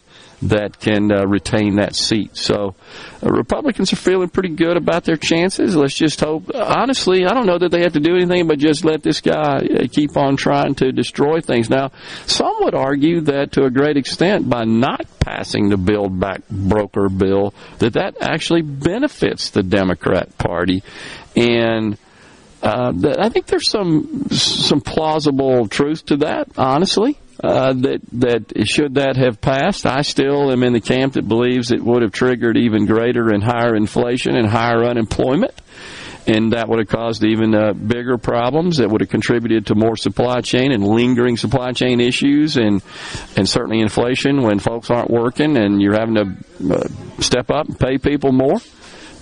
that 0.50 0.80
can 0.80 1.12
uh, 1.12 1.26
retain 1.26 1.76
that 1.78 1.96
seat. 1.96 2.36
So 2.38 2.76
uh, 3.24 3.30
Republicans 3.30 3.92
are 3.94 3.98
feeling 3.98 4.30
pretty 4.30 4.50
good 4.50 4.78
about 4.78 5.04
their 5.04 5.18
chances. 5.18 5.76
Let's 5.76 5.94
just 5.94 6.20
hope. 6.20 6.52
Honestly, 6.54 7.26
I 7.26 7.34
don't 7.34 7.46
know 7.46 7.58
that 7.58 7.72
they 7.72 7.82
have 7.82 7.94
to 7.94 8.00
do 8.00 8.16
anything 8.16 8.48
but 8.48 8.60
just 8.60 8.86
let 8.86 9.04
this 9.04 9.22
guy 9.22 9.58
uh, 9.58 9.88
keep 9.92 10.18
on 10.18 10.38
trying 10.38 10.76
to 10.76 10.92
destroy 10.92 11.42
things. 11.42 11.70
Now, 11.70 11.92
some 12.26 12.56
would 12.62 12.76
argue 12.76 13.22
that 13.22 13.54
to 13.54 13.64
a 13.64 13.72
great 13.72 13.98
extent, 13.98 14.50
by 14.50 14.66
not 14.66 15.06
passing 15.20 15.70
the 15.70 15.78
Build 15.78 16.20
Back 16.20 16.48
Broker 16.50 17.10
bill, 17.10 17.54
that 17.80 17.94
that 17.94 18.16
actually 18.22 18.62
benefits 18.62 19.50
the 19.50 19.64
Democrat 19.64 20.38
Party. 20.38 20.84
And 21.36 21.98
uh, 22.62 22.94
I 23.20 23.30
think 23.30 23.48
there's 23.48 23.70
some 23.70 24.28
some 24.30 24.82
plausible 24.82 25.68
truth 25.68 26.06
to 26.08 26.18
that, 26.18 26.48
honestly. 26.58 27.18
Uh, 27.44 27.74
that 27.74 28.00
that 28.14 28.68
should 28.68 28.96
that 28.96 29.18
have 29.18 29.42
passed, 29.42 29.86
I 29.86 30.02
still 30.04 30.52
am 30.52 30.64
in 30.64 30.72
the 30.72 30.80
camp 30.80 31.14
that 31.14 31.28
believes 31.28 31.72
it 31.72 31.84
would 31.84 32.02
have 32.02 32.14
triggered 32.14 32.58
even 32.58 32.86
greater 32.86 33.28
and 33.30 33.44
higher 33.44 33.76
inflation 33.76 34.36
and 34.36 34.48
higher 34.48 34.86
unemployment 34.86 35.54
and 36.28 36.54
that 36.54 36.68
would 36.68 36.80
have 36.80 36.88
caused 36.88 37.24
even 37.24 37.54
uh, 37.54 37.74
bigger 37.74 38.18
problems. 38.18 38.78
That 38.78 38.90
would 38.90 39.02
have 39.02 39.10
contributed 39.10 39.68
to 39.68 39.76
more 39.76 39.96
supply 39.96 40.42
chain 40.42 40.72
and 40.72 40.84
lingering 40.84 41.38
supply 41.38 41.72
chain 41.72 42.00
issues, 42.02 42.58
and 42.58 42.82
and 43.38 43.48
certainly 43.48 43.80
inflation 43.80 44.42
when 44.42 44.60
folks 44.60 44.90
aren't 44.90 45.10
working 45.10 45.58
and 45.58 45.82
you're 45.82 45.98
having 45.98 46.16
to 46.16 46.76
uh, 46.76 46.88
step 47.22 47.52
up 47.52 47.68
and 47.68 47.80
pay 47.80 47.98
people 47.98 48.32
more. 48.32 48.58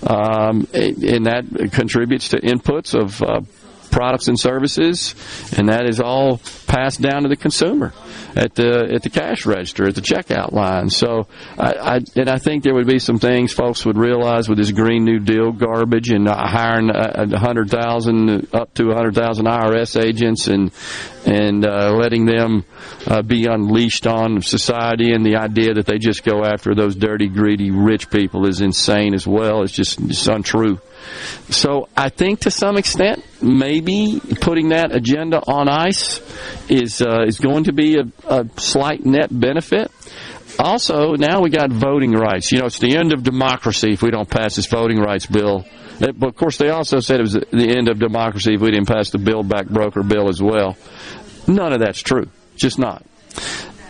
Um, 0.06 0.68
and 0.74 1.26
that 1.26 1.70
contributes 1.72 2.30
to 2.30 2.40
inputs 2.40 2.94
of 2.98 3.22
uh, 3.22 3.40
products 3.94 4.26
and 4.26 4.38
services, 4.38 5.14
and 5.56 5.68
that 5.68 5.88
is 5.88 6.00
all 6.00 6.38
passed 6.66 7.00
down 7.00 7.22
to 7.22 7.28
the 7.28 7.36
consumer 7.36 7.92
at 8.34 8.56
the 8.56 8.90
at 8.92 9.04
the 9.04 9.08
cash 9.08 9.46
register 9.46 9.86
at 9.86 9.94
the 9.94 10.00
checkout 10.00 10.50
line. 10.50 10.90
So, 10.90 11.28
I, 11.56 11.72
I 11.74 12.00
and 12.16 12.28
I 12.28 12.38
think 12.38 12.64
there 12.64 12.74
would 12.74 12.88
be 12.88 12.98
some 12.98 13.20
things 13.20 13.52
folks 13.52 13.86
would 13.86 13.96
realize 13.96 14.48
with 14.48 14.58
this 14.58 14.72
Green 14.72 15.04
New 15.04 15.20
Deal 15.20 15.52
garbage 15.52 16.10
and 16.10 16.26
uh, 16.26 16.34
hiring 16.36 16.90
a 16.90 17.38
hundred 17.38 17.70
thousand 17.70 18.52
up 18.52 18.74
to 18.74 18.90
a 18.90 18.94
hundred 18.96 19.14
thousand 19.14 19.46
IRS 19.46 20.02
agents 20.02 20.48
and 20.48 20.72
and 21.24 21.64
uh, 21.64 21.92
letting 21.92 22.26
them 22.26 22.64
uh, 23.06 23.22
be 23.22 23.46
unleashed 23.46 24.08
on 24.08 24.42
society 24.42 25.12
and 25.12 25.24
the 25.24 25.36
idea 25.36 25.74
that 25.74 25.86
they 25.86 25.98
just 25.98 26.24
go 26.24 26.44
after 26.44 26.74
those 26.74 26.96
dirty, 26.96 27.28
greedy, 27.28 27.70
rich 27.70 28.10
people 28.10 28.46
is 28.48 28.60
insane 28.60 29.14
as 29.14 29.24
well. 29.24 29.62
It's 29.62 29.72
just 29.72 30.00
it's 30.00 30.26
untrue. 30.26 30.80
So 31.50 31.88
I 31.96 32.08
think 32.08 32.40
to 32.40 32.50
some 32.50 32.76
extent, 32.76 33.24
maybe 33.42 34.20
putting 34.40 34.70
that 34.70 34.94
agenda 34.94 35.40
on 35.46 35.68
ice 35.68 36.20
is 36.68 37.02
uh, 37.02 37.24
is 37.26 37.38
going 37.38 37.64
to 37.64 37.72
be 37.72 37.98
a, 37.98 38.04
a 38.28 38.48
slight 38.56 39.04
net 39.04 39.28
benefit. 39.30 39.90
Also, 40.58 41.14
now 41.14 41.40
we 41.40 41.50
got 41.50 41.70
voting 41.70 42.12
rights. 42.12 42.52
You 42.52 42.60
know, 42.60 42.66
it's 42.66 42.78
the 42.78 42.96
end 42.96 43.12
of 43.12 43.22
democracy 43.22 43.92
if 43.92 44.02
we 44.02 44.10
don't 44.10 44.28
pass 44.28 44.54
this 44.56 44.66
voting 44.66 44.98
rights 44.98 45.26
bill. 45.26 45.64
But 45.98 46.22
of 46.22 46.36
course, 46.36 46.58
they 46.58 46.70
also 46.70 47.00
said 47.00 47.20
it 47.20 47.22
was 47.22 47.32
the 47.32 47.74
end 47.76 47.88
of 47.88 47.98
democracy 47.98 48.54
if 48.54 48.60
we 48.60 48.70
didn't 48.70 48.88
pass 48.88 49.10
the 49.10 49.18
Build 49.18 49.48
Back 49.48 49.66
Broker 49.68 50.02
bill 50.02 50.28
as 50.28 50.42
well. 50.42 50.76
None 51.46 51.72
of 51.72 51.80
that's 51.80 52.00
true. 52.00 52.28
Just 52.56 52.78
not. 52.78 53.04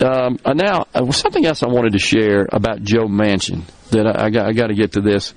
Um, 0.01 0.39
now, 0.55 0.87
uh, 0.95 1.11
something 1.13 1.47
else 1.47 1.63
I 1.63 1.69
wanted 1.69 1.93
to 1.93 1.99
share 1.99 2.47
about 2.51 2.83
Joe 2.83 3.07
Manchin 3.07 3.63
that 3.91 4.07
I, 4.07 4.27
I 4.27 4.31
got, 4.31 4.47
I 4.47 4.53
got 4.53 4.67
to 4.69 4.75
get 4.75 4.93
to 4.93 5.01
this. 5.01 5.35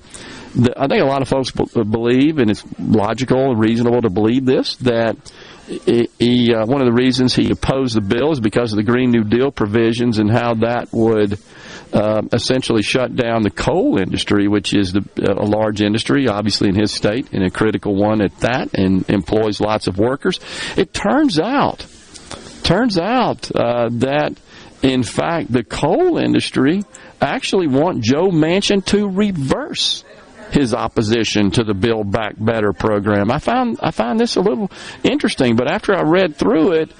The, 0.54 0.74
I 0.76 0.86
think 0.88 1.02
a 1.02 1.06
lot 1.06 1.22
of 1.22 1.28
folks 1.28 1.50
b- 1.50 1.64
believe, 1.84 2.38
and 2.38 2.50
it's 2.50 2.64
logical 2.78 3.50
and 3.50 3.60
reasonable 3.60 4.02
to 4.02 4.10
believe 4.10 4.44
this, 4.44 4.76
that 4.76 5.16
he, 5.68 6.54
uh, 6.54 6.64
one 6.64 6.80
of 6.80 6.86
the 6.86 6.92
reasons 6.92 7.34
he 7.34 7.50
opposed 7.50 7.94
the 7.94 8.00
bill 8.00 8.32
is 8.32 8.40
because 8.40 8.72
of 8.72 8.76
the 8.76 8.82
Green 8.82 9.10
New 9.10 9.24
Deal 9.24 9.50
provisions 9.50 10.18
and 10.18 10.30
how 10.30 10.54
that 10.54 10.88
would 10.92 11.38
uh, 11.92 12.22
essentially 12.32 12.82
shut 12.82 13.14
down 13.14 13.42
the 13.42 13.50
coal 13.50 13.98
industry, 13.98 14.48
which 14.48 14.74
is 14.74 14.92
the, 14.92 15.04
a 15.18 15.44
large 15.44 15.82
industry, 15.82 16.28
obviously 16.28 16.68
in 16.68 16.74
his 16.74 16.92
state, 16.92 17.32
and 17.32 17.44
a 17.44 17.50
critical 17.50 17.94
one 17.94 18.22
at 18.22 18.34
that, 18.40 18.74
and 18.74 19.08
employs 19.10 19.60
lots 19.60 19.86
of 19.86 19.98
workers. 19.98 20.40
It 20.76 20.92
turns 20.92 21.38
out, 21.38 21.86
turns 22.62 22.98
out 22.98 23.50
uh, 23.54 23.88
that 23.92 24.38
in 24.82 25.02
fact 25.02 25.52
the 25.52 25.64
coal 25.64 26.18
industry 26.18 26.84
actually 27.20 27.66
want 27.66 28.02
Joe 28.02 28.28
Manchin 28.28 28.84
to 28.86 29.08
reverse 29.08 30.04
his 30.50 30.74
opposition 30.74 31.50
to 31.52 31.64
the 31.64 31.74
Build 31.74 32.10
Back 32.10 32.34
Better 32.38 32.72
program. 32.72 33.30
I 33.30 33.38
found 33.38 33.78
I 33.82 33.90
found 33.90 34.18
this 34.20 34.36
a 34.36 34.40
little 34.40 34.70
interesting, 35.02 35.56
but 35.56 35.70
after 35.70 35.94
I 35.94 36.02
read 36.02 36.36
through 36.36 36.72
it 36.72 36.90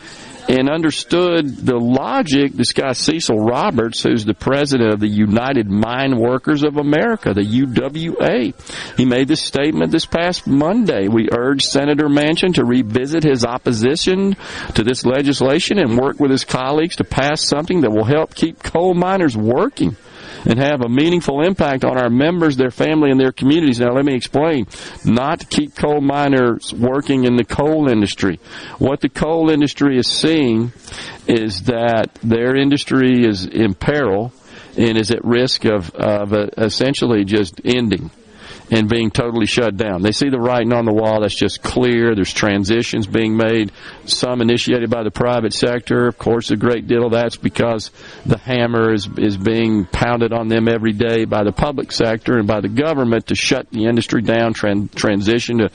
and 0.49 0.71
understood 0.71 1.47
the 1.59 1.77
logic, 1.77 2.53
this 2.53 2.73
guy 2.73 2.93
Cecil 2.93 3.39
Roberts, 3.39 4.03
who's 4.03 4.25
the 4.25 4.33
president 4.33 4.95
of 4.95 5.01
the 5.01 5.09
United 5.09 5.69
Mine 5.69 6.19
Workers 6.19 6.65
of 6.65 6.79
America, 6.79 7.35
the 7.35 7.43
UWA, 7.43 8.55
he 8.97 9.05
made 9.05 9.29
this 9.29 9.43
statement 9.43 9.93
this 9.93 10.07
past 10.07 10.47
Monday. 10.47 11.07
We 11.09 11.29
urge 11.31 11.63
Senator 11.63 12.09
Manchin 12.09 12.55
to 12.55 12.65
revisit 12.65 13.25
his 13.25 13.45
opposition 13.45 14.37
to 14.75 14.83
this 14.83 15.05
legislation 15.05 15.79
and 15.79 15.99
work 15.99 16.19
with 16.19 16.31
his 16.31 16.47
colleagues 16.47 16.97
to 16.97 17.05
pass 17.05 17.45
something 17.45 17.83
that 17.83 17.91
will 17.91 18.05
help 18.05 18.35
keep 18.35 18.63
coal 18.63 18.95
miners 18.95 19.37
working 19.37 19.97
and 20.45 20.59
have 20.59 20.83
a 20.83 20.89
meaningful 20.89 21.43
impact 21.43 21.85
on 21.85 21.99
our 21.99 22.11
members, 22.11 22.57
their 22.57 22.71
family, 22.71 23.11
and 23.11 23.21
their 23.21 23.33
communities. 23.33 23.81
Now, 23.81 23.93
let 23.93 24.05
me 24.05 24.15
explain. 24.15 24.67
Not 25.05 25.41
to 25.41 25.47
keep 25.47 25.75
coal 25.75 26.01
miners 26.01 26.73
working 26.73 27.25
in 27.25 27.37
the 27.37 27.45
coal 27.45 27.89
industry. 27.89 28.41
What 28.79 29.01
the 29.01 29.09
coal 29.09 29.51
industry 29.51 29.99
is 29.99 30.09
seeing 30.09 30.73
is 31.27 31.63
that 31.65 32.15
their 32.23 32.57
industry 32.57 33.25
is 33.25 33.47
in 33.47 33.75
peril 33.75 34.33
and 34.77 34.97
is 34.97 35.11
at 35.11 35.25
risk 35.25 35.65
of, 35.65 35.91
of 35.91 36.33
uh, 36.33 36.47
essentially 36.57 37.25
just 37.25 37.61
ending 37.65 38.11
and 38.71 38.89
being 38.89 39.11
totally 39.11 39.47
shut 39.47 39.77
down. 39.77 40.03
They 40.03 40.13
see 40.13 40.29
the 40.29 40.41
writing 40.41 40.73
on 40.73 40.85
the 40.85 40.93
wall. 40.93 41.21
That's 41.21 41.35
just 41.35 41.63
clear. 41.63 42.15
There's 42.15 42.33
transitions 42.33 43.07
being 43.07 43.37
made, 43.37 43.73
some 44.05 44.41
initiated 44.41 44.91
by 44.91 45.03
the 45.03 45.11
private 45.11 45.53
sector. 45.53 46.07
Of 46.07 46.19
course, 46.19 46.51
a 46.51 46.57
great 46.57 46.87
deal 46.87 47.07
of 47.07 47.13
that's 47.13 47.37
because 47.37 47.91
the 48.27 48.39
hammer 48.39 48.93
is, 48.93 49.09
is 49.17 49.37
being 49.37 49.87
pounded 49.87 50.33
on 50.33 50.49
them 50.49 50.69
every 50.69 50.93
day 50.93 51.25
by 51.25 51.45
the 51.45 51.53
public 51.53 51.93
sector 51.93 52.39
and 52.39 52.47
by 52.47 52.61
the 52.61 52.69
government 52.69 53.29
to 53.29 53.35
shut 53.35 53.71
the 53.71 53.85
industry 53.87 54.23
down, 54.23 54.55
tran- 54.55 54.95
transition 54.95 55.59
to 55.59 55.71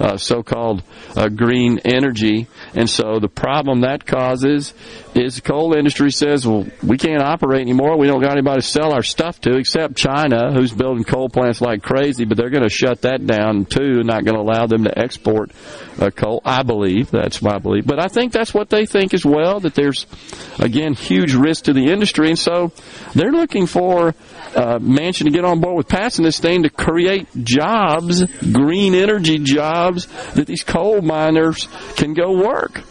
uh, 0.00 0.16
so-called 0.16 0.82
uh, 1.16 1.28
green 1.28 1.78
energy. 1.84 2.46
And 2.74 2.88
so 2.88 3.18
the 3.20 3.28
problem 3.28 3.82
that 3.82 4.06
causes 4.06 4.74
is 5.14 5.36
the 5.36 5.42
coal 5.42 5.74
industry 5.74 6.10
says, 6.10 6.46
well, 6.46 6.66
we 6.82 6.96
can't 6.96 7.22
operate 7.22 7.60
anymore. 7.60 7.98
We 7.98 8.06
don't 8.06 8.22
got 8.22 8.32
anybody 8.32 8.62
to 8.62 8.66
sell 8.66 8.92
our 8.92 9.02
stuff 9.02 9.40
to 9.42 9.56
except 9.56 9.96
China, 9.96 10.52
who's 10.52 10.72
building 10.72 11.04
coal 11.04 11.28
plants 11.28 11.60
like 11.60 11.82
crazy, 11.82 12.24
but 12.24 12.36
they're 12.36 12.50
going 12.50 12.62
to 12.62 12.70
shut 12.70 13.02
that 13.02 13.26
down 13.26 13.66
too, 13.66 14.02
not 14.02 14.24
going 14.24 14.36
to 14.36 14.40
allow 14.40 14.66
them 14.66 14.84
to 14.84 14.98
export 14.98 15.50
uh, 16.00 16.10
coal. 16.10 16.40
I 16.44 16.62
believe 16.62 17.10
that's 17.10 17.42
my 17.42 17.58
belief, 17.58 17.86
but 17.86 18.02
I 18.02 18.08
think 18.08 18.32
that's 18.32 18.54
what 18.54 18.70
they 18.70 18.86
think 18.86 19.12
as 19.12 19.24
well. 19.24 19.60
That 19.60 19.74
there's 19.74 20.06
again 20.58 20.94
huge 20.94 21.34
risk 21.34 21.64
to 21.64 21.72
the 21.72 21.90
industry, 21.92 22.28
and 22.28 22.38
so 22.38 22.72
they're 23.14 23.32
looking 23.32 23.66
for 23.66 24.14
uh, 24.54 24.78
Manchin 24.78 25.24
to 25.24 25.30
get 25.30 25.44
on 25.44 25.60
board 25.60 25.76
with 25.76 25.88
passing 25.88 26.24
this 26.24 26.40
thing 26.40 26.64
to 26.64 26.70
create 26.70 27.28
jobs, 27.42 28.24
green 28.52 28.94
energy 28.94 29.38
jobs 29.38 30.06
that 30.34 30.46
these 30.46 30.64
coal 30.64 31.02
miners 31.02 31.68
can 31.96 32.14
go 32.14 32.32
work. 32.32 32.82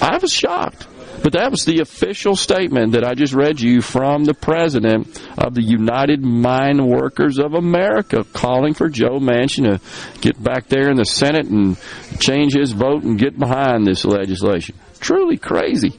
I 0.00 0.18
was 0.18 0.32
shocked. 0.32 0.86
But 1.22 1.34
that 1.34 1.52
was 1.52 1.64
the 1.64 1.78
official 1.80 2.34
statement 2.34 2.92
that 2.92 3.04
I 3.04 3.14
just 3.14 3.32
read 3.32 3.60
you 3.60 3.80
from 3.80 4.24
the 4.24 4.34
president 4.34 5.22
of 5.38 5.54
the 5.54 5.62
United 5.62 6.20
Mine 6.20 6.84
Workers 6.88 7.38
of 7.38 7.54
America 7.54 8.24
calling 8.32 8.74
for 8.74 8.88
Joe 8.88 9.20
Manchin 9.20 9.70
to 9.70 10.20
get 10.20 10.42
back 10.42 10.66
there 10.66 10.90
in 10.90 10.96
the 10.96 11.04
Senate 11.04 11.46
and 11.46 11.76
change 12.18 12.54
his 12.54 12.72
vote 12.72 13.04
and 13.04 13.18
get 13.18 13.38
behind 13.38 13.86
this 13.86 14.04
legislation. 14.04 14.74
Truly 14.98 15.36
crazy. 15.36 15.92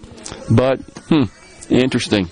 But, 0.51 0.81
hmm, 1.07 1.23
interesting. 1.69 2.29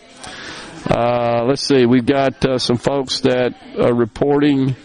Uh, 0.89 1.43
let's 1.45 1.61
see, 1.61 1.85
we've 1.85 2.05
got 2.05 2.43
uh, 2.43 2.57
some 2.57 2.77
folks 2.77 3.21
that 3.21 3.53
are 3.79 3.93
reporting 3.93 4.75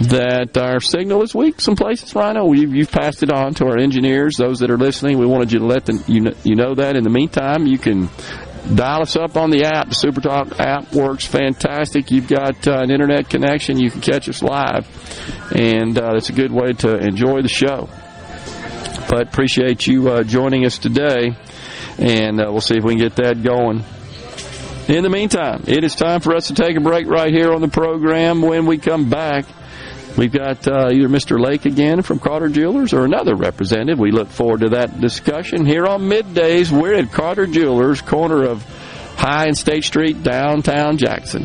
that 0.00 0.56
our 0.56 0.80
signal 0.80 1.22
is 1.22 1.34
weak 1.34 1.60
some 1.60 1.74
places, 1.74 2.14
Rhino. 2.14 2.46
We've, 2.46 2.72
you've 2.72 2.90
passed 2.90 3.22
it 3.22 3.32
on 3.32 3.54
to 3.54 3.66
our 3.66 3.78
engineers, 3.78 4.36
those 4.36 4.60
that 4.60 4.70
are 4.70 4.78
listening. 4.78 5.18
We 5.18 5.26
wanted 5.26 5.52
you 5.52 5.58
to 5.58 5.66
let 5.66 5.86
them, 5.86 6.02
you, 6.06 6.20
know, 6.20 6.32
you 6.44 6.54
know 6.54 6.74
that. 6.76 6.96
In 6.96 7.02
the 7.02 7.10
meantime, 7.10 7.66
you 7.66 7.78
can 7.78 8.08
dial 8.74 9.02
us 9.02 9.16
up 9.16 9.36
on 9.36 9.50
the 9.50 9.64
app. 9.64 9.88
The 9.88 9.94
SuperTalk 9.94 10.60
app 10.60 10.94
works 10.94 11.26
fantastic. 11.26 12.10
You've 12.10 12.28
got 12.28 12.66
uh, 12.66 12.78
an 12.78 12.90
internet 12.90 13.28
connection. 13.28 13.78
You 13.78 13.90
can 13.90 14.00
catch 14.00 14.28
us 14.28 14.42
live, 14.42 14.86
and 15.54 15.98
uh, 15.98 16.12
it's 16.14 16.30
a 16.30 16.34
good 16.34 16.52
way 16.52 16.72
to 16.74 16.96
enjoy 16.96 17.42
the 17.42 17.48
show. 17.48 17.88
But 19.08 19.28
appreciate 19.28 19.86
you 19.86 20.10
uh, 20.10 20.22
joining 20.22 20.64
us 20.64 20.78
today, 20.78 21.34
and 21.98 22.40
uh, 22.40 22.50
we'll 22.50 22.60
see 22.60 22.76
if 22.76 22.84
we 22.84 22.94
can 22.94 23.02
get 23.02 23.16
that 23.16 23.42
going. 23.42 23.84
In 24.88 25.02
the 25.02 25.10
meantime, 25.10 25.64
it 25.66 25.84
is 25.84 25.94
time 25.94 26.20
for 26.20 26.34
us 26.34 26.48
to 26.48 26.54
take 26.54 26.76
a 26.76 26.80
break 26.80 27.06
right 27.06 27.32
here 27.32 27.52
on 27.52 27.60
the 27.60 27.68
program. 27.68 28.40
When 28.40 28.66
we 28.66 28.78
come 28.78 29.10
back, 29.10 29.44
We've 30.18 30.32
got 30.32 30.66
uh, 30.66 30.88
either 30.90 31.08
Mr. 31.08 31.38
Lake 31.38 31.64
again 31.64 32.02
from 32.02 32.18
Carter 32.18 32.48
Jewelers 32.48 32.92
or 32.92 33.04
another 33.04 33.36
representative. 33.36 34.00
We 34.00 34.10
look 34.10 34.26
forward 34.26 34.62
to 34.62 34.70
that 34.70 35.00
discussion 35.00 35.64
here 35.64 35.86
on 35.86 36.08
middays. 36.08 36.72
We're 36.72 36.94
at 36.94 37.12
Carter 37.12 37.46
Jewelers, 37.46 38.00
corner 38.00 38.42
of 38.42 38.64
High 39.16 39.46
and 39.46 39.56
State 39.56 39.84
Street, 39.84 40.24
downtown 40.24 40.96
Jackson. 40.96 41.44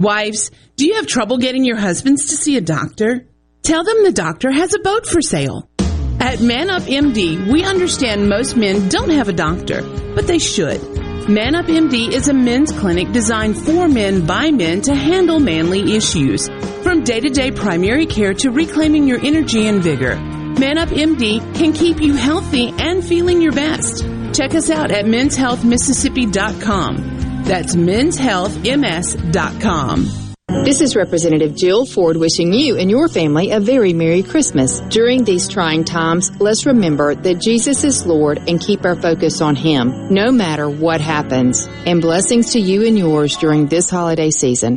Wives, 0.00 0.50
do 0.76 0.86
you 0.86 0.94
have 0.94 1.06
trouble 1.06 1.36
getting 1.36 1.62
your 1.62 1.76
husbands 1.76 2.28
to 2.28 2.36
see 2.36 2.56
a 2.56 2.62
doctor? 2.62 3.26
Tell 3.62 3.84
them 3.84 4.02
the 4.02 4.12
doctor 4.12 4.50
has 4.50 4.72
a 4.72 4.78
boat 4.78 5.04
for 5.04 5.20
sale. 5.20 5.68
At 6.18 6.40
Man 6.40 6.70
Up 6.70 6.84
MD, 6.84 7.52
we 7.52 7.64
understand 7.64 8.26
most 8.26 8.56
men 8.56 8.88
don't 8.88 9.10
have 9.10 9.28
a 9.28 9.34
doctor, 9.34 9.82
but 10.14 10.26
they 10.26 10.38
should. 10.38 10.80
Man 11.28 11.54
Up 11.54 11.66
MD 11.66 12.14
is 12.14 12.28
a 12.28 12.32
men's 12.32 12.72
clinic 12.72 13.12
designed 13.12 13.58
for 13.58 13.88
men 13.88 14.24
by 14.24 14.50
men 14.50 14.80
to 14.82 14.94
handle 14.94 15.38
manly 15.38 15.94
issues. 15.94 16.48
From 16.82 17.04
day 17.04 17.20
to 17.20 17.28
day 17.28 17.50
primary 17.50 18.06
care 18.06 18.32
to 18.32 18.50
reclaiming 18.50 19.06
your 19.06 19.22
energy 19.22 19.66
and 19.66 19.82
vigor, 19.82 20.16
Man 20.16 20.78
Up 20.78 20.88
MD 20.88 21.40
can 21.54 21.74
keep 21.74 22.00
you 22.00 22.14
healthy 22.14 22.72
and 22.78 23.04
feeling 23.04 23.42
your 23.42 23.52
best. 23.52 24.02
Check 24.32 24.54
us 24.54 24.70
out 24.70 24.92
at 24.92 25.04
menshealthmississippi.com. 25.04 27.19
That's 27.44 27.74
menshealthms.com. 27.74 30.30
This 30.64 30.80
is 30.80 30.96
Representative 30.96 31.54
Jill 31.54 31.86
Ford 31.86 32.16
wishing 32.16 32.52
you 32.52 32.76
and 32.76 32.90
your 32.90 33.08
family 33.08 33.52
a 33.52 33.60
very 33.60 33.92
Merry 33.92 34.22
Christmas. 34.22 34.80
During 34.90 35.24
these 35.24 35.48
trying 35.48 35.84
times, 35.84 36.30
let's 36.40 36.66
remember 36.66 37.14
that 37.14 37.38
Jesus 37.38 37.84
is 37.84 38.04
Lord 38.04 38.38
and 38.48 38.60
keep 38.60 38.84
our 38.84 38.96
focus 38.96 39.40
on 39.40 39.56
Him, 39.56 40.12
no 40.12 40.30
matter 40.30 40.68
what 40.68 41.00
happens. 41.00 41.66
And 41.86 42.02
blessings 42.02 42.52
to 42.52 42.60
you 42.60 42.84
and 42.84 42.98
yours 42.98 43.36
during 43.36 43.68
this 43.68 43.88
holiday 43.88 44.30
season. 44.30 44.76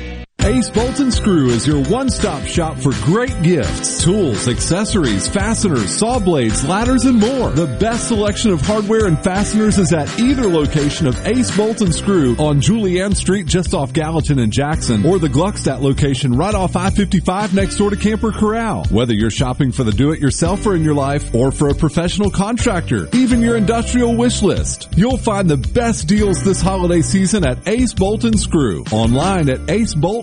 Ace 0.43 0.71
Bolt 0.71 0.99
and 0.99 1.13
Screw 1.13 1.49
is 1.49 1.67
your 1.67 1.83
one-stop 1.83 2.43
shop 2.45 2.75
for 2.75 2.91
great 3.03 3.43
gifts, 3.43 4.03
tools, 4.03 4.47
accessories, 4.47 5.27
fasteners, 5.27 5.95
saw 5.95 6.17
blades, 6.17 6.67
ladders, 6.67 7.05
and 7.05 7.19
more. 7.19 7.51
The 7.51 7.77
best 7.79 8.07
selection 8.07 8.49
of 8.49 8.59
hardware 8.59 9.05
and 9.05 9.23
fasteners 9.23 9.77
is 9.77 9.93
at 9.93 10.19
either 10.19 10.47
location 10.47 11.05
of 11.05 11.27
Ace 11.27 11.55
Bolt 11.55 11.81
and 11.81 11.93
Screw 11.93 12.35
on 12.37 12.59
Julianne 12.59 13.15
Street 13.15 13.45
just 13.45 13.75
off 13.75 13.93
Gallatin 13.93 14.39
and 14.39 14.51
Jackson 14.51 15.05
or 15.05 15.19
the 15.19 15.27
Gluckstadt 15.27 15.79
location 15.79 16.33
right 16.33 16.55
off 16.55 16.75
I-55 16.75 17.53
next 17.53 17.75
door 17.75 17.91
to 17.91 17.95
Camper 17.95 18.31
Corral. 18.31 18.85
Whether 18.85 19.13
you're 19.13 19.29
shopping 19.29 19.71
for 19.71 19.83
the 19.83 19.91
do-it-yourselfer 19.91 20.75
in 20.75 20.83
your 20.83 20.95
life 20.95 21.35
or 21.35 21.51
for 21.51 21.69
a 21.69 21.75
professional 21.75 22.31
contractor, 22.31 23.07
even 23.13 23.41
your 23.41 23.57
industrial 23.57 24.17
wish 24.17 24.41
list, 24.41 24.89
you'll 24.97 25.17
find 25.17 25.47
the 25.47 25.57
best 25.57 26.07
deals 26.07 26.43
this 26.43 26.61
holiday 26.61 27.01
season 27.01 27.45
at 27.45 27.67
Ace 27.67 27.93
Bolt 27.93 28.23
and 28.23 28.39
Screw 28.39 28.83
online 28.91 29.47
at 29.47 29.69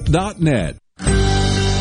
acebolt.net. 0.08 0.76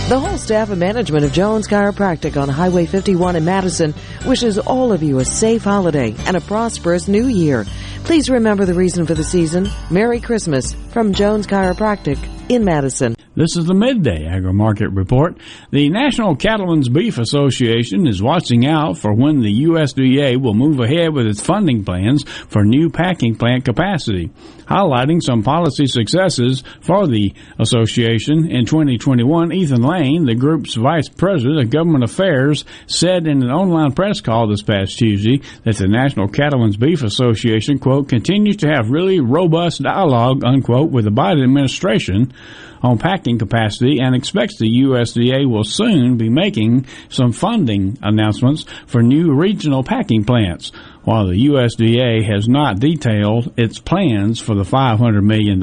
The 0.10 0.20
whole 0.20 0.38
staff 0.38 0.70
and 0.70 0.80
management 0.80 1.26
of 1.26 1.34
Jones 1.34 1.68
Chiropractic 1.68 2.42
on 2.42 2.48
Highway 2.48 2.86
51 2.86 3.36
in 3.36 3.44
Madison 3.44 3.94
wishes 4.26 4.58
all 4.58 4.94
of 4.94 5.04
you 5.04 5.20
a 5.20 5.26
safe 5.26 5.64
holiday 5.64 6.16
and 6.26 6.38
a 6.38 6.42
prosperous 6.42 7.10
new 7.10 7.28
year. 7.28 7.66
Please 8.06 8.30
remember 8.30 8.64
the 8.64 8.74
reason 8.74 9.06
for 9.06 9.16
the 9.16 9.24
season. 9.24 9.68
Merry 9.92 10.22
Christmas 10.22 10.74
from 10.92 11.14
Jones 11.14 11.46
Chiropractic 11.46 12.18
in 12.50 12.64
Madison. 12.64 13.17
This 13.38 13.56
is 13.56 13.66
the 13.68 13.76
Midday 13.76 14.26
Agri 14.26 14.52
Market 14.52 14.90
Report. 14.90 15.38
The 15.70 15.90
National 15.90 16.36
Cattlemen's 16.36 16.90
Beef 16.90 17.20
Association 17.20 18.08
is 18.08 18.20
watching 18.20 18.66
out 18.66 18.98
for 18.98 19.14
when 19.14 19.42
the 19.42 19.66
USDA 19.66 20.42
will 20.42 20.56
move 20.56 20.80
ahead 20.80 21.14
with 21.14 21.28
its 21.28 21.40
funding 21.40 21.86
plans 21.86 22.24
for 22.24 22.64
new 22.64 22.90
packing 22.90 23.36
plant 23.36 23.64
capacity, 23.64 24.32
highlighting 24.66 25.22
some 25.22 25.44
policy 25.44 25.86
successes 25.86 26.64
for 26.82 27.06
the 27.06 27.32
association. 27.60 28.50
In 28.50 28.66
2021, 28.66 29.54
Ethan 29.54 29.84
Lane, 29.84 30.26
the 30.26 30.34
group's 30.34 30.74
vice 30.74 31.08
president 31.08 31.60
of 31.60 31.70
government 31.70 32.06
affairs, 32.06 32.66
said 32.88 33.28
in 33.28 33.44
an 33.44 33.52
online 33.52 33.92
press 33.92 34.20
call 34.20 34.48
this 34.48 34.64
past 34.64 34.98
Tuesday 34.98 35.42
that 35.64 35.78
the 35.78 35.88
National 35.88 36.28
Cattlemen's 36.28 36.76
Beef 36.76 37.04
Association, 37.04 37.78
quote, 37.78 38.10
continues 38.10 38.58
to 38.58 38.68
have 38.68 38.90
really 38.90 39.20
robust 39.20 39.84
dialogue, 39.84 40.44
unquote, 40.44 40.90
with 40.90 41.06
the 41.06 41.12
Biden 41.12 41.44
administration 41.44 42.34
on 42.82 42.98
packing 42.98 43.40
capacity 43.40 44.00
and 44.00 44.16
expects 44.16 44.58
the 44.58 44.84
USDA 44.84 45.50
will 45.50 45.64
soon 45.64 46.18
be 46.18 46.30
making 46.30 46.86
some 47.10 47.32
funding 47.32 47.98
announcements 48.02 48.66
for 48.86 49.02
new 49.02 49.34
regional 49.34 49.84
packing 49.84 50.24
plants. 50.24 50.72
While 51.04 51.28
the 51.28 51.46
USDA 51.48 52.26
has 52.26 52.48
not 52.48 52.80
detailed 52.80 53.54
its 53.58 53.80
plans 53.80 54.40
for 54.40 54.56
the 54.56 54.64
$500 54.64 55.24
million, 55.24 55.60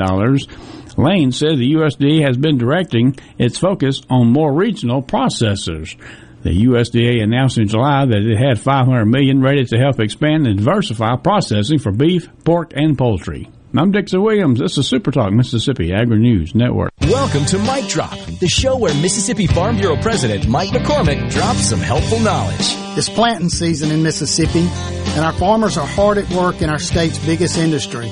Lane 0.97 1.33
said 1.33 1.59
the 1.59 1.75
USDA 1.75 2.27
has 2.27 2.37
been 2.37 2.57
directing 2.57 3.17
its 3.39 3.59
focus 3.59 4.01
on 4.09 4.33
more 4.33 4.53
regional 4.53 5.03
processors. 5.03 5.97
The 6.43 6.65
USDA 6.67 7.23
announced 7.23 7.59
in 7.59 7.69
July 7.69 8.05
that 8.05 8.23
it 8.23 8.39
had 8.39 8.61
500 8.61 9.07
million 9.07 9.41
ready 9.41 9.65
to 9.65 9.79
help 9.79 9.99
expand 9.99 10.47
and 10.47 10.59
diversify 10.59 11.17
processing 11.17 11.79
for 11.79 11.91
beef, 11.91 12.29
pork, 12.45 12.73
and 12.75 12.97
poultry. 12.97 13.51
I'm 13.77 13.91
Dixon 13.91 14.23
Williams. 14.23 14.61
This 14.61 14.79
is 14.79 14.87
Super 14.87 15.11
Talk 15.11 15.33
Mississippi 15.33 15.93
Agri 15.93 16.21
News 16.21 16.55
Network. 16.55 16.93
Welcome 17.01 17.45
to 17.47 17.59
Mike 17.59 17.89
Drop, 17.89 18.17
the 18.39 18.47
show 18.47 18.77
where 18.77 18.95
Mississippi 18.95 19.49
Farm 19.49 19.79
Bureau 19.79 19.97
President 19.97 20.47
Mike 20.47 20.71
McCormick 20.71 21.29
drops 21.33 21.71
some 21.71 21.81
helpful 21.81 22.21
knowledge. 22.21 22.61
It's 22.97 23.09
planting 23.09 23.49
season 23.49 23.91
in 23.91 24.05
Mississippi, 24.05 24.61
and 24.61 25.25
our 25.25 25.33
farmers 25.33 25.77
are 25.77 25.89
hard 25.89 26.19
at 26.19 26.31
work 26.31 26.63
in 26.63 26.71
our 26.71 26.79
state's 26.79 27.19
biggest 27.27 27.59
industry. 27.59 28.09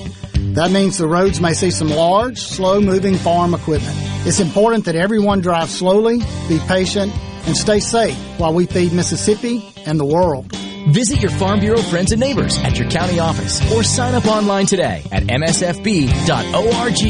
That 0.55 0.73
means 0.73 0.99
the 0.99 1.07
roads 1.07 1.41
may 1.41 1.55
see 1.55 1.71
some 1.71 1.91
large, 1.91 2.41
slow 2.41 2.81
moving 2.81 3.15
farm 3.15 3.55
equipment. 3.55 3.97
It's 4.27 4.41
important 4.41 4.87
that 4.87 4.97
everyone 4.97 5.43
drive 5.43 5.71
slowly, 5.71 6.19
be 6.49 6.59
patient, 6.67 7.13
and 7.47 7.57
stay 7.57 7.79
safe 7.79 8.17
while 8.37 8.53
we 8.53 8.67
feed 8.67 8.93
Mississippi 8.93 9.65
and 9.87 10.01
the 10.01 10.07
world. 10.07 10.53
Visit 10.89 11.21
your 11.23 11.31
Farm 11.31 11.61
Bureau 11.61 11.81
friends 11.83 12.13
and 12.13 12.21
neighbors 12.21 12.59
at 12.59 12.79
your 12.79 12.91
county 12.91 13.19
office 13.19 13.61
or 13.73 13.83
sign 13.83 14.15
up 14.15 14.27
online 14.27 14.67
today 14.67 15.03
at 15.13 15.25
msfb.org. 15.25 17.01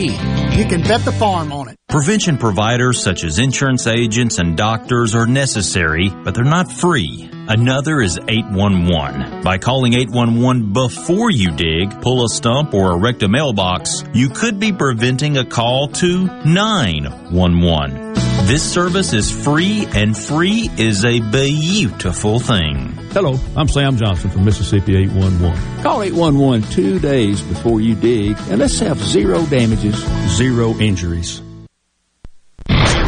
You 0.58 0.64
can 0.66 0.82
bet 0.82 1.04
the 1.04 1.12
farm 1.12 1.52
on 1.52 1.68
it. 1.68 1.76
Prevention 1.88 2.38
providers 2.38 3.02
such 3.02 3.24
as 3.24 3.38
insurance 3.38 3.86
agents 3.86 4.38
and 4.38 4.56
doctors 4.56 5.14
are 5.14 5.26
necessary, 5.26 6.08
but 6.08 6.34
they're 6.34 6.44
not 6.44 6.70
free. 6.72 7.28
Another 7.32 8.00
is 8.00 8.18
811. 8.28 9.42
By 9.42 9.58
calling 9.58 9.94
811 9.94 10.72
before 10.72 11.30
you 11.30 11.50
dig, 11.50 12.00
pull 12.00 12.24
a 12.24 12.28
stump, 12.28 12.72
or 12.72 12.92
erect 12.92 13.22
a 13.24 13.28
mailbox, 13.28 14.04
you 14.14 14.28
could 14.28 14.60
be 14.60 14.72
preventing 14.72 15.36
a 15.36 15.44
call 15.44 15.88
to 15.88 16.26
911. 16.46 18.12
This 18.44 18.72
service 18.72 19.12
is 19.12 19.30
free, 19.30 19.86
and 19.94 20.18
free 20.18 20.68
is 20.76 21.04
a 21.04 21.20
beautiful 21.20 22.40
thing. 22.40 22.88
Hello, 23.12 23.38
I'm 23.56 23.68
Sam 23.68 23.96
Johnson 23.96 24.30
from 24.30 24.44
Mississippi 24.44 24.96
811. 24.96 25.82
Call 25.82 26.02
811 26.02 26.68
two 26.72 26.98
days 26.98 27.40
before 27.40 27.80
you 27.80 27.94
dig, 27.94 28.36
and 28.50 28.58
let's 28.58 28.80
have 28.80 28.98
zero 28.98 29.46
damages, 29.46 29.94
zero 30.36 30.74
injuries. 30.78 31.40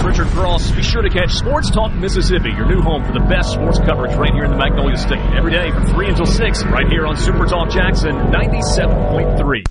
Richard 0.05 0.29
Cross. 0.29 0.71
Be 0.71 0.83
sure 0.83 1.03
to 1.03 1.11
catch 1.11 1.33
Sports 1.33 1.71
Talk 1.71 1.93
Mississippi, 1.93 2.51
your 2.51 2.67
new 2.67 2.81
home 2.81 3.05
for 3.05 3.13
the 3.13 3.27
best 3.29 3.53
sports 3.53 3.81
coverage 3.81 4.15
right 4.15 4.33
here 4.33 4.45
in 4.45 4.53
the 4.53 4.57
Magnolia 4.57 4.97
State. 4.97 5.19
Every 5.37 5.51
day 5.51 5.71
from 5.73 5.87
3 5.87 6.09
until 6.11 6.27
6, 6.27 6.65
right 6.67 6.87
here 6.89 7.07
on 7.07 7.17
Super 7.17 7.47
Talk 7.47 7.71
Jackson 7.71 8.13
97.3. 8.13 9.65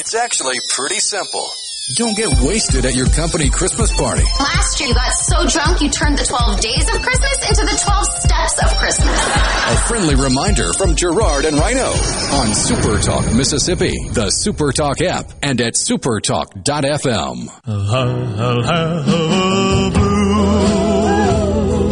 It's 0.00 0.14
actually 0.14 0.56
pretty 0.70 0.98
simple. 0.98 1.50
Don't 1.96 2.16
get 2.16 2.28
wasted 2.40 2.84
at 2.86 2.94
your 2.94 3.08
company 3.08 3.50
Christmas 3.50 3.90
party. 3.96 4.22
Last 4.38 4.78
year 4.78 4.90
you 4.90 4.94
got 4.94 5.10
so 5.12 5.44
drunk 5.46 5.80
you 5.80 5.90
turned 5.90 6.16
the 6.18 6.24
12 6.24 6.60
days 6.60 6.88
of 6.94 7.02
Christmas 7.02 7.48
into 7.48 7.62
the 7.66 7.76
12 7.82 8.06
steps 8.06 8.62
of 8.62 8.70
Christmas. 8.78 9.08
A 9.10 9.76
friendly 9.88 10.14
reminder 10.14 10.72
from 10.74 10.94
Gerard 10.94 11.46
and 11.46 11.56
Rhino 11.58 11.86
on 11.86 12.54
Super 12.54 12.98
Talk 12.98 13.32
Mississippi, 13.34 14.08
the 14.10 14.30
Super 14.30 14.70
Talk 14.72 15.00
app, 15.00 15.32
and 15.42 15.60
at 15.60 15.74
supertalk.fm. 15.74 17.48
I'll 17.66 18.62
have 18.62 19.08
a 19.08 19.90
blue 19.90 21.90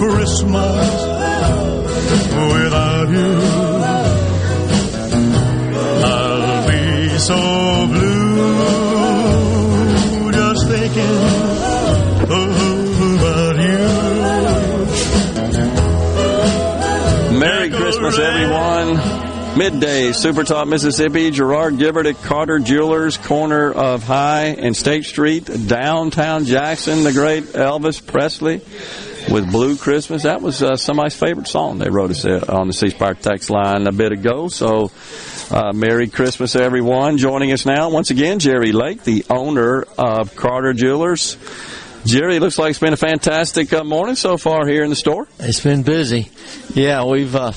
Christmas 0.00 0.88
without 2.32 2.83
Midday, 19.56 20.10
Super 20.10 20.42
Talk, 20.42 20.66
Mississippi. 20.66 21.30
Gerard 21.30 21.74
Gibert 21.74 22.06
at 22.06 22.20
Carter 22.22 22.58
Jewelers, 22.58 23.16
corner 23.16 23.70
of 23.72 24.02
High 24.02 24.46
and 24.46 24.76
State 24.76 25.04
Street, 25.04 25.48
downtown 25.68 26.44
Jackson. 26.44 27.04
The 27.04 27.12
great 27.12 27.44
Elvis 27.44 28.04
Presley 28.04 28.62
with 29.32 29.50
Blue 29.52 29.76
Christmas. 29.76 30.24
That 30.24 30.42
was 30.42 30.60
uh, 30.60 30.76
somebody's 30.76 31.14
favorite 31.14 31.46
song. 31.46 31.78
They 31.78 31.88
wrote 31.88 32.10
us 32.10 32.24
uh, 32.24 32.44
on 32.48 32.66
the 32.66 32.72
C 32.72 32.90
Spire 32.90 33.14
text 33.14 33.48
line 33.48 33.86
a 33.86 33.92
bit 33.92 34.10
ago. 34.10 34.48
So, 34.48 34.90
uh, 35.52 35.72
Merry 35.72 36.08
Christmas, 36.08 36.56
everyone. 36.56 37.16
Joining 37.16 37.52
us 37.52 37.64
now, 37.64 37.90
once 37.90 38.10
again, 38.10 38.40
Jerry 38.40 38.72
Lake, 38.72 39.04
the 39.04 39.24
owner 39.30 39.84
of 39.96 40.34
Carter 40.34 40.72
Jewelers. 40.72 41.36
Jerry, 42.04 42.36
it 42.36 42.40
looks 42.40 42.58
like 42.58 42.70
it's 42.70 42.80
been 42.80 42.92
a 42.92 42.96
fantastic 42.96 43.72
uh, 43.72 43.84
morning 43.84 44.16
so 44.16 44.36
far 44.36 44.66
here 44.66 44.82
in 44.82 44.90
the 44.90 44.96
store. 44.96 45.28
It's 45.38 45.60
been 45.60 45.84
busy. 45.84 46.28
Yeah, 46.74 47.04
we've 47.04 47.34
uh, 47.36 47.52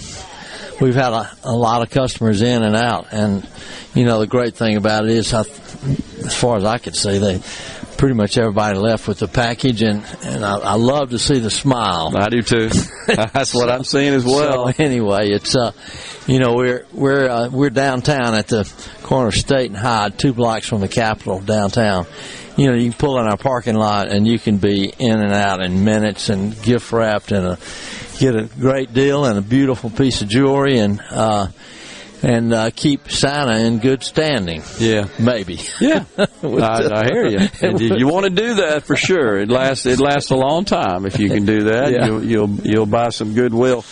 we've 0.80 0.96
had 0.96 1.14
a, 1.14 1.32
a 1.44 1.56
lot 1.56 1.82
of 1.82 1.90
customers 1.90 2.42
in 2.42 2.64
and 2.64 2.76
out, 2.76 3.08
and 3.12 3.48
you 3.94 4.06
know 4.06 4.20
the 4.20 4.28
great 4.28 4.56
thing 4.56 4.78
about 4.78 5.06
it 5.06 5.12
is, 5.12 5.34
I, 5.34 5.40
as 5.40 6.36
far 6.36 6.58
as 6.58 6.64
I 6.64 6.78
could 6.78 6.96
see, 6.96 7.18
they 7.18 7.42
pretty 7.98 8.14
much 8.14 8.38
everybody 8.38 8.78
left 8.78 9.08
with 9.08 9.20
the 9.20 9.28
package, 9.28 9.82
and 9.82 10.04
and 10.24 10.46
I, 10.46 10.58
I 10.58 10.74
love 10.76 11.10
to 11.12 11.20
see 11.20 11.40
the 11.40 11.50
smile. 11.50 12.14
I 12.16 12.30
do 12.30 12.42
too. 12.42 12.70
That's 13.08 13.54
what 13.54 13.70
I'm 13.70 13.84
seeing 13.84 14.14
as 14.14 14.26
well. 14.26 14.72
So 14.72 14.84
anyway, 14.84 15.30
it's 15.32 15.56
uh, 15.56 15.72
you 16.28 16.40
know 16.40 16.54
we're 16.54 16.86
we're 16.94 17.30
uh, 17.30 17.50
we're 17.50 17.70
downtown 17.70 18.36
at 18.36 18.48
the 18.48 18.72
corner 19.04 19.30
of 19.30 19.36
State 19.36 19.72
and 19.72 19.78
High, 19.78 20.10
two 20.10 20.34
blocks 20.34 20.68
from 20.68 20.82
the 20.82 20.88
Capitol 20.88 21.40
downtown. 21.40 22.06
You 22.56 22.68
know, 22.68 22.74
you 22.74 22.90
can 22.90 22.98
pull 22.98 23.20
in 23.20 23.28
our 23.28 23.38
parking 23.38 23.76
lot 23.76 24.12
and 24.12 24.28
you 24.28 24.40
can 24.40 24.58
be 24.58 24.92
in 24.98 25.20
and 25.20 25.32
out 25.32 25.62
in 25.64 25.84
minutes 25.84 26.30
and 26.30 26.60
gift 26.64 26.92
wrapped 26.92 27.32
and 27.32 27.46
a, 27.46 27.60
get 28.20 28.36
a 28.36 28.44
great 28.60 28.94
deal 28.94 29.26
and 29.26 29.38
a 29.38 29.42
beautiful 29.42 29.90
piece 29.90 30.22
of 30.22 30.28
jewelry 30.28 30.80
and 30.80 31.02
uh, 31.12 31.48
and 32.24 32.54
uh, 32.54 32.72
keep 32.76 33.10
Santa 33.12 33.60
in 33.60 33.80
good 33.80 34.04
standing. 34.04 34.64
Yeah, 34.80 35.08
maybe. 35.20 35.60
Yeah, 35.80 36.06
I, 36.18 36.26
I, 36.44 37.06
hear 37.06 37.28
you. 37.28 37.48
And 37.62 37.80
you. 37.80 37.96
You 37.98 38.08
want 38.08 38.26
to 38.26 38.30
do 38.30 38.56
that 38.56 38.84
for 38.84 38.96
sure. 38.96 39.40
It 39.40 39.50
lasts. 39.50 39.86
It 39.86 40.00
lasts 40.00 40.32
a 40.32 40.36
long 40.36 40.66
time 40.66 41.06
if 41.06 41.20
you 41.20 41.30
can 41.30 41.46
do 41.46 41.64
that. 41.66 41.92
Yeah. 41.92 42.06
You'll, 42.06 42.24
you'll 42.24 42.50
you'll 42.64 42.86
buy 42.86 43.10
some 43.10 43.34
goodwill. 43.34 43.84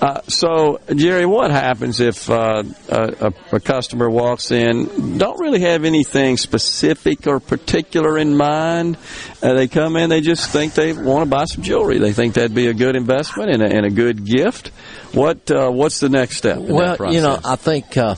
Uh, 0.00 0.20
so, 0.28 0.78
Jerry, 0.94 1.24
what 1.24 1.50
happens 1.50 2.00
if 2.00 2.28
uh, 2.28 2.62
a, 2.90 3.32
a 3.52 3.60
customer 3.60 4.10
walks 4.10 4.50
in, 4.50 5.16
don't 5.16 5.40
really 5.40 5.60
have 5.62 5.84
anything 5.84 6.36
specific 6.36 7.26
or 7.26 7.40
particular 7.40 8.18
in 8.18 8.36
mind? 8.36 8.98
Uh, 9.42 9.54
they 9.54 9.68
come 9.68 9.96
in, 9.96 10.10
they 10.10 10.20
just 10.20 10.50
think 10.50 10.74
they 10.74 10.92
want 10.92 11.24
to 11.24 11.30
buy 11.30 11.46
some 11.46 11.62
jewelry. 11.62 11.98
They 11.98 12.12
think 12.12 12.34
that'd 12.34 12.54
be 12.54 12.66
a 12.66 12.74
good 12.74 12.94
investment 12.94 13.50
and 13.50 13.62
a, 13.62 13.74
and 13.74 13.86
a 13.86 13.90
good 13.90 14.26
gift. 14.26 14.70
What 15.16 15.50
uh, 15.50 15.70
What's 15.70 15.98
the 16.00 16.10
next 16.10 16.36
step? 16.36 16.58
in 16.58 16.76
that 16.76 16.98
Well, 17.00 17.14
you 17.14 17.22
know. 17.22 17.40
I 17.42 17.56
think 17.56 17.96
uh, 17.96 18.16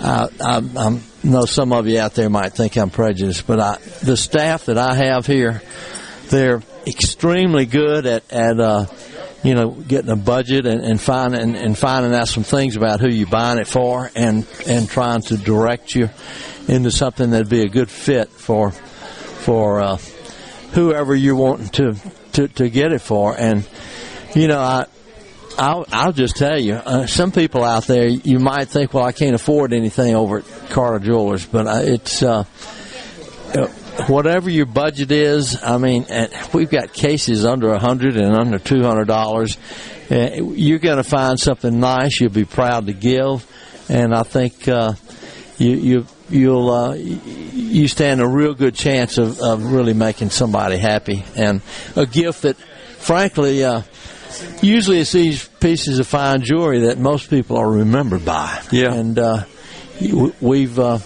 I, 0.00 0.28
I, 0.40 1.00
know 1.22 1.44
some 1.44 1.72
of 1.72 1.86
you 1.86 2.00
out 2.00 2.14
there 2.14 2.28
might 2.28 2.52
think 2.52 2.76
I'm 2.76 2.90
prejudiced, 2.90 3.46
but 3.46 3.60
I, 3.60 3.76
the 4.02 4.16
staff 4.16 4.64
that 4.64 4.76
I 4.76 4.94
have 4.94 5.24
here, 5.24 5.62
they're 6.30 6.64
extremely 6.84 7.64
good 7.64 8.06
at 8.06 8.32
at 8.32 8.58
uh, 8.58 8.86
you 9.44 9.54
know 9.54 9.70
getting 9.70 10.10
a 10.10 10.16
budget 10.16 10.66
and, 10.66 10.80
and 10.80 11.00
finding 11.00 11.54
and 11.54 11.78
finding 11.78 12.12
out 12.12 12.26
some 12.26 12.42
things 12.42 12.74
about 12.74 12.98
who 12.98 13.08
you're 13.08 13.28
buying 13.28 13.60
it 13.60 13.68
for, 13.68 14.10
and 14.16 14.48
and 14.66 14.88
trying 14.88 15.22
to 15.22 15.36
direct 15.36 15.94
you 15.94 16.10
into 16.66 16.90
something 16.90 17.30
that'd 17.30 17.48
be 17.48 17.62
a 17.62 17.68
good 17.68 17.88
fit 17.88 18.30
for 18.30 18.72
for 18.72 19.80
uh, 19.80 19.96
whoever 20.72 21.14
you're 21.14 21.36
wanting 21.36 21.68
to, 21.68 21.94
to 22.32 22.48
to 22.48 22.68
get 22.68 22.90
it 22.90 23.00
for, 23.00 23.38
and 23.38 23.64
you 24.34 24.48
know 24.48 24.58
I. 24.58 24.86
I'll, 25.58 25.84
I'll 25.90 26.12
just 26.12 26.36
tell 26.36 26.58
you, 26.58 26.74
uh, 26.74 27.06
some 27.06 27.32
people 27.32 27.64
out 27.64 27.88
there, 27.88 28.06
you 28.06 28.38
might 28.38 28.68
think, 28.68 28.94
well, 28.94 29.04
I 29.04 29.10
can't 29.10 29.34
afford 29.34 29.72
anything 29.72 30.14
over 30.14 30.38
at 30.38 30.70
Carter 30.70 31.04
Jewelers, 31.04 31.44
but 31.46 31.66
uh, 31.66 31.80
it's 31.82 32.22
uh, 32.22 32.44
uh, 33.54 33.66
whatever 34.06 34.48
your 34.48 34.66
budget 34.66 35.10
is. 35.10 35.60
I 35.60 35.78
mean, 35.78 36.06
and 36.08 36.32
we've 36.54 36.70
got 36.70 36.92
cases 36.92 37.44
under 37.44 37.72
a 37.72 37.80
hundred 37.80 38.16
and 38.16 38.36
under 38.36 38.60
two 38.60 38.82
hundred 38.82 39.06
dollars. 39.08 39.58
Uh, 40.08 40.30
you're 40.36 40.78
going 40.78 40.98
to 40.98 41.04
find 41.04 41.40
something 41.40 41.80
nice. 41.80 42.20
You'll 42.20 42.30
be 42.30 42.44
proud 42.44 42.86
to 42.86 42.92
give, 42.92 43.44
and 43.88 44.14
I 44.14 44.22
think 44.22 44.68
uh, 44.68 44.92
you 45.58 45.70
you 45.70 46.06
you'll 46.30 46.70
uh, 46.70 46.94
you 46.94 47.88
stand 47.88 48.20
a 48.20 48.28
real 48.28 48.54
good 48.54 48.76
chance 48.76 49.18
of, 49.18 49.40
of 49.40 49.72
really 49.72 49.92
making 49.92 50.30
somebody 50.30 50.76
happy, 50.76 51.24
and 51.34 51.62
a 51.96 52.06
gift 52.06 52.42
that, 52.42 52.56
frankly. 52.56 53.64
Uh, 53.64 53.82
Usually, 54.62 55.00
it's 55.00 55.12
these 55.12 55.46
pieces 55.60 55.98
of 55.98 56.06
fine 56.06 56.42
jewelry 56.42 56.80
that 56.80 56.98
most 56.98 57.30
people 57.30 57.56
are 57.56 57.70
remembered 57.70 58.24
by. 58.24 58.62
Yeah. 58.70 58.92
And 58.92 59.18
uh, 59.18 59.44
we've, 60.40 60.78
uh, 60.78 60.98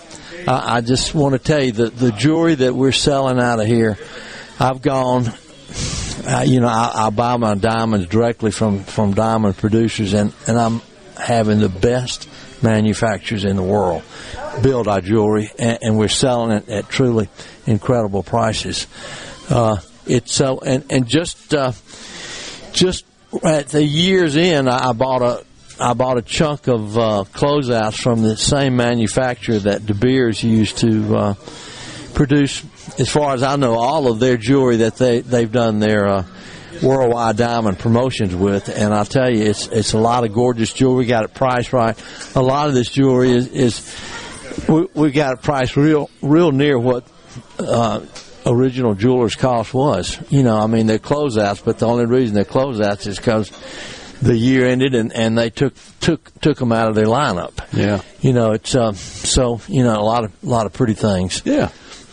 I, 0.46 0.76
I 0.76 0.80
just 0.80 1.14
want 1.14 1.34
to 1.34 1.38
tell 1.38 1.62
you 1.62 1.72
that 1.72 1.96
the 1.96 2.12
jewelry 2.12 2.56
that 2.56 2.74
we're 2.74 2.92
selling 2.92 3.38
out 3.38 3.60
of 3.60 3.66
here, 3.66 3.98
I've 4.58 4.82
gone. 4.82 5.32
Uh, 6.24 6.44
you 6.46 6.60
know, 6.60 6.68
I, 6.68 7.06
I 7.06 7.10
buy 7.10 7.36
my 7.36 7.54
diamonds 7.54 8.06
directly 8.06 8.52
from 8.52 8.84
from 8.84 9.14
diamond 9.14 9.56
producers, 9.56 10.12
and 10.12 10.32
and 10.46 10.58
I'm 10.58 10.80
having 11.16 11.58
the 11.58 11.68
best 11.68 12.28
manufacturers 12.62 13.44
in 13.44 13.56
the 13.56 13.62
world 13.62 14.02
build 14.62 14.88
our 14.88 15.00
jewelry, 15.00 15.50
and, 15.58 15.78
and 15.82 15.98
we're 15.98 16.08
selling 16.08 16.52
it 16.52 16.68
at 16.68 16.88
truly 16.88 17.28
incredible 17.66 18.22
prices. 18.22 18.86
Uh, 19.48 19.76
it's 20.06 20.32
so, 20.32 20.58
and 20.60 20.84
and 20.90 21.06
just 21.06 21.54
uh, 21.54 21.72
just 22.72 23.04
at 23.42 23.68
the 23.68 23.82
year's 23.82 24.36
end, 24.36 24.68
I 24.68 24.90
I 24.90 24.92
bought 24.92 25.22
a 25.22 25.44
I 25.80 25.94
bought 25.94 26.18
a 26.18 26.22
chunk 26.22 26.68
of 26.68 26.96
uh, 26.96 27.24
closeouts 27.32 28.00
from 28.00 28.22
the 28.22 28.36
same 28.36 28.76
manufacturer 28.76 29.58
that 29.60 29.86
De 29.86 29.94
Beers 29.94 30.42
used 30.42 30.78
to 30.78 31.16
uh, 31.16 31.34
produce. 32.14 32.64
As 32.98 33.08
far 33.08 33.34
as 33.34 33.42
I 33.42 33.56
know, 33.56 33.74
all 33.74 34.10
of 34.10 34.18
their 34.18 34.36
jewelry 34.36 34.76
that 34.78 34.96
they 34.96 35.20
they've 35.20 35.50
done 35.50 35.78
their 35.78 36.06
uh, 36.06 36.24
worldwide 36.82 37.36
diamond 37.36 37.78
promotions 37.78 38.34
with, 38.34 38.68
and 38.68 38.92
I'll 38.92 39.06
tell 39.06 39.30
you, 39.30 39.44
it's 39.44 39.66
it's 39.68 39.92
a 39.92 39.98
lot 39.98 40.24
of 40.24 40.32
gorgeous 40.32 40.72
jewelry. 40.72 41.06
Got 41.06 41.24
it 41.24 41.34
priced 41.34 41.72
right. 41.72 42.00
A 42.34 42.42
lot 42.42 42.68
of 42.68 42.74
this 42.74 42.90
jewelry 42.90 43.32
is 43.32 43.48
is 43.48 44.68
we, 44.68 44.86
we 44.94 45.10
got 45.10 45.34
it 45.34 45.42
priced 45.42 45.76
real 45.76 46.10
real 46.20 46.52
near 46.52 46.78
what. 46.78 47.06
Uh, 47.58 48.00
original 48.46 48.94
jeweler's 48.94 49.34
cost 49.34 49.72
was. 49.74 50.18
You 50.30 50.42
know, 50.42 50.58
I 50.58 50.66
mean, 50.66 50.86
they're 50.86 50.98
closeouts, 50.98 51.64
but 51.64 51.78
the 51.78 51.86
only 51.86 52.06
reason 52.06 52.34
they're 52.34 52.44
closeouts 52.44 53.06
is 53.06 53.16
because 53.16 53.50
the 54.22 54.36
year 54.36 54.66
ended 54.66 54.94
and, 54.94 55.12
and 55.12 55.36
they 55.36 55.50
took 55.50 55.74
took 56.00 56.40
took 56.40 56.58
them 56.58 56.72
out 56.72 56.88
of 56.88 56.94
their 56.94 57.06
lineup. 57.06 57.52
Yeah. 57.72 58.02
You 58.20 58.32
know, 58.32 58.52
it's 58.52 58.74
uh, 58.74 58.92
so 58.92 59.60
you 59.68 59.82
know 59.82 59.98
a 59.98 60.02
lot 60.02 60.24
of 60.24 60.32
a 60.42 60.46
lot 60.46 60.66
of 60.66 60.72
pretty 60.72 60.94
things. 60.94 61.42
Yeah. 61.44 61.70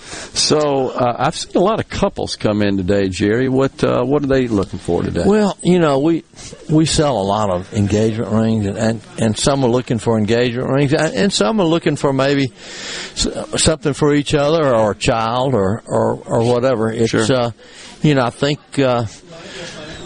So 0.10 0.90
uh, 0.90 1.16
I've 1.20 1.36
seen 1.36 1.52
a 1.56 1.60
lot 1.64 1.80
of 1.80 1.90
couples 1.90 2.36
come 2.36 2.62
in 2.62 2.78
today, 2.78 3.10
Jerry. 3.10 3.50
What 3.50 3.84
uh, 3.84 4.04
what 4.04 4.24
are 4.24 4.28
they 4.28 4.48
looking 4.48 4.80
for 4.80 5.04
today? 5.04 5.24
Well, 5.26 5.58
you 5.62 5.80
know, 5.80 6.00
we 6.00 6.24
we 6.70 6.86
sell 6.86 7.18
a 7.20 7.24
lot 7.24 7.50
of 7.50 7.74
engagement 7.74 8.32
rings, 8.32 8.66
and 8.66 8.78
and, 8.78 9.02
and 9.20 9.38
some 9.38 9.64
are 9.64 9.70
looking 9.70 10.00
for 10.00 10.18
engagement 10.18 10.70
rings, 10.70 10.94
and 10.94 11.14
and 11.14 11.34
some 11.34 11.60
are 11.60 11.66
looking 11.68 11.96
for 11.96 12.14
maybe 12.14 12.52
s- 13.14 13.28
something 13.62 13.94
for 13.94 14.14
each 14.14 14.34
other 14.34 14.74
or 14.74 14.92
a 14.92 14.96
child 14.96 15.54
or 15.54 15.84
or, 15.86 16.16
or 16.26 16.44
whatever. 16.44 16.92
It's 16.92 17.10
Sure. 17.12 17.26
uh, 17.32 17.52
you 18.02 18.16
know, 18.16 18.24
I 18.26 18.30
think. 18.30 18.60
Uh, 18.80 19.06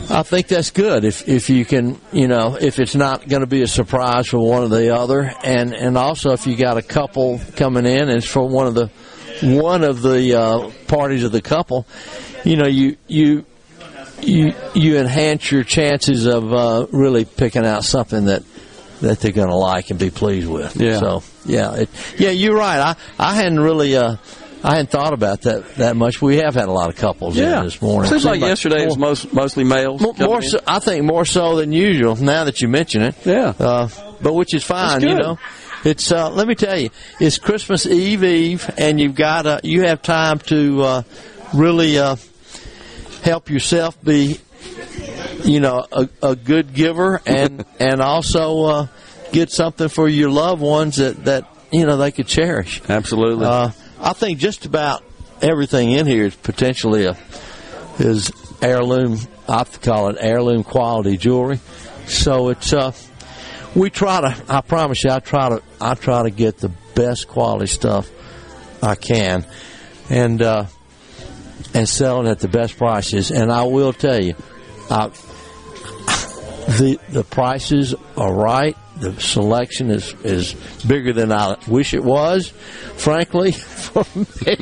I 0.10 0.22
think 0.22 0.48
that's 0.50 0.70
good 0.72 1.06
if 1.06 1.30
if 1.30 1.50
you 1.50 1.64
can, 1.64 1.98
you 2.12 2.28
know, 2.28 2.58
if 2.60 2.78
it's 2.80 2.94
not 2.94 3.26
going 3.28 3.40
to 3.40 3.48
be 3.48 3.62
a 3.62 3.68
surprise 3.68 4.28
for 4.28 4.38
one 4.40 4.64
or 4.64 4.68
the 4.68 4.94
other, 4.94 5.32
and 5.46 5.74
and 5.74 5.98
also 5.98 6.34
if 6.34 6.46
you 6.46 6.58
got 6.58 6.76
a 6.78 6.82
couple 6.82 7.40
coming 7.56 7.86
in, 7.86 8.10
and 8.10 8.12
it's 8.18 8.28
for 8.28 8.46
one 8.46 8.68
of 8.68 8.74
the 8.74 8.90
one 9.42 9.84
of 9.84 10.02
the 10.02 10.40
uh, 10.40 10.70
parties 10.88 11.24
of 11.24 11.32
the 11.32 11.42
couple, 11.42 11.86
you 12.44 12.56
know, 12.56 12.68
you 12.68 12.98
you 13.08 13.46
you 14.22 14.54
you 14.74 14.98
enhance 14.98 15.52
your 15.52 15.64
chances 15.64 16.26
of 16.26 16.54
uh, 16.54 16.88
really 16.92 17.26
picking 17.26 17.66
out 17.66 17.84
something 17.84 18.26
that 18.26 18.44
that 19.02 19.20
they're 19.20 19.32
going 19.32 19.50
to 19.50 19.56
like 19.56 19.90
and 19.90 20.00
be 20.00 20.10
pleased 20.10 20.48
with. 20.48 20.76
Yeah. 20.78 21.00
So 21.00 21.24
yeah, 21.46 21.74
it, 21.76 21.90
yeah, 22.18 22.30
you're 22.32 22.56
right. 22.56 22.80
I 22.80 22.96
I 23.20 23.36
hadn't 23.36 23.60
really. 23.60 23.96
Uh, 23.98 24.18
I 24.66 24.76
hadn't 24.78 24.92
thought 24.92 25.12
about 25.12 25.42
that 25.42 25.76
that 25.76 25.98
much. 25.98 26.22
We 26.22 26.38
have 26.38 26.56
had 26.56 26.70
a 26.70 26.72
lot 26.72 26.90
of 26.90 26.96
couples 26.96 27.36
Yeah. 27.36 27.60
in 27.60 27.66
this 27.66 27.82
morning. 27.82 28.10
Seems 28.10 28.24
like 28.24 28.40
yesterday 28.40 28.86
was 28.86 28.98
most 28.98 29.34
mostly 29.34 29.66
males. 29.66 30.00
More, 30.00 30.14
coming 30.14 30.30
more 30.30 30.42
in. 30.42 30.48
so, 30.50 30.60
I 30.66 30.80
think 30.80 31.04
more 31.04 31.26
so 31.26 31.58
than 31.58 31.74
usual. 31.74 32.16
Now 32.16 32.46
that 32.46 32.62
you 32.62 32.70
mention 32.70 33.02
it, 33.02 33.16
yeah. 33.26 33.54
Uh, 33.60 33.90
but 34.22 34.34
which 34.34 34.54
is 34.54 34.64
fine, 34.64 35.02
you 35.02 35.16
know. 35.16 35.38
It's 35.84 36.12
uh, 36.12 36.30
let 36.30 36.48
me 36.48 36.56
tell 36.56 36.80
you, 36.80 36.90
it's 37.20 37.38
Christmas 37.38 37.86
Eve 37.86 38.24
Eve, 38.24 38.70
and 38.78 39.00
you've 39.00 39.16
got 39.16 39.46
uh, 39.46 39.60
you 39.64 39.82
have 39.84 40.02
time 40.02 40.40
to 40.40 40.82
uh, 40.82 41.04
really 41.54 41.98
uh, 41.98 42.16
help 43.24 43.50
yourself 43.50 44.02
be, 44.02 44.40
you 45.44 45.60
know, 45.60 45.86
a, 45.92 46.10
a 46.22 46.36
good 46.36 46.74
giver, 46.74 47.22
and 47.26 47.66
and 47.80 48.02
also 48.02 48.64
uh, 48.64 48.88
get 49.34 49.52
something 49.52 49.90
for 49.90 50.08
your 50.08 50.30
loved 50.30 50.62
ones 50.62 50.96
that 50.98 51.26
that 51.26 51.48
you 51.72 51.86
know 51.86 51.98
they 51.98 52.12
could 52.12 52.28
cherish. 52.28 52.82
Absolutely. 52.88 53.46
Uh, 53.46 53.72
I 54.00 54.14
think 54.14 54.40
just 54.40 54.66
about 54.66 55.04
everything 55.42 55.92
in 55.92 56.06
here 56.06 56.26
is 56.26 56.36
potentially 56.36 57.06
a 57.06 57.18
is 58.00 58.32
heirloom. 58.62 59.20
I 59.50 59.58
have 59.58 59.72
to 59.72 59.80
call 59.80 60.08
it 60.08 60.18
heirloom 60.20 60.64
quality 60.64 61.18
jewelry. 61.18 61.60
So 62.06 62.50
it's 62.50 62.72
uh, 62.72 62.94
we 63.76 63.90
try 63.90 64.22
to. 64.22 64.44
I 64.50 64.62
promise 64.62 65.04
you, 65.04 65.12
I 65.12 65.20
try 65.20 65.50
to. 65.50 65.62
I 65.82 65.96
try 65.96 66.24
to 66.24 66.30
get 66.30 66.58
the 66.58 66.70
best 66.96 67.28
quality 67.28 67.68
stuff 67.68 68.10
I 68.82 68.96
can, 68.96 69.46
and 70.10 70.42
uh, 70.42 70.66
and 71.74 71.88
sell 71.88 72.26
it 72.26 72.30
at 72.30 72.40
the 72.40 72.48
best 72.48 72.78
prices. 72.78 73.32
And 73.32 73.52
I 73.52 73.64
will 73.64 73.94
tell 73.94 74.24
you, 74.24 74.36
I, 74.90 75.08
the 76.68 77.00
the 77.10 77.24
prices 77.24 77.96
are 78.18 78.34
right. 78.34 78.78
The 79.04 79.20
selection 79.20 79.92
is 79.92 80.14
is 80.24 80.54
bigger 80.88 81.12
than 81.12 81.34
I 81.34 81.58
wish 81.68 81.94
it 81.94 82.04
was, 82.04 82.48
frankly, 82.96 83.52
for 83.94 84.06
me 84.16 84.56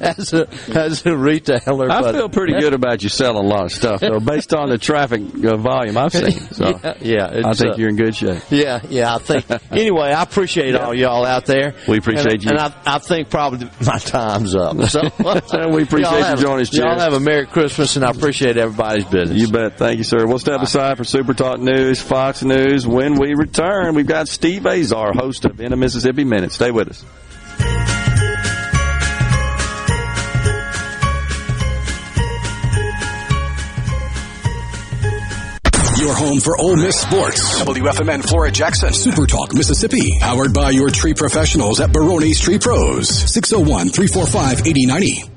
as 0.00 0.32
a 0.32 0.48
as 0.74 1.04
a 1.04 1.14
retailer. 1.14 1.90
I 1.90 2.12
feel 2.12 2.30
pretty 2.30 2.54
good 2.58 2.72
about 2.72 3.02
you 3.02 3.10
selling 3.10 3.44
a 3.44 3.46
lot 3.46 3.66
of 3.66 3.72
stuff, 3.72 4.00
though, 4.00 4.18
based 4.18 4.54
on 4.54 4.70
the 4.70 4.78
traffic 4.78 5.20
uh, 5.44 5.58
volume 5.58 5.98
I've 5.98 6.12
seen. 6.12 6.40
So 6.52 6.68
yeah, 6.84 6.94
yeah, 7.02 7.42
I 7.44 7.52
think 7.52 7.74
uh, 7.74 7.76
you're 7.76 7.90
in 7.90 7.96
good 7.96 8.16
shape. 8.16 8.42
Yeah, 8.48 8.80
yeah. 8.88 9.14
I 9.14 9.18
think. 9.18 9.44
anyway, 9.70 10.08
I 10.08 10.22
appreciate 10.22 10.74
all 10.74 10.94
y'all 10.94 11.26
out 11.26 11.44
there. 11.44 11.74
We 11.86 11.98
appreciate 11.98 12.32
and, 12.32 12.44
you. 12.44 12.50
and 12.52 12.58
I, 12.58 12.72
I 12.86 12.98
think 12.98 13.28
probably 13.28 13.68
my 13.84 13.98
time's 13.98 14.54
up. 14.54 14.76
So 14.86 15.68
We 15.68 15.82
appreciate 15.82 16.30
you 16.30 16.36
joining 16.36 16.62
us, 16.62 16.72
Y'all 16.72 16.98
have 16.98 17.12
a 17.12 17.20
Merry 17.20 17.46
Christmas, 17.46 17.96
and 17.96 18.04
I 18.04 18.10
appreciate 18.10 18.56
everybody's 18.56 19.04
business. 19.04 19.38
You 19.38 19.48
bet. 19.48 19.76
Thank 19.76 19.98
you, 19.98 20.04
sir. 20.04 20.26
We'll 20.26 20.38
step 20.38 20.62
aside 20.62 20.96
for 20.96 21.04
Super 21.04 21.34
Talk 21.34 21.60
News, 21.60 22.00
Fox 22.00 22.42
News. 22.42 22.86
When 22.86 23.18
we 23.18 23.34
return, 23.34 23.65
we've 23.94 24.06
got 24.06 24.28
Steve 24.28 24.66
Azar, 24.66 25.12
host 25.12 25.44
of 25.44 25.60
In 25.60 25.72
a 25.72 25.76
Mississippi 25.76 26.24
Minute. 26.24 26.52
Stay 26.52 26.70
with 26.70 26.88
us. 26.88 27.04
Your 35.98 36.14
home 36.14 36.38
for 36.40 36.56
Ole 36.56 36.76
Miss 36.76 37.00
sports. 37.00 37.60
WFMN 37.62 38.28
Flora 38.28 38.52
Jackson. 38.52 38.92
Super 38.92 39.26
Talk 39.26 39.52
Mississippi. 39.54 40.18
Powered 40.20 40.52
by 40.52 40.70
your 40.70 40.90
tree 40.90 41.14
professionals 41.14 41.80
at 41.80 41.90
Baroni's 41.92 42.38
Tree 42.38 42.58
Pros. 42.58 43.08
601 43.08 43.88
345 43.88 44.66
8090. 44.66 45.30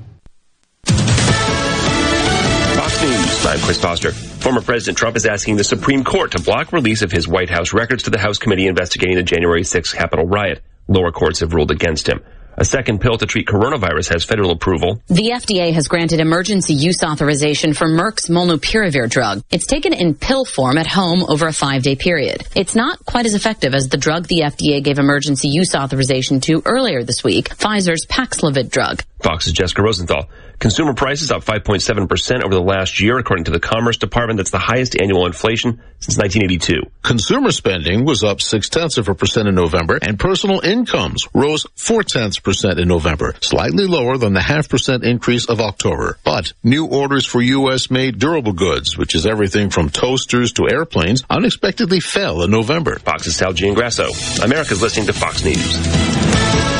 Fox 2.76 3.02
News. 3.02 3.46
I'm 3.46 3.60
Chris 3.60 3.80
Foster. 3.80 4.29
Former 4.40 4.62
President 4.62 4.96
Trump 4.96 5.16
is 5.16 5.26
asking 5.26 5.56
the 5.56 5.64
Supreme 5.64 6.02
Court 6.02 6.32
to 6.32 6.42
block 6.42 6.72
release 6.72 7.02
of 7.02 7.12
his 7.12 7.28
White 7.28 7.50
House 7.50 7.74
records 7.74 8.04
to 8.04 8.10
the 8.10 8.18
House 8.18 8.38
committee 8.38 8.68
investigating 8.68 9.16
the 9.16 9.22
January 9.22 9.62
6th 9.62 9.94
Capitol 9.94 10.26
riot. 10.26 10.62
Lower 10.88 11.12
courts 11.12 11.40
have 11.40 11.52
ruled 11.52 11.70
against 11.70 12.08
him. 12.08 12.20
A 12.56 12.64
second 12.64 13.02
pill 13.02 13.18
to 13.18 13.26
treat 13.26 13.46
coronavirus 13.46 14.12
has 14.14 14.24
federal 14.24 14.50
approval. 14.50 15.02
The 15.08 15.30
FDA 15.34 15.72
has 15.74 15.88
granted 15.88 16.20
emergency 16.20 16.72
use 16.72 17.04
authorization 17.04 17.74
for 17.74 17.86
Merck's 17.86 18.28
molnupiravir 18.28 19.10
drug. 19.10 19.42
It's 19.50 19.66
taken 19.66 19.92
in 19.92 20.14
pill 20.14 20.46
form 20.46 20.78
at 20.78 20.86
home 20.86 21.24
over 21.28 21.46
a 21.46 21.52
five-day 21.52 21.96
period. 21.96 22.42
It's 22.56 22.74
not 22.74 23.04
quite 23.04 23.26
as 23.26 23.34
effective 23.34 23.74
as 23.74 23.88
the 23.88 23.98
drug 23.98 24.26
the 24.26 24.40
FDA 24.40 24.82
gave 24.82 24.98
emergency 24.98 25.48
use 25.48 25.74
authorization 25.74 26.40
to 26.40 26.62
earlier 26.64 27.02
this 27.02 27.22
week, 27.22 27.50
Pfizer's 27.50 28.06
Paxlovid 28.06 28.70
drug. 28.70 29.02
Fox's 29.22 29.52
Jessica 29.52 29.82
Rosenthal. 29.82 30.28
Consumer 30.58 30.92
prices 30.92 31.30
up 31.30 31.42
5.7% 31.42 32.44
over 32.44 32.54
the 32.54 32.60
last 32.60 33.00
year, 33.00 33.18
according 33.18 33.44
to 33.44 33.50
the 33.50 33.60
Commerce 33.60 33.96
Department. 33.96 34.36
That's 34.36 34.50
the 34.50 34.58
highest 34.58 35.00
annual 35.00 35.26
inflation 35.26 35.80
since 36.00 36.18
1982. 36.18 36.82
Consumer 37.02 37.50
spending 37.50 38.04
was 38.04 38.22
up 38.22 38.42
six 38.42 38.68
tenths 38.68 38.98
of 38.98 39.08
a 39.08 39.14
percent 39.14 39.48
in 39.48 39.54
November, 39.54 39.98
and 40.02 40.18
personal 40.18 40.60
incomes 40.60 41.26
rose 41.32 41.66
four 41.76 42.02
tenths 42.02 42.38
percent 42.38 42.78
in 42.78 42.88
November, 42.88 43.34
slightly 43.40 43.86
lower 43.86 44.18
than 44.18 44.34
the 44.34 44.42
half 44.42 44.68
percent 44.68 45.02
increase 45.02 45.46
of 45.46 45.60
October. 45.60 46.18
But 46.24 46.52
new 46.62 46.86
orders 46.86 47.24
for 47.24 47.40
U.S. 47.40 47.90
made 47.90 48.18
durable 48.18 48.52
goods, 48.52 48.98
which 48.98 49.14
is 49.14 49.26
everything 49.26 49.70
from 49.70 49.88
toasters 49.88 50.52
to 50.54 50.68
airplanes, 50.70 51.24
unexpectedly 51.30 52.00
fell 52.00 52.42
in 52.42 52.50
November. 52.50 52.98
Fox's 52.98 53.36
Sal 53.36 53.54
Giangrasso. 53.54 54.44
America's 54.44 54.82
listening 54.82 55.06
to 55.06 55.12
Fox 55.12 55.42
News. 55.42 56.79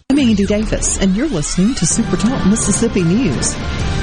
I'm 0.11 0.19
Andy 0.19 0.45
Davis, 0.45 0.99
and 0.99 1.15
you're 1.15 1.29
listening 1.29 1.73
to 1.75 1.85
Super 1.85 2.17
Talk 2.17 2.45
Mississippi 2.45 3.01
News. 3.01 3.53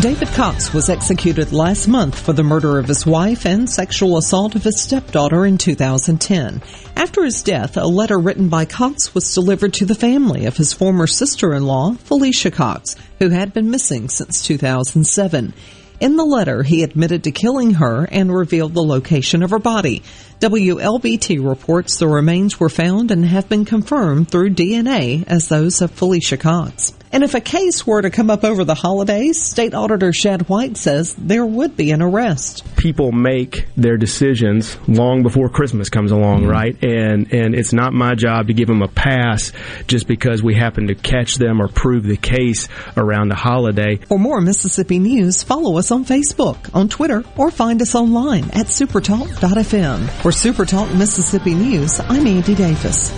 David 0.01 0.28
Cox 0.28 0.72
was 0.72 0.89
executed 0.89 1.52
last 1.52 1.86
month 1.86 2.18
for 2.18 2.32
the 2.32 2.43
murder 2.43 2.78
of 2.78 2.89
his 2.89 3.05
wife 3.05 3.44
and 3.44 3.68
sexual 3.68 4.16
assault 4.16 4.55
of 4.55 4.64
his 4.64 4.80
stepdaughter 4.80 5.44
in 5.44 5.59
2010. 5.59 6.62
After 6.97 7.24
his 7.24 7.43
death, 7.43 7.76
a 7.76 7.85
letter 7.85 8.18
written 8.18 8.48
by 8.48 8.64
Cox 8.64 9.14
was 9.14 9.35
delivered 9.35 9.74
to 9.74 9.85
the 9.85 9.94
family 9.94 10.47
of 10.47 10.56
his 10.56 10.72
former 10.72 11.06
sister-in-law, 11.06 11.97
Felicia 11.97 12.51
Cox, 12.51 12.97
who 13.18 13.28
had 13.28 13.52
been 13.52 13.70
missing 13.70 14.09
since 14.09 14.43
2007. 14.47 15.52
In 16.01 16.16
the 16.16 16.25
letter, 16.25 16.62
he 16.62 16.85
admitted 16.85 17.25
to 17.25 17.33
killing 17.33 17.75
her 17.75 18.05
and 18.05 18.33
revealed 18.33 18.75
the 18.75 18.83
location 18.83 19.43
of 19.43 19.51
her 19.51 19.59
body. 19.59 20.03
WLBT 20.39 21.45
reports 21.45 21.99
the 21.99 22.07
remains 22.07 22.61
were 22.61 22.69
found 22.69 23.11
and 23.11 23.25
have 23.25 23.49
been 23.49 23.65
confirmed 23.65 24.31
through 24.31 24.55
DNA 24.55 25.25
as 25.27 25.49
those 25.49 25.83
of 25.83 25.91
Felicia 25.91 26.37
Cox. 26.37 26.93
And 27.12 27.24
if 27.24 27.35
a 27.35 27.40
case 27.40 27.86
were 27.86 28.02
to 28.02 28.10
come 28.10 28.30
up 28.30 28.44
over 28.44 28.64
the 28.64 28.74
holidays, 28.74 29.43
State 29.43 29.74
Auditor 29.74 30.12
Shad 30.12 30.48
White 30.48 30.76
says 30.76 31.14
there 31.14 31.47
would 31.47 31.76
be 31.76 31.90
an 31.90 32.02
arrest. 32.02 32.64
people 32.76 33.12
make 33.12 33.66
their 33.76 33.97
decisions 33.97 34.76
long 34.89 35.22
before 35.22 35.48
Christmas 35.48 35.89
comes 35.89 36.12
along, 36.12 36.43
mm-hmm. 36.43 36.51
right? 36.51 36.85
And 36.85 37.32
and 37.32 37.55
it's 37.55 37.72
not 37.72 37.93
my 37.93 38.14
job 38.14 38.48
to 38.48 38.55
give 38.55 38.68
them 38.68 38.82
a 38.82 38.89
pass 38.89 39.52
just 39.86 40.06
because 40.06 40.43
we 40.43 40.55
happen 40.55 40.89
to 40.89 40.94
catch 40.94 41.36
them 41.36 41.60
or 41.60 41.68
prove 41.68 42.05
the 42.05 42.16
case 42.16 42.68
around 42.97 43.28
the 43.28 43.35
holiday. 43.35 43.97
For 43.97 44.18
more 44.18 44.40
Mississippi 44.40 44.98
news, 44.98 45.43
follow 45.43 45.78
us 45.78 45.90
on 45.90 46.05
Facebook, 46.05 46.74
on 46.74 46.89
Twitter, 46.89 47.24
or 47.36 47.51
find 47.51 47.82
us 47.82 47.94
online 47.94 48.44
at 48.44 48.66
supertalk.fm. 48.66 50.09
For 50.22 50.30
Supertalk 50.30 50.97
Mississippi 50.97 51.55
News, 51.55 52.01
I'm 52.01 52.26
Andy 52.26 52.55
Davis. 52.55 53.12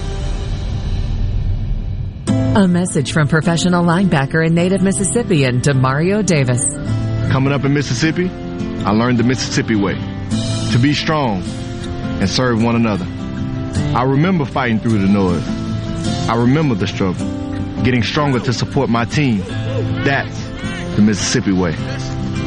A 2.30 2.68
message 2.68 3.12
from 3.12 3.26
professional 3.26 3.84
linebacker 3.84 4.44
and 4.44 4.54
native 4.54 4.82
Mississippian 4.82 5.60
Demario 5.60 6.24
Davis. 6.24 6.64
Coming 7.32 7.52
up 7.52 7.64
in 7.64 7.74
Mississippi, 7.74 8.28
I 8.28 8.90
learned 8.92 9.18
the 9.18 9.24
Mississippi 9.24 9.74
way 9.74 9.94
to 10.70 10.78
be 10.80 10.94
strong 10.94 11.42
and 11.42 12.30
serve 12.30 12.62
one 12.62 12.76
another. 12.76 13.04
I 13.96 14.04
remember 14.04 14.44
fighting 14.44 14.78
through 14.78 14.98
the 14.98 15.08
noise. 15.08 15.44
I 16.28 16.36
remember 16.36 16.76
the 16.76 16.86
struggle, 16.86 17.26
getting 17.82 18.04
stronger 18.04 18.38
to 18.40 18.52
support 18.52 18.90
my 18.90 19.04
team. 19.06 19.38
That's 20.04 20.40
the 20.94 21.02
Mississippi 21.02 21.52
way. 21.52 21.72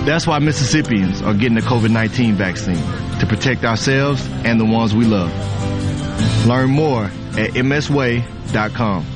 That's 0.06 0.26
why 0.26 0.40
Mississippians 0.40 1.22
are 1.22 1.34
getting 1.34 1.56
the 1.56 1.62
COVID 1.62 1.92
19 1.92 2.36
vaccine 2.36 2.78
to 3.20 3.26
protect 3.28 3.66
ourselves 3.66 4.26
and 4.46 4.60
the 4.62 4.66
ones 4.66 4.96
we 4.96 5.06
love. 5.06 5.32
Learn 6.48 6.70
more 6.70 7.06
at 7.06 7.52
msway.com. 7.52 9.13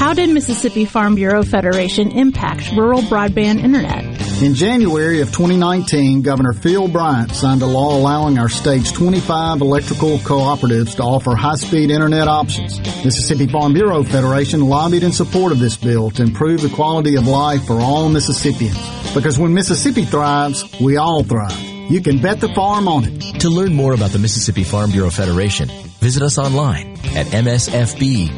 How 0.00 0.14
did 0.14 0.30
Mississippi 0.30 0.86
Farm 0.86 1.14
Bureau 1.14 1.42
Federation 1.42 2.10
impact 2.12 2.72
rural 2.72 3.02
broadband 3.02 3.62
internet? 3.62 4.02
In 4.42 4.54
January 4.54 5.20
of 5.20 5.28
2019, 5.28 6.22
Governor 6.22 6.54
Phil 6.54 6.88
Bryant 6.88 7.32
signed 7.32 7.60
a 7.60 7.66
law 7.66 7.94
allowing 7.98 8.38
our 8.38 8.48
state's 8.48 8.90
25 8.92 9.60
electrical 9.60 10.16
cooperatives 10.20 10.96
to 10.96 11.02
offer 11.02 11.36
high-speed 11.36 11.90
internet 11.90 12.28
options. 12.28 12.78
Mississippi 13.04 13.46
Farm 13.46 13.74
Bureau 13.74 14.02
Federation 14.02 14.70
lobbied 14.70 15.02
in 15.02 15.12
support 15.12 15.52
of 15.52 15.58
this 15.58 15.76
bill 15.76 16.10
to 16.12 16.22
improve 16.22 16.62
the 16.62 16.70
quality 16.70 17.16
of 17.16 17.26
life 17.26 17.66
for 17.66 17.78
all 17.78 18.08
Mississippians. 18.08 18.78
Because 19.12 19.38
when 19.38 19.52
Mississippi 19.52 20.06
thrives, 20.06 20.64
we 20.80 20.96
all 20.96 21.24
thrive. 21.24 21.60
You 21.90 22.00
can 22.00 22.22
bet 22.22 22.40
the 22.40 22.48
farm 22.54 22.88
on 22.88 23.04
it. 23.04 23.40
To 23.40 23.50
learn 23.50 23.74
more 23.74 23.92
about 23.92 24.12
the 24.12 24.18
Mississippi 24.18 24.64
Farm 24.64 24.92
Bureau 24.92 25.10
Federation, 25.10 25.68
visit 26.00 26.22
us 26.22 26.38
online 26.38 26.92
at 27.14 27.26
msfb.org. 27.26 28.30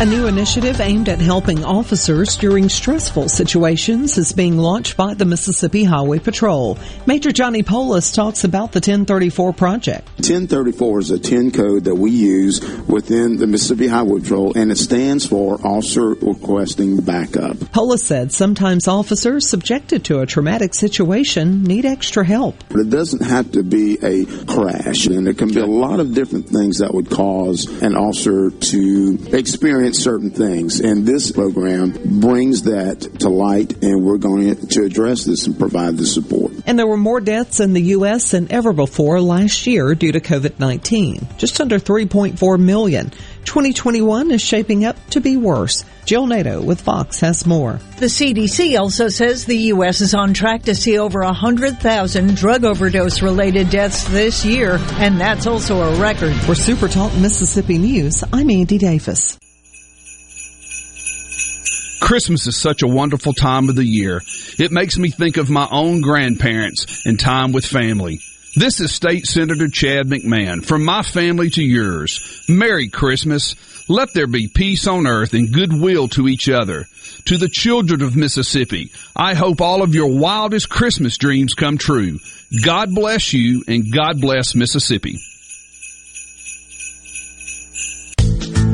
A 0.00 0.04
new 0.04 0.26
initiative 0.26 0.80
aimed 0.80 1.08
at 1.08 1.20
helping 1.20 1.64
officers 1.64 2.36
during 2.36 2.68
stressful 2.68 3.28
situations 3.28 4.18
is 4.18 4.32
being 4.32 4.58
launched 4.58 4.96
by 4.96 5.14
the 5.14 5.24
Mississippi 5.24 5.84
Highway 5.84 6.18
Patrol. 6.18 6.76
Major 7.06 7.30
Johnny 7.30 7.62
Poulos 7.62 8.12
talks 8.12 8.42
about 8.42 8.72
the 8.72 8.78
1034 8.78 9.52
project. 9.52 10.08
1034 10.16 10.98
is 10.98 11.10
a 11.12 11.20
10 11.20 11.52
code 11.52 11.84
that 11.84 11.94
we 11.94 12.10
use 12.10 12.60
within 12.88 13.36
the 13.36 13.46
Mississippi 13.46 13.86
Highway 13.86 14.20
Patrol 14.20 14.58
and 14.58 14.72
it 14.72 14.78
stands 14.78 15.24
for 15.24 15.64
Officer 15.64 16.08
Requesting 16.14 17.00
Backup. 17.00 17.56
Poulos 17.56 18.00
said 18.00 18.32
sometimes 18.32 18.88
officers 18.88 19.48
subjected 19.48 20.04
to 20.06 20.18
a 20.18 20.26
traumatic 20.26 20.74
situation 20.74 21.62
need 21.62 21.84
extra 21.84 22.24
help. 22.24 22.56
But 22.70 22.80
it 22.80 22.90
doesn't 22.90 23.22
have 23.22 23.52
to 23.52 23.62
be 23.62 23.98
a 24.02 24.24
crash 24.46 25.06
and 25.06 25.24
there 25.24 25.34
can 25.34 25.54
be 25.54 25.60
a 25.60 25.66
lot 25.66 26.00
of 26.00 26.12
different 26.12 26.48
things 26.48 26.78
that 26.78 26.92
would 26.92 27.08
cause 27.08 27.66
an 27.82 27.94
officer 27.94 28.50
to 28.50 29.18
experience 29.32 29.81
certain 29.90 30.30
things. 30.30 30.80
And 30.80 31.04
this 31.04 31.32
program 31.32 32.20
brings 32.20 32.62
that 32.62 33.00
to 33.20 33.28
light, 33.28 33.82
and 33.82 34.04
we're 34.04 34.18
going 34.18 34.54
to 34.56 34.82
address 34.84 35.24
this 35.24 35.46
and 35.46 35.58
provide 35.58 35.96
the 35.96 36.06
support. 36.06 36.52
And 36.66 36.78
there 36.78 36.86
were 36.86 36.96
more 36.96 37.20
deaths 37.20 37.60
in 37.60 37.72
the 37.72 37.82
U.S. 37.82 38.30
than 38.30 38.50
ever 38.52 38.72
before 38.72 39.20
last 39.20 39.66
year 39.66 39.94
due 39.94 40.12
to 40.12 40.20
COVID-19. 40.20 41.36
Just 41.36 41.60
under 41.60 41.78
3.4 41.78 42.60
million. 42.60 43.10
2021 43.44 44.30
is 44.30 44.40
shaping 44.40 44.84
up 44.84 44.96
to 45.10 45.20
be 45.20 45.36
worse. 45.36 45.84
Jill 46.04 46.26
Nato 46.26 46.62
with 46.62 46.80
Fox 46.80 47.20
has 47.20 47.44
more. 47.44 47.80
The 47.98 48.06
CDC 48.06 48.78
also 48.78 49.08
says 49.08 49.44
the 49.44 49.56
U.S. 49.56 50.00
is 50.00 50.14
on 50.14 50.32
track 50.34 50.62
to 50.64 50.74
see 50.74 50.98
over 50.98 51.20
100,000 51.20 52.36
drug 52.36 52.64
overdose 52.64 53.22
related 53.22 53.70
deaths 53.70 54.04
this 54.08 54.44
year, 54.44 54.78
and 54.92 55.20
that's 55.20 55.46
also 55.46 55.80
a 55.80 56.00
record. 56.00 56.34
For 56.34 56.54
Super 56.54 56.88
Talk 56.88 57.12
Mississippi 57.16 57.78
News, 57.78 58.22
I'm 58.32 58.50
Andy 58.50 58.78
Davis. 58.78 59.38
Christmas 62.02 62.48
is 62.48 62.56
such 62.56 62.82
a 62.82 62.88
wonderful 62.88 63.32
time 63.32 63.68
of 63.68 63.76
the 63.76 63.86
year. 63.86 64.22
It 64.58 64.72
makes 64.72 64.98
me 64.98 65.10
think 65.10 65.36
of 65.36 65.48
my 65.48 65.68
own 65.70 66.00
grandparents 66.00 67.06
and 67.06 67.18
time 67.18 67.52
with 67.52 67.64
family. 67.64 68.18
This 68.56 68.80
is 68.80 68.92
State 68.92 69.24
Senator 69.24 69.68
Chad 69.68 70.08
McMahon. 70.08 70.64
From 70.64 70.84
my 70.84 71.02
family 71.02 71.48
to 71.50 71.62
yours, 71.62 72.44
Merry 72.48 72.88
Christmas. 72.88 73.54
Let 73.88 74.12
there 74.14 74.26
be 74.26 74.48
peace 74.48 74.88
on 74.88 75.06
earth 75.06 75.32
and 75.32 75.52
goodwill 75.52 76.08
to 76.08 76.26
each 76.26 76.48
other. 76.48 76.86
To 77.26 77.38
the 77.38 77.48
children 77.48 78.02
of 78.02 78.16
Mississippi, 78.16 78.90
I 79.14 79.34
hope 79.34 79.60
all 79.60 79.82
of 79.82 79.94
your 79.94 80.18
wildest 80.18 80.68
Christmas 80.68 81.16
dreams 81.16 81.54
come 81.54 81.78
true. 81.78 82.18
God 82.64 82.92
bless 82.92 83.32
you 83.32 83.62
and 83.68 83.92
God 83.92 84.20
bless 84.20 84.56
Mississippi. 84.56 85.18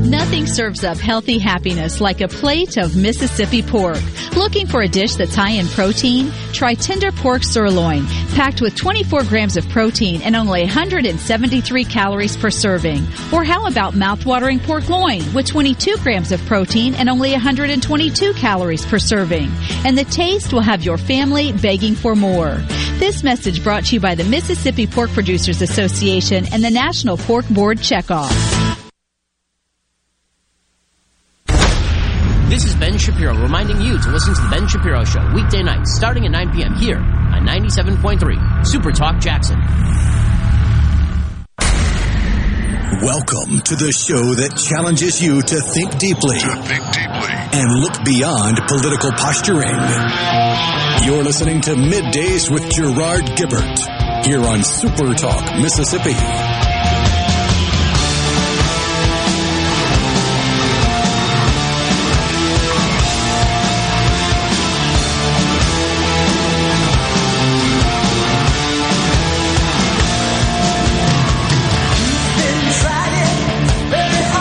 Nothing 0.08 0.46
serves 0.46 0.84
up 0.84 0.96
healthy 0.96 1.38
happiness 1.38 2.00
like 2.00 2.22
a 2.22 2.28
plate 2.28 2.78
of 2.78 2.96
Mississippi 2.96 3.60
pork. 3.60 4.00
Looking 4.34 4.66
for 4.66 4.80
a 4.80 4.88
dish 4.88 5.16
that's 5.16 5.34
high 5.34 5.50
in 5.50 5.66
protein? 5.66 6.32
Try 6.54 6.72
tender 6.72 7.12
pork 7.12 7.42
sirloin, 7.42 8.06
packed 8.34 8.62
with 8.62 8.74
24 8.74 9.24
grams 9.24 9.58
of 9.58 9.68
protein 9.68 10.22
and 10.22 10.34
only 10.34 10.62
173 10.62 11.84
calories 11.84 12.38
per 12.38 12.48
serving. 12.48 13.06
Or 13.34 13.44
how 13.44 13.66
about 13.66 13.92
mouthwatering 13.92 14.62
pork 14.62 14.88
loin 14.88 15.20
with 15.34 15.46
22 15.46 15.98
grams 15.98 16.32
of 16.32 16.40
protein 16.46 16.94
and 16.94 17.10
only 17.10 17.32
122 17.32 18.32
calories 18.32 18.86
per 18.86 18.98
serving? 18.98 19.50
And 19.84 19.98
the 19.98 20.04
taste 20.04 20.54
will 20.54 20.62
have 20.62 20.82
your 20.82 20.96
family 20.96 21.52
begging 21.52 21.94
for 21.94 22.16
more. 22.16 22.54
This 22.98 23.22
message 23.22 23.62
brought 23.62 23.84
to 23.86 23.96
you 23.96 24.00
by 24.00 24.14
the 24.14 24.24
Mississippi 24.24 24.86
Pork 24.86 25.10
Producers 25.10 25.60
Association 25.60 26.46
and 26.50 26.64
the 26.64 26.70
National 26.70 27.18
Pork 27.18 27.46
Board 27.50 27.76
Checkoff. 27.76 28.67
Show 35.12 35.32
weekday 35.34 35.62
nights 35.62 35.94
starting 35.96 36.24
at 36.26 36.32
9 36.32 36.52
p.m. 36.52 36.74
here 36.74 36.98
on 36.98 37.46
97.3 37.46 38.66
Super 38.66 38.92
Talk 38.92 39.20
Jackson. 39.20 39.58
Welcome 43.00 43.60
to 43.62 43.76
the 43.76 43.92
show 43.92 44.34
that 44.34 44.56
challenges 44.56 45.22
you 45.22 45.40
to 45.40 45.60
think 45.60 45.96
deeply, 45.98 46.38
to 46.40 46.56
think 46.62 46.84
deeply. 46.92 47.32
and 47.56 47.80
look 47.80 48.04
beyond 48.04 48.58
political 48.66 49.12
posturing. 49.12 49.72
You're 51.06 51.22
listening 51.24 51.60
to 51.62 51.70
Middays 51.74 52.50
with 52.50 52.68
Gerard 52.70 53.24
Gibert 53.36 54.26
here 54.26 54.44
on 54.44 54.62
Super 54.62 55.14
Talk 55.14 55.58
Mississippi. 55.62 56.67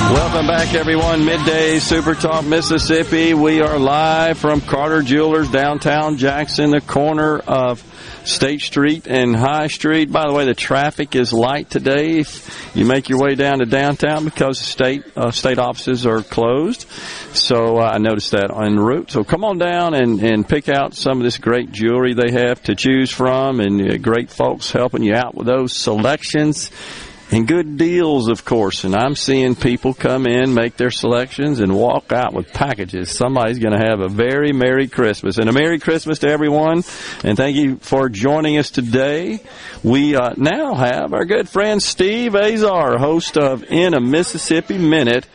Welcome 0.10 0.48
back, 0.48 0.74
everyone. 0.74 1.26
Midday 1.26 1.80
Super 1.80 2.16
Talk 2.16 2.46
Mississippi. 2.46 3.34
We 3.34 3.60
are 3.60 3.78
live 3.78 4.38
from 4.38 4.62
Carter 4.62 5.02
Jewelers, 5.02 5.52
downtown 5.52 6.16
Jackson, 6.16 6.72
the 6.72 6.80
corner 6.80 7.40
of 7.40 7.84
State 8.24 8.62
Street 8.62 9.08
and 9.08 9.36
High 9.36 9.68
Street. 9.68 10.10
By 10.10 10.26
the 10.26 10.34
way, 10.34 10.46
the 10.46 10.54
traffic 10.54 11.14
is 11.14 11.34
light 11.34 11.70
today. 11.70 12.20
If 12.20 12.72
you 12.74 12.86
make 12.86 13.10
your 13.10 13.20
way 13.20 13.36
down 13.36 13.60
to 13.60 13.66
downtown 13.66 14.24
because 14.24 14.60
state 14.60 15.04
uh, 15.18 15.32
state 15.32 15.60
offices 15.60 16.06
are 16.06 16.22
closed, 16.22 16.90
so 17.34 17.78
uh, 17.78 17.92
I 17.94 17.98
noticed 17.98 18.32
that 18.32 18.50
en 18.50 18.78
route. 18.78 19.12
So 19.12 19.26
come 19.26 19.44
on 19.44 19.58
down 19.58 19.94
and 19.94 20.24
and 20.24 20.48
pick 20.48 20.70
out 20.70 20.94
some 20.94 21.18
of 21.18 21.26
this 21.26 21.38
great 21.38 21.74
jewelry 21.74 22.14
they 22.14 22.32
have 22.32 22.64
to 22.64 22.76
choose 22.76 23.12
from, 23.12 23.60
and 23.60 23.82
uh, 23.82 23.98
great 23.98 24.30
folks 24.30 24.72
helping 24.72 25.04
you 25.04 25.16
out 25.16 25.36
with 25.36 25.48
those 25.48 25.74
selections 25.74 26.72
and 27.30 27.48
good 27.48 27.78
deals, 27.78 28.30
of 28.30 28.46
course. 28.46 28.84
And 28.84 28.96
I'm 28.96 29.16
seeing 29.16 29.56
people 29.56 29.94
come 29.94 30.26
in, 30.26 30.54
make 30.54 30.78
their 30.78 30.92
selections, 30.92 31.60
and 31.60 31.76
walk 31.76 32.12
out 32.12 32.34
with 32.34 32.54
packages. 32.54 33.12
Somebody's 33.12 33.60
going 33.60 33.78
to 33.78 33.86
have 33.86 34.00
a 34.00 34.08
very 34.08 34.54
Merry 34.54 34.88
Christmas. 34.88 35.38
And 35.38 35.50
a 35.50 35.54
Merry 35.54 35.80
Christmas 35.80 36.20
to 36.20 36.30
everyone. 36.30 36.84
And 37.24 37.36
thank 37.36 37.58
you 37.58 37.78
for 37.78 38.08
joining 38.08 38.58
us 38.58 38.72
today. 38.72 39.42
We 39.84 40.16
uh, 40.16 40.36
now 40.38 40.76
have 40.76 41.14
our 41.14 41.26
good 41.26 41.50
friend 41.50 41.84
Steve 41.84 42.34
Azar, 42.34 42.98
host 42.98 43.38
of 43.38 43.64
In 43.66 43.94
a 43.94 44.00
Mississippi 44.00 44.78
Minute, 44.78 45.28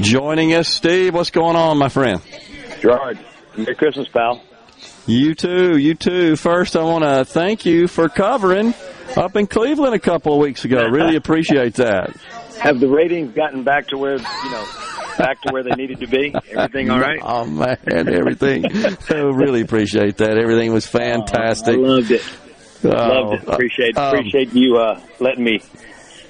joining 0.00 0.54
us. 0.54 0.68
Steve, 0.68 1.14
what's 1.14 1.30
going 1.30 1.56
on, 1.56 1.76
my 1.76 1.88
friend? 1.88 2.20
Gerard, 2.80 3.18
Merry 3.56 3.74
Christmas, 3.74 4.08
pal. 4.08 4.40
You 5.06 5.34
too, 5.34 5.76
you 5.76 5.94
too. 5.94 6.36
First, 6.36 6.76
I 6.76 6.84
want 6.84 7.02
to 7.02 7.24
thank 7.24 7.66
you 7.66 7.88
for 7.88 8.08
covering 8.08 8.74
up 9.16 9.36
in 9.36 9.46
Cleveland 9.46 9.94
a 9.94 9.98
couple 9.98 10.34
of 10.34 10.40
weeks 10.40 10.64
ago. 10.64 10.86
Really 10.88 11.16
appreciate 11.16 11.74
that. 11.74 12.14
Have 12.60 12.80
the 12.80 12.88
ratings 12.88 13.34
gotten 13.34 13.64
back 13.64 13.88
to 13.88 13.98
where 13.98 14.16
you 14.16 14.50
know, 14.50 14.66
back 15.18 15.40
to 15.42 15.52
where 15.52 15.62
they 15.62 15.70
needed 15.70 16.00
to 16.00 16.06
be? 16.06 16.34
Everything 16.50 16.90
all 16.90 17.00
right? 17.00 17.20
Oh 17.22 17.44
man, 17.44 17.78
everything. 17.90 18.64
oh, 19.10 19.30
really 19.30 19.60
appreciate 19.62 20.18
that. 20.18 20.38
Everything 20.38 20.72
was 20.72 20.86
fantastic. 20.86 21.76
I 21.76 21.78
loved 21.78 22.10
it. 22.10 22.22
Oh, 22.84 22.88
loved 22.88 23.42
it. 23.42 23.48
Appreciate 23.48 23.96
um, 23.96 24.14
appreciate 24.14 24.54
you 24.54 24.76
uh, 24.76 25.00
letting 25.20 25.44
me 25.44 25.60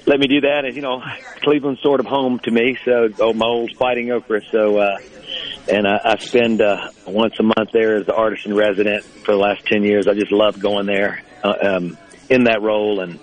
let 0.05 0.19
me 0.19 0.27
do 0.27 0.41
that. 0.41 0.65
And 0.65 0.75
you 0.75 0.81
know, 0.81 1.01
Cleveland's 1.41 1.81
sort 1.81 1.99
of 1.99 2.05
home 2.05 2.39
to 2.39 2.51
me. 2.51 2.77
So, 2.83 3.09
oh, 3.19 3.33
my 3.33 3.45
old 3.45 3.71
fighting 3.77 4.11
okra. 4.11 4.41
So. 4.51 4.77
uh 4.77 4.97
and 5.67 5.87
I, 5.87 5.99
I 6.03 6.17
spend 6.17 6.61
uh, 6.61 6.89
once 7.07 7.35
a 7.39 7.43
month 7.43 7.71
there 7.71 7.95
as 7.95 8.05
the 8.05 8.13
artist 8.13 8.45
resident 8.45 9.03
for 9.03 9.31
the 9.31 9.37
last 9.37 9.65
ten 9.65 9.83
years. 9.83 10.07
I 10.07 10.13
just 10.13 10.31
love 10.31 10.59
going 10.59 10.85
there 10.85 11.23
uh, 11.43 11.53
um, 11.61 11.97
in 12.33 12.45
that 12.45 12.61
role, 12.61 12.99
and 12.99 13.19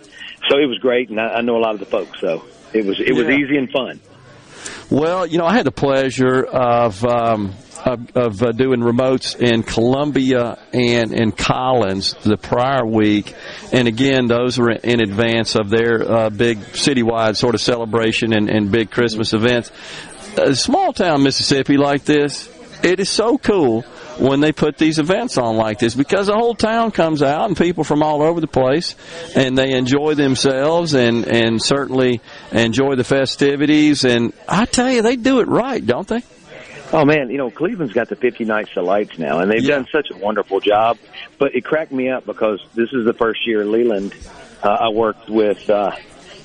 so 0.49 0.59
it 0.59 0.66
was 0.66 0.78
great. 0.78 1.11
And 1.11 1.20
I, 1.20 1.35
I 1.35 1.41
know 1.41 1.57
a 1.57 1.62
lot 1.62 1.74
of 1.74 1.81
the 1.81 1.87
folks, 1.87 2.20
so 2.20 2.45
it 2.73 2.85
was 2.85 3.01
it 3.01 3.12
was 3.12 3.28
easy 3.28 3.57
and 3.57 3.70
fun. 3.70 4.01
Well, 4.91 5.27
you 5.27 5.39
know, 5.39 5.47
I 5.47 5.55
had 5.55 5.66
the 5.66 5.73
pleasure 5.73 6.43
of 6.43 7.05
um, 7.05 7.55
of, 7.85 8.16
of 8.16 8.43
uh, 8.43 8.53
doing 8.53 8.81
remotes 8.81 9.37
in 9.37 9.62
Columbia 9.62 10.59
and 10.73 11.12
in 11.12 11.32
Collins 11.32 12.15
the 12.23 12.37
prior 12.37 12.85
week, 12.85 13.35
and 13.73 13.89
again, 13.89 14.27
those 14.27 14.59
were 14.59 14.70
in 14.70 15.01
advance 15.01 15.55
of 15.55 15.70
their 15.70 16.03
uh, 16.03 16.31
big 16.31 16.59
citywide 16.59 17.37
sort 17.37 17.55
of 17.55 17.61
celebration 17.61 18.32
and, 18.32 18.51
and 18.51 18.70
big 18.70 18.91
Christmas 18.91 19.32
events. 19.32 19.70
A 20.37 20.55
small 20.55 20.93
town 20.93 21.23
Mississippi 21.23 21.77
like 21.77 22.05
this, 22.05 22.49
it 22.82 23.01
is 23.01 23.09
so 23.09 23.39
cool 23.39 23.85
when 24.19 24.41
they 24.41 24.53
put 24.53 24.77
these 24.78 24.99
events 24.99 25.39
on 25.39 25.57
like 25.57 25.78
this 25.78 25.95
because 25.95 26.27
the 26.27 26.35
whole 26.35 26.55
town 26.55 26.91
comes 26.91 27.23
out 27.23 27.49
and 27.49 27.57
people 27.57 27.85
from 27.85 28.03
all 28.03 28.23
over 28.23 28.41
the 28.41 28.47
place 28.47 28.95
and 29.35 29.57
they 29.57 29.73
enjoy 29.73 30.15
themselves 30.15 30.95
and 30.95 31.27
and 31.27 31.62
certainly 31.62 32.20
enjoy 32.53 32.95
the 32.97 33.05
festivities 33.05 34.05
and 34.05 34.32
I 34.49 34.66
tell 34.66 34.91
you 34.91 35.03
they 35.03 35.16
do 35.16 35.41
it 35.41 35.49
right, 35.49 35.85
don't 35.85 36.07
they? 36.07 36.23
Oh 36.93 37.05
man, 37.05 37.31
you 37.31 37.39
know 37.39 37.51
Cleveland's 37.51 37.93
got 37.93 38.09
the 38.09 38.16
50 38.16 38.45
nights 38.45 38.74
to 38.74 38.82
lights 38.82 39.16
now, 39.16 39.39
and 39.39 39.51
they've 39.51 39.62
yeah. 39.62 39.77
done 39.77 39.87
such 39.93 40.09
a 40.11 40.16
wonderful 40.19 40.59
job. 40.59 40.99
But 41.39 41.55
it 41.55 41.65
cracked 41.65 41.93
me 41.93 42.11
up 42.11 42.27
because 42.27 42.61
this 42.74 42.89
is 42.93 43.07
the 43.07 43.15
first 43.15 43.47
year 43.47 43.65
Leland. 43.65 44.12
Uh, 44.61 44.69
I 44.69 44.89
worked 44.89 45.28
with 45.28 45.70
uh, 45.70 45.95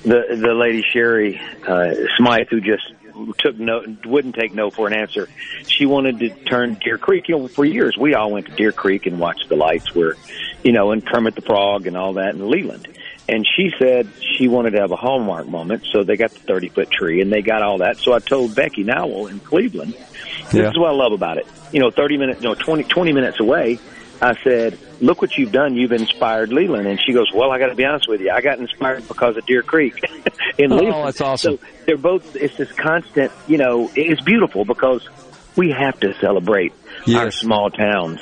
the 0.03 0.21
the 0.29 0.53
lady 0.53 0.83
Sherry 0.93 1.41
uh, 1.67 1.95
Smythe, 2.17 2.47
who 2.51 2.61
just 2.61 2.93
took 3.37 3.57
no 3.57 3.83
wouldn't 4.05 4.35
take 4.35 4.53
no 4.53 4.69
for 4.69 4.87
an 4.87 4.93
answer. 4.93 5.27
She 5.67 5.85
wanted 5.85 6.19
to 6.19 6.29
turn 6.29 6.75
Deer 6.75 6.97
Creek. 6.97 7.27
You 7.27 7.37
know, 7.37 7.47
for 7.47 7.65
years 7.65 7.97
we 7.97 8.13
all 8.13 8.31
went 8.31 8.47
to 8.47 8.51
Deer 8.53 8.71
Creek 8.71 9.05
and 9.05 9.19
watched 9.19 9.49
the 9.49 9.55
lights 9.55 9.93
where, 9.93 10.15
you 10.63 10.71
know, 10.71 10.91
and 10.91 11.05
Kermit 11.05 11.35
the 11.35 11.41
Frog 11.41 11.87
and 11.87 11.97
all 11.97 12.13
that 12.13 12.35
in 12.35 12.49
Leland. 12.49 12.87
And 13.27 13.45
she 13.55 13.71
said 13.79 14.07
she 14.37 14.47
wanted 14.47 14.71
to 14.71 14.81
have 14.81 14.91
a 14.91 14.95
hallmark 14.95 15.47
moment, 15.47 15.85
so 15.91 16.03
they 16.03 16.15
got 16.15 16.31
the 16.31 16.39
30 16.39 16.69
foot 16.69 16.91
tree 16.91 17.21
and 17.21 17.31
they 17.31 17.41
got 17.41 17.63
all 17.63 17.79
that. 17.79 17.97
So 17.97 18.13
I 18.13 18.19
told 18.19 18.53
Becky 18.53 18.83
Nowell 18.83 19.27
in 19.27 19.39
Cleveland, 19.39 19.93
this 19.93 20.53
yeah. 20.53 20.69
is 20.69 20.77
what 20.77 20.89
I 20.89 20.93
love 20.93 21.11
about 21.11 21.37
it. 21.37 21.47
You 21.71 21.79
know, 21.79 21.89
30 21.89 22.17
minutes, 22.17 22.41
no, 22.41 22.53
20, 22.53 22.83
20 22.83 23.13
minutes 23.13 23.39
away, 23.39 23.79
I 24.21 24.35
said, 24.43 24.79
look 25.01 25.21
what 25.21 25.37
you've 25.37 25.51
done. 25.51 25.75
You've 25.75 25.91
inspired 25.91 26.51
Leland. 26.51 26.87
And 26.87 26.99
she 27.01 27.13
goes, 27.13 27.31
well, 27.33 27.51
I 27.51 27.59
got 27.59 27.67
to 27.67 27.75
be 27.75 27.85
honest 27.85 28.07
with 28.07 28.21
you. 28.21 28.31
I 28.31 28.41
got 28.41 28.59
inspired 28.59 29.07
because 29.07 29.37
of 29.37 29.45
Deer 29.45 29.61
Creek 29.61 29.99
in 30.57 30.71
oh, 30.71 30.77
Leland. 30.77 31.07
that's 31.07 31.21
awesome. 31.21 31.57
So 31.57 31.65
they're 31.85 31.97
both, 31.97 32.35
it's 32.35 32.57
this 32.57 32.71
constant, 32.71 33.31
you 33.47 33.57
know, 33.57 33.91
it's 33.95 34.21
beautiful 34.21 34.65
because 34.65 35.07
we 35.55 35.71
have 35.71 35.99
to 36.01 36.13
celebrate 36.19 36.73
yes. 37.05 37.17
our 37.17 37.31
small 37.31 37.69
towns. 37.69 38.21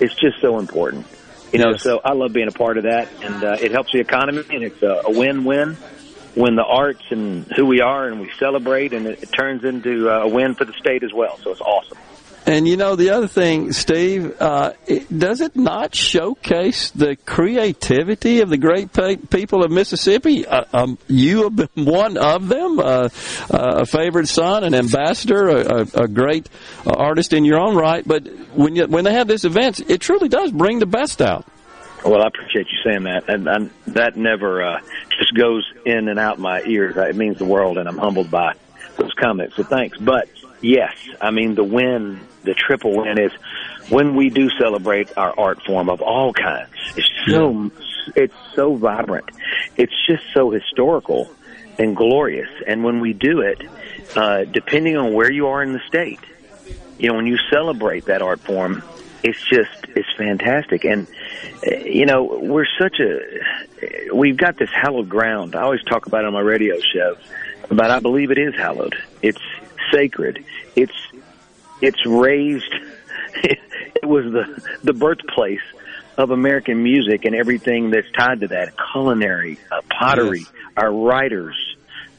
It's 0.00 0.14
just 0.14 0.40
so 0.40 0.58
important. 0.58 1.06
You 1.52 1.60
know, 1.60 1.70
yes. 1.70 1.82
so 1.82 2.00
I 2.04 2.12
love 2.12 2.32
being 2.32 2.48
a 2.48 2.52
part 2.52 2.76
of 2.76 2.84
that, 2.84 3.08
and 3.22 3.42
uh, 3.42 3.56
it 3.58 3.70
helps 3.70 3.92
the 3.92 4.00
economy, 4.00 4.44
and 4.50 4.62
it's 4.62 4.82
a, 4.82 5.02
a 5.06 5.10
win-win 5.10 5.78
when 6.34 6.56
the 6.56 6.64
arts 6.64 7.02
and 7.10 7.46
who 7.56 7.64
we 7.64 7.80
are, 7.80 8.06
and 8.06 8.20
we 8.20 8.30
celebrate, 8.38 8.92
and 8.92 9.06
it, 9.06 9.22
it 9.22 9.32
turns 9.32 9.64
into 9.64 10.10
uh, 10.10 10.24
a 10.24 10.28
win 10.28 10.54
for 10.54 10.66
the 10.66 10.74
state 10.74 11.02
as 11.02 11.12
well. 11.12 11.38
So 11.42 11.50
it's 11.50 11.62
awesome. 11.62 11.96
And 12.48 12.66
you 12.66 12.78
know 12.78 12.96
the 12.96 13.10
other 13.10 13.28
thing, 13.28 13.72
Steve, 13.72 14.40
uh, 14.40 14.72
it, 14.86 15.06
does 15.16 15.42
it 15.42 15.54
not 15.54 15.94
showcase 15.94 16.90
the 16.92 17.14
creativity 17.14 18.40
of 18.40 18.48
the 18.48 18.56
great 18.56 18.90
pe- 18.90 19.16
people 19.16 19.62
of 19.62 19.70
Mississippi? 19.70 20.46
Uh, 20.46 20.64
um, 20.72 20.96
you 21.08 21.42
have 21.42 21.54
been 21.56 21.68
one 21.84 22.16
of 22.16 22.48
them, 22.48 22.78
uh, 22.78 23.10
uh 23.50 23.80
a 23.80 23.84
favorite 23.84 24.28
son, 24.28 24.64
an 24.64 24.74
ambassador, 24.74 25.48
a, 25.48 25.80
a, 25.80 26.04
a 26.04 26.08
great 26.08 26.48
artist 26.86 27.34
in 27.34 27.44
your 27.44 27.60
own 27.60 27.76
right. 27.76 28.02
But 28.08 28.26
when 28.54 28.76
you, 28.76 28.86
when 28.86 29.04
they 29.04 29.12
have 29.12 29.28
this 29.28 29.44
event, 29.44 29.80
it 29.90 30.00
truly 30.00 30.30
does 30.30 30.50
bring 30.50 30.78
the 30.78 30.86
best 30.86 31.20
out. 31.20 31.44
Well, 32.02 32.22
I 32.22 32.28
appreciate 32.28 32.68
you 32.72 32.78
saying 32.82 33.02
that, 33.02 33.28
and, 33.28 33.46
and 33.46 33.70
that 33.88 34.16
never 34.16 34.62
uh, 34.62 34.80
just 35.18 35.34
goes 35.34 35.70
in 35.84 36.08
and 36.08 36.18
out 36.18 36.38
my 36.38 36.62
ears. 36.62 36.96
It 36.96 37.14
means 37.14 37.36
the 37.36 37.44
world, 37.44 37.76
and 37.76 37.86
I'm 37.86 37.98
humbled 37.98 38.30
by 38.30 38.54
those 38.96 39.12
comments. 39.12 39.56
So 39.56 39.64
thanks. 39.64 39.98
But 39.98 40.30
yes, 40.60 40.94
I 41.20 41.30
mean 41.30 41.54
the 41.54 41.64
win 41.64 42.20
the 42.44 42.54
triple 42.54 42.96
win 42.96 43.18
is 43.18 43.32
when 43.90 44.14
we 44.16 44.30
do 44.30 44.48
celebrate 44.58 45.16
our 45.16 45.38
art 45.38 45.62
form 45.62 45.88
of 45.88 46.00
all 46.00 46.32
kinds. 46.32 46.70
It's 46.96 47.08
so 47.26 47.70
it's 48.16 48.34
so 48.54 48.74
vibrant. 48.74 49.30
It's 49.76 49.92
just 50.06 50.24
so 50.32 50.50
historical 50.50 51.30
and 51.78 51.96
glorious. 51.96 52.48
And 52.66 52.84
when 52.84 53.00
we 53.00 53.12
do 53.12 53.40
it, 53.40 53.62
uh, 54.16 54.44
depending 54.44 54.96
on 54.96 55.12
where 55.12 55.30
you 55.30 55.48
are 55.48 55.62
in 55.62 55.72
the 55.72 55.80
state, 55.86 56.20
you 56.98 57.08
know, 57.08 57.14
when 57.14 57.26
you 57.26 57.38
celebrate 57.50 58.06
that 58.06 58.22
art 58.22 58.40
form, 58.40 58.82
it's 59.22 59.40
just 59.48 59.86
it's 59.94 60.08
fantastic. 60.16 60.84
And 60.84 61.06
uh, 61.66 61.76
you 61.76 62.06
know, 62.06 62.24
we're 62.24 62.66
such 62.78 63.00
a 63.00 64.10
we've 64.12 64.36
got 64.36 64.56
this 64.56 64.70
hallowed 64.70 65.08
ground. 65.08 65.54
I 65.54 65.62
always 65.62 65.82
talk 65.84 66.06
about 66.06 66.24
it 66.24 66.26
on 66.26 66.32
my 66.32 66.40
radio 66.40 66.78
show, 66.80 67.16
but 67.68 67.90
I 67.90 68.00
believe 68.00 68.30
it 68.30 68.38
is 68.38 68.54
hallowed. 68.54 68.96
It's 69.22 69.40
sacred. 69.92 70.44
It's 70.76 70.92
it's 71.80 72.04
raised. 72.06 72.74
It 74.00 74.06
was 74.06 74.24
the 74.24 74.62
the 74.84 74.92
birthplace 74.92 75.60
of 76.16 76.30
American 76.30 76.82
music 76.82 77.24
and 77.24 77.34
everything 77.34 77.90
that's 77.90 78.10
tied 78.16 78.40
to 78.40 78.48
that 78.48 78.74
culinary, 78.92 79.58
uh, 79.70 79.80
pottery, 79.88 80.40
yes. 80.40 80.52
our 80.76 80.92
writers. 80.92 81.56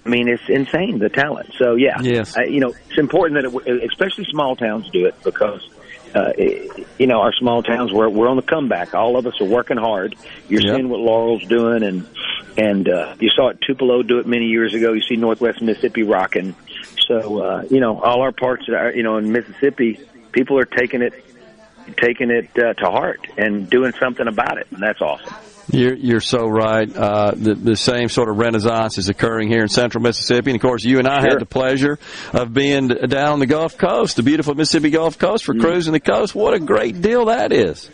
I 0.06 0.10
mean, 0.10 0.30
it's 0.30 0.48
insane 0.48 1.00
the 1.00 1.10
talent. 1.10 1.54
So 1.58 1.76
yeah, 1.76 2.02
yes. 2.02 2.38
uh, 2.38 2.42
you 2.42 2.62
know, 2.62 2.74
it's 2.90 2.98
important 2.98 3.44
that 3.44 3.68
it, 3.68 3.84
especially 3.92 4.26
small 4.26 4.56
towns 4.56 4.90
do 4.90 5.06
it 5.06 5.16
because. 5.24 5.68
Uh, 6.16 6.34
it, 6.40 6.88
you 6.98 7.06
know, 7.06 7.22
our 7.22 7.32
small 7.34 7.62
towns, 7.62 7.94
we're, 7.94 8.10
we're 8.10 8.28
on 8.28 8.36
the 8.36 8.42
comeback. 8.42 8.96
All 8.96 9.16
of 9.16 9.28
us 9.28 9.40
are 9.40 9.46
working 9.46 9.78
hard. 9.78 10.16
You're 10.48 10.62
yep. 10.62 10.76
seeing 10.76 10.90
what 10.90 11.00
Laurel's 11.00 11.46
doing 11.46 11.84
and, 11.84 12.08
and, 12.58 12.90
uh, 12.90 13.16
you 13.20 13.30
saw 13.30 13.50
it 13.50 13.60
Tupelo 13.62 14.02
do 14.02 14.18
it 14.18 14.26
many 14.26 14.46
years 14.46 14.74
ago. 14.74 14.94
You 14.94 15.02
see 15.02 15.18
Northwest 15.18 15.62
Mississippi 15.62 16.02
rocking. 16.02 16.56
So 17.08 17.42
uh, 17.42 17.64
you 17.70 17.80
know, 17.80 18.02
all 18.02 18.22
our 18.22 18.32
parts, 18.32 18.66
that 18.68 18.76
are, 18.76 18.94
you 18.94 19.04
know, 19.04 19.18
in 19.18 19.32
Mississippi, 19.32 20.00
people 20.32 20.58
are 20.60 20.66
taking 20.66 21.02
it, 21.02 21.14
taking 22.02 22.30
it 22.30 22.50
uh, 22.58 22.74
to 22.74 22.86
heart 22.86 23.28
and 23.38 23.70
doing 23.70 23.94
something 24.00 24.28
about 24.28 24.58
it, 24.58 24.68
and 24.72 24.82
that's 24.82 25.02
awesome. 25.02 25.34
You're, 25.72 25.94
you're 25.94 26.22
so 26.22 26.48
right. 26.48 26.90
Uh, 26.96 27.32
the, 27.36 27.54
the 27.54 27.76
same 27.76 28.10
sort 28.10 28.30
of 28.30 28.38
renaissance 28.38 28.98
is 28.98 29.08
occurring 29.08 29.50
here 29.50 29.62
in 29.62 29.68
central 29.68 30.02
Mississippi. 30.02 30.50
And 30.50 30.56
of 30.56 30.62
course, 30.62 30.84
you 30.84 30.98
and 30.98 31.08
I 31.08 31.22
sure. 31.22 31.30
had 31.30 31.40
the 31.40 31.46
pleasure 31.46 32.00
of 32.34 32.54
being 32.54 32.88
down 32.88 33.40
the 33.40 33.46
Gulf 33.46 33.78
Coast, 33.78 34.16
the 34.16 34.24
beautiful 34.24 34.56
Mississippi 34.56 34.90
Gulf 34.90 35.20
Coast 35.20 35.46
for 35.46 35.54
mm. 35.54 35.62
cruising 35.62 35.94
the 35.94 36.00
coast. 36.00 36.34
What 36.34 36.56
a 36.56 36.60
great 36.60 37.02
deal 37.02 37.26
that 37.26 37.54
is. 37.54 37.90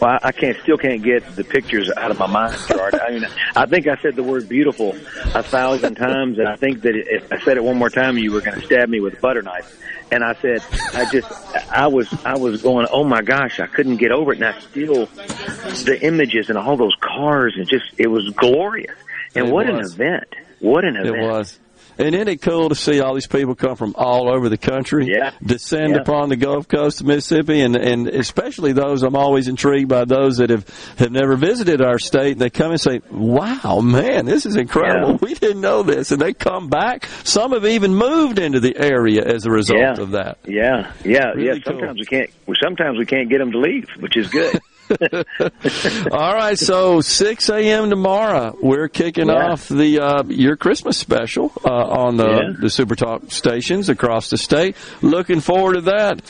Well, 0.00 0.18
I 0.22 0.32
can't 0.32 0.56
still 0.62 0.76
can't 0.76 1.02
get 1.02 1.36
the 1.36 1.44
pictures 1.44 1.90
out 1.96 2.10
of 2.10 2.18
my 2.18 2.26
mind, 2.26 2.56
Gerard. 2.68 2.94
I 2.94 3.10
mean, 3.10 3.26
I 3.56 3.66
think 3.66 3.86
I 3.86 3.96
said 3.96 4.16
the 4.16 4.22
word 4.22 4.48
beautiful 4.48 4.90
a 5.34 5.42
thousand 5.42 5.94
times, 5.94 6.38
and 6.38 6.48
I 6.48 6.56
think 6.56 6.82
that 6.82 6.94
if 6.94 7.32
I 7.32 7.38
said 7.40 7.56
it 7.56 7.64
one 7.64 7.78
more 7.78 7.90
time, 7.90 8.18
you 8.18 8.32
were 8.32 8.40
going 8.40 8.60
to 8.60 8.66
stab 8.66 8.88
me 8.88 9.00
with 9.00 9.14
a 9.14 9.20
butter 9.20 9.42
knife. 9.42 9.80
And 10.10 10.22
I 10.22 10.34
said, 10.34 10.62
I 10.94 11.10
just, 11.10 11.30
I 11.70 11.86
was, 11.86 12.12
I 12.24 12.36
was 12.36 12.62
going, 12.62 12.86
oh 12.92 13.04
my 13.04 13.22
gosh, 13.22 13.60
I 13.60 13.66
couldn't 13.66 13.96
get 13.96 14.12
over 14.12 14.32
it, 14.32 14.42
and 14.42 14.46
I 14.46 14.58
still, 14.60 15.06
the 15.06 15.98
images 16.02 16.50
and 16.50 16.58
all 16.58 16.76
those 16.76 16.94
cars, 17.00 17.54
and 17.56 17.66
just, 17.68 17.86
it 17.96 18.08
was 18.08 18.28
glorious. 18.30 18.94
And 19.34 19.48
it 19.48 19.52
what 19.52 19.66
was. 19.66 19.94
an 19.94 20.02
event! 20.02 20.34
What 20.60 20.84
an 20.84 20.96
event! 20.96 21.16
It 21.16 21.26
was. 21.26 21.58
And 21.98 22.14
isn't 22.14 22.28
it 22.28 22.42
cool 22.42 22.68
to 22.68 22.74
see 22.74 23.00
all 23.00 23.14
these 23.14 23.26
people 23.26 23.54
come 23.54 23.76
from 23.76 23.94
all 23.96 24.28
over 24.28 24.48
the 24.48 24.58
country, 24.58 25.06
yeah. 25.06 25.32
descend 25.42 25.94
yeah. 25.94 26.00
upon 26.00 26.28
the 26.28 26.36
Gulf 26.36 26.66
Coast 26.68 27.00
of 27.00 27.06
Mississippi, 27.06 27.60
and 27.60 27.76
and 27.76 28.08
especially 28.08 28.72
those 28.72 29.02
I'm 29.02 29.16
always 29.16 29.48
intrigued 29.48 29.88
by 29.88 30.04
those 30.04 30.38
that 30.38 30.50
have 30.50 30.68
have 30.98 31.12
never 31.12 31.36
visited 31.36 31.80
our 31.80 31.98
state. 31.98 32.38
They 32.38 32.50
come 32.50 32.72
and 32.72 32.80
say, 32.80 33.00
"Wow, 33.10 33.80
man, 33.80 34.26
this 34.26 34.46
is 34.46 34.56
incredible. 34.56 35.12
Yeah. 35.12 35.18
We 35.24 35.34
didn't 35.34 35.62
know 35.62 35.82
this," 35.82 36.12
and 36.12 36.20
they 36.20 36.32
come 36.34 36.68
back. 36.68 37.06
Some 37.24 37.52
have 37.52 37.64
even 37.64 37.94
moved 37.94 38.38
into 38.38 38.60
the 38.60 38.76
area 38.76 39.24
as 39.24 39.46
a 39.46 39.50
result 39.50 39.98
of 39.98 40.10
that. 40.12 40.38
Yeah, 40.44 40.92
yeah, 41.04 41.28
really 41.28 41.46
yeah. 41.46 41.64
Sometimes 41.64 41.80
cool. 41.80 41.94
we 41.94 42.04
can't. 42.06 42.30
Sometimes 42.62 42.98
we 42.98 43.06
can't 43.06 43.30
get 43.30 43.38
them 43.38 43.52
to 43.52 43.58
leave, 43.58 43.88
which 44.00 44.16
is 44.16 44.28
good. 44.28 44.60
All 46.12 46.34
right, 46.34 46.58
so 46.58 47.00
6 47.00 47.48
a.m. 47.48 47.90
tomorrow, 47.90 48.56
we're 48.60 48.88
kicking 48.88 49.28
yeah. 49.28 49.52
off 49.52 49.68
the 49.68 50.00
uh, 50.00 50.22
your 50.24 50.56
Christmas 50.56 50.98
special 50.98 51.52
uh, 51.64 51.70
on 51.70 52.16
the 52.16 52.28
yeah. 52.28 52.52
the 52.58 52.70
Super 52.70 52.94
Talk 52.94 53.30
stations 53.30 53.88
across 53.88 54.30
the 54.30 54.36
state. 54.36 54.76
Looking 55.02 55.40
forward 55.40 55.74
to 55.74 55.80
that. 55.82 56.20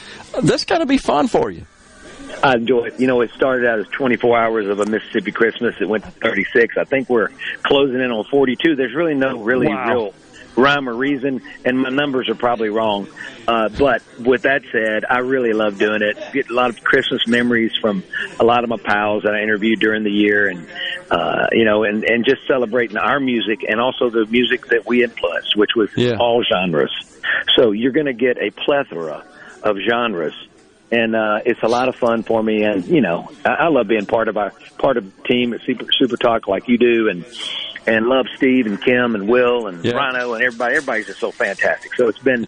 That's 0.43 0.65
got 0.65 0.79
to 0.79 0.87
be 0.87 0.99
fun 0.99 1.29
for 1.29 1.51
you. 1.51 1.67
I 2.43 2.55
enjoy 2.55 2.87
it. 2.87 3.01
You 3.01 3.07
know, 3.07 3.21
it 3.23 3.31
started 3.31 3.67
out 3.67 3.79
as 3.79 3.87
24 3.89 4.39
hours 4.39 4.69
of 4.69 4.81
a 4.81 4.87
Mississippi 4.87 5.33
Christmas. 5.33 5.75
It 5.81 5.89
went 5.89 6.05
to 6.05 6.11
36. 6.11 6.77
I 6.77 6.85
think 6.85 7.09
we're 7.09 7.31
closing 7.63 8.01
in 8.01 8.11
on 8.11 8.25
42. 8.25 8.77
There's 8.77 8.95
really 8.95 9.15
no 9.15 9.39
really 9.39 9.69
wow. 9.69 9.89
real 9.89 10.15
rhyme 10.57 10.89
or 10.89 10.95
reason, 10.95 11.43
and 11.65 11.79
my 11.79 11.91
numbers 11.91 12.29
are 12.29 12.35
probably 12.35 12.69
wrong. 12.69 13.09
Uh, 13.47 13.69
but 13.71 14.03
with 14.19 14.43
that 14.43 14.63
said, 14.73 15.05
I 15.09 15.19
really 15.19 15.53
love 15.53 15.79
doing 15.79 16.03
it. 16.03 16.17
Get 16.33 16.51
a 16.51 16.55
lot 16.55 16.71
of 16.71 16.83
Christmas 16.83 17.27
memories 17.27 17.73
from 17.81 18.03
a 18.41 18.45
lot 18.45 18.65
of 18.65 18.71
my 18.71 18.77
pals 18.77 19.25
that 19.25 19.35
I 19.35 19.43
interviewed 19.43 19.81
during 19.81 20.05
the 20.05 20.11
year, 20.11 20.49
and 20.49 20.67
uh, 21.11 21.49
you 21.53 21.65
know, 21.65 21.85
and 21.85 22.05
and 22.05 22.25
just 22.25 22.47
celebrating 22.47 22.97
our 22.97 23.21
music 23.21 23.65
and 23.69 23.81
also 23.81 24.11
the 24.11 24.27
music 24.27 24.67
that 24.69 24.87
we 24.87 25.03
influenced, 25.03 25.57
which 25.57 25.71
was 25.77 25.91
yeah. 25.97 26.17
all 26.19 26.43
genres. 26.43 26.93
So 27.57 27.73
you're 27.73 27.93
going 27.93 28.07
to 28.07 28.13
get 28.13 28.39
a 28.39 28.51
plethora 28.51 29.25
of 29.63 29.77
genres 29.79 30.35
and 30.95 31.17
uh, 31.17 31.41
it's 31.45 31.63
a 31.63 31.69
lot 31.69 31.89
of 31.89 31.97
fun 31.97 32.23
for 32.23 32.43
me. 32.43 32.63
And 32.63 32.87
you 32.87 33.01
know, 33.01 33.31
I, 33.45 33.51
I 33.51 33.69
love 33.69 33.89
being 33.89 34.07
part 34.07 34.29
of 34.29 34.37
our 34.37 34.53
part 34.79 34.97
of 34.97 35.05
the 35.05 35.23
team 35.23 35.53
at 35.53 35.61
Super, 35.63 35.87
Super 35.93 36.17
Talk 36.17 36.47
like 36.47 36.69
you 36.69 36.79
do, 36.79 37.09
and 37.09 37.25
and 37.87 38.07
love 38.07 38.27
Steve 38.37 38.67
and 38.67 38.81
Kim 38.81 39.15
and 39.15 39.29
Will 39.29 39.67
and 39.67 39.85
yeah. 39.85 39.93
Rhino 39.93 40.35
and 40.35 40.43
everybody. 40.43 40.77
Everybody's 40.77 41.07
just 41.07 41.21
so 41.21 41.31
fantastic. 41.31 41.95
So 41.95 42.09
it's 42.09 42.19
been 42.19 42.47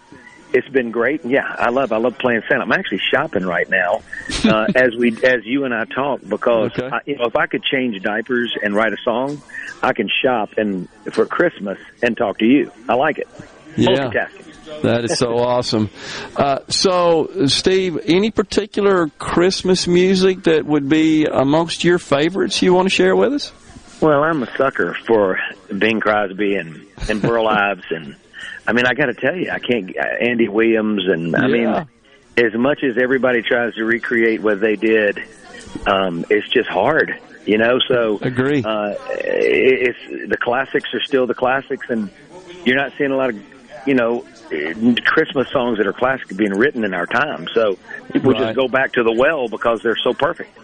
it's 0.52 0.68
been 0.68 0.90
great. 0.90 1.22
And 1.22 1.30
yeah, 1.30 1.54
I 1.58 1.70
love 1.70 1.92
I 1.92 1.98
love 1.98 2.18
playing 2.18 2.42
Santa. 2.48 2.62
I'm 2.62 2.72
actually 2.72 3.00
shopping 3.10 3.44
right 3.44 3.68
now 3.68 4.02
uh, 4.44 4.66
as 4.74 4.94
we 4.96 5.16
as 5.22 5.44
you 5.44 5.64
and 5.64 5.74
I 5.74 5.84
talk 5.84 6.20
because 6.26 6.72
okay. 6.72 6.88
I, 6.88 7.00
you 7.06 7.16
know 7.16 7.26
if 7.26 7.36
I 7.36 7.46
could 7.46 7.62
change 7.62 8.00
diapers 8.02 8.54
and 8.62 8.74
write 8.74 8.92
a 8.92 8.98
song, 9.04 9.40
I 9.82 9.92
can 9.92 10.08
shop 10.22 10.50
and 10.56 10.88
for 11.12 11.26
Christmas 11.26 11.78
and 12.02 12.16
talk 12.16 12.38
to 12.38 12.46
you. 12.46 12.72
I 12.88 12.94
like 12.94 13.18
it. 13.18 13.28
Yeah. 13.76 13.88
Multitasking. 13.88 14.46
That 14.82 15.04
is 15.04 15.18
so 15.18 15.38
awesome. 15.38 15.90
Uh, 16.34 16.58
so, 16.68 17.46
Steve, 17.46 17.98
any 18.04 18.30
particular 18.30 19.08
Christmas 19.18 19.86
music 19.86 20.42
that 20.44 20.66
would 20.66 20.88
be 20.88 21.24
amongst 21.24 21.84
your 21.84 21.98
favorites 21.98 22.60
you 22.62 22.74
want 22.74 22.86
to 22.86 22.94
share 22.94 23.14
with 23.14 23.32
us? 23.32 23.52
Well, 24.01 24.23
I'm 24.23 24.43
a 24.43 24.56
sucker 24.56 24.94
for 25.06 25.39
Bing 25.77 26.01
Crosby 26.01 26.56
and 26.56 26.86
and 27.09 27.23
Burl 27.23 27.47
Ives, 27.48 27.85
and 27.90 28.16
I 28.66 28.73
mean, 28.73 28.86
I 28.86 28.94
got 28.94 29.06
to 29.06 29.14
tell 29.14 29.35
you, 29.35 29.51
I 29.51 29.59
can't. 29.59 29.97
Andy 29.97 30.48
Williams, 30.48 31.06
and 31.06 31.35
I 31.35 31.47
yeah. 31.47 31.86
mean, 32.36 32.47
as 32.47 32.55
much 32.55 32.82
as 32.82 32.98
everybody 32.98 33.43
tries 33.43 33.74
to 33.74 33.85
recreate 33.85 34.43
what 34.43 34.60
they 34.60 34.77
did, 34.77 35.23
um, 35.86 36.24
it's 36.28 36.48
just 36.48 36.68
hard, 36.68 37.18
you 37.47 37.59
know. 37.59 37.78
So 37.89 38.18
agree. 38.20 38.62
Uh, 38.62 38.94
it's 39.10 40.31
the 40.31 40.36
classics 40.36 40.93
are 40.93 41.01
still 41.02 41.27
the 41.27 41.35
classics, 41.35 41.86
and 41.89 42.10
you're 42.64 42.77
not 42.77 42.93
seeing 42.98 43.12
a 43.12 43.16
lot 43.16 43.31
of, 43.31 43.43
you 43.86 43.94
know, 43.94 44.27
Christmas 45.05 45.48
songs 45.51 45.78
that 45.78 45.86
are 45.86 45.93
classic 45.93 46.36
being 46.36 46.52
written 46.52 46.85
in 46.85 46.93
our 46.93 47.06
time. 47.06 47.48
So 47.55 47.78
people 48.12 48.32
Right. 48.32 48.40
just 48.43 48.56
go 48.56 48.68
back 48.68 48.93
to 48.93 49.02
the 49.02 49.12
well 49.12 49.48
because 49.48 49.82
they're 49.82 49.97
so 49.97 50.12
perfect. 50.12 50.56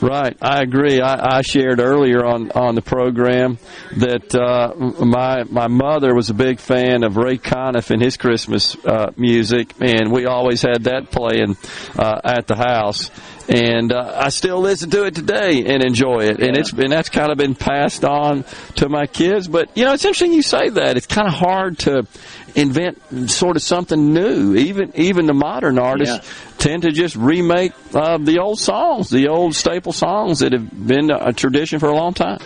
Right, 0.00 0.36
I 0.40 0.62
agree. 0.62 1.00
I, 1.00 1.38
I 1.38 1.42
shared 1.42 1.78
earlier 1.78 2.24
on, 2.24 2.50
on 2.52 2.74
the 2.74 2.80
program 2.80 3.58
that 3.98 4.34
uh, 4.34 4.74
my 5.04 5.44
my 5.44 5.68
mother 5.68 6.14
was 6.14 6.30
a 6.30 6.34
big 6.34 6.58
fan 6.58 7.04
of 7.04 7.18
Ray 7.18 7.36
Conniff 7.36 7.90
and 7.90 8.02
his 8.02 8.16
Christmas 8.16 8.76
uh, 8.86 9.12
music, 9.16 9.74
and 9.80 10.10
we 10.10 10.24
always 10.24 10.62
had 10.62 10.84
that 10.84 11.10
playing 11.10 11.56
uh, 11.98 12.20
at 12.24 12.46
the 12.46 12.56
house. 12.56 13.10
And 13.52 13.92
uh, 13.92 14.12
I 14.16 14.28
still 14.28 14.60
listen 14.60 14.90
to 14.90 15.06
it 15.06 15.14
today 15.16 15.64
and 15.66 15.82
enjoy 15.82 16.20
it, 16.20 16.40
and 16.40 16.56
it's 16.56 16.72
and 16.72 16.92
that's 16.92 17.08
kind 17.08 17.32
of 17.32 17.36
been 17.38 17.56
passed 17.56 18.04
on 18.04 18.44
to 18.76 18.88
my 18.88 19.06
kids. 19.08 19.48
But 19.48 19.76
you 19.76 19.84
know, 19.84 19.92
it's 19.92 20.04
interesting 20.04 20.32
you 20.32 20.42
say 20.42 20.68
that. 20.68 20.96
It's 20.96 21.08
kind 21.08 21.26
of 21.26 21.34
hard 21.34 21.78
to 21.80 22.06
invent 22.54 23.28
sort 23.28 23.56
of 23.56 23.62
something 23.62 24.14
new. 24.14 24.54
Even 24.54 24.92
even 24.94 25.26
the 25.26 25.34
modern 25.34 25.80
artists 25.80 26.24
tend 26.58 26.82
to 26.82 26.92
just 26.92 27.16
remake 27.16 27.72
uh, 27.92 28.18
the 28.18 28.38
old 28.38 28.60
songs, 28.60 29.10
the 29.10 29.26
old 29.26 29.56
staple 29.56 29.92
songs 29.92 30.38
that 30.38 30.52
have 30.52 30.86
been 30.86 31.10
a 31.10 31.32
tradition 31.32 31.80
for 31.80 31.88
a 31.88 31.94
long 31.96 32.14
time. 32.14 32.38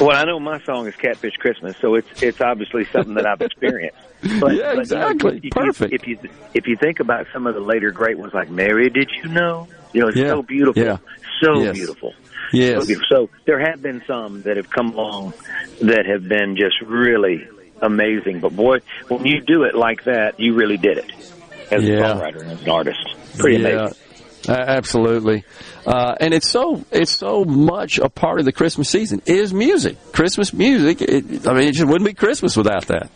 Well, 0.00 0.12
I 0.12 0.24
know 0.24 0.38
my 0.38 0.60
song 0.60 0.86
is 0.86 0.94
Catfish 0.94 1.34
Christmas, 1.38 1.76
so 1.78 1.96
it's 1.96 2.22
it's 2.22 2.40
obviously 2.40 2.84
something 2.84 3.14
that 3.14 3.26
I've 3.26 3.40
experienced. 3.40 3.98
But, 4.40 4.54
Yeah, 4.54 4.74
but, 4.74 4.88
you 4.90 4.96
know, 4.96 5.08
exactly. 5.08 5.36
if 5.38 5.44
you- 5.44 5.50
Perfect. 5.50 5.92
If 5.92 6.06
you 6.06 6.18
if 6.54 6.66
you 6.68 6.76
think 6.76 7.00
about 7.00 7.26
some 7.32 7.48
of 7.48 7.54
the 7.54 7.60
later 7.60 7.90
great 7.90 8.16
ones 8.18 8.32
like 8.32 8.48
Mary, 8.48 8.88
did 8.90 9.10
you 9.22 9.28
know? 9.28 9.66
You 9.96 10.02
know, 10.02 10.08
it's 10.08 10.18
Yeah. 10.18 10.28
so 10.28 10.42
beautiful, 10.42 10.82
Yeah. 10.82 10.98
so 11.42 11.62
Yes. 11.62 11.72
beautiful. 11.74 12.12
Yes. 12.52 12.80
So, 12.82 12.86
beautiful. 12.86 13.06
so 13.08 13.30
there 13.46 13.58
have 13.58 13.80
been 13.82 14.02
some 14.06 14.42
that 14.42 14.58
have 14.58 14.68
come 14.68 14.90
along 14.92 15.32
that 15.80 16.04
have 16.04 16.28
been 16.28 16.54
just 16.56 16.76
really 16.82 17.48
amazing. 17.80 18.40
But 18.40 18.54
boy, 18.54 18.80
when 19.08 19.24
you 19.24 19.40
do 19.40 19.62
it 19.62 19.74
like 19.74 20.04
that, 20.04 20.38
you 20.38 20.52
really 20.54 20.76
did 20.76 20.98
it 20.98 21.10
as 21.70 21.82
a 21.82 21.86
songwriter 21.86 22.42
and 22.42 22.50
as 22.52 22.62
an 22.62 22.68
artist. 22.68 22.98
Pretty 23.38 23.62
yeah. 23.62 23.68
amazing. 23.68 23.96
A- 24.48 24.70
absolutely, 24.70 25.42
uh, 25.86 26.14
and 26.20 26.32
it's 26.34 26.48
so 26.50 26.84
it's 26.92 27.10
so 27.10 27.44
much 27.44 27.98
a 27.98 28.08
part 28.10 28.38
of 28.38 28.44
the 28.44 28.52
Christmas 28.52 28.88
season 28.90 29.20
is 29.26 29.52
music. 29.54 29.96
Christmas 30.12 30.52
music. 30.52 31.00
It, 31.00 31.48
I 31.48 31.54
mean, 31.54 31.68
it 31.68 31.72
just 31.72 31.86
wouldn't 31.88 32.04
be 32.06 32.12
Christmas 32.14 32.54
without 32.56 32.86
that. 32.88 33.10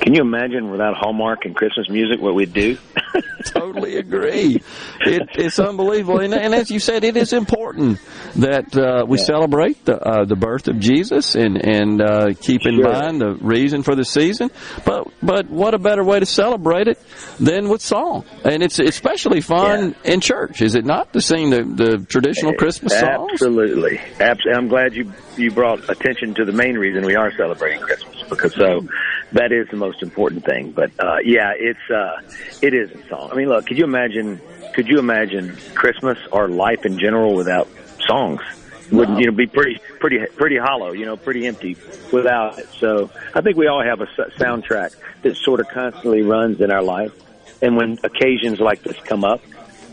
Can 0.00 0.14
you 0.14 0.20
imagine 0.20 0.70
without 0.70 0.96
Hallmark 0.96 1.44
and 1.44 1.54
Christmas 1.56 1.88
music 1.88 2.20
what 2.20 2.34
we'd 2.34 2.52
do? 2.52 2.76
totally 3.46 3.96
agree. 3.96 4.62
It, 5.00 5.22
it's 5.34 5.58
unbelievable, 5.58 6.20
and, 6.20 6.34
and 6.34 6.54
as 6.54 6.70
you 6.70 6.78
said, 6.78 7.04
it 7.04 7.16
is 7.16 7.32
important 7.32 7.98
that 8.36 8.76
uh, 8.76 9.04
we 9.06 9.18
celebrate 9.18 9.84
the 9.84 9.96
uh, 9.98 10.24
the 10.24 10.36
birth 10.36 10.68
of 10.68 10.78
Jesus 10.78 11.34
and 11.34 11.56
and 11.64 12.00
uh, 12.00 12.34
keep 12.34 12.66
in 12.66 12.76
Sure. 12.76 12.92
mind 12.92 13.20
the 13.20 13.34
reason 13.40 13.82
for 13.82 13.94
the 13.94 14.04
season. 14.04 14.50
But 14.84 15.08
but 15.22 15.48
what 15.50 15.74
a 15.74 15.78
better 15.78 16.04
way 16.04 16.20
to 16.20 16.26
celebrate 16.26 16.88
it 16.88 16.98
than 17.38 17.68
with 17.68 17.82
song? 17.82 18.24
And 18.44 18.62
it's 18.62 18.78
especially 18.78 19.40
fun 19.40 19.94
in 20.04 20.20
church, 20.20 20.62
is 20.62 20.74
it 20.74 20.84
not? 20.84 21.12
To 21.12 21.20
sing 21.20 21.50
the 21.50 21.62
the 21.64 22.06
traditional 22.08 22.54
Christmas 22.54 22.98
songs. 22.98 23.32
Absolutely. 23.32 23.98
Absolutely. 24.20 24.52
I'm 24.54 24.68
glad 24.68 24.94
you 24.94 25.12
you 25.36 25.50
brought 25.50 25.88
attention 25.88 26.34
to 26.34 26.44
the 26.44 26.52
main 26.52 26.76
reason 26.76 27.04
we 27.04 27.16
are 27.16 27.32
celebrating 27.36 27.80
Christmas 27.80 28.22
because 28.28 28.54
so 28.54 28.86
that 29.32 29.52
is 29.52 29.68
the 29.68 29.76
most 29.76 30.02
important 30.02 30.44
thing. 30.44 30.72
But 30.72 30.90
uh 30.98 31.18
yeah, 31.24 31.52
it's 31.56 31.90
uh 31.90 32.20
it 32.62 32.74
is 32.74 32.90
a 32.92 33.08
song. 33.08 33.30
I 33.32 33.34
mean, 33.34 33.48
look, 33.48 33.66
could 33.66 33.78
you 33.78 33.84
imagine 33.84 34.40
could 34.74 34.88
you 34.88 34.98
imagine 34.98 35.56
Christmas 35.74 36.18
or 36.32 36.48
life 36.48 36.84
in 36.84 36.98
general 36.98 37.34
without 37.34 37.68
songs? 38.06 38.40
Wouldn't 38.90 39.18
you 39.18 39.26
know 39.26 39.32
be 39.32 39.46
pretty 39.46 39.80
pretty 39.98 40.18
pretty 40.36 40.58
hollow, 40.58 40.92
you 40.92 41.06
know, 41.06 41.16
pretty 41.16 41.46
empty 41.46 41.76
without 42.12 42.58
it. 42.58 42.68
So, 42.78 43.10
I 43.34 43.40
think 43.40 43.56
we 43.56 43.66
all 43.66 43.82
have 43.82 44.00
a 44.00 44.06
soundtrack 44.06 44.94
that 45.22 45.36
sort 45.36 45.60
of 45.60 45.68
constantly 45.68 46.22
runs 46.22 46.60
in 46.60 46.70
our 46.70 46.82
life. 46.82 47.12
And 47.62 47.76
when 47.76 47.98
occasions 48.02 48.60
like 48.60 48.82
this 48.82 48.98
come 49.04 49.24
up, 49.24 49.40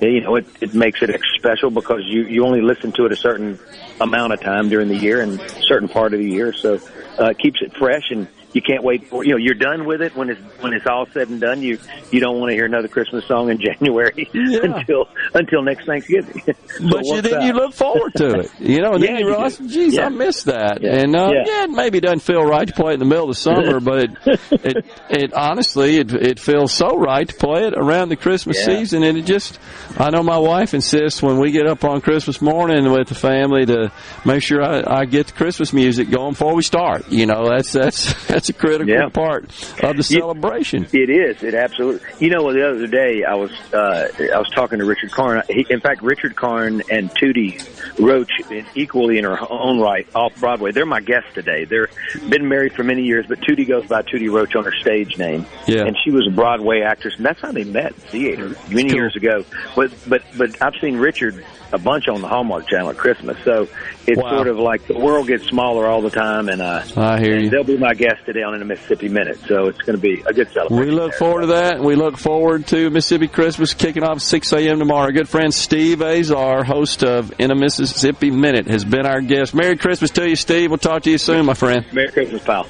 you 0.01 0.21
know, 0.21 0.35
it, 0.35 0.45
it 0.59 0.73
makes 0.73 1.01
it 1.01 1.09
special 1.37 1.69
because 1.69 2.01
you, 2.05 2.23
you 2.23 2.45
only 2.45 2.61
listen 2.61 2.91
to 2.93 3.05
it 3.05 3.11
a 3.11 3.15
certain 3.15 3.59
amount 4.01 4.33
of 4.33 4.41
time 4.41 4.67
during 4.67 4.89
the 4.89 4.97
year 4.97 5.21
and 5.21 5.39
certain 5.61 5.87
part 5.87 6.13
of 6.13 6.19
the 6.19 6.29
year. 6.29 6.51
So, 6.53 6.79
uh, 7.19 7.27
it 7.27 7.37
keeps 7.37 7.61
it 7.61 7.75
fresh 7.77 8.11
and 8.11 8.27
you 8.53 8.61
can't 8.61 8.83
wait 8.83 9.07
for, 9.07 9.23
you 9.23 9.31
know, 9.31 9.37
you're 9.37 9.53
done 9.55 9.85
with 9.85 10.01
it 10.01 10.15
when 10.15 10.29
it's, 10.29 10.41
when 10.61 10.73
it's 10.73 10.85
all 10.85 11.05
said 11.13 11.29
and 11.29 11.39
done. 11.39 11.61
You, 11.61 11.79
you 12.11 12.19
don't 12.19 12.39
want 12.39 12.49
to 12.51 12.55
hear 12.55 12.65
another 12.65 12.87
Christmas 12.87 13.25
song 13.25 13.49
in 13.49 13.59
January 13.61 14.29
until, 14.33 15.07
until 15.33 15.61
next 15.63 15.85
Thanksgiving. 15.85 16.41
So 16.71 16.87
But 16.89 17.05
you, 17.05 17.21
then 17.21 17.41
you 17.45 17.53
look 17.53 17.73
forward 17.73 18.13
to 18.15 18.39
it, 18.39 18.51
you 18.59 18.79
know, 18.81 18.93
and 18.93 19.03
then 19.03 19.11
Yeah, 19.15 19.19
you 19.19 19.25
you 19.25 19.31
realize, 19.31 19.57
do. 19.57 19.67
geez, 19.67 19.93
Yeah. 19.95 20.05
I 20.05 20.09
missed 20.09 20.45
that. 20.45 20.79
Yeah. 20.81 20.95
And, 20.95 21.15
uh, 21.15 21.31
Yeah. 21.33 21.43
yeah. 21.45 21.63
it 21.65 21.69
maybe 21.69 21.99
doesn't 21.99 22.21
feel 22.21 22.43
right 22.43 22.65
to 22.67 22.73
play 22.73 22.91
it 22.91 22.93
in 22.95 22.99
the 22.99 23.05
middle 23.05 23.25
of 23.29 23.35
the 23.35 23.41
summer, 23.41 23.79
but 23.81 24.03
it, 24.25 24.39
it, 24.51 24.85
it 25.09 25.33
honestly, 25.33 25.97
it, 25.97 26.13
it 26.13 26.39
feels 26.39 26.71
so 26.71 26.97
right 26.97 27.27
to 27.27 27.35
play 27.35 27.63
it 27.67 27.73
around 27.75 28.09
the 28.09 28.15
Christmas 28.15 28.57
Yeah. 28.59 28.77
season. 28.77 29.03
And 29.03 29.17
it 29.17 29.25
just, 29.25 29.59
I 29.97 30.09
know 30.11 30.23
my 30.23 30.37
wife 30.37 30.73
insists 30.73 31.21
when 31.21 31.39
we 31.39 31.51
get 31.51 31.67
up 31.67 31.83
on 31.83 31.99
Christmas 32.01 32.41
morning 32.41 32.89
with 32.91 33.09
the 33.09 33.15
family 33.15 33.65
to 33.65 33.91
make 34.25 34.41
sure 34.41 34.63
I, 34.63 35.01
I 35.01 35.05
get 35.05 35.27
the 35.27 35.33
Christmas 35.33 35.73
music 35.73 36.09
going 36.09 36.31
before 36.31 36.55
we 36.55 36.63
start. 36.63 37.09
You 37.11 37.25
know, 37.25 37.49
that's, 37.49 37.73
that's, 37.73 38.13
that's 38.41 38.49
a 38.49 38.53
critical 38.53 38.87
Yeah. 38.87 39.09
part 39.09 39.43
of 39.83 39.97
the 39.97 40.03
celebration. 40.03 40.87
It 40.91 41.09
is. 41.11 41.43
It 41.43 41.53
absolutely. 41.53 42.01
You 42.19 42.31
know, 42.31 42.51
the 42.51 42.67
other 42.67 42.87
day 42.87 43.23
I 43.23 43.35
was 43.35 43.51
uh, 43.71 44.07
I 44.33 44.37
was 44.39 44.49
talking 44.49 44.79
to 44.79 44.85
Richard 44.85 45.11
Karn. 45.11 45.43
He, 45.47 45.65
in 45.69 45.79
fact, 45.79 46.01
Richard 46.01 46.35
Karn 46.35 46.81
and 46.89 47.11
Tudi 47.11 47.61
Roche, 47.99 48.65
equally 48.73 49.19
in 49.19 49.25
her 49.25 49.37
own 49.51 49.79
right, 49.79 50.07
off 50.15 50.35
Broadway. 50.39 50.71
They're 50.71 50.87
my 50.87 51.01
guests 51.01 51.29
today. 51.35 51.65
They're 51.65 51.89
been 52.29 52.47
married 52.49 52.73
for 52.73 52.83
many 52.83 53.03
years, 53.03 53.27
but 53.27 53.41
Tudi 53.41 53.67
goes 53.67 53.85
by 53.85 54.01
Tudi 54.01 54.31
Roche 54.31 54.55
on 54.55 54.63
her 54.63 54.73
stage 54.81 55.17
name. 55.19 55.45
Yeah. 55.67 55.85
And 55.85 55.95
she 56.03 56.09
was 56.09 56.25
a 56.27 56.31
Broadway 56.31 56.81
actress, 56.81 57.13
and 57.17 57.25
that's 57.25 57.41
how 57.41 57.51
they 57.51 57.63
met 57.63 57.91
in 57.91 57.99
theater 58.09 58.55
many 58.71 58.91
years 58.91 59.15
ago. 59.15 59.45
But 59.75 59.91
but 60.07 60.23
but 60.35 60.59
I've 60.63 60.75
seen 60.81 60.97
Richard 60.97 61.45
a 61.73 61.77
bunch 61.77 62.07
on 62.09 62.21
the 62.21 62.27
Hallmark 62.27 62.67
Channel 62.67 62.89
at 62.89 62.97
Christmas, 62.97 63.37
so 63.45 63.67
it's 64.07 64.17
Wow. 64.21 64.35
sort 64.35 64.47
of 64.47 64.57
like 64.57 64.87
the 64.87 64.97
world 64.97 65.27
gets 65.27 65.45
smaller 65.45 65.85
all 65.87 66.01
the 66.01 66.09
time, 66.09 66.49
and 66.49 66.61
uh, 66.61 66.83
I 66.97 67.19
hear 67.19 67.37
you. 67.39 67.49
they'll 67.49 67.63
be 67.63 67.77
my 67.77 67.93
guest 67.93 68.25
today 68.25 68.41
on 68.41 68.55
in 68.55 68.61
a 68.61 68.65
Mississippi 68.65 69.09
Minute. 69.09 69.37
So 69.47 69.67
it's 69.67 69.77
going 69.79 69.95
to 69.95 70.01
be 70.01 70.21
a 70.25 70.33
good 70.33 70.49
celebration. 70.51 70.85
We 70.85 70.91
look 70.91 71.13
forward 71.13 71.41
to 71.41 71.47
that. 71.47 71.79
We 71.81 71.95
look 71.95 72.17
forward 72.17 72.65
to 72.67 72.89
Mississippi 72.89 73.27
Christmas 73.27 73.73
kicking 73.73 74.03
off 74.03 74.21
6 74.21 74.53
a.m. 74.53 74.79
tomorrow. 74.79 75.03
Our 75.05 75.11
good 75.11 75.29
friend 75.29 75.53
Steve 75.53 76.01
Azar, 76.01 76.63
host 76.63 77.03
of 77.03 77.31
In 77.39 77.51
a 77.51 77.55
Mississippi 77.55 78.31
Minute, 78.31 78.67
has 78.67 78.83
been 78.83 79.05
our 79.05 79.21
guest. 79.21 79.53
Merry 79.53 79.77
Christmas 79.77 80.09
to 80.11 80.27
you, 80.27 80.35
Steve. 80.35 80.71
We'll 80.71 80.77
talk 80.79 81.03
to 81.03 81.11
you 81.11 81.17
soon, 81.17 81.45
my 81.45 81.53
friend. 81.53 81.85
Merry 81.93 82.11
Christmas, 82.11 82.43
pal. 82.43 82.67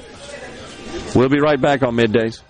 We'll 1.14 1.28
be 1.30 1.40
right 1.40 1.60
back 1.60 1.82
on 1.82 1.94
middays. 1.96 2.42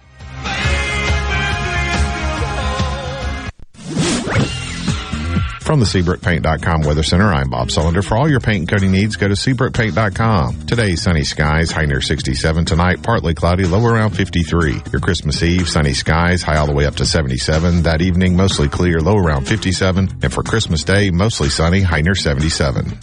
From 5.73 5.81
the 5.81 5.87
SeabrookPaint.com 5.87 6.83
Weather 6.83 7.03
Center, 7.03 7.33
I'm 7.33 7.49
Bob 7.49 7.69
Sullender. 7.69 8.05
For 8.05 8.15
all 8.19 8.29
your 8.29 8.41
paint 8.41 8.59
and 8.59 8.69
coating 8.69 8.93
needs, 8.93 9.17
go 9.17 9.27
to 9.27 9.33
SeabrookPaint.com. 9.33 10.67
Today, 10.67 10.97
sunny 10.97 11.25
skies, 11.25 11.71
high 11.71 11.87
near 11.87 12.03
67. 12.03 12.67
Tonight, 12.67 13.03
partly 13.03 13.33
cloudy, 13.33 13.65
low 13.65 13.83
around 13.83 14.11
53. 14.11 14.83
Your 14.93 15.01
Christmas 15.01 15.43
Eve, 15.43 15.67
sunny 15.67 15.95
skies, 15.95 16.43
high 16.43 16.59
all 16.59 16.67
the 16.67 16.75
way 16.75 16.85
up 16.85 16.97
to 16.97 17.07
77. 17.07 17.85
That 17.85 18.03
evening, 18.03 18.37
mostly 18.37 18.69
clear, 18.69 19.01
low 19.01 19.17
around 19.17 19.49
57. 19.49 20.19
And 20.23 20.31
for 20.31 20.43
Christmas 20.43 20.85
Day, 20.85 21.11
mostly 21.11 21.49
sunny, 21.49 21.81
high 21.81 22.03
near 22.03 22.17
77. 22.17 22.99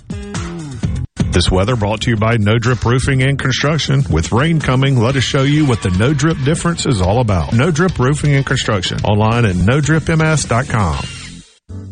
This 1.31 1.49
weather 1.49 1.75
brought 1.75 2.01
to 2.01 2.11
you 2.11 2.17
by 2.17 2.37
No 2.37 2.59
Drip 2.59 2.85
Roofing 2.85 3.23
and 3.23 3.39
Construction. 3.39 4.03
With 4.11 4.31
rain 4.31 4.59
coming, 4.59 4.95
let 4.95 5.15
us 5.15 5.23
show 5.23 5.41
you 5.41 5.65
what 5.65 5.81
the 5.81 5.89
No 5.89 6.13
Drip 6.13 6.37
difference 6.45 6.85
is 6.85 7.01
all 7.01 7.19
about. 7.19 7.51
No 7.51 7.71
Drip 7.71 7.97
Roofing 7.97 8.35
and 8.35 8.45
Construction. 8.45 8.99
Online 9.03 9.45
at 9.45 9.55
NoDripMS.com. 9.55 11.19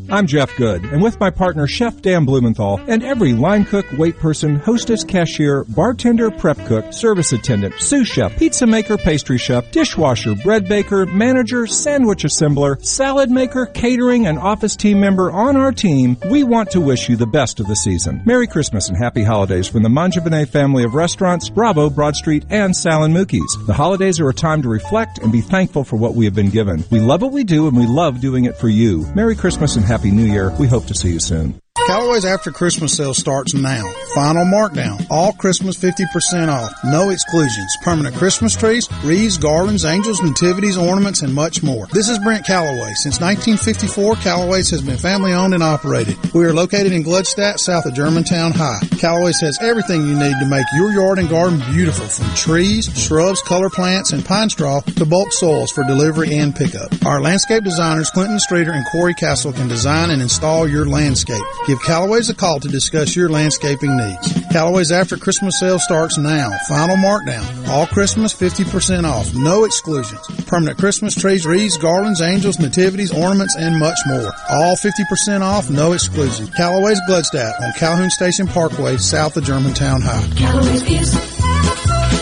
I'm 0.10 0.26
Jeff 0.26 0.56
Good, 0.56 0.86
and 0.86 1.02
with 1.02 1.20
my 1.20 1.30
partner 1.30 1.68
Chef 1.68 2.02
Dan 2.02 2.24
Blumenthal 2.24 2.80
and 2.88 3.04
every 3.04 3.34
line 3.34 3.66
cook, 3.66 3.86
wait 3.98 4.18
person, 4.18 4.56
hostess, 4.56 5.04
cashier, 5.04 5.66
bartender, 5.66 6.32
prep 6.32 6.58
cook, 6.66 6.94
service 6.94 7.34
attendant, 7.34 7.76
sous 7.80 8.08
chef, 8.08 8.34
pizza 8.38 8.66
maker, 8.66 8.98
pastry 8.98 9.38
chef, 9.38 9.70
dishwasher, 9.72 10.34
bread 10.36 10.70
baker, 10.70 11.06
manager, 11.08 11.68
sandwich 11.68 12.24
assembler, 12.24 12.82
salad 12.86 13.30
maker, 13.30 13.66
catering, 13.66 14.28
and 14.28 14.40
office 14.40 14.78
team 14.78 14.98
member 14.98 15.30
on 15.30 15.58
our 15.58 15.74
team, 15.74 16.16
we 16.30 16.42
want 16.42 16.72
to 16.72 16.80
wish 16.80 17.10
you 17.10 17.18
the 17.18 17.28
best 17.28 17.60
of 17.60 17.68
the 17.68 17.76
season. 17.76 18.22
Merry 18.26 18.48
Christmas 18.48 18.88
and 18.88 18.98
happy 18.98 19.24
holidays 19.24 19.68
from 19.68 19.84
the 19.84 19.90
Mangia 19.90 20.24
Bene 20.24 20.46
family 20.46 20.86
of 20.86 20.96
restaurants, 20.96 21.50
Bravo, 21.50 21.90
Broad 21.90 22.16
Street, 22.16 22.46
and 22.50 22.74
Sal 22.74 23.04
and 23.04 23.14
Mookie's. 23.14 23.58
The 23.68 23.74
holidays 23.74 24.22
are 24.22 24.30
a 24.30 24.34
time 24.34 24.62
to 24.62 24.70
reflect 24.70 25.18
and 25.18 25.34
be 25.34 25.42
thankful 25.42 25.84
for 25.84 25.98
what 25.98 26.16
we 26.16 26.24
have 26.24 26.36
been 26.36 26.50
given. 26.50 26.86
We 26.90 27.02
love 27.02 27.22
what 27.22 27.34
we 27.34 27.44
do 27.44 27.68
and 27.68 27.76
we 27.76 27.86
love 27.86 28.22
doing 28.22 28.46
it 28.46 28.56
for 28.56 28.70
you. 28.70 29.06
Merry 29.14 29.36
Christmas 29.36 29.76
and 29.76 29.84
Happy 29.84 29.97
New 30.06 30.26
Year. 30.26 30.52
We 30.60 30.68
hope 30.68 30.86
to 30.88 30.94
see 30.94 31.11
you 31.11 31.19
soon. 31.19 31.60
Callaway's 31.86 32.26
after 32.26 32.52
Christmas 32.52 32.98
sale 32.98 33.14
starts 33.14 33.54
now. 33.54 33.84
Final 34.16 34.45
markdown. 34.45 35.06
All 35.10 35.32
Christmas 35.34 35.78
50% 35.78 36.49
off. 36.49 36.74
No 36.84 37.12
exclusions. 37.12 37.78
Permanent 37.84 38.16
Christmas 38.16 38.56
trees, 38.56 38.90
wreaths, 39.04 39.38
garlands, 39.38 39.86
angels, 39.86 40.22
nativities, 40.22 40.78
ornaments, 40.78 41.22
and 41.22 41.34
much 41.34 41.64
more. 41.64 41.88
This 41.94 42.10
is 42.10 42.20
Brent 42.20 42.45
Callaway. 42.45 42.94
Since 42.95 43.22
1954, 43.22 44.16
Callaway's 44.16 44.70
has 44.72 44.82
been 44.82 44.98
family 44.98 45.34
owned 45.34 45.54
and 45.54 45.64
operated. 45.64 46.18
We 46.34 46.45
are 46.45 46.54
located 46.54 46.91
in 46.91 47.04
Gluckstadt, 47.04 47.60
south 47.60 47.86
of 47.86 47.94
Germantown 47.94 48.52
High. 48.54 48.80
Callaway's 48.99 49.40
has 49.41 49.60
everything 49.62 50.02
you 50.08 50.18
need 50.18 50.36
to 50.40 50.45
make 50.45 50.66
your 50.76 50.91
yard 50.91 51.20
and 51.20 51.30
garden 51.30 51.62
beautiful 51.72 52.08
from 52.08 52.34
trees, 52.36 52.90
shrubs, 52.98 53.41
color 53.44 53.70
plants, 53.70 54.12
and 54.12 54.26
pine 54.26 54.49
straw 54.49 54.82
to 54.82 55.06
bulk 55.06 55.32
soils 55.32 55.72
for 55.72 55.84
delivery 55.84 56.36
and 56.38 56.56
pickup. 56.56 56.91
Our 57.06 57.22
landscape 57.22 57.64
designers, 57.64 58.10
Clinton 58.10 58.40
Streeter 58.40 58.72
and 58.72 58.86
Corey 58.91 59.14
Castle, 59.14 59.54
can 59.54 59.68
design 59.68 60.10
and 60.10 60.22
install 60.22 60.68
your 60.68 60.86
landscape. 60.86 61.44
Give 61.68 61.81
Callaway's 61.81 62.30
a 62.30 62.34
call 62.34 62.61
to 62.61 62.69
discuss 62.69 63.14
your 63.14 63.27
landscaping 63.27 63.98
needs. 63.98 64.34
Callaway's 64.53 64.89
after 64.89 65.18
Christmas 65.18 65.60
sale 65.60 65.80
starts 65.80 66.18
now. 66.18 66.49
Final 66.69 66.95
markdown. 66.95 67.68
All 67.68 67.85
Christmas 67.85 68.34
50% 68.34 69.03
off. 69.03 69.35
No 69.35 69.65
exclusions. 69.65 70.26
Permanent 70.45 70.77
Christmas 70.77 71.14
trees, 71.14 71.45
wreaths, 71.45 71.76
garlands, 71.76 72.22
angels, 72.22 72.57
nativities, 72.57 73.11
ornaments, 73.11 73.57
and 73.57 73.77
much 73.77 73.98
more. 74.07 74.31
All 74.49 74.77
50% 74.77 75.41
off. 75.41 75.69
No 75.69 75.91
exclusions. 75.91 76.49
Callaway's 76.52 77.02
Gluckstadt 77.02 77.60
on 77.61 77.73
Calhoun 77.73 78.11
Station 78.11 78.48
Parkway, 78.48 78.95
south 78.95 79.35
of 79.35 79.44
Germantown 79.44 79.99
High. 80.02 80.26
Callaway's 80.38 80.84
is, 80.84 81.11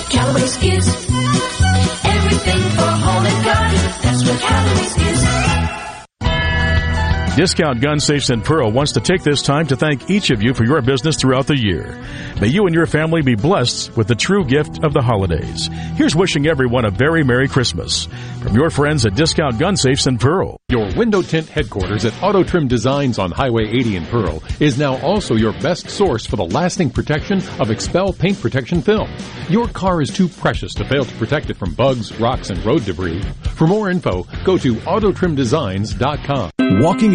Callaway's 0.09 0.57
is 0.63 0.87
everything 2.03 2.61
for 2.71 2.89
home 2.89 3.25
and 3.27 3.45
garden. 3.45 3.79
That's 4.01 4.27
what 4.27 4.39
Callaway's 4.41 4.97
is. 4.97 5.44
Discount 7.35 7.81
Gun 7.81 7.99
Safes 7.99 8.29
in 8.29 8.41
Pearl 8.41 8.71
wants 8.71 8.93
to 8.93 9.01
take 9.01 9.21
this 9.21 9.41
time 9.41 9.67
to 9.67 9.75
thank 9.75 10.09
each 10.09 10.31
of 10.31 10.41
you 10.41 10.53
for 10.53 10.63
your 10.63 10.81
business 10.81 11.17
throughout 11.17 11.47
the 11.47 11.57
year. 11.57 12.01
May 12.39 12.47
you 12.47 12.65
and 12.65 12.73
your 12.73 12.85
family 12.85 13.21
be 13.23 13.35
blessed 13.35 13.97
with 13.97 14.07
the 14.07 14.15
true 14.15 14.45
gift 14.45 14.85
of 14.85 14.93
the 14.93 15.01
holidays. 15.01 15.67
Here's 15.95 16.15
wishing 16.15 16.47
everyone 16.47 16.85
a 16.85 16.91
very 16.91 17.25
Merry 17.25 17.49
Christmas 17.49 18.07
from 18.41 18.55
your 18.55 18.69
friends 18.69 19.05
at 19.05 19.15
Discount 19.15 19.59
Gun 19.59 19.75
Safes 19.75 20.07
in 20.07 20.17
Pearl. 20.17 20.55
Your 20.69 20.89
window 20.95 21.21
tint 21.21 21.49
headquarters 21.49 22.05
at 22.05 22.23
Auto 22.23 22.41
Trim 22.41 22.69
Designs 22.69 23.19
on 23.19 23.31
Highway 23.31 23.67
80 23.67 23.97
in 23.97 24.05
Pearl 24.05 24.41
is 24.61 24.77
now 24.77 24.95
also 25.01 25.35
your 25.35 25.51
best 25.59 25.89
source 25.89 26.25
for 26.25 26.37
the 26.37 26.45
lasting 26.45 26.89
protection 26.89 27.39
of 27.59 27.67
XPEL 27.67 28.17
paint 28.17 28.39
protection 28.39 28.81
film. 28.81 29.09
Your 29.49 29.67
car 29.67 30.01
is 30.01 30.09
too 30.09 30.29
precious 30.29 30.73
to 30.75 30.85
fail 30.85 31.03
to 31.03 31.15
protect 31.15 31.49
it 31.49 31.57
from 31.57 31.73
bugs, 31.73 32.17
rocks, 32.17 32.49
and 32.49 32.65
road 32.65 32.85
debris. 32.85 33.21
For 33.55 33.67
more 33.67 33.89
info, 33.89 34.25
go 34.45 34.57
to 34.57 34.75
autotrimdesigns.com. 34.75 36.51
Walking 36.81 37.13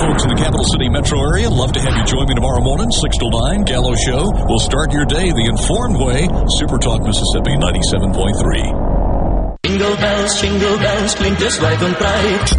folks 0.00 0.24
in 0.24 0.32
the 0.32 0.40
capital 0.40 0.64
city 0.64 0.88
metro 0.88 1.20
area. 1.20 1.50
Love 1.50 1.72
to 1.76 1.80
have 1.80 1.92
you 1.92 2.04
join 2.08 2.26
me 2.26 2.34
tomorrow 2.34 2.64
morning, 2.64 2.90
6 2.90 3.18
to 3.18 3.28
9, 3.28 3.64
Gallo 3.68 3.94
Show. 3.94 4.32
We'll 4.48 4.64
start 4.64 4.92
your 4.92 5.04
day 5.04 5.30
the 5.30 5.44
informed 5.44 6.00
way. 6.00 6.24
Super 6.56 6.78
Talk 6.80 7.04
Mississippi 7.04 7.52
97.3. 7.60 9.60
Jingle 9.66 9.96
bells, 9.96 10.40
jingle 10.40 10.78
bells, 10.78 11.14
klingt 11.14 11.40
es 11.42 11.60
weit 11.60 11.82
und 11.82 11.98
breit. 11.98 12.54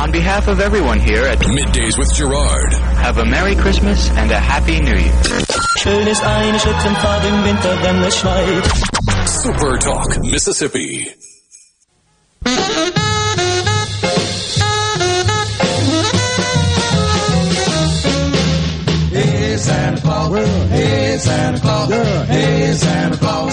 On 0.00 0.10
behalf 0.10 0.48
of 0.48 0.60
everyone 0.60 0.98
here 0.98 1.26
at 1.26 1.38
Middays 1.40 1.98
with 1.98 2.10
Gerard, 2.16 2.72
have 2.96 3.18
a 3.18 3.24
Merry 3.24 3.54
Christmas 3.54 4.08
and 4.16 4.32
a 4.32 4.40
Happy 4.40 4.80
New 4.80 4.96
Year. 4.96 5.12
Schön 5.76 6.06
ist 6.06 6.24
eine 6.24 6.58
Schlittenfahrt 6.58 7.24
im 7.26 7.44
Winter, 7.44 7.82
wenn 7.82 8.02
es 8.02 8.16
schneit. 8.16 8.64
Super 9.28 9.78
Talk 9.78 10.18
Mississippi. 10.24 11.12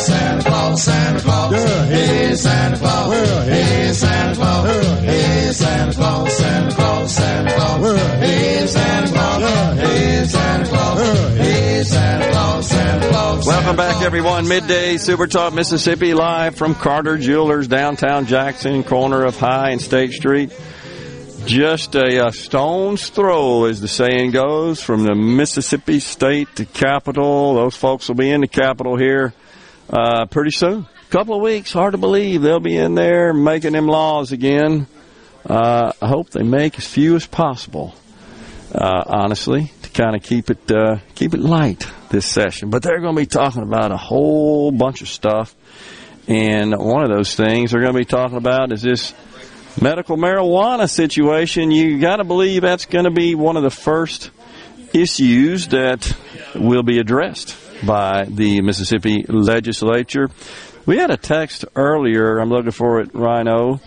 Santa 0.08 0.44
Claus, 0.50 0.84
Santa 0.84 1.20
Claus, 1.20 1.52
Santa 1.52 1.68
Yeah. 1.68 1.86
Hey, 1.86 2.36
Santa 2.36 2.78
Claus. 2.78 3.10
Well, 3.10 3.42
hey, 3.42 3.94
Santa 3.94 4.36
Claus. 4.36 4.66
Yeah. 4.66 4.96
Hey, 5.02 5.52
Santa 5.52 5.94
Claus, 5.94 6.38
Santa 6.38 6.76
Claus, 6.76 7.12
Santa 7.12 7.54
Claus. 7.54 7.82
Well, 7.82 8.18
hey, 8.20 8.68
Santa 8.68 9.12
Claus. 9.12 9.42
Yeah. 9.42 9.76
Hey, 9.76 10.26
Santa 10.26 10.66
Claus. 10.70 11.00
Yeah. 11.00 11.44
Hey, 11.44 11.84
Santa 11.84 12.32
Claus, 12.32 12.70
Santa 12.70 13.10
Claus. 13.10 13.48
Welcome 13.48 13.76
back, 13.76 14.02
everyone. 14.02 14.48
Midday 14.48 14.96
Super 14.96 15.28
Talk 15.28 15.54
Mississippi, 15.54 16.14
live 16.14 16.56
from 16.56 16.74
Carter 16.74 17.18
Jewelers, 17.18 17.68
downtown 17.68 18.28
Jackson, 18.28 18.84
corner 18.86 19.26
of 19.26 19.38
High 19.38 19.72
and 19.72 19.82
State 19.82 20.14
Street 20.14 20.54
just 21.46 21.96
a, 21.96 22.28
a, 22.28 22.32
stone's 22.34 23.08
throw, 23.08 23.66
as 23.66 23.80
the 23.80 23.88
saying 23.88 24.32
goes, 24.32 24.82
from 24.82 25.04
the 25.04 25.16
Mississippi 25.16 26.02
State 26.02 26.54
to 26.58 26.66
Capitol. 26.66 27.56
Those 27.56 27.76
folks 27.76 28.10
will 28.10 28.16
be 28.16 28.30
in 28.30 28.42
the 28.42 28.50
Capitol 28.50 28.98
here 28.98 29.34
uh, 29.90 30.26
pretty 30.26 30.52
soon. 30.52 30.86
A 30.86 31.12
couple 31.12 31.36
of 31.36 31.42
weeks, 31.42 31.72
hard 31.72 31.94
to 31.94 31.98
believe 31.98 32.42
they'll 32.42 32.60
be 32.60 32.78
in 32.78 32.96
there 32.96 33.34
making 33.34 33.74
them 33.74 33.88
laws 33.88 34.32
again. 34.32 34.88
Uh, 35.46 35.94
I 36.02 36.08
hope 36.08 36.30
they 36.32 36.44
make 36.44 36.78
as 36.78 36.86
few 36.86 37.16
as 37.16 37.26
possible, 37.26 37.96
uh, 38.76 39.04
honestly, 39.06 39.72
to 39.84 39.90
kind 39.90 40.16
of 40.16 40.24
keep 40.24 40.50
it 40.50 40.70
uh, 40.70 40.98
keep 41.16 41.34
it 41.34 41.40
light 41.40 41.88
this 42.10 42.26
session. 42.26 42.70
But 42.70 42.84
they're 42.84 43.00
going 43.00 43.16
to 43.16 43.22
be 43.22 43.28
talking 43.28 43.64
about 43.64 43.92
a 43.92 43.98
whole 43.98 44.72
bunch 44.72 45.02
of 45.02 45.08
stuff, 45.08 45.56
and 46.28 46.78
one 46.78 47.04
of 47.04 47.10
those 47.10 47.36
things 47.36 47.72
they're 47.72 47.82
going 47.82 47.94
to 47.94 48.00
be 48.00 48.06
talking 48.06 48.38
about 48.38 48.74
is 48.74 48.82
this 48.82 49.14
medical 49.82 50.18
marijuana 50.18 50.90
situation, 50.90 51.72
you 51.72 52.00
got 52.00 52.18
to 52.18 52.26
believe 52.26 52.64
that's 52.64 52.86
going 52.86 53.06
to 53.06 53.12
be 53.12 53.36
one 53.36 53.56
of 53.56 53.64
the 53.64 53.72
first 53.72 54.32
issues 54.94 55.68
that 55.68 56.14
will 56.56 56.84
be 56.84 57.00
addressed 57.00 57.56
by 57.86 58.26
the 58.26 58.62
Mississippi 58.62 59.24
legislature. 59.28 60.30
We 60.86 60.98
had 60.98 61.12
a 61.12 61.18
text 61.18 61.66
earlier, 61.76 62.40
I'm 62.40 62.50
looking 62.50 62.72
for 62.72 63.02
it, 63.02 63.14
Rhino, 63.14 63.78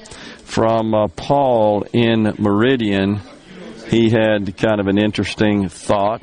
from 0.45 0.95
uh, 0.95 1.09
Paul 1.09 1.85
in 1.93 2.35
Meridian. 2.39 3.21
He 3.89 4.11
had 4.11 4.57
kind 4.57 4.81
of 4.81 4.87
an 4.87 4.99
interesting 4.99 5.69
thought 5.69 6.23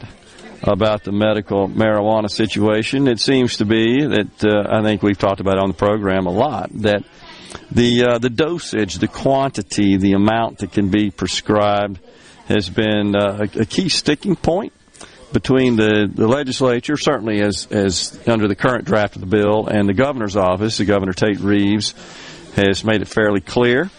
about 0.64 1.03
the 1.03 1.11
medical 1.11 1.68
marijuana 1.68 2.30
situation. 2.30 3.07
It 3.07 3.19
seems 3.19 3.57
to 3.57 3.65
be 3.65 4.06
that 4.06 4.44
uh, 4.44 4.68
I 4.69 4.81
think 4.81 5.03
we've 5.03 5.18
talked 5.18 5.39
about 5.39 5.57
on 5.57 5.69
the 5.69 5.76
program 5.76 6.27
a 6.27 6.31
lot 6.31 6.69
that 6.81 7.03
the 7.72 8.03
uh, 8.03 8.18
the 8.18 8.30
dosage, 8.30 8.95
the 8.95 9.07
quantity, 9.07 9.98
the 9.98 10.14
amount 10.14 10.60
that 10.60 10.72
can 10.72 10.89
be 10.89 11.11
prescribed 11.11 11.99
has 12.48 12.69
been 12.69 13.15
uh, 13.15 13.45
a, 13.56 13.61
a, 13.61 13.65
key 13.65 13.89
sticking 13.89 14.35
point 14.35 14.73
between 15.31 15.76
the, 15.76 16.10
the 16.14 16.28
legislature, 16.28 16.97
certainly 16.97 17.41
as 17.41 17.68
as 17.72 18.20
under 18.28 18.47
the 18.47 18.56
current 18.56 18.86
draft 18.86 19.15
of 19.15 19.22
the 19.22 19.28
bill, 19.28 19.68
and 19.68 19.88
the 19.88 19.94
governor's 19.94 20.36
office. 20.36 20.78
The 20.78 20.86
governor 20.86 21.14
Tate 21.14 21.39
Reeves 21.39 21.94
has 22.56 22.84
made 22.84 23.02
it 23.02 23.07
fairly 23.07 23.41
clear 23.41 23.89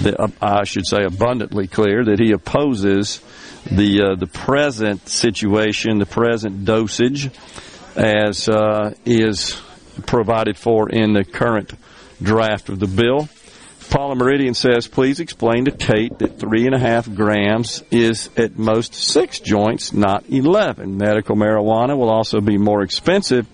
that 0.00 0.20
uh, 0.20 0.28
I 0.40 0.64
should 0.64 0.86
say 0.86 1.04
abundantly 1.04 1.66
clear 1.66 2.04
that 2.04 2.18
he 2.18 2.32
opposes 2.32 3.20
the 3.70 4.02
uh, 4.02 4.14
the 4.16 4.26
present 4.26 5.08
situation, 5.08 5.98
the 5.98 6.06
present 6.06 6.64
dosage, 6.64 7.30
as 7.96 8.48
uh, 8.48 8.94
is 9.04 9.60
provided 10.06 10.56
for 10.56 10.90
in 10.90 11.12
the 11.12 11.24
current 11.24 11.72
draft 12.22 12.68
of 12.68 12.78
the 12.80 12.86
bill. 12.86 13.28
Paula 13.94 14.16
Meridian 14.16 14.54
says, 14.54 14.88
please 14.88 15.20
explain 15.20 15.66
to 15.66 15.70
Tate 15.70 16.18
that 16.18 16.40
three 16.40 16.66
and 16.66 16.74
a 16.74 16.80
half 16.80 17.08
grams 17.14 17.80
is 17.92 18.28
at 18.36 18.58
most 18.58 18.92
six 18.92 19.38
joints, 19.38 19.92
not 19.92 20.24
11. 20.28 20.96
Medical 20.96 21.36
marijuana 21.36 21.96
will 21.96 22.10
also 22.10 22.40
be 22.40 22.58
more 22.58 22.82
expensive 22.82 23.46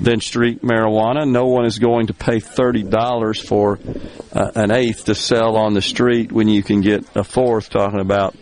than 0.00 0.20
street 0.20 0.62
marijuana. 0.62 1.30
No 1.30 1.46
one 1.46 1.64
is 1.64 1.78
going 1.78 2.08
to 2.08 2.12
pay 2.12 2.38
$30 2.38 3.46
for 3.46 3.78
uh, 4.32 4.50
an 4.56 4.72
eighth 4.72 5.04
to 5.04 5.14
sell 5.14 5.56
on 5.56 5.74
the 5.74 5.82
street 5.82 6.32
when 6.32 6.48
you 6.48 6.64
can 6.64 6.80
get 6.80 7.04
a 7.14 7.22
fourth, 7.22 7.70
talking 7.70 8.00
about 8.00 8.34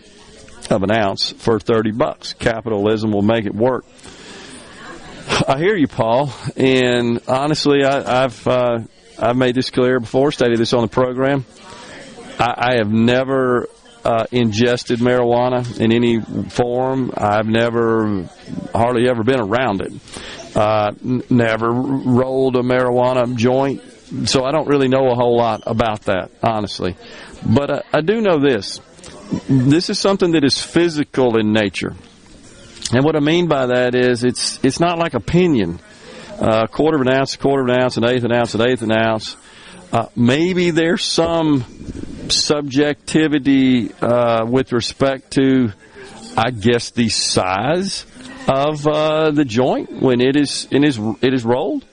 of 0.71 0.83
an 0.83 0.91
ounce, 0.91 1.33
for 1.33 1.61
30 1.61 1.93
bucks. 1.93 2.33
Capitalism 2.33 3.13
will 3.13 3.21
make 3.21 3.45
it 3.45 3.55
work. 3.55 3.85
I 5.47 5.59
hear 5.59 5.77
you, 5.77 5.87
Paul, 5.87 6.33
and 6.57 7.21
honestly, 7.29 7.85
I, 7.85 8.23
have 8.23 8.47
uh, 8.47 8.79
I've 9.23 9.37
made 9.37 9.55
this 9.55 9.71
clear 9.71 10.01
before, 10.01 10.33
stated 10.33 10.59
this 10.59 10.73
on 10.73 10.83
the 10.83 10.89
program. 10.89 11.45
I, 12.41 12.73
I 12.73 12.77
have 12.79 12.91
never 12.91 13.69
uh, 14.05 14.25
ingested 14.33 14.99
marijuana 14.99 15.79
in 15.79 15.93
any 15.93 16.21
form. 16.51 17.13
I've 17.17 17.47
never, 17.47 18.29
hardly 18.75 19.09
ever 19.09 19.23
been 19.23 19.41
around 19.41 19.81
it. 19.81 19.93
Uh, 20.57 20.93
n- 21.05 21.23
never 21.31 21.71
rolled 21.71 22.57
a 22.57 22.63
marijuana 22.63 23.35
joint, 23.37 23.81
so 24.29 24.45
I 24.45 24.51
don't 24.51 24.67
really 24.67 24.89
know 24.89 25.11
a 25.11 25.15
whole 25.15 25.37
lot 25.37 25.63
about 25.67 26.03
that, 26.03 26.33
honestly. 26.43 26.97
But 27.47 27.71
uh, 27.71 27.83
I 27.93 28.01
do 28.01 28.21
know 28.21 28.41
this: 28.41 28.81
this 29.49 29.89
is 29.89 29.99
something 30.01 30.33
that 30.33 30.45
is 30.45 30.61
physical 30.61 31.39
in 31.39 31.53
nature, 31.53 31.95
and 32.93 33.05
what 33.05 33.17
I 33.17 33.21
mean 33.21 33.47
by 33.47 33.67
that 33.67 33.95
is 33.95 34.25
it's 34.25 34.63
it's 34.65 34.81
not 34.81 34.99
like 34.99 35.15
opinion. 35.15 35.79
Uh, 36.43 36.67
quarter 36.67 36.97
of 36.97 37.07
an 37.07 37.09
ounce, 37.09 37.37
a 37.37 37.39
quarter 37.39 37.63
of 37.63 37.69
an 37.69 37.81
ounce, 37.81 37.97
an 37.97 38.05
eighth 38.05 38.25
an 38.25 38.33
ounce, 38.33 38.53
an 38.57 38.63
eighth 38.63 38.83
an 38.83 38.91
ounce. 38.91 39.37
Uh, 39.93 40.07
maybe 40.17 40.73
there's 40.73 41.05
some 41.05 41.65
subjectivity 42.29 43.93
uh, 44.01 44.45
with 44.45 44.73
respect 44.73 45.31
to, 45.35 45.71
I 46.37 46.51
guess, 46.51 46.91
the 46.91 47.11
size 47.11 48.05
of 48.49 48.85
uh, 48.89 49.31
the 49.31 49.45
joint 49.45 50.03
when 50.03 50.21
it 50.21 50.35
is 50.35 50.67
it 50.73 50.83
is 50.83 50.99
it 51.21 51.33
is 51.33 51.45
rolled. 51.45 51.85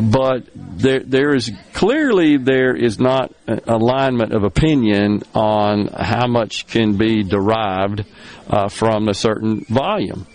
But 0.00 0.44
there 0.54 1.00
there 1.00 1.34
is 1.34 1.50
clearly 1.72 2.36
there 2.36 2.76
is 2.76 3.00
not 3.00 3.32
alignment 3.48 4.32
of 4.32 4.44
opinion 4.44 5.24
on 5.34 5.88
how 5.88 6.28
much 6.28 6.68
can 6.68 6.98
be 6.98 7.24
derived 7.24 8.04
uh, 8.48 8.68
from 8.68 9.08
a 9.08 9.14
certain 9.14 9.64
volume, 9.68 10.28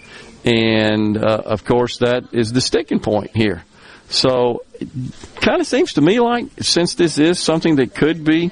and 0.46 1.18
uh, 1.18 1.42
of 1.46 1.66
course 1.66 1.98
that 1.98 2.34
is 2.34 2.54
the 2.54 2.62
sticking 2.62 3.00
point 3.00 3.32
here. 3.36 3.64
So 4.10 4.64
it 4.80 4.90
kind 5.36 5.62
of 5.62 5.68
seems 5.68 5.94
to 5.94 6.02
me 6.02 6.20
like 6.20 6.46
since 6.60 6.96
this 6.96 7.18
is 7.18 7.40
something 7.40 7.78
that 7.78 7.96
could 7.96 8.24
be 8.24 8.52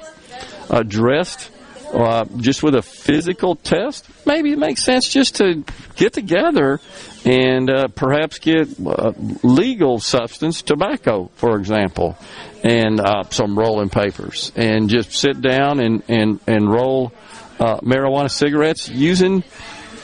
addressed 0.70 1.50
uh, 1.92 2.24
just 2.38 2.62
with 2.62 2.74
a 2.74 2.82
physical 2.82 3.54
test, 3.54 4.08
maybe 4.24 4.52
it 4.52 4.58
makes 4.58 4.82
sense 4.82 5.06
just 5.08 5.36
to 5.36 5.62
get 5.94 6.14
together 6.14 6.80
and 7.24 7.70
uh, 7.70 7.88
perhaps 7.88 8.38
get 8.38 8.68
uh, 8.84 9.12
legal 9.42 10.00
substance, 10.00 10.62
tobacco, 10.62 11.30
for 11.34 11.58
example, 11.58 12.16
and 12.64 12.98
uh, 12.98 13.22
some 13.30 13.58
rolling 13.58 13.90
papers, 13.90 14.52
and 14.56 14.88
just 14.88 15.12
sit 15.12 15.40
down 15.40 15.80
and 15.80 16.02
and 16.08 16.40
and 16.46 16.70
roll 16.70 17.12
uh, 17.60 17.78
marijuana 17.80 18.30
cigarettes 18.30 18.88
using 18.88 19.44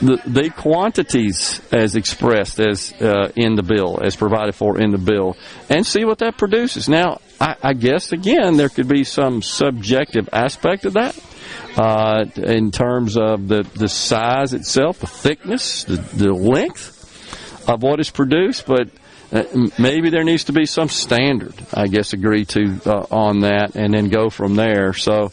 the, 0.00 0.20
the 0.26 0.50
quantities 0.50 1.60
as 1.72 1.96
expressed 1.96 2.60
as 2.60 2.92
uh, 3.00 3.32
in 3.34 3.56
the 3.56 3.62
bill, 3.62 4.00
as 4.02 4.16
provided 4.16 4.54
for 4.54 4.80
in 4.80 4.90
the 4.90 4.98
bill, 4.98 5.36
and 5.68 5.84
see 5.84 6.04
what 6.04 6.18
that 6.18 6.36
produces. 6.38 6.88
Now, 6.88 7.20
I, 7.40 7.56
I 7.62 7.72
guess 7.72 8.12
again 8.12 8.56
there 8.56 8.68
could 8.68 8.88
be 8.88 9.04
some 9.04 9.42
subjective 9.42 10.28
aspect 10.32 10.84
of 10.84 10.94
that. 10.94 11.18
Uh, 11.76 12.24
in 12.36 12.70
terms 12.70 13.16
of 13.16 13.46
the, 13.48 13.62
the 13.74 13.88
size 13.88 14.52
itself, 14.52 14.98
the 14.98 15.06
thickness, 15.06 15.84
the, 15.84 15.96
the 15.96 16.32
length 16.32 16.98
of 17.68 17.82
what 17.82 18.00
is 18.00 18.10
produced, 18.10 18.66
but 18.66 18.88
maybe 19.78 20.10
there 20.10 20.24
needs 20.24 20.44
to 20.44 20.52
be 20.52 20.64
some 20.64 20.88
standard, 20.88 21.54
I 21.74 21.86
guess, 21.86 22.12
agreed 22.12 22.48
to 22.50 22.80
uh, 22.86 23.06
on 23.10 23.40
that, 23.40 23.76
and 23.76 23.92
then 23.92 24.08
go 24.08 24.30
from 24.30 24.54
there. 24.54 24.94
So, 24.94 25.32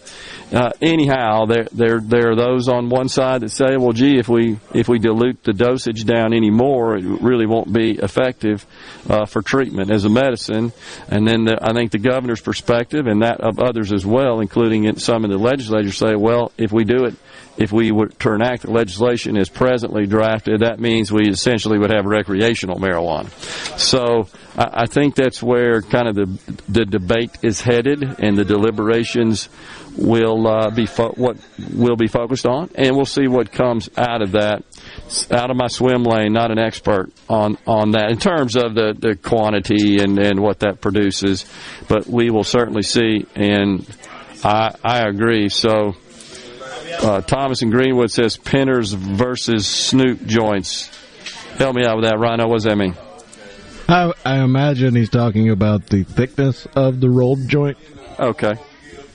uh, 0.52 0.72
anyhow, 0.82 1.46
there 1.46 1.68
there 1.72 2.00
there 2.02 2.32
are 2.32 2.36
those 2.36 2.68
on 2.68 2.90
one 2.90 3.08
side 3.08 3.42
that 3.42 3.52
say, 3.52 3.78
well, 3.78 3.94
gee, 3.94 4.18
if 4.20 4.28
we 4.28 4.60
if 4.74 4.90
we 4.90 5.00
dilute 5.00 5.44
the 5.44 5.54
dosage 5.54 6.04
down 6.04 6.34
any 6.34 6.52
more, 6.52 6.98
it 6.98 7.04
really 7.04 7.46
won't 7.46 7.72
be 7.72 7.92
effective 7.92 8.66
uh, 9.10 9.26
for 9.26 9.42
treatment 9.42 9.90
as 9.92 10.04
a 10.04 10.10
medicine. 10.10 10.74
And 11.08 11.28
then 11.28 11.46
the, 11.46 11.58
I 11.62 11.74
think 11.74 11.92
the 11.92 12.00
governor's 12.00 12.42
perspective 12.42 13.08
and 13.08 13.22
that 13.22 13.40
of 13.40 13.60
others 13.60 13.94
as 13.94 14.06
well, 14.06 14.42
including 14.42 14.98
some 14.98 15.24
in 15.24 15.32
the 15.32 15.38
legislature, 15.38 15.92
say, 15.92 16.16
well, 16.16 16.52
if 16.58 16.72
we 16.72 16.84
do 16.84 17.06
it 17.06 17.16
if 17.58 17.72
we 17.72 17.92
were 17.92 18.08
to 18.08 18.34
enact 18.34 18.64
the 18.64 18.72
legislation 18.72 19.38
as 19.38 19.50
presently 19.50 20.06
drafted, 20.06 20.62
that 20.62 20.80
means 20.80 21.12
we 21.12 21.30
essentially 21.30 21.80
would 21.80 21.92
have 21.92 22.06
recreational 22.06 22.80
marijuana. 22.80 23.30
So 23.80 24.28
I, 24.58 24.86
think 24.86 25.16
that's 25.16 25.44
where 25.44 25.82
kind 25.82 26.08
of 26.08 26.16
the 26.16 26.56
the 26.70 26.86
debate 26.86 27.32
is 27.42 27.62
headed, 27.62 28.04
and 28.20 28.38
the 28.38 28.46
deliberations 28.46 29.50
will 29.98 30.48
uh, 30.48 30.70
be 30.70 30.86
fo- 30.86 31.14
what 31.14 31.38
will 31.74 31.96
be 31.96 32.08
focused 32.08 32.46
on, 32.46 32.70
and 32.76 32.96
we'll 32.96 33.06
see 33.06 33.28
what 33.28 33.52
comes 33.52 33.90
out 33.98 34.22
of 34.22 34.32
that. 34.34 34.64
Out 35.32 35.52
of 35.52 35.58
my 35.58 35.68
swim 35.68 36.04
lane, 36.04 36.34
not 36.34 36.52
an 36.52 36.60
expert 36.60 37.12
on 37.30 37.58
on 37.68 37.92
that 37.92 38.12
in 38.12 38.18
terms 38.18 38.56
of 38.56 38.76
the 38.76 38.96
the 38.98 39.16
quantity 39.16 40.02
and 40.02 40.20
and 40.20 40.40
what 40.40 40.60
that 40.60 40.80
produces, 40.80 41.46
but 41.88 42.08
we 42.08 42.30
will 42.30 42.44
certainly 42.44 42.84
see, 42.84 43.26
and 43.36 43.86
I 44.44 44.76
I 44.84 45.08
agree. 45.08 45.50
So. 45.50 45.96
Uh, 47.02 47.22
Thomas 47.22 47.62
and 47.62 47.72
Greenwood 47.72 48.12
says 48.12 48.38
Pinners 48.38 48.94
versus 48.94 49.68
Snoop 49.68 50.26
joints. 50.26 50.90
Help 51.58 51.76
me 51.76 51.86
out 51.86 51.98
with 51.98 52.06
that, 52.06 52.18
Rhino. 52.20 52.48
What 52.48 52.56
does 52.56 52.64
that 52.64 52.78
mean? 52.78 52.96
I, 53.88 54.12
I 54.26 54.44
imagine 54.44 54.96
he's 54.96 55.10
talking 55.10 55.50
about 55.50 55.88
the 55.88 56.04
thickness 56.04 56.66
of 56.76 57.00
the 57.00 57.10
rolled 57.10 57.48
joint. 57.48 57.78
Okay. 58.20 58.56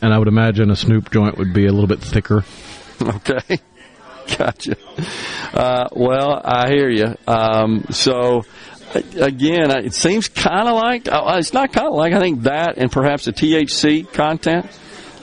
And 0.02 0.14
I 0.14 0.18
would 0.18 0.28
imagine 0.28 0.70
a 0.70 0.76
Snoop 0.76 1.10
joint 1.10 1.38
would 1.38 1.52
be 1.52 1.66
a 1.66 1.72
little 1.72 1.88
bit 1.88 2.00
thicker. 2.00 2.44
Okay. 3.02 3.58
Gotcha. 4.36 4.76
Uh, 5.54 5.88
well, 5.92 6.38
I 6.44 6.68
hear 6.68 6.90
you. 6.90 7.16
Um, 7.26 7.86
so, 7.88 8.44
again, 9.16 9.70
it 9.70 9.94
seems 9.94 10.28
kind 10.28 10.68
of 10.68 10.74
like, 10.74 11.08
uh, 11.10 11.36
it's 11.38 11.54
not 11.54 11.72
kind 11.72 11.88
of 11.88 11.94
like, 11.94 12.12
I 12.12 12.20
think 12.20 12.42
that 12.42 12.76
and 12.76 12.92
perhaps 12.92 13.24
the 13.24 13.32
THC 13.32 14.12
content, 14.12 14.66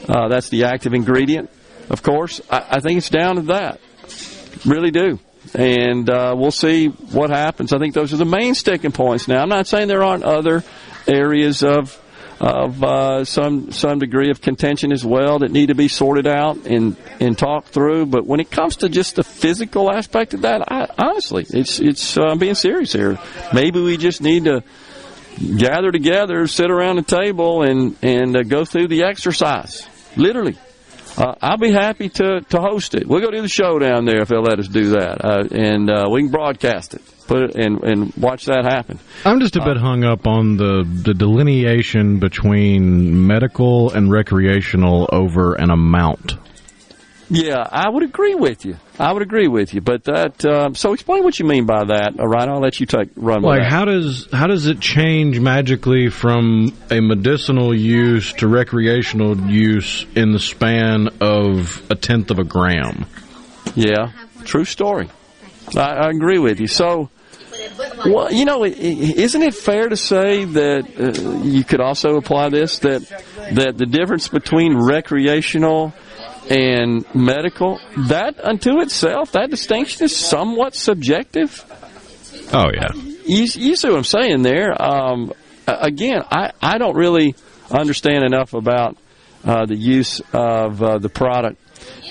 uh, 0.09 0.27
that's 0.27 0.49
the 0.49 0.63
active 0.63 0.95
ingredient 0.95 1.51
of 1.89 2.03
course. 2.03 2.41
I, 2.49 2.65
I 2.71 2.79
think 2.79 2.97
it's 2.97 3.09
down 3.09 3.35
to 3.35 3.41
that. 3.43 3.79
Really 4.65 4.91
do. 4.91 5.19
And 5.53 6.09
uh, 6.09 6.35
we'll 6.37 6.51
see 6.51 6.87
what 6.87 7.29
happens. 7.29 7.71
I 7.73 7.79
think 7.79 7.93
those 7.93 8.13
are 8.13 8.17
the 8.17 8.25
main 8.25 8.53
sticking 8.53 8.91
points. 8.91 9.27
Now, 9.27 9.41
I'm 9.41 9.49
not 9.49 9.67
saying 9.67 9.87
there 9.87 10.03
aren't 10.03 10.23
other 10.23 10.63
areas 11.07 11.63
of 11.63 12.01
of 12.39 12.83
uh, 12.83 13.25
some 13.25 13.71
some 13.71 13.97
degree 13.97 14.29
of 14.29 14.41
contention 14.41 14.91
as 14.91 15.03
well 15.03 15.39
that 15.39 15.51
need 15.51 15.67
to 15.67 15.75
be 15.75 15.87
sorted 15.87 16.27
out 16.27 16.67
and 16.67 16.95
and 17.19 17.37
talked 17.37 17.69
through. 17.69 18.05
But 18.07 18.27
when 18.27 18.39
it 18.39 18.51
comes 18.51 18.77
to 18.77 18.89
just 18.89 19.15
the 19.15 19.23
physical 19.23 19.91
aspect 19.91 20.33
of 20.33 20.41
that, 20.41 20.71
I, 20.71 20.87
honestly, 20.97 21.45
it's 21.49 21.79
it's 21.79 22.17
uh, 22.17 22.25
I'm 22.25 22.37
being 22.37 22.55
serious 22.55 22.93
here. 22.93 23.17
Maybe 23.53 23.81
we 23.81 23.97
just 23.97 24.21
need 24.21 24.45
to 24.45 24.63
gather 25.57 25.91
together, 25.91 26.45
sit 26.47 26.69
around 26.69 26.99
a 26.99 27.03
table, 27.03 27.63
and 27.63 27.95
and 28.03 28.35
uh, 28.35 28.43
go 28.43 28.65
through 28.65 28.89
the 28.89 29.03
exercise, 29.03 29.87
literally 30.15 30.57
uh, 31.17 31.35
I'll 31.41 31.57
be 31.57 31.71
happy 31.71 32.09
to, 32.09 32.41
to 32.41 32.59
host 32.59 32.93
it. 32.93 33.07
We'll 33.07 33.21
go 33.21 33.31
do 33.31 33.41
the 33.41 33.47
show 33.47 33.79
down 33.79 34.05
there 34.05 34.21
if 34.21 34.27
they'll 34.27 34.41
let 34.41 34.59
us 34.59 34.67
do 34.67 34.91
that, 34.91 35.25
uh, 35.25 35.47
and 35.51 35.89
uh, 35.89 36.07
we 36.11 36.21
can 36.21 36.31
broadcast 36.31 36.93
it, 36.93 37.01
put 37.27 37.41
it 37.41 37.55
and 37.55 37.83
and 37.83 38.13
watch 38.15 38.45
that 38.45 38.65
happen. 38.65 38.99
I'm 39.25 39.39
just 39.39 39.55
a 39.55 39.63
bit 39.63 39.77
hung 39.77 40.03
up 40.03 40.27
on 40.27 40.57
the 40.57 40.83
the 41.03 41.13
delineation 41.13 42.19
between 42.19 43.25
medical 43.27 43.91
and 43.91 44.11
recreational 44.11 45.09
over 45.11 45.55
an 45.55 45.71
amount. 45.71 46.35
Yeah, 47.29 47.67
I 47.69 47.89
would 47.89 48.03
agree 48.03 48.35
with 48.35 48.63
you. 48.63 48.77
I 48.97 49.11
would 49.11 49.21
agree 49.21 49.49
with 49.49 49.73
you, 49.73 49.81
but 49.81 50.05
that. 50.05 50.45
Um, 50.45 50.75
so, 50.75 50.93
explain 50.93 51.23
what 51.23 51.37
you 51.39 51.45
mean 51.45 51.65
by 51.65 51.83
that. 51.85 52.19
All 52.19 52.27
right, 52.27 52.47
I'll 52.47 52.61
let 52.61 52.79
you 52.79 52.85
take 52.85 53.09
run. 53.17 53.41
Like, 53.41 53.59
with 53.59 53.63
that. 53.63 53.71
how 53.71 53.85
does 53.85 54.27
how 54.31 54.47
does 54.47 54.67
it 54.67 54.79
change 54.79 55.39
magically 55.39 56.09
from 56.09 56.73
a 56.89 57.01
medicinal 57.01 57.75
use 57.75 58.31
to 58.33 58.47
recreational 58.47 59.37
use 59.49 60.05
in 60.15 60.31
the 60.31 60.39
span 60.39 61.09
of 61.19 61.85
a 61.91 61.95
tenth 61.95 62.31
of 62.31 62.39
a 62.39 62.45
gram? 62.45 63.05
Yeah, 63.75 64.11
true 64.45 64.65
story. 64.65 65.09
I, 65.75 65.81
I 65.81 66.09
agree 66.09 66.39
with 66.39 66.61
you. 66.61 66.67
So, 66.67 67.09
well, 68.05 68.31
you 68.31 68.45
know, 68.45 68.63
isn't 68.63 69.41
it 69.41 69.53
fair 69.53 69.89
to 69.89 69.97
say 69.97 70.45
that 70.45 70.87
uh, 70.97 71.43
you 71.43 71.65
could 71.65 71.81
also 71.81 72.15
apply 72.15 72.49
this 72.49 72.79
that 72.79 73.01
that 73.51 73.77
the 73.77 73.85
difference 73.85 74.29
between 74.29 74.77
recreational 74.77 75.93
and 76.49 77.05
medical 77.13 77.79
that 78.07 78.39
unto 78.43 78.79
itself 78.81 79.33
that 79.33 79.49
distinction 79.49 80.05
is 80.05 80.15
somewhat 80.15 80.75
subjective. 80.75 81.63
Oh 82.53 82.69
yeah, 82.73 82.93
you, 82.93 83.43
you 83.43 83.75
see 83.75 83.89
what 83.89 83.97
I'm 83.97 84.03
saying 84.03 84.43
there. 84.43 84.81
Um, 84.81 85.33
again, 85.67 86.23
I 86.31 86.51
I 86.61 86.77
don't 86.77 86.95
really 86.95 87.35
understand 87.69 88.23
enough 88.23 88.53
about 88.53 88.97
uh, 89.43 89.65
the 89.65 89.75
use 89.75 90.21
of 90.33 90.81
uh, 90.81 90.97
the 90.97 91.09
product 91.09 91.59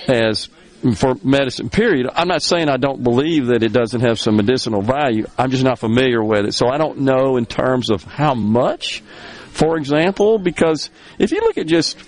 as 0.08 0.48
for 0.94 1.16
medicine 1.24 1.68
period 1.70 2.08
i'm 2.14 2.28
not 2.28 2.42
saying 2.42 2.68
i 2.68 2.76
don't 2.76 3.02
believe 3.02 3.46
that 3.46 3.62
it 3.62 3.72
doesn't 3.72 4.02
have 4.02 4.20
some 4.20 4.36
medicinal 4.36 4.82
value 4.82 5.26
i'm 5.38 5.50
just 5.50 5.64
not 5.64 5.78
familiar 5.78 6.22
with 6.22 6.44
it 6.44 6.52
so 6.52 6.68
i 6.68 6.76
don't 6.76 6.98
know 6.98 7.36
in 7.36 7.46
terms 7.46 7.90
of 7.90 8.04
how 8.04 8.34
much 8.34 9.00
for 9.48 9.78
example 9.78 10.38
because 10.38 10.90
if 11.18 11.32
you 11.32 11.40
look 11.40 11.58
at 11.58 11.66
just 11.66 11.98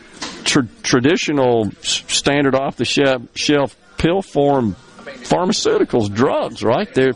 tr- 0.45 0.61
traditional 0.83 1.71
standard 1.83 2.55
off 2.55 2.77
the 2.77 2.85
shelf, 2.85 3.77
pill 3.99 4.23
form 4.23 4.77
pharmaceuticals 5.25 6.13
drugs 6.13 6.63
right 6.63 6.93
there 6.95 7.13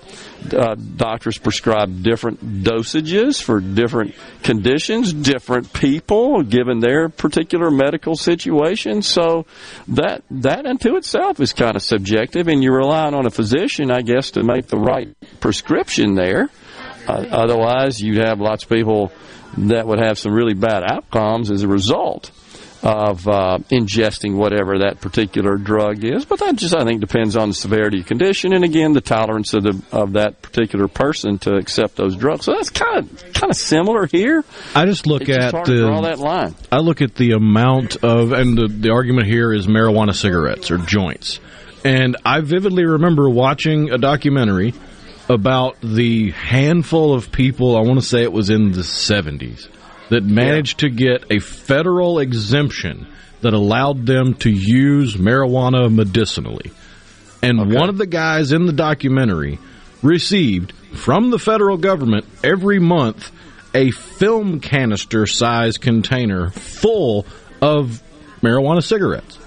uh, 0.50 0.74
doctors 0.74 1.38
prescribe 1.38 2.02
different 2.02 2.62
dosages 2.62 3.40
for 3.40 3.60
different 3.60 4.14
conditions, 4.42 5.12
different 5.12 5.72
people, 5.72 6.42
given 6.42 6.80
their 6.80 7.08
particular 7.08 7.70
medical 7.70 8.16
situation. 8.16 9.02
So 9.02 9.46
that 9.88 10.24
that 10.30 10.66
unto 10.66 10.96
itself 10.96 11.40
is 11.40 11.52
kind 11.52 11.76
of 11.76 11.82
subjective, 11.82 12.48
and 12.48 12.62
you're 12.62 12.76
relying 12.76 13.14
on 13.14 13.26
a 13.26 13.30
physician, 13.30 13.90
I 13.90 14.02
guess, 14.02 14.32
to 14.32 14.42
make 14.42 14.66
the 14.66 14.78
right 14.78 15.14
prescription 15.40 16.14
there. 16.14 16.48
uh, 17.06 17.26
otherwise, 17.30 18.00
you'd 18.00 18.24
have 18.24 18.40
lots 18.40 18.64
of 18.64 18.70
people 18.70 19.12
that 19.58 19.86
would 19.86 19.98
have 19.98 20.18
some 20.18 20.32
really 20.32 20.54
bad 20.54 20.82
outcomes 20.82 21.50
as 21.50 21.62
a 21.62 21.68
result 21.68 22.30
of 22.82 23.26
uh, 23.28 23.58
ingesting 23.70 24.34
whatever 24.34 24.80
that 24.80 25.00
particular 25.00 25.56
drug 25.56 26.04
is. 26.04 26.24
But 26.24 26.40
that 26.40 26.56
just, 26.56 26.74
I 26.74 26.84
think, 26.84 27.00
depends 27.00 27.36
on 27.36 27.50
the 27.50 27.54
severity 27.54 28.00
of 28.00 28.06
condition 28.06 28.52
and 28.52 28.64
again 28.64 28.92
the 28.92 29.00
tolerance 29.00 29.54
of 29.54 29.62
the 29.62 29.82
of 29.92 30.14
that 30.14 30.42
particular 30.42 30.88
person 30.88 31.38
to 31.40 31.54
accept 31.54 31.96
those 31.96 32.16
drugs. 32.16 32.46
So 32.46 32.54
that's 32.54 32.70
kind 32.70 32.98
of 32.98 33.32
kind 33.32 33.50
of 33.50 33.56
similar 33.56 34.06
here. 34.06 34.44
I 34.74 34.86
just 34.86 35.06
look 35.06 35.22
It's 35.22 35.36
just 35.36 35.54
at 35.54 35.64
to 35.66 35.72
the 35.72 35.86
draw 35.86 36.00
that 36.02 36.18
line. 36.18 36.54
I 36.70 36.78
look 36.78 37.00
at 37.02 37.14
the 37.14 37.32
amount 37.32 37.96
of, 38.02 38.32
and 38.32 38.56
the, 38.56 38.68
the 38.68 38.90
argument 38.90 39.26
here 39.26 39.52
is 39.52 39.66
marijuana 39.66 40.14
cigarettes 40.14 40.70
or 40.70 40.78
joints. 40.78 41.40
And 41.84 42.16
I 42.24 42.40
vividly 42.40 42.84
remember 42.84 43.28
watching 43.28 43.90
a 43.90 43.98
documentary 43.98 44.74
about 45.28 45.80
the 45.82 46.30
handful 46.30 47.14
of 47.14 47.32
people, 47.32 47.76
I 47.76 47.80
want 47.80 48.00
to 48.00 48.06
say 48.06 48.22
it 48.22 48.32
was 48.32 48.50
in 48.50 48.72
the 48.72 48.82
70s, 48.82 49.68
that 50.12 50.22
managed 50.22 50.80
to 50.80 50.90
get 50.90 51.24
a 51.30 51.38
federal 51.38 52.18
exemption 52.18 53.06
that 53.40 53.54
allowed 53.54 54.04
them 54.04 54.34
to 54.34 54.50
use 54.50 55.16
marijuana 55.16 55.90
medicinally. 55.90 56.70
And 57.42 57.72
one 57.72 57.88
of 57.88 57.96
the 57.96 58.06
guys 58.06 58.52
in 58.52 58.66
the 58.66 58.74
documentary 58.74 59.58
received 60.02 60.72
from 60.92 61.30
the 61.30 61.38
federal 61.38 61.78
government 61.78 62.26
every 62.44 62.78
month 62.78 63.32
a 63.74 63.90
film 63.90 64.60
canister 64.60 65.26
size 65.26 65.78
container 65.78 66.50
full 66.50 67.24
of 67.62 68.02
marijuana 68.42 68.84
cigarettes. 68.84 69.38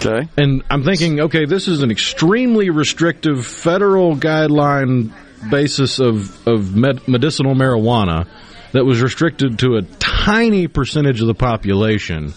Okay. 0.00 0.26
And 0.38 0.64
I'm 0.70 0.84
thinking, 0.84 1.20
okay, 1.20 1.44
this 1.44 1.68
is 1.68 1.82
an 1.82 1.90
extremely 1.90 2.70
restrictive 2.70 3.46
federal 3.46 4.16
guideline 4.16 5.12
basis 5.50 5.98
of, 5.98 6.48
of 6.48 6.74
med- 6.74 7.06
medicinal 7.06 7.54
marijuana 7.54 8.26
that 8.72 8.84
was 8.84 9.00
restricted 9.02 9.58
to 9.60 9.76
a 9.76 9.82
tiny 9.98 10.66
percentage 10.68 11.20
of 11.20 11.26
the 11.26 11.34
population. 11.34 12.34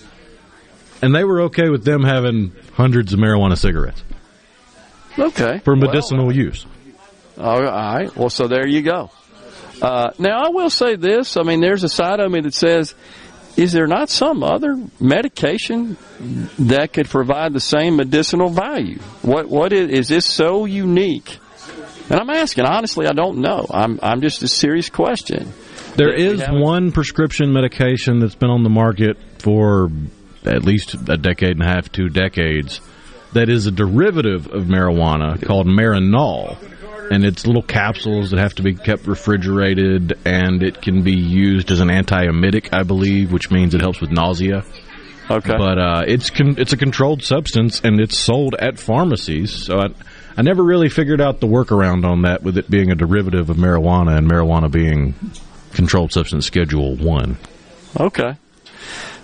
And 1.02 1.16
they 1.16 1.24
were 1.24 1.42
okay 1.44 1.70
with 1.70 1.84
them 1.84 2.04
having 2.04 2.54
hundreds 2.74 3.14
of 3.14 3.20
marijuana 3.20 3.58
cigarettes 3.58 4.04
Okay. 5.18 5.60
for 5.60 5.76
medicinal 5.76 6.34
use. 6.34 6.66
All 7.40 7.62
right. 7.62 8.16
Well, 8.16 8.30
so 8.30 8.48
there 8.48 8.68
you 8.68 8.82
go. 8.82 9.10
Uh, 9.82 10.12
now, 10.20 10.46
I 10.46 10.50
will 10.50 10.70
say 10.70 10.96
this. 10.96 11.38
I 11.38 11.42
mean, 11.44 11.60
there's 11.60 11.84
a 11.84 11.90
side 11.90 12.20
of 12.20 12.32
me 12.32 12.42
that 12.42 12.54
says, 12.54 12.94
is 13.58 13.72
there 13.74 13.88
not 13.88 14.10
some 14.10 14.44
other 14.44 14.78
medication 15.00 15.98
that 16.60 16.94
could 16.94 17.10
provide 17.10 17.52
the 17.54 17.60
same 17.60 17.96
medicinal 17.98 18.50
value? 18.50 19.00
What 19.24 19.50
what 19.50 19.74
is, 19.74 19.90
is 19.90 20.08
this 20.08 20.26
so 20.26 20.66
unique? 20.66 21.38
And 22.10 22.20
I'm 22.20 22.30
asking 22.30 22.66
honestly, 22.66 23.08
I 23.08 23.12
don't 23.14 23.40
know. 23.40 23.66
I'm 23.70 24.00
I'm 24.02 24.22
just 24.22 24.42
a 24.44 24.48
serious 24.48 24.90
question. 24.90 25.52
There 25.96 26.14
is 26.14 26.42
one 26.48 26.92
prescription 26.92 27.52
medication 27.54 28.20
that's 28.20 28.36
been 28.36 28.50
on 28.50 28.64
the 28.64 28.70
market 28.70 29.18
for 29.40 29.90
at 30.46 30.64
least 30.64 30.96
a 31.10 31.18
decade 31.18 31.52
and 31.52 31.62
a 31.62 31.68
half, 31.68 31.92
two 31.92 32.10
decades, 32.10 32.82
that 33.34 33.50
is 33.50 33.68
a 33.68 33.72
derivative 33.72 34.48
of 34.48 34.64
marijuana 34.66 35.44
called 35.46 35.68
Marinol. 35.68 36.58
And 37.12 37.26
it's 37.26 37.46
little 37.46 37.62
capsules 37.62 38.32
that 38.32 38.40
have 38.40 38.56
to 38.56 38.64
be 38.64 38.74
kept 38.74 39.06
refrigerated, 39.06 40.18
and 40.26 40.64
it 40.64 40.82
can 40.82 41.04
be 41.04 41.16
used 41.16 41.70
as 41.70 41.82
an 41.82 41.90
antiemetic, 41.90 42.70
I 42.72 42.84
believe, 42.84 43.34
which 43.34 43.52
means 43.52 43.76
it 43.76 43.82
helps 43.82 44.00
with 44.00 44.12
nausea. 44.12 44.64
Okay. 45.30 45.58
But 45.58 45.78
uh, 45.78 46.04
it's 46.08 46.30
con- 46.30 46.56
it's 46.58 46.72
a 46.72 46.78
controlled 46.78 47.22
substance, 47.22 47.82
and 47.82 48.00
it's 48.00 48.18
sold 48.18 48.56
at 48.56 48.80
pharmacies. 48.80 49.66
So 49.66 49.80
I, 49.80 49.88
I 50.38 50.42
never 50.42 50.64
really 50.64 50.88
figured 50.88 51.20
out 51.20 51.42
the 51.42 51.48
workaround 51.48 52.06
on 52.06 52.22
that, 52.22 52.44
with 52.44 52.58
it 52.58 52.70
being 52.70 52.92
a 52.92 52.96
derivative 52.96 53.50
of 53.50 53.58
marijuana 53.58 54.18
and 54.18 54.30
marijuana 54.30 54.72
being 54.72 55.14
controlled 55.74 56.12
substance 56.12 56.46
schedule 56.46 56.96
one. 56.96 57.38
Okay. 58.00 58.36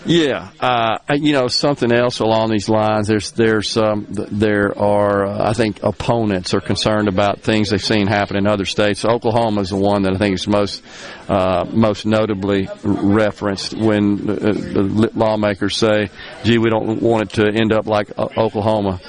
Yeah, 0.08 0.52
uh, 0.62 1.00
you 1.16 1.34
know 1.34 1.48
something 1.50 1.92
else 1.92 2.20
along 2.20 2.52
these 2.52 2.70
lines. 2.70 3.08
There's 3.08 3.32
there's 3.32 3.76
um, 3.76 4.08
there 4.10 4.78
are 4.80 5.26
uh, 5.26 5.50
I 5.50 5.54
think 5.54 5.84
opponents 5.84 6.54
are 6.54 6.62
concerned 6.62 7.10
about 7.10 7.42
things 7.42 7.72
they've 7.72 7.84
seen 7.84 8.08
happen 8.08 8.38
in 8.38 8.48
other 8.48 8.64
states. 8.64 9.04
Oklahoma 9.04 9.62
is 9.62 9.70
the 9.72 9.76
one 9.76 10.04
that 10.04 10.14
I 10.14 10.18
think 10.18 10.36
is 10.36 10.48
most 10.48 10.82
uh, 11.28 11.66
most 11.74 12.06
notably 12.06 12.70
referenced 12.84 13.74
when 13.76 14.30
uh, 14.30 14.36
the 14.36 15.12
lawmakers 15.14 15.76
say, 15.76 16.10
"Gee, 16.46 16.58
we 16.58 16.70
don't 16.70 17.02
want 17.02 17.24
it 17.24 17.36
to 17.42 17.60
end 17.60 17.74
up 17.74 17.86
like 17.86 18.12
uh, 18.18 18.30
Oklahoma." 18.38 19.02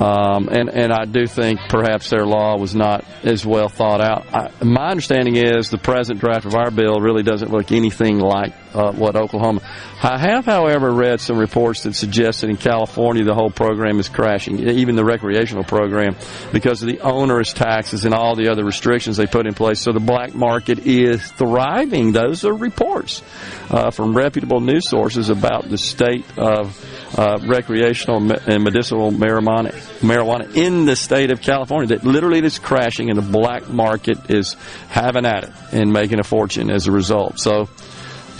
Um, 0.00 0.48
and 0.48 0.68
and 0.68 0.92
I 0.92 1.06
do 1.06 1.26
think 1.26 1.58
perhaps 1.68 2.10
their 2.10 2.24
law 2.24 2.56
was 2.56 2.74
not 2.74 3.04
as 3.24 3.44
well 3.44 3.68
thought 3.68 4.00
out. 4.00 4.26
I, 4.32 4.64
my 4.64 4.90
understanding 4.90 5.36
is 5.36 5.70
the 5.70 5.78
present 5.78 6.20
draft 6.20 6.46
of 6.46 6.54
our 6.54 6.70
bill 6.70 7.00
really 7.00 7.24
doesn't 7.24 7.50
look 7.50 7.72
anything 7.72 8.18
like 8.18 8.52
uh, 8.74 8.92
what 8.92 9.16
Oklahoma. 9.16 9.60
I 10.02 10.18
have, 10.18 10.44
however, 10.44 10.90
read 10.92 11.20
some 11.20 11.38
reports 11.38 11.82
that 11.82 11.94
suggest 11.94 12.40
that 12.40 12.50
in 12.50 12.56
California 12.56 13.24
the 13.24 13.34
whole 13.34 13.50
program 13.50 13.98
is 13.98 14.08
crashing, 14.08 14.58
even 14.68 14.96
the 14.96 15.04
recreational 15.04 15.64
program, 15.64 16.16
because 16.52 16.82
of 16.82 16.88
the 16.88 17.00
onerous 17.00 17.52
taxes 17.52 18.04
and 18.04 18.14
all 18.14 18.36
the 18.36 18.48
other 18.48 18.64
restrictions 18.64 19.16
they 19.16 19.26
put 19.26 19.46
in 19.46 19.54
place. 19.54 19.80
So 19.80 19.92
the 19.92 20.00
black 20.00 20.34
market 20.34 20.80
is 20.80 21.26
thriving. 21.32 22.12
Those 22.12 22.44
are 22.44 22.54
reports 22.54 23.22
uh, 23.70 23.90
from 23.90 24.16
reputable 24.16 24.60
news 24.60 24.88
sources 24.88 25.30
about 25.30 25.68
the 25.68 25.78
state 25.78 26.24
of 26.38 26.76
uh, 27.16 27.38
recreational 27.46 28.18
and 28.32 28.62
medicinal 28.62 29.10
marijuana 29.10 29.72
marijuana 30.00 30.54
in 30.54 30.84
the 30.84 30.94
state 30.96 31.30
of 31.30 31.40
California 31.40 31.96
that 31.96 32.04
literally 32.04 32.38
is 32.44 32.58
crashing 32.58 33.10
and 33.10 33.18
the 33.18 33.22
black 33.22 33.68
market 33.68 34.30
is 34.30 34.54
having 34.88 35.24
at 35.24 35.44
it 35.44 35.50
and 35.72 35.92
making 35.92 36.20
a 36.20 36.24
fortune 36.24 36.70
as 36.70 36.86
a 36.86 36.92
result. 36.92 37.38
So 37.38 37.68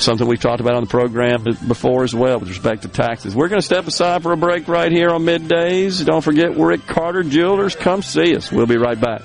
something 0.00 0.26
we've 0.26 0.40
talked 0.40 0.60
about 0.60 0.74
on 0.74 0.84
the 0.84 0.88
program 0.88 1.44
before 1.66 2.04
as 2.04 2.14
well 2.14 2.38
with 2.38 2.48
respect 2.48 2.82
to 2.82 2.88
taxes. 2.88 3.34
We're 3.34 3.48
going 3.48 3.60
to 3.60 3.66
step 3.66 3.86
aside 3.86 4.22
for 4.22 4.32
a 4.32 4.36
break 4.36 4.68
right 4.68 4.90
here 4.90 5.10
on 5.10 5.22
middays. 5.22 6.04
Don't 6.04 6.22
forget 6.22 6.54
we're 6.54 6.72
at 6.72 6.86
Carter 6.86 7.22
Jewelers. 7.22 7.74
Come 7.76 8.02
see 8.02 8.36
us. 8.36 8.50
We'll 8.52 8.66
be 8.66 8.78
right 8.78 9.00
back. 9.00 9.22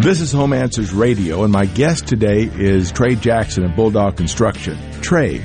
This 0.00 0.22
is 0.22 0.32
Home 0.32 0.54
Answers 0.54 0.94
Radio, 0.94 1.44
and 1.44 1.52
my 1.52 1.66
guest 1.66 2.08
today 2.08 2.44
is 2.44 2.90
Trey 2.90 3.16
Jackson 3.16 3.66
of 3.66 3.76
Bulldog 3.76 4.16
Construction. 4.16 4.78
Trey, 5.02 5.44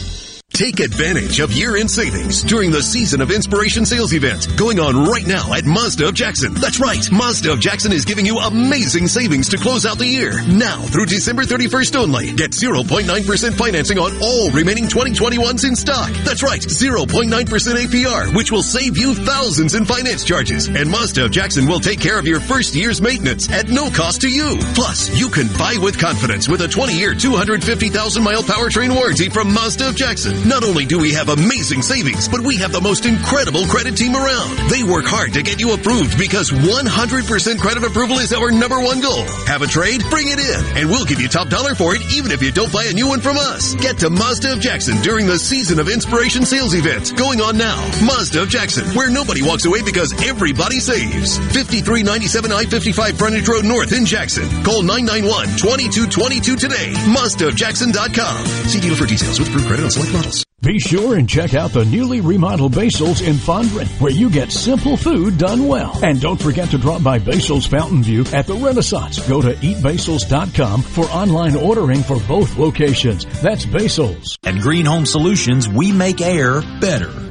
Take 0.53 0.81
advantage 0.81 1.39
of 1.39 1.51
year-end 1.53 1.89
savings 1.89 2.43
during 2.43 2.71
the 2.71 2.83
Season 2.83 3.21
of 3.21 3.31
Inspiration 3.31 3.85
sales 3.85 4.13
event 4.13 4.47
going 4.57 4.79
on 4.79 5.07
right 5.07 5.25
now 5.25 5.53
at 5.53 5.65
Mazda 5.65 6.09
of 6.09 6.13
Jackson. 6.13 6.53
That's 6.53 6.79
right. 6.79 7.09
Mazda 7.09 7.53
of 7.53 7.59
Jackson 7.61 7.93
is 7.93 8.03
giving 8.05 8.25
you 8.25 8.37
amazing 8.37 9.07
savings 9.07 9.47
to 9.49 9.57
close 9.57 9.85
out 9.85 9.97
the 9.97 10.05
year. 10.05 10.43
Now 10.47 10.81
through 10.81 11.05
December 11.05 11.43
31st 11.43 11.95
only. 11.95 12.33
Get 12.33 12.51
0.9% 12.51 13.53
financing 13.57 13.97
on 13.97 14.11
all 14.21 14.51
remaining 14.51 14.85
2021s 14.85 15.65
in 15.65 15.75
stock. 15.75 16.11
That's 16.25 16.43
right. 16.43 16.61
0.9% 16.61 17.31
APR, 17.31 18.35
which 18.35 18.51
will 18.51 18.61
save 18.61 18.97
you 18.97 19.15
thousands 19.15 19.73
in 19.73 19.85
finance 19.85 20.25
charges. 20.25 20.67
And 20.67 20.91
Mazda 20.91 21.25
of 21.25 21.31
Jackson 21.31 21.65
will 21.65 21.79
take 21.79 22.01
care 22.01 22.19
of 22.19 22.27
your 22.27 22.41
first 22.41 22.75
year's 22.75 23.01
maintenance 23.01 23.49
at 23.49 23.69
no 23.69 23.89
cost 23.89 24.21
to 24.21 24.29
you. 24.29 24.57
Plus, 24.75 25.17
you 25.17 25.29
can 25.29 25.47
buy 25.57 25.77
with 25.81 25.97
confidence 25.97 26.49
with 26.49 26.61
a 26.61 26.67
20-year, 26.67 27.15
250,000 27.15 28.21
mile 28.21 28.43
powertrain 28.43 28.93
warranty 28.93 29.29
from 29.29 29.51
Mazda 29.53 29.89
of 29.89 29.95
Jackson. 29.95 30.40
Not 30.45 30.63
only 30.63 30.85
do 30.85 30.97
we 30.97 31.13
have 31.13 31.29
amazing 31.29 31.83
savings, 31.83 32.27
but 32.27 32.41
we 32.41 32.57
have 32.57 32.71
the 32.71 32.81
most 32.81 33.05
incredible 33.05 33.65
credit 33.67 33.95
team 33.95 34.15
around. 34.15 34.57
They 34.69 34.81
work 34.81 35.05
hard 35.05 35.33
to 35.33 35.43
get 35.43 35.59
you 35.59 35.73
approved 35.73 36.17
because 36.17 36.49
100% 36.49 37.59
credit 37.59 37.83
approval 37.83 38.17
is 38.17 38.33
our 38.33 38.49
number 38.49 38.81
one 38.81 39.01
goal. 39.01 39.21
Have 39.45 39.61
a 39.61 39.67
trade? 39.67 40.01
Bring 40.09 40.27
it 40.27 40.39
in, 40.41 40.77
and 40.81 40.89
we'll 40.89 41.05
give 41.05 41.21
you 41.21 41.27
top 41.29 41.49
dollar 41.49 41.75
for 41.75 41.93
it 41.93 42.01
even 42.11 42.31
if 42.31 42.41
you 42.41 42.51
don't 42.51 42.73
buy 42.73 42.85
a 42.85 42.93
new 42.93 43.07
one 43.07 43.21
from 43.21 43.37
us. 43.37 43.75
Get 43.75 43.99
to 43.99 44.09
Mazda 44.09 44.53
of 44.53 44.59
Jackson 44.59 44.97
during 45.01 45.27
the 45.27 45.37
Season 45.37 45.77
of 45.79 45.89
Inspiration 45.89 46.43
sales 46.45 46.73
event 46.73 47.15
going 47.15 47.39
on 47.39 47.57
now. 47.57 47.77
Mazda 48.01 48.41
of 48.41 48.49
Jackson, 48.49 48.85
where 48.97 49.11
nobody 49.11 49.43
walks 49.43 49.65
away 49.65 49.83
because 49.83 50.11
everybody 50.25 50.79
saves. 50.79 51.37
5397 51.53 52.51
I-55 52.51 53.17
Frontage 53.17 53.47
Road 53.47 53.65
North 53.65 53.93
in 53.93 54.05
Jackson. 54.05 54.49
Call 54.63 54.81
991-2222 54.81 56.57
today. 56.57 56.93
MazdaofJackson.com. 57.13 58.45
See 58.65 58.79
dealer 58.79 58.95
for 58.95 59.05
details 59.05 59.39
with 59.39 59.49
approved 59.49 59.67
credit 59.67 59.85
on 59.85 59.91
select 59.91 60.13
models. 60.13 60.30
Be 60.63 60.77
sure 60.77 61.17
and 61.17 61.27
check 61.27 61.55
out 61.55 61.71
the 61.71 61.85
newly 61.85 62.21
remodeled 62.21 62.75
Basil's 62.75 63.21
in 63.21 63.33
Fondren, 63.33 63.87
where 63.99 64.11
you 64.11 64.29
get 64.29 64.51
simple 64.51 64.95
food 64.95 65.39
done 65.39 65.67
well. 65.67 65.99
And 66.03 66.21
don't 66.21 66.39
forget 66.39 66.69
to 66.69 66.77
drop 66.77 67.01
by 67.01 67.17
Basil's 67.17 67.65
Fountain 67.65 68.03
View 68.03 68.25
at 68.31 68.45
the 68.45 68.53
Renaissance. 68.53 69.27
Go 69.27 69.41
to 69.41 69.53
eatbasils.com 69.55 70.83
for 70.83 71.05
online 71.05 71.55
ordering 71.55 72.03
for 72.03 72.19
both 72.27 72.57
locations. 72.57 73.25
That's 73.41 73.65
Basil's. 73.65 74.37
At 74.43 74.59
Green 74.59 74.85
Home 74.85 75.07
Solutions, 75.07 75.67
we 75.67 75.91
make 75.91 76.21
air 76.21 76.61
better. 76.79 77.30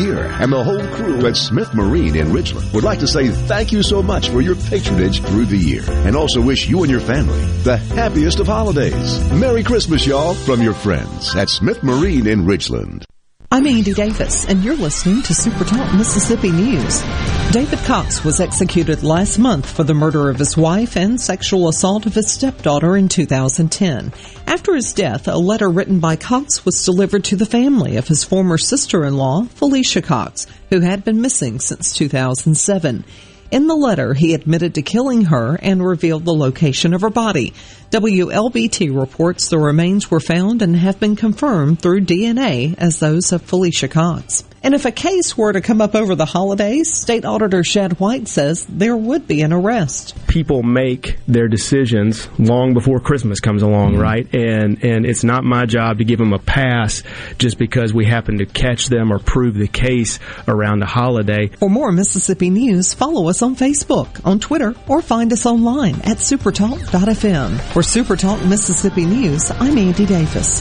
year, 0.00 0.24
and 0.40 0.52
the 0.52 0.64
whole 0.64 0.86
crew 0.94 1.26
at 1.26 1.36
Smith 1.36 1.74
Marine 1.74 2.16
in 2.16 2.28
Ridgeland 2.28 2.72
would 2.72 2.84
like 2.84 3.00
to 3.00 3.06
say 3.06 3.28
thank 3.28 3.72
you 3.72 3.82
so 3.82 4.02
much 4.02 4.28
for 4.28 4.40
your 4.40 4.56
patronage 4.56 5.22
through 5.22 5.46
the 5.46 5.56
year, 5.56 5.84
and 5.88 6.16
also 6.16 6.40
wish 6.40 6.68
you 6.68 6.82
and 6.82 6.90
your 6.90 7.00
family 7.00 7.40
the 7.62 7.76
happiest 7.76 8.40
of 8.40 8.46
holidays. 8.46 9.32
Merry 9.32 9.62
Christmas, 9.62 10.06
y'all, 10.06 10.34
from 10.34 10.62
your 10.62 10.74
friends 10.74 11.34
at 11.36 11.48
Smith 11.48 11.82
Marine 11.82 12.26
in 12.26 12.44
Ridgeland. 12.44 13.09
I'm 13.52 13.66
Andy 13.66 13.92
Davis, 13.92 14.48
and 14.48 14.62
you're 14.62 14.76
listening 14.76 15.22
to 15.22 15.34
Super 15.34 15.64
Talk 15.64 15.92
Mississippi 15.94 16.52
News. 16.52 17.02
David 17.50 17.80
Cox 17.80 18.22
was 18.22 18.38
executed 18.38 19.02
last 19.02 19.40
month 19.40 19.68
for 19.68 19.82
the 19.82 19.92
murder 19.92 20.30
of 20.30 20.38
his 20.38 20.56
wife 20.56 20.96
and 20.96 21.20
sexual 21.20 21.66
assault 21.66 22.06
of 22.06 22.14
his 22.14 22.30
stepdaughter 22.30 22.96
in 22.96 23.08
2010. 23.08 24.12
After 24.46 24.76
his 24.76 24.92
death, 24.92 25.26
a 25.26 25.36
letter 25.36 25.68
written 25.68 25.98
by 25.98 26.14
Cox 26.14 26.64
was 26.64 26.84
delivered 26.84 27.24
to 27.24 27.34
the 27.34 27.44
family 27.44 27.96
of 27.96 28.06
his 28.06 28.22
former 28.22 28.56
sister-in-law, 28.56 29.46
Felicia 29.46 30.00
Cox, 30.00 30.46
who 30.68 30.78
had 30.78 31.04
been 31.04 31.20
missing 31.20 31.58
since 31.58 31.92
2007. 31.92 33.04
In 33.50 33.66
the 33.66 33.74
letter, 33.74 34.14
he 34.14 34.32
admitted 34.32 34.76
to 34.76 34.82
killing 34.82 35.24
her 35.24 35.58
and 35.60 35.84
revealed 35.84 36.24
the 36.24 36.32
location 36.32 36.94
of 36.94 37.00
her 37.00 37.10
body. 37.10 37.52
WLBT 37.90 38.96
reports 38.96 39.48
the 39.48 39.58
remains 39.58 40.12
were 40.12 40.20
found 40.20 40.62
and 40.62 40.76
have 40.76 41.00
been 41.00 41.16
confirmed 41.16 41.82
through 41.82 42.02
DNA 42.02 42.76
as 42.78 43.00
those 43.00 43.32
of 43.32 43.42
Felicia 43.42 43.88
Cox. 43.88 44.44
And 44.62 44.74
if 44.74 44.84
a 44.84 44.92
case 44.92 45.38
were 45.38 45.52
to 45.52 45.62
come 45.62 45.80
up 45.80 45.94
over 45.94 46.14
the 46.14 46.26
holidays, 46.26 46.94
State 46.94 47.24
Auditor 47.24 47.64
Shad 47.64 47.98
White 47.98 48.28
says 48.28 48.66
there 48.66 48.96
would 48.96 49.26
be 49.26 49.40
an 49.40 49.54
arrest. 49.54 50.14
People 50.26 50.62
make 50.62 51.18
their 51.26 51.48
decisions 51.48 52.28
long 52.38 52.74
before 52.74 53.00
Christmas 53.00 53.40
comes 53.40 53.62
along, 53.62 53.92
mm-hmm. 53.92 54.02
right? 54.02 54.34
And 54.34 54.84
and 54.84 55.06
it's 55.06 55.24
not 55.24 55.44
my 55.44 55.64
job 55.64 55.98
to 55.98 56.04
give 56.04 56.18
them 56.18 56.34
a 56.34 56.38
pass 56.38 57.02
just 57.38 57.58
because 57.58 57.94
we 57.94 58.04
happen 58.04 58.38
to 58.38 58.46
catch 58.46 58.88
them 58.88 59.12
or 59.12 59.18
prove 59.18 59.54
the 59.54 59.66
case 59.66 60.18
around 60.46 60.80
the 60.80 60.86
holiday. 60.86 61.48
For 61.48 61.70
more 61.70 61.90
Mississippi 61.90 62.50
news, 62.50 62.92
follow 62.92 63.28
us 63.28 63.40
on 63.40 63.56
Facebook, 63.56 64.24
on 64.26 64.40
Twitter, 64.40 64.74
or 64.86 65.00
find 65.00 65.32
us 65.32 65.46
online 65.46 65.94
at 66.02 66.18
supertalk.fm. 66.18 67.74
For 67.80 67.84
Supertalk 67.84 68.46
Mississippi 68.46 69.06
News, 69.06 69.50
I'm 69.52 69.78
Andy 69.78 70.04
Davis. 70.04 70.60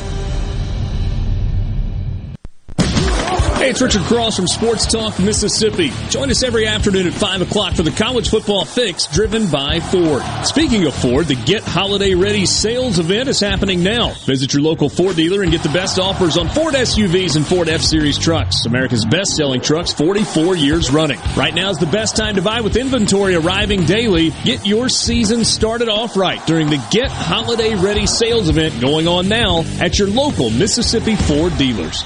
Hey, 3.59 3.71
it's 3.71 3.81
Richard 3.81 4.03
Cross 4.03 4.37
from 4.37 4.47
Sports 4.47 4.89
Talk 4.89 5.19
Mississippi. 5.19 5.91
Join 6.07 6.31
us 6.31 6.43
every 6.43 6.65
afternoon 6.65 7.07
at 7.07 7.13
5 7.13 7.41
o'clock 7.41 7.73
for 7.73 7.83
the 7.83 7.91
College 7.91 8.29
Football 8.29 8.63
Fix 8.63 9.05
driven 9.07 9.51
by 9.51 9.81
Ford. 9.81 10.23
Speaking 10.45 10.87
of 10.87 10.95
Ford, 10.95 11.25
the 11.25 11.35
Get 11.35 11.63
Holiday 11.63 12.13
Ready 12.13 12.45
sales 12.45 12.99
event 12.99 13.27
is 13.27 13.41
happening 13.41 13.83
now. 13.83 14.13
Visit 14.25 14.53
your 14.53 14.61
local 14.61 14.87
Ford 14.87 15.17
dealer 15.17 15.41
and 15.41 15.51
get 15.51 15.61
the 15.61 15.67
best 15.67 15.99
offers 15.99 16.37
on 16.37 16.47
Ford 16.47 16.73
SUVs 16.73 17.35
and 17.35 17.45
Ford 17.45 17.67
F-Series 17.67 18.17
trucks. 18.17 18.65
America's 18.65 19.03
best 19.03 19.35
selling 19.35 19.59
trucks 19.59 19.91
44 19.91 20.55
years 20.55 20.89
running. 20.89 21.19
Right 21.35 21.53
now 21.53 21.69
is 21.69 21.79
the 21.79 21.85
best 21.85 22.15
time 22.15 22.37
to 22.37 22.41
buy 22.41 22.61
with 22.61 22.77
inventory 22.77 23.35
arriving 23.35 23.83
daily. 23.83 24.29
Get 24.45 24.65
your 24.65 24.87
season 24.87 25.43
started 25.43 25.89
off 25.89 26.15
right 26.15 26.39
during 26.47 26.69
the 26.69 26.81
Get 26.91 27.11
Holiday 27.11 27.75
Ready 27.75 28.07
sales 28.07 28.47
event 28.47 28.79
going 28.79 29.09
on 29.09 29.27
now 29.27 29.65
at 29.81 29.99
your 29.99 30.07
local 30.07 30.49
Mississippi 30.49 31.17
Ford 31.17 31.57
dealers. 31.57 32.05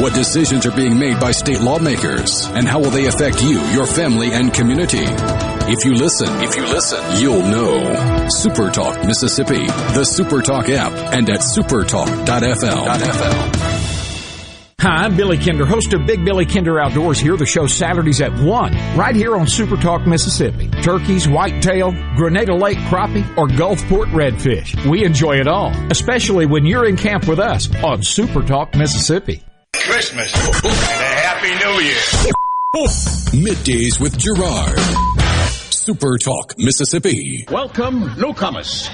What 0.00 0.14
decisions 0.14 0.66
are 0.66 0.74
being 0.74 0.98
made 0.98 1.20
by 1.20 1.32
state 1.32 1.60
lawmakers 1.60 2.46
and 2.46 2.66
how 2.66 2.80
will 2.80 2.90
they 2.90 3.06
affect 3.06 3.42
you, 3.42 3.60
your 3.70 3.86
family, 3.86 4.32
and 4.32 4.52
community? 4.52 5.04
If 5.70 5.84
you 5.84 5.94
listen, 5.94 6.28
if 6.40 6.56
you 6.56 6.62
listen, 6.62 7.20
you'll 7.20 7.42
know. 7.42 8.28
Super 8.28 8.70
Talk 8.70 9.04
Mississippi, 9.04 9.66
the 9.66 10.04
Super 10.04 10.40
Talk 10.42 10.68
app, 10.68 10.92
and 11.14 11.28
at 11.30 11.40
supertalk.fm. 11.40 12.88
Hi, 14.80 15.04
I'm 15.04 15.16
Billy 15.16 15.38
Kinder, 15.38 15.64
host 15.64 15.92
of 15.92 16.06
Big 16.06 16.24
Billy 16.24 16.44
Kinder 16.44 16.80
Outdoors 16.80 17.20
here, 17.20 17.36
the 17.36 17.46
show 17.46 17.68
Saturdays 17.68 18.20
at 18.20 18.32
1, 18.32 18.96
right 18.96 19.14
here 19.14 19.36
on 19.36 19.46
Super 19.46 19.76
Talk, 19.76 20.06
Mississippi. 20.06 20.68
Turkeys, 20.82 21.28
whitetail, 21.28 21.92
Grenada 22.16 22.54
Lake 22.54 22.78
crappie, 22.78 23.24
or 23.36 23.46
Gulfport 23.46 24.06
redfish. 24.06 24.74
We 24.90 25.04
enjoy 25.04 25.36
it 25.36 25.46
all, 25.46 25.70
especially 25.90 26.46
when 26.46 26.66
you're 26.66 26.88
in 26.88 26.96
camp 26.96 27.28
with 27.28 27.38
us 27.38 27.72
on 27.84 28.02
Super 28.02 28.42
Talk, 28.42 28.74
Mississippi. 28.74 29.42
Christmas 29.84 30.32
and 30.34 30.64
a 30.64 30.68
Happy 30.68 31.48
New 31.48 31.80
Year. 31.82 32.32
Oh, 32.74 32.86
middays 33.32 34.00
with 34.00 34.16
Gerard. 34.16 34.78
Super 35.72 36.18
Talk, 36.18 36.54
Mississippi. 36.56 37.44
Welcome, 37.50 38.14
newcomers. 38.16 38.88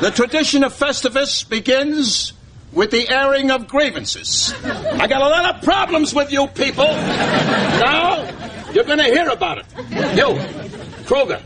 the 0.00 0.10
tradition 0.14 0.64
of 0.64 0.72
Festivus 0.72 1.46
begins 1.46 2.32
with 2.72 2.90
the 2.92 3.10
airing 3.10 3.50
of 3.50 3.68
grievances. 3.68 4.54
I 4.64 5.06
got 5.06 5.20
a 5.20 5.28
lot 5.28 5.54
of 5.54 5.62
problems 5.62 6.14
with 6.14 6.32
you 6.32 6.46
people. 6.46 6.84
Now, 6.86 8.24
you're 8.72 8.84
going 8.84 8.98
to 8.98 9.04
hear 9.04 9.28
about 9.28 9.58
it. 9.58 9.66
You, 10.16 11.04
Kruger, 11.04 11.42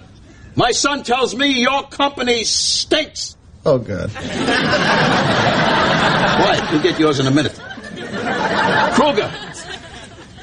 my 0.55 0.71
son 0.71 1.03
tells 1.03 1.35
me 1.35 1.61
your 1.61 1.83
company 1.89 2.45
stinks. 2.45 3.34
Oh, 3.67 3.79
God. 3.79 4.11
What? 6.41 6.73
You'll 6.73 6.83
get 6.83 6.99
yours 6.99 7.19
in 7.19 7.27
a 7.27 7.31
minute. 7.31 7.59
Kruger, 8.95 9.33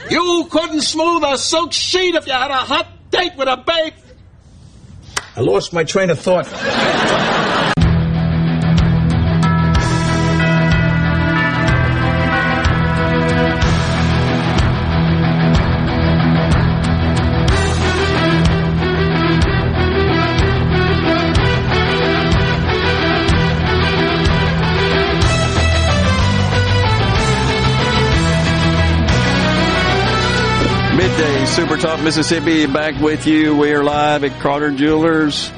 you 0.10 0.48
couldn't 0.50 0.82
smooth 0.82 1.24
a 1.26 1.38
silk 1.38 1.72
sheet 1.72 2.16
if 2.16 2.26
you 2.26 2.34
had 2.34 2.52
a 2.52 2.56
hot 2.56 2.88
date 3.12 3.34
with 3.38 3.48
a 3.48 3.58
babe. 3.58 3.94
I 5.36 5.42
lost 5.42 5.72
my 5.72 5.84
train 5.84 6.10
of 6.10 6.20
thought. 6.20 6.48
Super 31.52 31.76
Talk 31.76 32.02
Mississippi, 32.02 32.66
back 32.66 33.00
with 33.02 33.28
you. 33.28 33.58
We 33.58 33.74
are 33.74 33.84
live 33.84 34.24
at 34.24 34.40
Carter 34.40 34.72
Jewelers. 34.72 35.52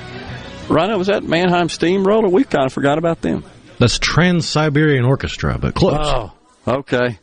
Rhino, 0.68 0.98
was 0.98 1.06
that 1.06 1.24
Mannheim 1.24 1.70
Steamroller? 1.70 2.30
We 2.30 2.46
kind 2.46 2.66
of 2.66 2.74
forgot 2.74 2.98
about 2.98 3.22
them. 3.22 3.46
That's 3.78 4.00
Trans 4.00 4.48
Siberian 4.50 5.06
Orchestra, 5.06 5.60
but 5.60 5.76
close. 5.76 5.96
Oh, 6.00 6.34
okay. 6.68 7.20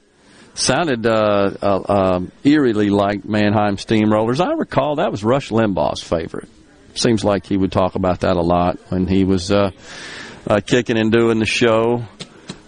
Sounded 0.55 1.05
uh, 1.05 1.51
uh, 1.61 1.83
um, 1.89 2.33
eerily 2.45 2.91
like 2.91 3.25
Mannheim 3.25 3.77
Steamrollers. 3.77 4.41
I 4.41 4.53
recall 4.53 4.97
that 4.97 5.11
was 5.11 5.25
Rush 5.25 5.51
Limbaugh's 5.51 6.01
favorite. 6.03 6.49
Seems 6.95 7.25
like 7.25 7.47
he 7.47 7.57
would 7.57 7.73
talk 7.73 7.97
about 7.97 8.21
that 8.21 8.37
a 8.37 8.43
lot 8.43 8.79
when 8.91 9.09
he 9.09 9.25
was 9.25 9.51
uh, 9.51 9.73
uh, 10.47 10.61
kicking 10.65 10.97
and 10.97 11.11
doing 11.11 11.41
the 11.41 11.47
show. 11.47 12.05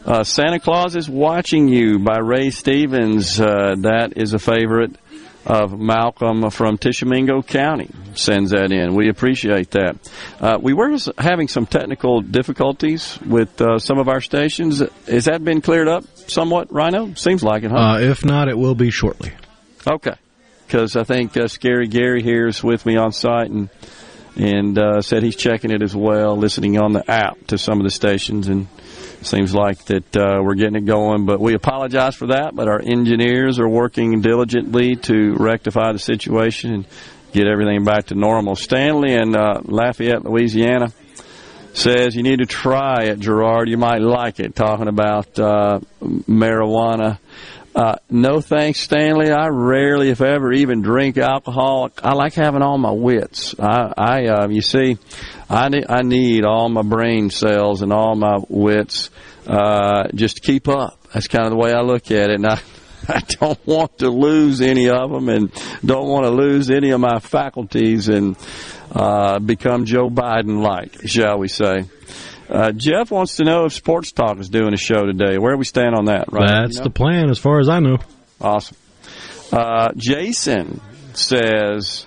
Uh, 0.05 0.25
Santa 0.25 0.59
Claus 0.59 0.97
is 0.97 1.09
Watching 1.09 1.69
You 1.69 2.01
by 2.01 2.19
Ray 2.19 2.51
Stevens. 2.51 3.41
Uh, 3.41 3.77
that 3.79 4.15
is 4.17 4.35
a 4.35 4.39
favorite 4.41 4.97
of 5.45 5.79
Malcolm 5.79 6.51
from 6.51 6.79
Tishomingo 6.79 7.43
County. 7.43 7.91
Sends 8.15 8.51
that 8.51 8.73
in. 8.73 8.95
We 8.95 9.09
appreciate 9.09 9.73
that. 9.73 9.97
Uh, 10.41 10.59
we 10.61 10.73
were 10.73 10.97
having 11.19 11.49
some 11.49 11.67
technical 11.67 12.21
difficulties 12.21 13.19
with 13.27 13.61
uh, 13.61 13.79
some 13.79 13.99
of 13.99 14.09
our 14.09 14.21
stations. 14.21 14.83
Has 15.07 15.25
that 15.25 15.45
been 15.45 15.61
cleared 15.61 15.89
up 15.89 16.05
somewhat, 16.29 16.73
Rhino? 16.73 17.15
Seems 17.15 17.43
like 17.43 17.65
it, 17.65 17.71
huh? 17.71 17.77
Uh, 17.77 17.99
if 18.01 18.25
not, 18.25 18.49
it 18.49 18.57
will 18.57 18.75
be 18.75 18.91
shortly. 18.91 19.33
Okay. 19.87 20.15
Because 20.67 20.97
I 20.97 21.05
think 21.05 21.37
uh, 21.37 21.49
Scary 21.49 21.89
Gary 21.89 22.23
here 22.23 22.47
is 22.47 22.63
with 22.63 22.87
me 22.87 22.97
on 22.97 23.13
site 23.13 23.51
and 23.51 23.69
and 24.35 24.79
uh, 24.79 25.03
said 25.03 25.23
he's 25.23 25.37
checking 25.37 25.71
it 25.71 25.83
as 25.83 25.95
well, 25.95 26.37
listening 26.37 26.79
on 26.79 26.93
the 26.93 27.11
app 27.11 27.47
to 27.49 27.59
some 27.59 27.79
of 27.79 27.85
the 27.85 27.91
stations, 27.91 28.49
and 28.49 28.67
seems 29.27 29.55
like 29.55 29.85
that 29.87 30.17
uh, 30.17 30.41
we're 30.43 30.55
getting 30.55 30.77
it 30.77 30.87
going. 30.87 31.27
But 31.27 31.41
we 31.41 31.55
apologize 31.55 32.15
for 32.15 32.29
that. 32.29 32.55
But 32.55 32.69
our 32.69 32.81
engineers 32.81 33.59
are 33.59 33.69
working 33.69 34.21
diligently 34.21 34.97
to 34.97 35.35
rectify 35.35 35.93
the 35.93 35.99
situation 35.99 36.75
and 36.75 36.87
get 37.33 37.47
everything 37.47 37.85
back 37.85 38.07
to 38.07 38.15
normal. 38.15 38.57
Stanley 38.57 39.15
in 39.15 39.35
uh, 39.35 39.61
Lafayette, 39.65 40.25
Louisiana. 40.25 40.93
Says 41.75 42.15
you 42.15 42.23
need 42.23 42.41
to 42.41 42.47
try 42.47 43.05
it, 43.05 43.19
Gerard. 43.19 43.69
You 43.69 43.79
might 43.79 44.03
like 44.03 44.41
it. 44.41 44.55
Talking 44.55 44.89
about 44.89 45.39
uh, 45.39 45.81
marijuana 46.03 47.19
uh, 47.75 47.97
no 48.11 48.41
thanks, 48.41 48.81
Stanley. 48.81 49.31
I 49.31 49.49
rarely, 49.49 50.11
if 50.11 50.21
ever, 50.21 50.53
even 50.53 50.83
drink 50.83 51.17
alcohol. 51.17 51.91
I 52.03 52.13
like 52.13 52.35
having 52.35 52.61
all 52.61 52.77
my 52.77 52.91
wits. 52.91 53.55
I, 53.59 53.93
I 53.97 54.27
uh, 54.27 54.49
you 54.49 54.61
see, 54.61 54.99
I 55.49 55.69
need, 55.71 55.87
I 55.89 56.03
need 56.03 56.45
all 56.45 56.69
my 56.69 56.83
brain 56.83 57.31
cells 57.31 57.81
and 57.81 57.93
all 57.93 58.15
my 58.15 58.39
wits, 58.49 59.09
uh, 59.47 60.09
just 60.15 60.37
to 60.37 60.43
keep 60.43 60.69
up. 60.69 60.99
That's 61.15 61.29
kind 61.29 61.47
of 61.47 61.51
the 61.51 61.57
way 61.57 61.73
I 61.73 61.81
look 61.81 62.11
at 62.11 62.31
it. 62.31 62.35
And 62.35 62.47
I, 62.47 62.61
I 63.09 63.21
don't 63.41 63.67
want 63.67 63.99
to 63.99 64.11
lose 64.11 64.61
any 64.61 64.91
of 64.91 65.11
them 65.11 65.31
and 65.31 65.51
don't 65.85 66.09
want 66.09 66.27
to 66.27 66.31
lose 66.31 66.71
any 66.71 66.91
of 66.91 67.01
my 67.01 67.21
faculties 67.21 68.09
and, 68.09 68.37
uh, 68.93 69.39
become 69.39 69.87
Joe 69.87 70.11
Biden 70.11 70.63
like, 70.63 71.09
shall 71.09 71.39
we 71.39 71.49
say. 71.49 71.85
Uh, 72.53 72.71
Jeff 72.73 73.11
wants 73.11 73.37
to 73.37 73.45
know 73.45 73.65
if 73.65 73.73
Sports 73.73 74.13
Talk 74.13 74.39
is 74.39 74.51
doing 74.51 74.75
a 74.75 74.77
show 74.77 75.07
today. 75.07 75.39
Where 75.39 75.55
are 75.55 75.57
we 75.57 75.65
stand 75.65 75.95
on 75.95 76.05
that, 76.07 76.31
right? 76.31 76.47
That's 76.47 76.75
you 76.75 76.81
know? 76.81 76.85
the 76.85 76.91
plan, 76.91 77.31
as 77.31 77.39
far 77.39 77.61
as 77.61 77.69
I 77.71 77.81
know. 77.81 77.97
Awesome. 78.43 78.77
Uh, 79.51 79.93
Jason 79.97 80.79
says 81.15 82.07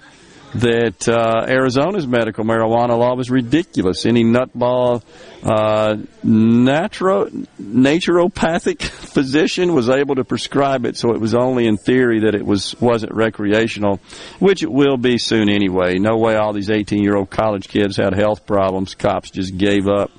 that 0.53 1.09
uh, 1.09 1.45
Arizona's 1.48 2.06
medical 2.06 2.45
marijuana 2.45 2.98
law 2.98 3.15
was 3.15 3.32
ridiculous. 3.32 4.06
Any 4.06 4.24
nutball 4.24 5.03
uh, 5.43 5.95
naturo- 6.24 7.48
naturopathic 7.59 8.82
physician 9.14 9.74
was 9.74 9.90
able 9.90 10.15
to 10.15 10.24
prescribe 10.24 10.85
it, 10.85 10.95
so 10.95 11.11
it 11.11 11.19
was 11.19 11.33
only 11.33 11.65
in 11.65 11.77
theory 11.77 12.22
that 12.22 12.35
it 12.35 12.45
was 12.45 12.80
wasn't 12.80 13.14
recreational, 13.14 13.99
which 14.40 14.61
it 14.61 14.72
will 14.72 14.98
be 14.98 15.17
soon 15.17 15.49
anyway. 15.49 15.95
No 15.95 16.17
way 16.17 16.35
all 16.35 16.53
these 16.53 16.69
18 16.69 17.03
year 17.03 17.15
old 17.15 17.32
college 17.32 17.67
kids 17.67 17.98
had 17.98 18.14
health 18.14 18.45
problems. 18.45 18.93
Cops 18.93 19.32
just 19.32 19.57
gave 19.57 19.88
up. 19.88 20.11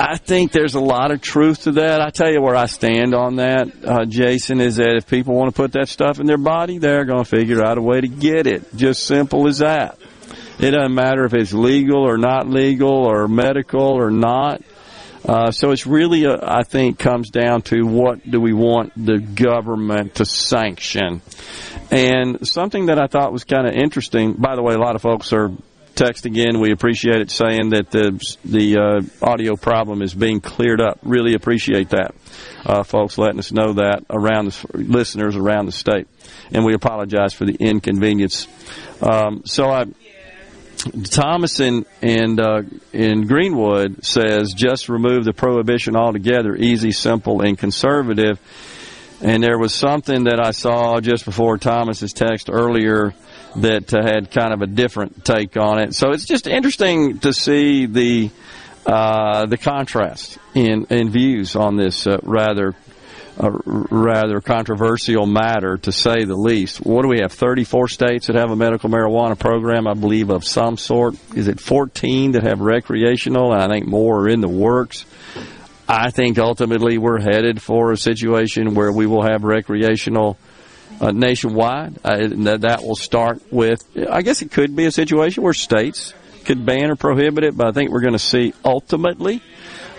I 0.00 0.16
think 0.16 0.52
there's 0.52 0.76
a 0.76 0.80
lot 0.80 1.10
of 1.10 1.20
truth 1.20 1.64
to 1.64 1.72
that. 1.72 2.00
I 2.00 2.08
tell 2.08 2.32
you 2.32 2.40
where 2.40 2.56
I 2.56 2.64
stand 2.64 3.14
on 3.14 3.36
that, 3.36 3.68
uh, 3.84 4.06
Jason, 4.06 4.58
is 4.58 4.76
that 4.76 4.96
if 4.96 5.06
people 5.06 5.34
want 5.34 5.54
to 5.54 5.62
put 5.62 5.72
that 5.72 5.90
stuff 5.90 6.18
in 6.18 6.26
their 6.26 6.38
body, 6.38 6.78
they're 6.78 7.04
going 7.04 7.22
to 7.22 7.28
figure 7.28 7.62
out 7.62 7.76
a 7.76 7.82
way 7.82 8.00
to 8.00 8.08
get 8.08 8.46
it. 8.46 8.74
Just 8.74 9.04
simple 9.04 9.46
as 9.46 9.58
that. 9.58 9.98
It 10.58 10.70
doesn't 10.70 10.94
matter 10.94 11.26
if 11.26 11.34
it's 11.34 11.52
legal 11.52 12.02
or 12.02 12.16
not 12.16 12.48
legal 12.48 12.90
or 12.90 13.28
medical 13.28 13.82
or 13.82 14.10
not. 14.10 14.62
Uh, 15.22 15.50
so 15.50 15.70
it's 15.70 15.86
really, 15.86 16.24
a, 16.24 16.38
I 16.42 16.62
think, 16.62 16.98
comes 16.98 17.28
down 17.28 17.60
to 17.62 17.82
what 17.82 18.28
do 18.28 18.40
we 18.40 18.54
want 18.54 18.92
the 18.96 19.18
government 19.18 20.14
to 20.14 20.24
sanction. 20.24 21.20
And 21.90 22.48
something 22.48 22.86
that 22.86 22.98
I 22.98 23.06
thought 23.06 23.32
was 23.34 23.44
kind 23.44 23.66
of 23.66 23.74
interesting, 23.74 24.32
by 24.32 24.56
the 24.56 24.62
way, 24.62 24.72
a 24.72 24.78
lot 24.78 24.96
of 24.96 25.02
folks 25.02 25.34
are 25.34 25.50
text 26.00 26.24
again. 26.24 26.60
We 26.60 26.72
appreciate 26.72 27.20
it 27.20 27.30
saying 27.30 27.70
that 27.70 27.90
the 27.90 28.18
the 28.44 28.78
uh, 28.78 29.26
audio 29.26 29.56
problem 29.56 30.00
is 30.00 30.14
being 30.14 30.40
cleared 30.40 30.80
up. 30.80 30.98
Really 31.02 31.34
appreciate 31.34 31.90
that, 31.90 32.14
uh, 32.64 32.82
folks, 32.82 33.18
letting 33.18 33.38
us 33.38 33.52
know 33.52 33.74
that 33.74 34.04
around 34.08 34.46
the 34.46 34.66
listeners 34.74 35.36
around 35.36 35.66
the 35.66 35.72
state, 35.72 36.08
and 36.52 36.64
we 36.64 36.74
apologize 36.74 37.34
for 37.34 37.44
the 37.44 37.54
inconvenience. 37.54 38.48
Um, 39.02 39.42
so 39.44 39.70
I. 39.70 39.84
Thomas 41.10 41.60
in 41.60 41.84
and 42.00 42.40
uh, 42.40 42.62
in 42.94 43.26
Greenwood 43.26 44.02
says 44.02 44.54
just 44.56 44.88
remove 44.88 45.26
the 45.26 45.34
prohibition 45.34 45.94
altogether, 45.94 46.56
easy, 46.56 46.90
simple, 46.90 47.42
and 47.42 47.58
conservative. 47.58 48.40
And 49.20 49.42
there 49.42 49.58
was 49.58 49.74
something 49.74 50.24
that 50.24 50.40
I 50.42 50.52
saw 50.52 50.98
just 51.00 51.26
before 51.26 51.58
Thomas's 51.58 52.14
text 52.14 52.48
earlier 52.50 53.12
that 53.56 53.92
uh, 53.92 54.02
had 54.02 54.30
kind 54.30 54.52
of 54.52 54.62
a 54.62 54.66
different 54.66 55.24
take 55.24 55.56
on 55.56 55.80
it. 55.80 55.94
So 55.94 56.10
it's 56.10 56.26
just 56.26 56.46
interesting 56.46 57.18
to 57.20 57.32
see 57.32 57.86
the 57.86 58.30
uh, 58.86 59.46
the 59.46 59.58
contrast 59.58 60.38
in 60.54 60.86
in 60.90 61.10
views 61.10 61.56
on 61.56 61.76
this 61.76 62.06
uh, 62.06 62.18
rather 62.22 62.74
uh, 63.42 63.50
rather 63.64 64.40
controversial 64.40 65.24
matter, 65.24 65.78
to 65.78 65.92
say 65.92 66.24
the 66.24 66.36
least. 66.36 66.84
What 66.84 67.02
do 67.02 67.08
we 67.08 67.20
have? 67.20 67.32
34 67.32 67.88
states 67.88 68.26
that 68.26 68.36
have 68.36 68.50
a 68.50 68.56
medical 68.56 68.90
marijuana 68.90 69.38
program, 69.38 69.86
I 69.86 69.94
believe, 69.94 70.30
of 70.30 70.44
some 70.44 70.76
sort. 70.76 71.14
Is 71.34 71.48
it 71.48 71.58
14 71.58 72.32
that 72.32 72.42
have 72.42 72.60
recreational? 72.60 73.52
I 73.52 73.66
think 73.68 73.86
more 73.86 74.22
are 74.22 74.28
in 74.28 74.40
the 74.40 74.48
works. 74.48 75.06
I 75.88 76.10
think 76.10 76.38
ultimately 76.38 76.98
we're 76.98 77.20
headed 77.20 77.62
for 77.62 77.92
a 77.92 77.96
situation 77.96 78.74
where 78.74 78.92
we 78.92 79.06
will 79.06 79.22
have 79.22 79.42
recreational 79.42 80.36
uh, 81.00 81.10
nationwide. 81.12 81.98
Uh, 82.04 82.28
that, 82.58 82.82
will 82.82 82.96
start 82.96 83.40
with, 83.50 83.82
I 84.10 84.22
guess 84.22 84.42
it 84.42 84.50
could 84.50 84.76
be 84.76 84.86
a 84.86 84.92
situation 84.92 85.42
where 85.42 85.54
states 85.54 86.14
could 86.44 86.64
ban 86.64 86.90
or 86.90 86.96
prohibit 86.96 87.44
it, 87.44 87.56
but 87.56 87.66
I 87.66 87.72
think 87.72 87.90
we're 87.90 88.00
going 88.00 88.12
to 88.12 88.18
see 88.18 88.54
ultimately 88.64 89.42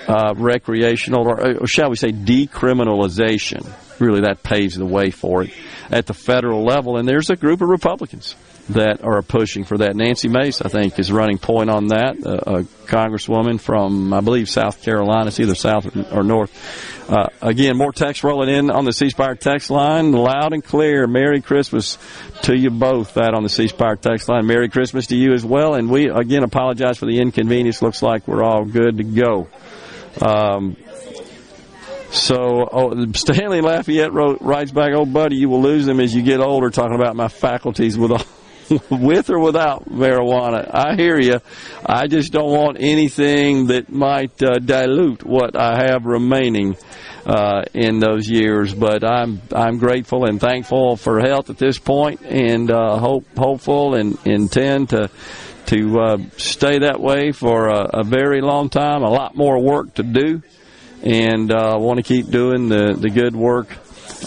uh, 0.07 0.33
recreational, 0.35 1.27
or, 1.27 1.61
or, 1.61 1.67
shall 1.67 1.89
we 1.89 1.95
say, 1.95 2.11
decriminalization. 2.11 3.69
Really, 3.99 4.21
that 4.21 4.41
paves 4.41 4.75
the 4.75 4.85
way 4.85 5.11
for 5.11 5.43
it 5.43 5.51
at 5.91 6.07
the 6.07 6.13
federal 6.13 6.63
level. 6.63 6.97
And 6.97 7.07
there's 7.07 7.29
a 7.29 7.35
group 7.35 7.61
of 7.61 7.69
Republicans 7.69 8.35
that 8.69 9.03
are 9.03 9.21
pushing 9.21 9.63
for 9.63 9.77
that. 9.79 9.95
Nancy 9.95 10.27
Mace, 10.27 10.61
I 10.61 10.69
think, 10.69 10.97
is 10.97 11.11
running 11.11 11.37
point 11.37 11.69
on 11.69 11.87
that. 11.87 12.15
Uh, 12.25 12.59
a 12.59 12.63
congresswoman 12.87 13.59
from, 13.59 14.13
I 14.13 14.21
believe, 14.21 14.49
South 14.49 14.81
Carolina. 14.81 15.27
It's 15.27 15.39
either 15.39 15.55
South 15.55 15.95
or 16.11 16.23
North. 16.23 16.51
Uh, 17.09 17.27
again, 17.41 17.77
more 17.77 17.91
text 17.91 18.23
rolling 18.23 18.49
in 18.49 18.71
on 18.71 18.85
the 18.85 18.93
C 18.93 19.09
Spire 19.09 19.35
text 19.35 19.69
line, 19.69 20.11
loud 20.11 20.53
and 20.53 20.63
clear. 20.63 21.07
Merry 21.07 21.41
Christmas 21.41 21.97
to 22.43 22.55
you 22.55 22.69
both. 22.69 23.15
That 23.15 23.33
on 23.33 23.43
the 23.43 23.49
C 23.49 23.67
Spire 23.67 23.95
text 23.95 24.29
line. 24.29 24.45
Merry 24.45 24.69
Christmas 24.69 25.07
to 25.07 25.15
you 25.15 25.33
as 25.33 25.43
well. 25.43 25.73
And 25.75 25.89
we 25.89 26.09
again 26.09 26.43
apologize 26.43 26.97
for 26.97 27.05
the 27.05 27.19
inconvenience. 27.19 27.81
Looks 27.81 28.01
like 28.01 28.27
we're 28.27 28.43
all 28.43 28.65
good 28.65 28.97
to 28.97 29.03
go. 29.03 29.47
Um, 30.21 30.77
so 32.11 32.67
oh, 32.71 33.11
Stanley 33.13 33.61
Lafayette 33.61 34.13
wrote, 34.13 34.41
writes 34.41 34.71
back, 34.71 34.91
"Oh, 34.93 35.05
buddy, 35.05 35.37
you 35.37 35.49
will 35.49 35.61
lose 35.61 35.85
them 35.85 35.99
as 35.99 36.13
you 36.13 36.21
get 36.21 36.39
older." 36.39 36.69
Talking 36.69 36.95
about 36.95 37.15
my 37.15 37.29
faculties 37.29 37.97
with 37.97 38.11
all 38.11 38.25
with 38.89 39.29
or 39.29 39.39
without 39.39 39.89
marijuana. 39.89 40.69
I 40.73 40.95
hear 40.95 41.19
you. 41.19 41.39
I 41.85 42.07
just 42.07 42.31
don't 42.31 42.51
want 42.51 42.77
anything 42.79 43.67
that 43.67 43.89
might 43.89 44.41
uh, 44.41 44.59
dilute 44.59 45.23
what 45.23 45.55
I 45.55 45.83
have 45.83 46.05
remaining 46.05 46.77
uh, 47.25 47.63
in 47.73 47.99
those 47.99 48.29
years. 48.29 48.73
But 48.73 49.03
I'm 49.03 49.41
I'm 49.53 49.77
grateful 49.77 50.25
and 50.25 50.39
thankful 50.39 50.95
for 50.95 51.19
health 51.19 51.49
at 51.49 51.57
this 51.57 51.79
point, 51.79 52.21
and 52.21 52.71
uh, 52.71 52.97
hope 52.97 53.25
hopeful 53.37 53.95
and 53.95 54.17
intend 54.25 54.89
to 54.89 55.09
to 55.67 55.99
uh, 55.99 56.17
stay 56.37 56.79
that 56.79 56.99
way 56.99 57.31
for 57.31 57.67
a, 57.67 57.99
a, 57.99 58.03
very 58.03 58.41
long 58.41 58.67
time. 58.67 59.03
A 59.03 59.09
lot 59.09 59.35
more 59.35 59.61
work 59.61 59.93
to 59.93 60.03
do, 60.03 60.41
and 61.03 61.51
uh, 61.51 61.77
want 61.77 61.97
to 61.97 62.03
keep 62.03 62.29
doing 62.29 62.69
the 62.69 62.93
the 62.99 63.09
good 63.09 63.35
work 63.35 63.69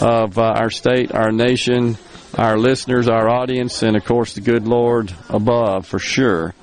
of 0.01 0.37
uh, 0.37 0.41
our 0.41 0.69
state, 0.69 1.13
our 1.13 1.31
nation 1.31 1.97
our 2.37 2.57
listeners, 2.57 3.07
our 3.07 3.29
audience, 3.29 3.81
and 3.83 3.95
of 3.95 4.05
course 4.05 4.33
the 4.33 4.41
good 4.41 4.67
Lord 4.67 5.13
above 5.29 5.87
for 5.87 5.99
sure. 5.99 6.53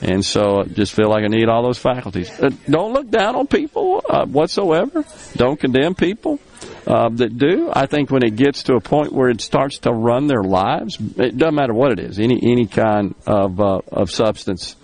And 0.00 0.24
so 0.24 0.62
I 0.62 0.64
just 0.64 0.92
feel 0.92 1.08
like 1.08 1.22
I 1.24 1.28
need 1.28 1.48
all 1.48 1.62
those 1.62 1.78
faculties. 1.78 2.28
Uh, 2.30 2.50
don't 2.68 2.92
look 2.92 3.08
down 3.08 3.36
on 3.36 3.46
people 3.46 4.02
uh, 4.08 4.26
whatsoever. 4.26 5.04
Don't 5.36 5.58
condemn 5.60 5.94
people. 5.94 6.40
uh, 6.86 7.08
that 7.10 7.36
do. 7.38 7.70
I 7.72 7.86
think 7.86 8.10
when 8.10 8.24
it 8.24 8.36
gets 8.36 8.64
to 8.64 8.74
a 8.74 8.80
point 8.80 9.12
where 9.12 9.28
it 9.28 9.40
starts 9.40 9.78
to 9.80 9.92
run 9.92 10.26
their 10.26 10.42
lives, 10.42 10.98
it 11.16 11.36
doesn't 11.36 11.54
matter 11.54 11.74
what 11.74 11.92
it 11.92 12.00
is, 12.00 12.18
any 12.18 12.38
any 12.42 12.66
kind 12.66 13.14
of 13.26 13.60
uh, 13.60 13.80
of 13.90 14.10
substance, 14.10 14.76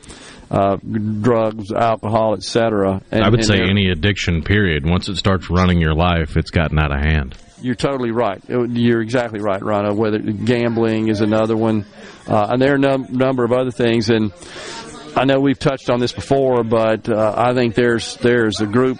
uh, 0.51 0.77
drugs, 0.77 1.73
alcohol, 1.73 2.35
etc. 2.35 3.03
I 3.13 3.29
would 3.29 3.45
say 3.45 3.61
any 3.61 3.91
addiction. 3.91 4.43
Period. 4.43 4.87
Once 4.87 5.09
it 5.09 5.17
starts 5.17 5.51
running 5.51 5.81
your 5.81 5.95
life, 5.95 6.37
it's 6.37 6.51
gotten 6.51 6.79
out 6.79 6.93
of 6.93 7.01
hand. 7.01 7.37
You're 7.61 7.75
totally 7.75 8.11
right. 8.11 8.41
You're 8.49 9.03
exactly 9.03 9.41
right, 9.41 9.63
Rhino. 9.63 9.95
Whether 9.95 10.19
gambling 10.19 11.09
is 11.09 11.21
another 11.21 11.57
one, 11.57 11.85
uh, 12.27 12.49
and 12.51 12.63
there 12.63 12.73
are 12.73 12.77
a 12.77 12.79
num- 12.79 13.09
number 13.11 13.45
of 13.45 13.53
other 13.53 13.71
things. 13.71 14.11
And 14.11 14.33
I 15.17 15.25
know 15.25 15.41
we've 15.41 15.59
touched 15.59 15.91
on 15.91 15.99
this 15.99 16.13
before, 16.13 16.63
but 16.63 17.09
uh, 17.09 17.35
I 17.37 17.55
think 17.55 17.75
there's 17.75 18.17
there's 18.19 18.61
a 18.61 18.67
group 18.67 18.99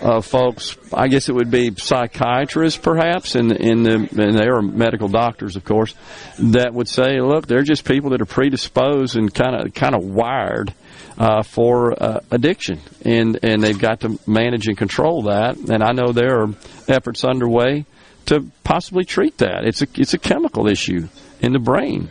of 0.00 0.24
folks. 0.24 0.76
I 0.92 1.08
guess 1.08 1.28
it 1.28 1.34
would 1.34 1.50
be 1.50 1.74
psychiatrists, 1.74 2.78
perhaps, 2.78 3.34
and 3.34 3.50
in 3.52 3.82
the 3.82 3.94
and 3.94 4.38
they 4.38 4.46
are 4.46 4.62
medical 4.62 5.08
doctors, 5.08 5.56
of 5.56 5.64
course, 5.64 5.94
that 6.38 6.72
would 6.72 6.88
say, 6.88 7.20
look, 7.20 7.46
they're 7.46 7.62
just 7.62 7.84
people 7.84 8.10
that 8.10 8.20
are 8.20 8.26
predisposed 8.26 9.16
and 9.16 9.32
kind 9.34 9.56
of 9.56 9.74
kind 9.74 9.94
of 9.94 10.04
wired. 10.04 10.72
Uh, 11.18 11.42
for 11.42 11.94
uh, 12.02 12.20
addiction, 12.30 12.78
and 13.02 13.42
and 13.42 13.62
they've 13.62 13.78
got 13.78 14.00
to 14.00 14.20
manage 14.26 14.68
and 14.68 14.76
control 14.76 15.22
that. 15.22 15.56
And 15.56 15.82
I 15.82 15.92
know 15.92 16.12
there 16.12 16.42
are 16.42 16.48
efforts 16.88 17.24
underway 17.24 17.86
to 18.26 18.46
possibly 18.64 19.04
treat 19.04 19.38
that. 19.38 19.64
It's 19.64 19.82
a 19.82 19.86
it's 19.94 20.14
a 20.14 20.18
chemical 20.18 20.66
issue 20.68 21.08
in 21.40 21.52
the 21.52 21.58
brain, 21.58 22.10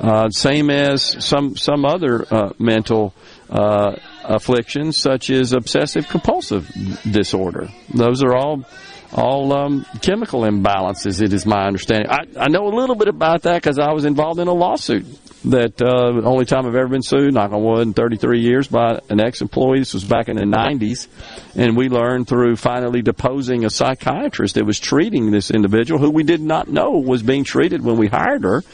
uh, 0.00 0.28
same 0.30 0.70
as 0.70 1.24
some 1.24 1.56
some 1.56 1.84
other 1.84 2.24
uh, 2.30 2.52
mental 2.58 3.14
uh, 3.50 3.96
afflictions 4.24 4.96
such 4.96 5.30
as 5.30 5.52
obsessive 5.52 6.08
compulsive 6.08 6.70
disorder. 7.10 7.68
Those 7.92 8.22
are 8.22 8.34
all 8.34 8.64
all 9.12 9.52
um, 9.52 9.86
chemical 10.02 10.42
imbalances. 10.42 11.22
It 11.22 11.32
is 11.32 11.46
my 11.46 11.66
understanding. 11.66 12.10
I, 12.10 12.44
I 12.44 12.48
know 12.48 12.66
a 12.66 12.74
little 12.74 12.96
bit 12.96 13.08
about 13.08 13.42
that 13.42 13.62
because 13.62 13.78
I 13.78 13.92
was 13.92 14.04
involved 14.04 14.40
in 14.40 14.48
a 14.48 14.52
lawsuit 14.52 15.06
that 15.46 15.80
uh, 15.80 16.26
only 16.26 16.44
time 16.44 16.66
I've 16.66 16.74
ever 16.74 16.88
been 16.88 17.02
sued, 17.02 17.32
knock 17.32 17.52
on 17.52 17.62
wood, 17.62 17.86
in 17.86 17.94
33 17.94 18.40
years 18.40 18.66
by 18.66 19.00
an 19.08 19.20
ex-employee. 19.20 19.78
This 19.78 19.94
was 19.94 20.04
back 20.04 20.28
in 20.28 20.36
the 20.36 20.42
90s, 20.42 21.06
and 21.54 21.76
we 21.76 21.88
learned 21.88 22.26
through 22.26 22.56
finally 22.56 23.00
deposing 23.00 23.64
a 23.64 23.70
psychiatrist 23.70 24.56
that 24.56 24.66
was 24.66 24.80
treating 24.80 25.30
this 25.30 25.50
individual 25.52 26.00
who 26.00 26.10
we 26.10 26.24
did 26.24 26.40
not 26.40 26.68
know 26.68 26.90
was 26.98 27.22
being 27.22 27.44
treated 27.44 27.82
when 27.82 27.96
we 27.96 28.08
hired 28.08 28.42
her. 28.42 28.64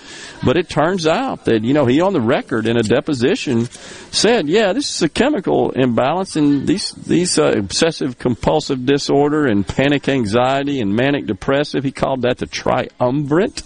But 0.44 0.56
it 0.56 0.68
turns 0.68 1.06
out 1.06 1.44
that 1.44 1.62
you 1.62 1.74
know 1.74 1.86
he 1.86 2.00
on 2.00 2.14
the 2.14 2.20
record 2.20 2.66
in 2.66 2.76
a 2.76 2.82
deposition 2.82 3.66
said, 4.10 4.48
"Yeah, 4.48 4.72
this 4.72 4.96
is 4.96 5.02
a 5.02 5.08
chemical 5.08 5.70
imbalance, 5.70 6.36
and 6.36 6.66
these 6.66 6.92
these 6.92 7.38
uh, 7.38 7.52
obsessive 7.56 8.18
compulsive 8.18 8.84
disorder 8.86 9.46
and 9.46 9.66
panic 9.66 10.08
anxiety 10.08 10.80
and 10.80 10.96
manic 10.96 11.26
depressive. 11.26 11.84
He 11.84 11.92
called 11.92 12.22
that 12.22 12.38
the 12.38 12.46
triumvirate." 12.46 13.62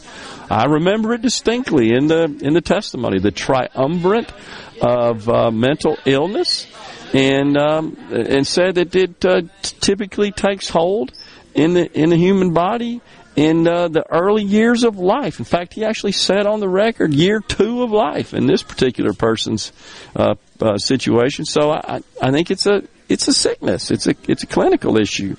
I 0.51 0.67
remember 0.67 1.13
it 1.15 1.23
distinctly 1.23 1.93
in 1.93 2.07
the 2.07 2.25
in 2.41 2.55
the 2.55 2.61
testimony, 2.61 3.19
the 3.19 3.31
triumvirate 3.31 4.33
of 4.81 5.29
uh, 5.29 5.51
mental 5.51 5.97
illness, 6.05 6.67
and 7.13 7.57
um, 7.57 7.97
and 8.11 8.47
said 8.47 8.77
that 8.77 8.95
it 8.95 9.25
uh, 9.25 9.43
typically 9.63 10.31
takes 10.31 10.69
hold 10.69 11.13
in 11.55 11.75
the 11.75 11.93
in 11.93 12.11
the 12.11 12.17
human 12.17 12.53
body 12.53 13.01
in 13.35 13.69
uh, 13.69 13.89
the 13.89 14.05
early 14.11 14.45
years 14.45 14.85
of 14.85 14.99
life. 14.99 15.39
In 15.39 15.45
fact, 15.45 15.75
he 15.75 15.85
actually 15.85 16.13
said 16.13 16.47
on 16.47 16.61
the 16.61 16.69
record 16.69 17.13
year 17.13 17.41
two 17.41 17.83
of 17.83 17.91
life 17.91 18.33
in 18.33 18.47
this 18.47 18.63
particular 18.63 19.13
person's 19.13 19.73
uh, 20.15 20.37
uh, 20.61 20.79
situation. 20.79 21.45
So 21.45 21.71
I, 21.71 22.03
I 22.23 22.31
think 22.31 22.51
it's 22.51 22.67
a 22.67 22.85
it's 23.09 23.29
a 23.29 23.35
sickness. 23.35 23.91
It's 23.91 24.07
a 24.07 24.15
it's 24.29 24.43
a 24.43 24.47
clinical 24.47 24.97
issue 24.97 25.37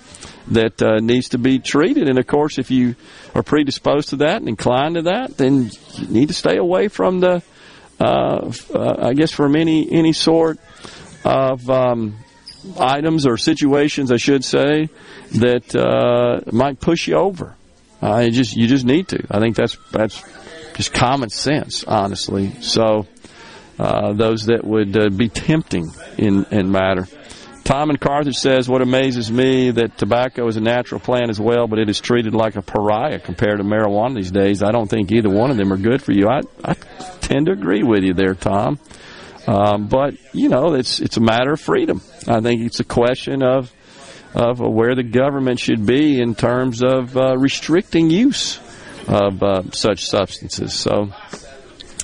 that 0.51 0.81
uh, 0.81 0.99
needs 0.99 1.29
to 1.29 1.37
be 1.37 1.59
treated. 1.59 2.07
And 2.07 2.17
of 2.17 2.27
course, 2.27 2.57
if 2.57 2.71
you 2.71 2.95
are 3.35 3.43
predisposed 3.43 4.09
to 4.09 4.17
that 4.17 4.37
and 4.37 4.47
inclined 4.47 4.95
to 4.95 5.03
that, 5.03 5.37
then 5.37 5.69
you 5.95 6.07
need 6.07 6.27
to 6.29 6.33
stay 6.33 6.57
away 6.57 6.87
from 6.87 7.19
the, 7.19 7.43
uh, 7.99 8.51
uh, 8.73 8.95
I 8.99 9.13
guess, 9.13 9.31
from 9.31 9.55
any 9.55 9.91
any 9.91 10.13
sort 10.13 10.59
of 11.23 11.69
um, 11.69 12.17
items 12.79 13.25
or 13.25 13.37
situations, 13.37 14.11
I 14.11 14.17
should 14.17 14.43
say, 14.43 14.89
that 15.35 15.75
uh, 15.75 16.49
might 16.51 16.79
push 16.79 17.07
you 17.07 17.15
over. 17.15 17.55
Uh, 18.01 18.19
you 18.19 18.31
just 18.31 18.55
you 18.55 18.67
just 18.67 18.85
need 18.85 19.09
to. 19.09 19.25
I 19.29 19.39
think 19.39 19.55
that's 19.55 19.77
that's 19.91 20.23
just 20.75 20.93
common 20.93 21.29
sense, 21.29 21.83
honestly. 21.83 22.51
So. 22.61 23.07
Uh, 23.79 24.11
those 24.13 24.47
that 24.47 24.65
would 24.65 25.15
be 25.15 25.29
tempting 25.29 25.91
in, 26.17 26.45
in 26.49 26.71
matter. 26.71 27.07
Tom 27.67 27.89
and 27.89 27.99
Carthage 27.99 28.37
says, 28.37 28.69
What 28.69 28.81
amazes 28.81 29.29
me 29.29 29.71
that 29.71 29.97
tobacco 29.97 30.47
is 30.47 30.55
a 30.55 30.61
natural 30.61 31.01
plant 31.01 31.29
as 31.29 31.37
well, 31.37 31.67
but 31.67 31.79
it 31.79 31.89
is 31.89 31.99
treated 31.99 32.33
like 32.33 32.55
a 32.55 32.61
pariah 32.61 33.19
compared 33.19 33.57
to 33.57 33.65
marijuana 33.65 34.15
these 34.15 34.31
days. 34.31 34.63
I 34.63 34.71
don't 34.71 34.89
think 34.89 35.11
either 35.11 35.29
one 35.29 35.51
of 35.51 35.57
them 35.57 35.73
are 35.73 35.77
good 35.77 36.01
for 36.01 36.13
you. 36.13 36.29
I, 36.29 36.43
I 36.63 36.75
tend 37.19 37.47
to 37.47 37.51
agree 37.51 37.83
with 37.83 38.05
you 38.05 38.13
there, 38.13 38.35
Tom. 38.35 38.79
Um, 39.47 39.87
but, 39.87 40.13
you 40.33 40.47
know, 40.47 40.75
it's, 40.75 41.01
it's 41.01 41.17
a 41.17 41.19
matter 41.19 41.51
of 41.51 41.59
freedom. 41.59 42.01
I 42.25 42.39
think 42.39 42.61
it's 42.61 42.79
a 42.79 42.85
question 42.85 43.43
of, 43.43 43.69
of 44.33 44.61
where 44.61 44.95
the 44.95 45.03
government 45.03 45.59
should 45.59 45.85
be 45.85 46.21
in 46.21 46.35
terms 46.35 46.81
of 46.81 47.17
uh, 47.17 47.35
restricting 47.37 48.09
use 48.09 48.61
of 49.09 49.43
uh, 49.43 49.63
such 49.71 50.05
substances. 50.05 50.73
So 50.73 51.09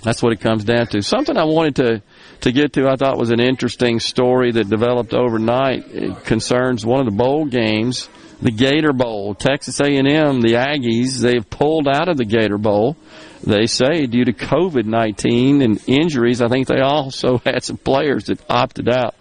that's 0.04 0.22
what 0.22 0.34
it 0.34 0.42
comes 0.42 0.66
down 0.66 0.88
to. 0.88 1.02
Something 1.02 1.38
I 1.38 1.46
wanted 1.46 1.78
to 1.78 2.02
to 2.44 2.52
get 2.52 2.74
to, 2.74 2.90
I 2.90 2.98
thought 2.98 3.18
was 3.18 3.32
an 3.32 3.40
interesting 3.40 4.02
story 4.02 4.52
that 4.52 4.70
developed 4.70 5.14
overnight. 5.14 5.88
It 5.88 6.26
concerns 6.26 6.86
one 6.86 7.00
of 7.00 7.06
the 7.06 7.16
bowl 7.16 7.46
games, 7.46 8.10
the 8.42 8.52
Gator 8.52 8.92
Bowl. 8.92 9.34
Texas 9.34 9.80
A&M, 9.80 10.42
the 10.42 10.56
Aggies, 10.56 11.20
they've 11.20 11.50
pulled 11.50 11.88
out 11.88 12.10
of 12.10 12.18
the 12.18 12.26
Gator 12.26 12.58
Bowl. 12.58 12.98
They 13.44 13.66
say 13.66 14.08
due 14.08 14.26
to 14.26 14.34
COVID-19 14.34 15.64
and 15.64 15.82
injuries. 15.88 16.42
I 16.42 16.50
think 16.50 16.68
they 16.68 16.82
also 16.82 17.38
had 17.46 17.64
some 17.64 17.78
players 17.78 18.26
that 18.26 18.40
opted 18.50 18.90
out. 18.90 19.16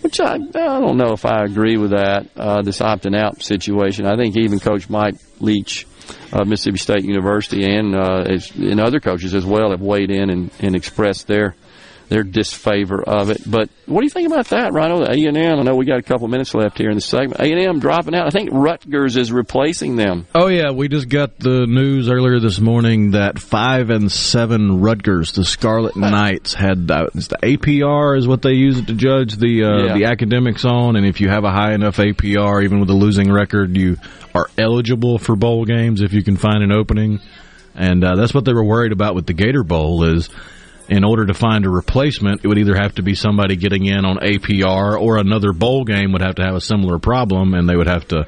Which 0.00 0.20
I, 0.20 0.34
I 0.34 0.80
don't 0.80 0.96
know 0.98 1.12
if 1.12 1.24
I 1.24 1.44
agree 1.44 1.76
with 1.76 1.90
that, 1.90 2.28
uh, 2.36 2.62
this 2.62 2.80
opting 2.80 3.16
out 3.16 3.42
situation. 3.42 4.06
I 4.06 4.16
think 4.16 4.36
even 4.36 4.58
Coach 4.58 4.90
Mike 4.90 5.16
Leach 5.40 5.86
of 6.32 6.46
Mississippi 6.46 6.78
State 6.78 7.04
University 7.04 7.64
and, 7.64 7.94
uh, 7.94 8.24
and 8.56 8.80
other 8.80 9.00
coaches 9.00 9.34
as 9.34 9.44
well 9.44 9.70
have 9.70 9.80
weighed 9.80 10.10
in 10.10 10.30
and, 10.30 10.50
and 10.60 10.76
expressed 10.76 11.26
their 11.26 11.56
their 12.08 12.22
disfavor 12.22 13.02
of 13.02 13.30
it. 13.30 13.42
But 13.44 13.68
what 13.86 14.00
do 14.00 14.04
you 14.06 14.10
think 14.10 14.28
about 14.30 14.46
that, 14.48 14.72
Rhino? 14.72 15.02
A 15.04 15.12
and 15.26 15.36
M. 15.36 15.58
I 15.58 15.62
know 15.62 15.74
we 15.74 15.84
got 15.86 15.98
a 15.98 16.02
couple 16.02 16.28
minutes 16.28 16.54
left 16.54 16.78
here 16.78 16.88
in 16.90 16.94
the 16.94 17.00
segment. 17.00 17.40
A 17.40 17.44
and 17.50 17.60
M 17.60 17.80
dropping 17.80 18.14
out. 18.14 18.26
I 18.26 18.30
think 18.30 18.50
Rutgers 18.52 19.16
is 19.16 19.32
replacing 19.32 19.96
them. 19.96 20.26
Oh 20.34 20.46
yeah, 20.46 20.70
we 20.70 20.88
just 20.88 21.08
got 21.08 21.38
the 21.38 21.66
news 21.66 22.08
earlier 22.08 22.38
this 22.38 22.60
morning 22.60 23.12
that 23.12 23.38
five 23.38 23.90
and 23.90 24.10
seven 24.10 24.80
Rutgers, 24.80 25.32
the 25.32 25.44
Scarlet 25.44 25.96
Knights, 25.96 26.54
had 26.54 26.90
uh, 26.90 27.06
the 27.12 27.38
APR 27.42 28.16
is 28.16 28.28
what 28.28 28.42
they 28.42 28.52
use 28.52 28.78
it 28.78 28.86
to 28.86 28.94
judge 28.94 29.36
the 29.36 29.64
uh, 29.64 29.86
Yeah. 29.86 29.94
the 29.94 30.04
academics 30.04 30.64
on, 30.64 30.96
and 30.96 31.04
if 31.06 31.20
you 31.20 31.28
have 31.28 31.44
a 31.44 31.50
high 31.50 31.72
enough 31.74 31.96
APR, 31.96 32.62
even 32.64 32.80
with 32.80 32.90
a 32.90 32.94
losing 32.94 33.32
record, 33.32 33.76
you 33.76 33.96
are 34.34 34.48
eligible 34.58 35.18
for 35.18 35.34
bowl 35.34 35.64
games 35.64 36.02
if 36.02 36.12
you 36.12 36.22
can 36.22 36.36
find 36.36 36.62
an 36.62 36.70
opening. 36.72 37.20
And 37.74 38.02
uh, 38.04 38.14
that's 38.16 38.32
what 38.32 38.44
they 38.46 38.52
were 38.54 38.64
worried 38.64 38.92
about 38.92 39.14
with 39.14 39.26
the 39.26 39.34
Gator 39.34 39.62
Bowl 39.62 40.04
is 40.04 40.30
in 40.88 41.04
order 41.04 41.26
to 41.26 41.34
find 41.34 41.64
a 41.66 41.70
replacement, 41.70 42.44
it 42.44 42.48
would 42.48 42.58
either 42.58 42.76
have 42.76 42.94
to 42.96 43.02
be 43.02 43.14
somebody 43.14 43.56
getting 43.56 43.86
in 43.86 44.04
on 44.04 44.18
APR 44.18 45.00
or 45.00 45.18
another 45.18 45.52
bowl 45.52 45.84
game 45.84 46.12
would 46.12 46.22
have 46.22 46.36
to 46.36 46.44
have 46.44 46.54
a 46.54 46.60
similar 46.60 46.98
problem 46.98 47.54
and 47.54 47.68
they 47.68 47.76
would 47.76 47.88
have 47.88 48.06
to 48.08 48.26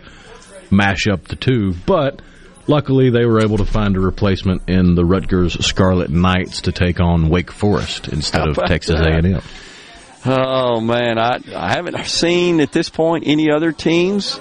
mash 0.70 1.06
up 1.06 1.24
the 1.28 1.36
two. 1.36 1.74
But 1.86 2.20
luckily, 2.66 3.10
they 3.10 3.24
were 3.24 3.40
able 3.42 3.58
to 3.58 3.64
find 3.64 3.96
a 3.96 4.00
replacement 4.00 4.68
in 4.68 4.94
the 4.94 5.04
Rutgers 5.04 5.64
Scarlet 5.64 6.10
Knights 6.10 6.62
to 6.62 6.72
take 6.72 7.00
on 7.00 7.28
Wake 7.28 7.52
Forest 7.52 8.08
instead 8.08 8.48
of 8.48 8.56
Texas 8.56 8.96
that? 8.96 9.24
A&M. 9.24 9.42
Oh 10.30 10.80
man, 10.80 11.18
I 11.18 11.38
I 11.56 11.70
haven't 11.72 12.04
seen 12.04 12.60
at 12.60 12.70
this 12.70 12.90
point 12.90 13.24
any 13.26 13.50
other 13.50 13.72
teams 13.72 14.38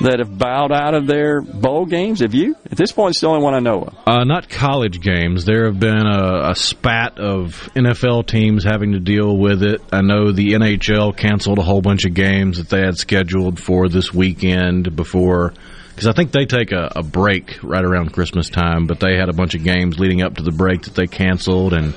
that 0.00 0.20
have 0.20 0.38
bowed 0.38 0.70
out 0.70 0.94
of 0.94 1.08
their 1.08 1.40
bowl 1.40 1.86
games. 1.86 2.20
Have 2.20 2.34
you? 2.34 2.54
At 2.70 2.76
this 2.76 2.92
point, 2.92 3.10
it's 3.10 3.20
the 3.20 3.26
only 3.26 3.42
one 3.42 3.54
I 3.54 3.58
know 3.58 3.82
of. 3.82 3.94
Uh, 4.06 4.24
not 4.24 4.48
college 4.48 5.00
games. 5.00 5.44
There 5.44 5.66
have 5.66 5.80
been 5.80 6.06
a, 6.06 6.50
a 6.50 6.54
spat 6.54 7.18
of 7.18 7.68
NFL 7.74 8.28
teams 8.28 8.62
having 8.62 8.92
to 8.92 9.00
deal 9.00 9.36
with 9.36 9.64
it. 9.64 9.80
I 9.92 10.02
know 10.02 10.30
the 10.30 10.52
NHL 10.52 11.16
canceled 11.16 11.58
a 11.58 11.62
whole 11.62 11.82
bunch 11.82 12.04
of 12.04 12.14
games 12.14 12.58
that 12.58 12.68
they 12.68 12.80
had 12.82 12.96
scheduled 12.96 13.58
for 13.58 13.88
this 13.88 14.14
weekend 14.14 14.94
before, 14.94 15.52
because 15.88 16.06
I 16.06 16.12
think 16.12 16.30
they 16.30 16.46
take 16.46 16.70
a, 16.70 16.92
a 16.94 17.02
break 17.02 17.58
right 17.62 17.84
around 17.84 18.12
Christmas 18.12 18.48
time, 18.50 18.86
but 18.86 19.00
they 19.00 19.16
had 19.16 19.28
a 19.28 19.34
bunch 19.34 19.56
of 19.56 19.64
games 19.64 19.98
leading 19.98 20.22
up 20.22 20.36
to 20.36 20.44
the 20.44 20.52
break 20.52 20.82
that 20.82 20.94
they 20.94 21.06
canceled, 21.08 21.72
and 21.72 21.92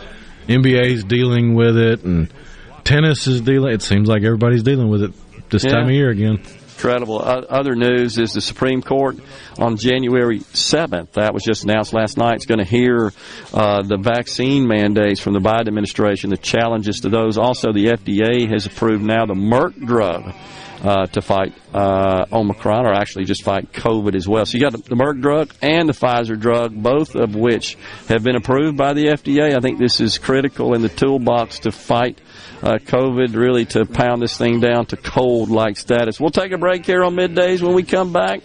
NBA's 0.48 1.04
dealing 1.04 1.56
with 1.56 1.78
it, 1.78 2.04
and 2.04 2.32
tennis 2.88 3.28
is 3.28 3.42
dealing. 3.42 3.74
It 3.74 3.82
seems 3.82 4.08
like 4.08 4.24
everybody's 4.24 4.64
dealing 4.64 4.90
with 4.90 5.04
it 5.04 5.12
this 5.50 5.64
Yeah. 5.64 5.72
time 5.72 5.86
of 5.86 5.92
year 5.92 6.10
again. 6.10 6.40
Incredible. 6.78 7.20
Other 7.20 7.76
news 7.76 8.20
is 8.20 8.34
the 8.34 8.42
Supreme 8.42 8.84
Court 8.84 9.18
on 9.58 9.78
January 9.78 10.42
7th, 10.54 11.14
that 11.14 11.34
was 11.34 11.44
just 11.44 11.64
announced 11.64 11.92
last 11.92 12.18
night, 12.18 12.38
is 12.38 12.46
going 12.46 12.60
to 12.60 12.66
hear 12.66 13.12
uh, 13.52 13.82
the 13.82 13.98
vaccine 13.98 14.68
mandates 14.68 15.20
from 15.20 15.34
the 15.34 15.40
Biden 15.40 15.68
administration, 15.68 16.30
the 16.30 16.38
challenges 16.38 17.00
to 17.00 17.10
those. 17.10 17.38
Also, 17.38 17.74
the 17.74 17.88
FDA 17.88 18.48
has 18.48 18.68
approved 18.68 19.04
now 19.04 19.26
the 19.26 19.34
Merck 19.34 19.74
drug 19.86 20.34
uh, 20.84 21.08
to 21.08 21.20
fight 21.20 21.54
uh, 21.74 22.26
Omicron, 22.32 22.86
or 22.86 22.94
actually 22.94 23.26
just 23.26 23.44
fight 23.44 23.72
COVID 23.74 24.14
as 24.14 24.28
well. 24.28 24.46
So 24.46 24.60
you 24.60 24.64
got 24.64 24.74
the 24.74 24.96
Merck 24.96 25.20
drug 25.20 25.52
and 25.64 25.90
the 25.90 25.94
Pfizer 25.94 26.40
drug, 26.40 26.76
both 26.76 27.16
of 27.16 27.36
which 27.36 27.76
have 28.08 28.24
been 28.24 28.36
approved 28.36 28.78
by 28.78 28.94
the 28.94 29.08
FDA. 29.08 29.58
I 29.58 29.60
think 29.62 29.80
this 29.80 30.00
is 30.00 30.20
critical 30.20 30.76
in 30.76 30.84
the 30.84 30.90
toolbox 30.90 31.58
to 31.62 31.72
fight 31.72 32.22
uh, 32.62 32.78
COVID, 32.80 33.36
really 33.36 33.66
to 33.66 33.86
pound 33.86 34.22
this 34.22 34.38
thing 34.38 34.60
down 34.60 34.86
to 34.88 34.98
cold 34.98 35.50
like 35.50 35.78
status. 35.78 36.20
We'll 36.20 36.32
take 36.32 36.52
a 36.52 36.58
break 36.58 36.86
here 36.86 37.04
on 37.04 37.16
middays. 37.16 37.62
When 37.62 37.76
we 37.76 37.84
come 37.84 38.14
back, 38.14 38.42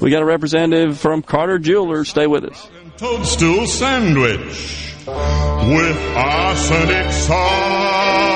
we 0.00 0.10
got 0.10 0.22
a 0.22 0.26
representative 0.26 0.98
from 0.98 1.22
Carter 1.22 1.58
Jewelers. 1.58 2.08
Stay 2.08 2.26
with 2.26 2.44
us. 2.44 2.68
Toadstool 2.96 3.66
sandwich 3.66 4.94
with 5.06 5.98
arsenic 6.16 7.12
sauce. 7.12 8.35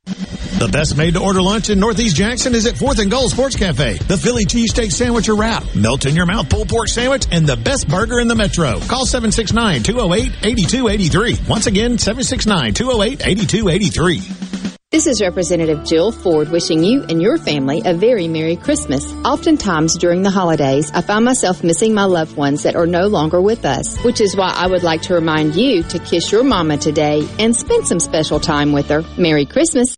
The 0.61 0.67
best 0.67 0.95
made 0.95 1.15
to 1.15 1.19
order 1.19 1.41
lunch 1.41 1.71
in 1.71 1.79
Northeast 1.79 2.15
Jackson 2.15 2.53
is 2.53 2.67
at 2.67 2.75
4th 2.75 2.99
and 2.99 3.09
Goal 3.09 3.27
Sports 3.29 3.55
Cafe. 3.55 3.97
The 3.97 4.15
Philly 4.15 4.45
cheesesteak 4.45 4.91
sandwich 4.91 5.27
or 5.27 5.35
wrap, 5.35 5.63
melt 5.73 6.05
in 6.05 6.15
your 6.15 6.27
mouth 6.27 6.51
pulled 6.51 6.69
pork 6.69 6.87
sandwich, 6.87 7.25
and 7.31 7.47
the 7.47 7.57
best 7.57 7.89
burger 7.89 8.19
in 8.19 8.27
the 8.27 8.35
metro. 8.35 8.79
Call 8.81 9.07
769-208-8283. 9.07 11.49
Once 11.49 11.65
again, 11.65 11.97
769-208-8283. 11.97 14.77
This 14.91 15.07
is 15.07 15.19
Representative 15.19 15.83
Jill 15.83 16.11
Ford 16.11 16.49
wishing 16.49 16.83
you 16.83 17.05
and 17.09 17.19
your 17.19 17.39
family 17.39 17.81
a 17.83 17.95
very 17.95 18.27
Merry 18.27 18.55
Christmas. 18.55 19.11
Oftentimes 19.25 19.97
during 19.97 20.21
the 20.21 20.29
holidays, 20.29 20.91
I 20.93 21.01
find 21.01 21.25
myself 21.25 21.63
missing 21.63 21.95
my 21.95 22.03
loved 22.03 22.37
ones 22.37 22.61
that 22.63 22.75
are 22.75 22.85
no 22.85 23.07
longer 23.07 23.41
with 23.41 23.65
us, 23.65 23.97
which 24.03 24.21
is 24.21 24.35
why 24.35 24.53
I 24.55 24.67
would 24.67 24.83
like 24.83 25.01
to 25.03 25.13
remind 25.15 25.55
you 25.55 25.81
to 25.81 25.97
kiss 25.97 26.31
your 26.31 26.43
mama 26.43 26.77
today 26.77 27.27
and 27.39 27.55
spend 27.55 27.87
some 27.87 27.99
special 27.99 28.39
time 28.39 28.73
with 28.73 28.89
her. 28.89 29.03
Merry 29.17 29.47
Christmas. 29.47 29.97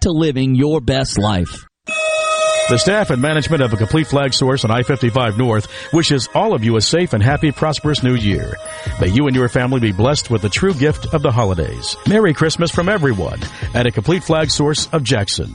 to 0.00 0.10
living 0.10 0.54
your 0.54 0.80
best 0.80 1.18
life. 1.18 1.64
The 2.68 2.76
staff 2.76 3.08
and 3.08 3.22
management 3.22 3.62
of 3.62 3.72
a 3.72 3.78
complete 3.78 4.08
flag 4.08 4.34
source 4.34 4.62
on 4.62 4.70
I-55 4.70 5.38
North 5.38 5.68
wishes 5.90 6.28
all 6.34 6.52
of 6.52 6.62
you 6.62 6.76
a 6.76 6.82
safe 6.82 7.14
and 7.14 7.22
happy, 7.22 7.50
prosperous 7.50 8.02
new 8.02 8.14
year. 8.14 8.56
May 9.00 9.08
you 9.08 9.26
and 9.26 9.34
your 9.34 9.48
family 9.48 9.80
be 9.80 9.92
blessed 9.92 10.30
with 10.30 10.42
the 10.42 10.50
true 10.50 10.74
gift 10.74 11.14
of 11.14 11.22
the 11.22 11.32
holidays. 11.32 11.96
Merry 12.06 12.34
Christmas 12.34 12.70
from 12.70 12.90
everyone 12.90 13.40
at 13.72 13.86
a 13.86 13.90
complete 13.90 14.22
flag 14.22 14.50
source 14.50 14.86
of 14.92 15.02
Jackson. 15.02 15.54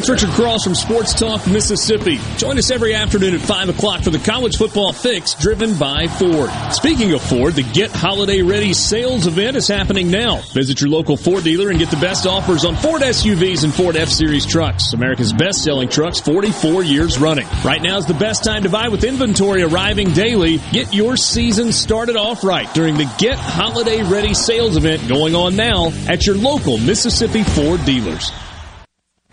it's 0.00 0.08
Richard 0.08 0.30
Cross 0.30 0.64
from 0.64 0.74
Sports 0.74 1.12
Talk 1.12 1.46
Mississippi. 1.46 2.18
Join 2.38 2.56
us 2.56 2.70
every 2.70 2.94
afternoon 2.94 3.34
at 3.34 3.42
5 3.42 3.68
o'clock 3.68 4.02
for 4.02 4.08
the 4.08 4.18
College 4.18 4.56
Football 4.56 4.94
Fix 4.94 5.34
driven 5.34 5.76
by 5.76 6.06
Ford. 6.06 6.48
Speaking 6.72 7.12
of 7.12 7.20
Ford, 7.20 7.52
the 7.52 7.64
Get 7.64 7.90
Holiday 7.90 8.40
Ready 8.40 8.72
sales 8.72 9.26
event 9.26 9.58
is 9.58 9.68
happening 9.68 10.10
now. 10.10 10.40
Visit 10.54 10.80
your 10.80 10.88
local 10.88 11.18
Ford 11.18 11.44
dealer 11.44 11.68
and 11.68 11.78
get 11.78 11.90
the 11.90 11.98
best 11.98 12.26
offers 12.26 12.64
on 12.64 12.76
Ford 12.76 13.02
SUVs 13.02 13.62
and 13.62 13.74
Ford 13.74 13.94
F-Series 13.94 14.46
trucks. 14.46 14.94
America's 14.94 15.34
best 15.34 15.62
selling 15.62 15.90
trucks 15.90 16.18
44 16.18 16.82
years 16.82 17.18
running. 17.18 17.46
Right 17.62 17.82
now 17.82 17.98
is 17.98 18.06
the 18.06 18.14
best 18.14 18.42
time 18.42 18.62
to 18.62 18.70
buy 18.70 18.88
with 18.88 19.04
inventory 19.04 19.60
arriving 19.62 20.12
daily. 20.12 20.60
Get 20.72 20.94
your 20.94 21.18
season 21.18 21.72
started 21.72 22.16
off 22.16 22.42
right 22.42 22.72
during 22.72 22.96
the 22.96 23.12
Get 23.18 23.36
Holiday 23.36 24.02
Ready 24.02 24.32
sales 24.32 24.78
event 24.78 25.06
going 25.08 25.34
on 25.34 25.56
now 25.56 25.90
at 26.08 26.26
your 26.26 26.36
local 26.36 26.78
Mississippi 26.78 27.42
Ford 27.42 27.84
dealers. 27.84 28.32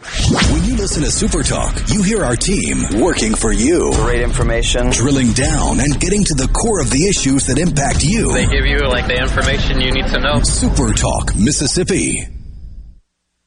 When 0.07 0.63
you 0.63 0.77
listen 0.77 1.03
to 1.03 1.11
Super 1.11 1.43
Talk, 1.43 1.89
you 1.89 2.01
hear 2.01 2.23
our 2.23 2.35
team 2.35 3.01
working 3.01 3.35
for 3.35 3.51
you. 3.51 3.91
Great 3.95 4.21
information. 4.21 4.89
Drilling 4.89 5.33
down 5.33 5.81
and 5.81 5.99
getting 5.99 6.23
to 6.23 6.33
the 6.33 6.47
core 6.47 6.79
of 6.79 6.89
the 6.89 7.07
issues 7.07 7.47
that 7.47 7.57
impact 7.57 8.05
you. 8.05 8.31
They 8.31 8.45
give 8.45 8.65
you 8.65 8.79
like 8.87 9.07
the 9.07 9.21
information 9.21 9.81
you 9.81 9.91
need 9.91 10.07
to 10.07 10.19
know. 10.19 10.41
Super 10.43 10.93
Talk, 10.93 11.35
Mississippi. 11.35 12.25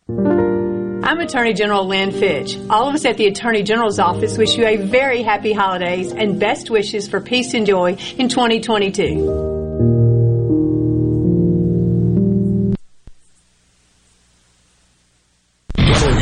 I'm 0.09 1.19
Attorney 1.19 1.55
General 1.55 1.87
Lynn 1.87 2.13
Fitch. 2.13 2.59
All 2.69 2.89
of 2.89 2.95
us 2.95 3.07
at 3.07 3.17
the 3.17 3.27
Attorney 3.27 3.63
General's 3.63 3.99
office 3.99 4.37
wish 4.37 4.57
you 4.57 4.67
a 4.67 4.77
very 4.77 5.23
happy 5.23 5.55
holidays 5.55 6.13
and 6.13 6.39
best 6.39 6.71
wishes 6.71 7.09
for 7.09 7.21
peace 7.21 7.55
and 7.55 7.67
joy 7.67 7.97
in 8.19 8.29
2022. 8.29 9.60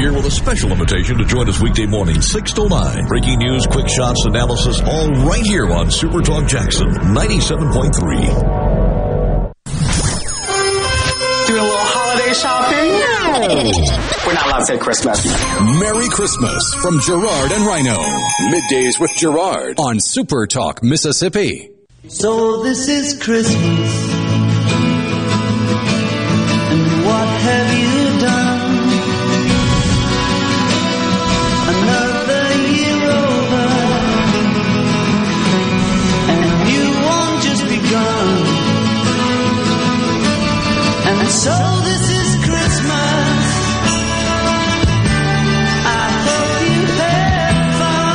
Here 0.09 0.17
with 0.17 0.27
a 0.27 0.31
special 0.31 0.71
invitation 0.73 1.19
to 1.19 1.25
join 1.25 1.49
us 1.49 1.61
weekday 1.61 1.85
morning, 1.87 2.21
6 2.21 2.53
to 2.55 2.69
9. 2.69 3.07
Breaking 3.07 3.39
news, 3.39 3.67
quick 3.67 3.89
shots, 3.89 4.25
analysis, 4.25 4.81
all 4.81 5.11
right 5.27 5.45
here 5.45 5.71
on 5.71 5.91
Super 5.91 6.23
Talk 6.23 6.47
Jackson 6.49 6.89
97.3. 6.89 7.93
Doing 11.47 11.61
a 11.61 11.63
little 11.63 11.79
holiday 11.79 12.33
shopping? 12.33 12.91
We're 14.27 14.35
not 14.35 14.47
allowed 14.47 14.59
to 14.61 14.67
say 14.67 14.79
Christmas. 14.79 15.27
Merry 15.79 16.09
Christmas 16.09 16.75
from 16.75 17.01
Gerard 17.01 17.53
and 17.53 17.67
Rhino. 17.67 17.97
Middays 18.51 18.99
with 18.99 19.11
Gerard 19.15 19.79
on 19.79 20.01
Super 20.01 20.47
Talk, 20.47 20.83
Mississippi. 20.83 21.71
So 22.09 22.63
this 22.63 22.89
is 22.89 23.21
Christmas. 23.23 24.18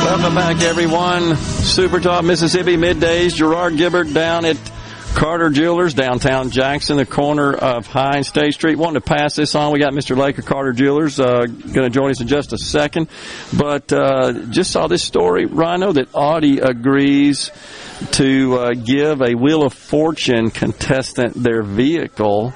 Welcome 0.04 0.34
back, 0.34 0.62
everyone. 0.62 1.36
Super 1.36 2.00
Talk 2.00 2.24
Mississippi 2.24 2.76
middays. 2.76 3.36
Gerard 3.36 3.74
Gibert 3.74 4.12
down 4.12 4.44
at 4.44 4.56
Carter 5.14 5.48
Jewelers, 5.50 5.94
downtown 5.94 6.50
Jackson, 6.50 6.96
the 6.96 7.06
corner 7.06 7.54
of 7.54 7.86
High 7.86 8.16
and 8.16 8.26
State 8.26 8.54
Street. 8.54 8.78
Wanted 8.78 9.04
to 9.04 9.08
pass 9.08 9.36
this 9.36 9.54
on. 9.54 9.72
We 9.72 9.78
got 9.78 9.92
Mr. 9.92 10.16
Lake 10.16 10.38
of 10.38 10.44
Carter 10.44 10.72
Jewelers 10.72 11.20
uh, 11.20 11.46
going 11.46 11.88
to 11.88 11.90
join 11.90 12.10
us 12.10 12.20
in 12.20 12.26
just 12.26 12.52
a 12.52 12.58
second. 12.58 13.06
But 13.56 13.92
uh, 13.92 14.32
just 14.50 14.72
saw 14.72 14.88
this 14.88 15.04
story, 15.04 15.46
Rhino, 15.46 15.92
that 15.92 16.08
Audi 16.14 16.58
agrees 16.58 17.52
to 18.12 18.58
uh, 18.58 18.70
give 18.72 19.22
a 19.22 19.36
Wheel 19.36 19.62
of 19.62 19.72
Fortune 19.72 20.50
contestant 20.50 21.34
their 21.34 21.62
vehicle 21.62 22.52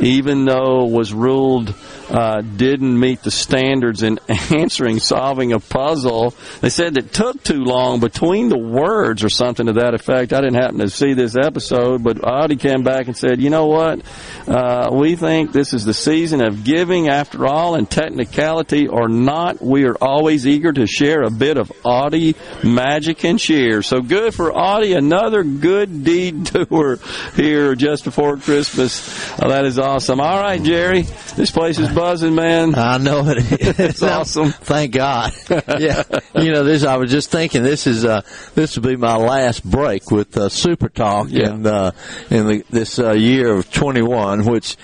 even 0.00 0.44
though 0.44 0.84
was 0.84 1.12
ruled 1.12 1.74
uh, 2.10 2.40
didn't 2.40 2.98
meet 2.98 3.22
the 3.22 3.30
standards 3.30 4.02
in 4.02 4.18
answering, 4.28 4.98
solving 4.98 5.52
a 5.52 5.60
puzzle. 5.60 6.34
They 6.60 6.70
said 6.70 6.96
it 6.96 7.12
took 7.12 7.42
too 7.42 7.62
long 7.64 8.00
between 8.00 8.48
the 8.48 8.58
words 8.58 9.24
or 9.24 9.28
something 9.28 9.66
to 9.66 9.74
that 9.74 9.94
effect. 9.94 10.32
I 10.32 10.40
didn't 10.40 10.60
happen 10.60 10.78
to 10.78 10.90
see 10.90 11.14
this 11.14 11.36
episode, 11.36 12.02
but 12.02 12.24
Audi 12.24 12.56
came 12.56 12.82
back 12.82 13.06
and 13.06 13.16
said, 13.16 13.40
you 13.40 13.50
know 13.50 13.66
what? 13.66 14.02
Uh, 14.46 14.90
we 14.92 15.16
think 15.16 15.52
this 15.52 15.72
is 15.74 15.84
the 15.84 15.94
season 15.94 16.40
of 16.40 16.64
giving 16.64 17.08
after 17.08 17.46
all, 17.46 17.74
and 17.74 17.90
technicality 17.90 18.88
or 18.88 19.08
not, 19.08 19.60
we 19.60 19.84
are 19.84 19.96
always 20.00 20.46
eager 20.46 20.72
to 20.72 20.86
share 20.86 21.22
a 21.22 21.30
bit 21.30 21.58
of 21.58 21.72
Audi 21.84 22.34
magic 22.64 23.24
and 23.24 23.38
cheer. 23.38 23.82
So 23.82 24.00
good 24.00 24.34
for 24.34 24.56
Audi. 24.56 24.94
Another 24.94 25.44
good 25.44 26.04
deed 26.04 26.46
tour 26.68 26.98
here 27.34 27.74
just 27.74 28.04
before 28.04 28.36
Christmas. 28.36 29.30
Uh, 29.38 29.48
that 29.48 29.64
is 29.64 29.78
awesome. 29.78 30.20
All 30.20 30.40
right, 30.40 30.62
Jerry. 30.62 31.02
This 31.36 31.50
place 31.50 31.78
is 31.78 31.88
buzzing, 31.98 32.34
man. 32.34 32.74
I 32.76 32.98
know 32.98 33.24
it. 33.26 33.38
it's 33.80 34.02
awesome. 34.04 34.50
Thank 34.52 34.92
God. 34.92 35.32
yeah. 35.78 36.02
You 36.34 36.52
know, 36.52 36.62
this. 36.64 36.84
I 36.84 36.96
was 36.96 37.10
just 37.10 37.30
thinking 37.30 37.62
this 37.62 37.86
is 37.86 38.04
uh, 38.04 38.22
this 38.54 38.76
will 38.76 38.84
be 38.84 38.96
my 38.96 39.16
last 39.16 39.68
break 39.68 40.10
with 40.10 40.36
uh, 40.36 40.48
Super 40.48 40.88
Talk 40.88 41.28
Yeah. 41.30 41.50
in 41.50 41.66
uh, 41.66 41.90
in 42.30 42.46
the, 42.46 42.64
this 42.70 42.98
uh, 42.98 43.12
year 43.12 43.52
of 43.54 43.70
21, 43.70 44.44
which. 44.44 44.76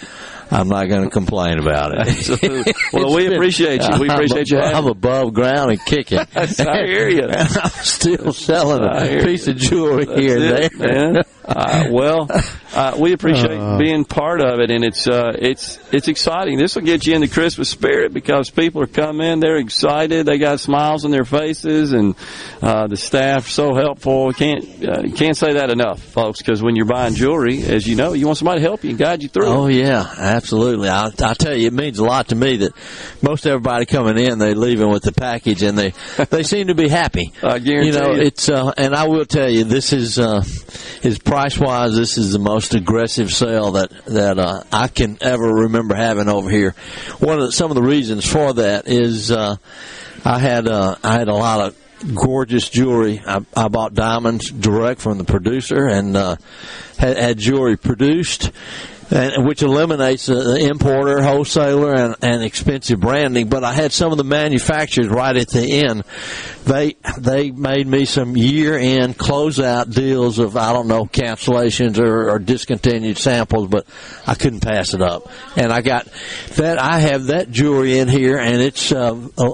I'm 0.50 0.68
not 0.68 0.88
going 0.88 1.02
to 1.02 1.10
complain 1.10 1.58
about 1.58 1.92
it. 1.92 2.00
Absolutely. 2.06 2.74
Well, 2.92 3.14
we 3.14 3.34
appreciate 3.34 3.82
you. 3.82 3.98
We 3.98 4.08
I'm 4.10 4.14
appreciate 4.16 4.50
you 4.50 4.58
I'm 4.60 4.86
above 4.86 5.32
ground 5.32 5.70
and 5.72 5.84
kicking. 5.84 6.18
I 6.36 6.46
hear 6.46 7.08
you. 7.08 7.24
I'm 7.26 7.70
still 7.82 8.32
selling 8.32 8.84
a 8.84 9.24
piece 9.24 9.46
you. 9.46 9.54
of 9.54 9.58
jewelry 9.58 10.06
here 10.06 10.36
and 10.36 10.44
there. 10.44 11.14
man. 11.14 11.24
Uh, 11.44 11.86
well, 11.90 12.28
uh, 12.74 12.96
we 12.98 13.12
appreciate 13.12 13.58
Uh. 13.58 13.78
being 13.78 14.04
part 14.04 14.40
of 14.40 14.60
it, 14.60 14.70
and 14.70 14.84
it's 14.84 15.06
uh, 15.06 15.32
it's 15.38 15.78
it's 15.92 16.08
exciting. 16.08 16.58
This 16.58 16.74
will 16.74 16.82
get 16.82 17.06
you 17.06 17.14
in 17.14 17.20
the 17.20 17.28
Christmas 17.28 17.68
spirit 17.68 18.12
because 18.12 18.50
people 18.50 18.82
are 18.82 18.86
coming 18.86 19.26
in, 19.30 19.40
they're 19.40 19.56
excited, 19.58 20.26
they 20.26 20.38
got 20.38 20.60
smiles 20.60 21.04
on 21.04 21.10
their 21.10 21.24
faces, 21.24 21.92
and 21.92 22.14
uh, 22.62 22.86
the 22.86 22.96
staff 22.96 23.48
so 23.48 23.74
helpful. 23.74 24.32
Can't 24.32 24.64
uh, 24.84 25.02
can't 25.14 25.36
say 25.36 25.54
that 25.54 25.70
enough, 25.70 26.02
folks. 26.02 26.38
Because 26.38 26.62
when 26.62 26.76
you're 26.76 26.86
buying 26.86 27.14
jewelry, 27.14 27.62
as 27.62 27.86
you 27.86 27.96
know, 27.96 28.12
you 28.12 28.26
want 28.26 28.38
somebody 28.38 28.60
to 28.60 28.66
help 28.66 28.82
you 28.84 28.90
and 28.90 28.98
guide 28.98 29.22
you 29.22 29.28
through. 29.28 29.46
Oh 29.46 29.66
it. 29.66 29.76
yeah, 29.76 30.12
absolutely. 30.18 30.88
I, 30.88 31.06
I 31.06 31.34
tell 31.34 31.54
you, 31.56 31.68
it 31.68 31.72
means 31.72 31.98
a 31.98 32.04
lot 32.04 32.28
to 32.28 32.34
me 32.34 32.56
that 32.58 32.72
most 33.22 33.46
everybody 33.46 33.86
coming 33.86 34.18
in, 34.18 34.38
they 34.38 34.54
leaving 34.54 34.90
with 34.90 35.02
the 35.02 35.12
package, 35.12 35.62
and 35.62 35.78
they 35.78 35.92
they 36.30 36.42
seem 36.42 36.66
to 36.68 36.74
be 36.74 36.88
happy. 36.88 37.32
I 37.42 37.58
guarantee 37.58 37.86
you 37.86 37.92
know, 37.92 38.12
it's 38.12 38.48
uh, 38.48 38.72
and 38.76 38.94
I 38.94 39.06
will 39.08 39.24
tell 39.26 39.48
you, 39.50 39.64
this 39.64 39.92
is 39.92 40.18
uh, 40.18 40.42
is 41.02 41.18
price 41.18 41.58
wise, 41.58 41.94
this 41.94 42.18
is 42.18 42.32
the 42.32 42.38
most 42.38 42.63
aggressive 42.72 43.30
sale 43.30 43.72
that 43.72 43.90
that 44.06 44.38
uh, 44.38 44.62
I 44.72 44.88
can 44.88 45.18
ever 45.20 45.44
remember 45.44 45.94
having 45.94 46.28
over 46.28 46.48
here. 46.48 46.74
One 47.18 47.38
of 47.38 47.46
the, 47.46 47.52
some 47.52 47.70
of 47.70 47.74
the 47.74 47.82
reasons 47.82 48.24
for 48.24 48.54
that 48.54 48.88
is 48.88 49.30
uh, 49.30 49.56
I 50.24 50.38
had 50.38 50.66
uh, 50.66 50.94
I 51.04 51.18
had 51.18 51.28
a 51.28 51.34
lot 51.34 51.60
of 51.60 51.76
gorgeous 52.14 52.68
jewelry. 52.68 53.20
I, 53.26 53.44
I 53.56 53.68
bought 53.68 53.94
diamonds 53.94 54.50
direct 54.50 55.00
from 55.00 55.18
the 55.18 55.24
producer 55.24 55.86
and 55.86 56.16
uh, 56.16 56.36
had, 56.98 57.16
had 57.16 57.38
jewelry 57.38 57.76
produced. 57.76 58.50
And, 59.14 59.46
which 59.46 59.62
eliminates 59.62 60.26
the 60.26 60.56
importer, 60.68 61.22
wholesaler, 61.22 61.94
and, 61.94 62.16
and 62.20 62.42
expensive 62.42 62.98
branding. 62.98 63.48
But 63.48 63.62
I 63.62 63.72
had 63.72 63.92
some 63.92 64.10
of 64.10 64.18
the 64.18 64.24
manufacturers 64.24 65.06
right 65.06 65.36
at 65.36 65.48
the 65.48 65.84
end. 65.86 66.02
They 66.64 66.96
they 67.16 67.52
made 67.52 67.86
me 67.86 68.06
some 68.06 68.36
year 68.36 68.76
end 68.76 69.16
closeout 69.16 69.94
deals 69.94 70.40
of 70.40 70.56
I 70.56 70.72
don't 70.72 70.88
know 70.88 71.04
cancellations 71.04 71.98
or, 71.98 72.30
or 72.30 72.40
discontinued 72.40 73.16
samples, 73.16 73.68
but 73.68 73.86
I 74.26 74.34
couldn't 74.34 74.60
pass 74.60 74.94
it 74.94 75.00
up. 75.00 75.30
And 75.56 75.72
I 75.72 75.80
got 75.80 76.08
that. 76.56 76.80
I 76.80 76.98
have 76.98 77.26
that 77.26 77.52
jewelry 77.52 77.98
in 77.98 78.08
here, 78.08 78.36
and 78.36 78.60
it's 78.60 78.90
uh, 78.90 79.14
uh, 79.38 79.52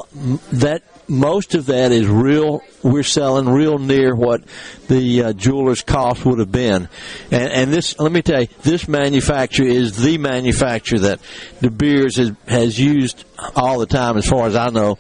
that 0.53 0.83
most 1.11 1.55
of 1.55 1.67
that 1.67 1.93
is 1.93 2.07
real. 2.07 2.63
We're 2.83 3.03
selling 3.03 3.49
real 3.49 3.79
near 3.79 4.15
what 4.15 4.43
the 4.89 5.25
uh, 5.25 5.33
jeweler's 5.33 5.83
cost 5.83 6.25
would 6.25 6.39
have 6.39 6.53
been, 6.53 6.89
and, 7.31 7.53
and 7.53 7.73
this. 7.73 7.99
Let 7.99 8.13
me 8.13 8.23
tell 8.23 8.43
you, 8.43 8.49
this 8.63 8.89
manufacturer 8.89 9.67
is 9.67 9.97
the 9.97 10.17
manufacturer 10.19 11.01
that 11.01 11.21
De 11.61 11.71
Beers 11.71 12.17
has 12.17 12.33
has 12.47 12.79
used 12.79 13.25
all 13.57 13.79
the 13.79 13.87
time, 13.87 14.17
as 14.17 14.27
far 14.27 14.47
as 14.47 14.57
I 14.57 14.71
know. 14.71 14.99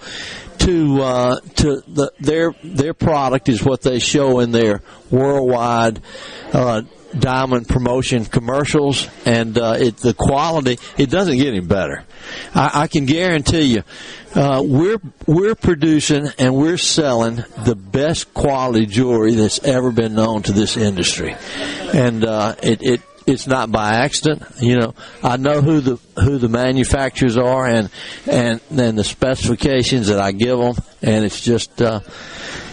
To 0.58 1.02
uh, 1.02 1.40
to 1.40 1.82
the, 1.88 2.12
their 2.20 2.54
their 2.62 2.92
product 2.92 3.48
is 3.48 3.64
what 3.64 3.80
they 3.80 3.98
show 3.98 4.40
in 4.40 4.50
their 4.50 4.82
worldwide 5.10 6.02
uh, 6.52 6.82
diamond 7.18 7.68
promotion 7.68 8.24
commercials, 8.24 9.08
and 9.24 9.58
uh, 9.58 9.76
it 9.78 9.96
the 9.98 10.14
quality 10.14 10.78
it 10.96 11.10
doesn't 11.10 11.36
get 11.36 11.48
any 11.48 11.60
better. 11.60 12.04
I, 12.54 12.82
I 12.82 12.86
can 12.86 13.06
guarantee 13.06 13.62
you, 13.62 13.82
uh, 14.34 14.62
we're 14.64 15.00
we're 15.26 15.54
producing 15.54 16.28
and 16.38 16.54
we're 16.54 16.76
selling 16.76 17.44
the 17.64 17.74
best 17.74 18.32
quality 18.34 18.86
jewelry 18.86 19.34
that's 19.34 19.62
ever 19.64 19.90
been 19.90 20.14
known 20.14 20.42
to 20.42 20.52
this 20.52 20.76
industry, 20.76 21.34
and 21.92 22.24
uh, 22.24 22.54
it. 22.62 22.82
it 22.82 23.00
it's 23.26 23.46
not 23.46 23.70
by 23.70 23.90
accident, 23.90 24.42
you 24.60 24.76
know. 24.76 24.94
I 25.22 25.36
know 25.36 25.60
who 25.60 25.80
the 25.80 25.98
who 26.20 26.38
the 26.38 26.48
manufacturers 26.48 27.36
are 27.36 27.66
and 27.66 27.88
and 28.26 28.60
then 28.70 28.96
the 28.96 29.04
specifications 29.04 30.08
that 30.08 30.18
I 30.18 30.32
give 30.32 30.58
them, 30.58 30.74
and 31.00 31.24
it's 31.24 31.40
just 31.40 31.80
uh, 31.80 32.00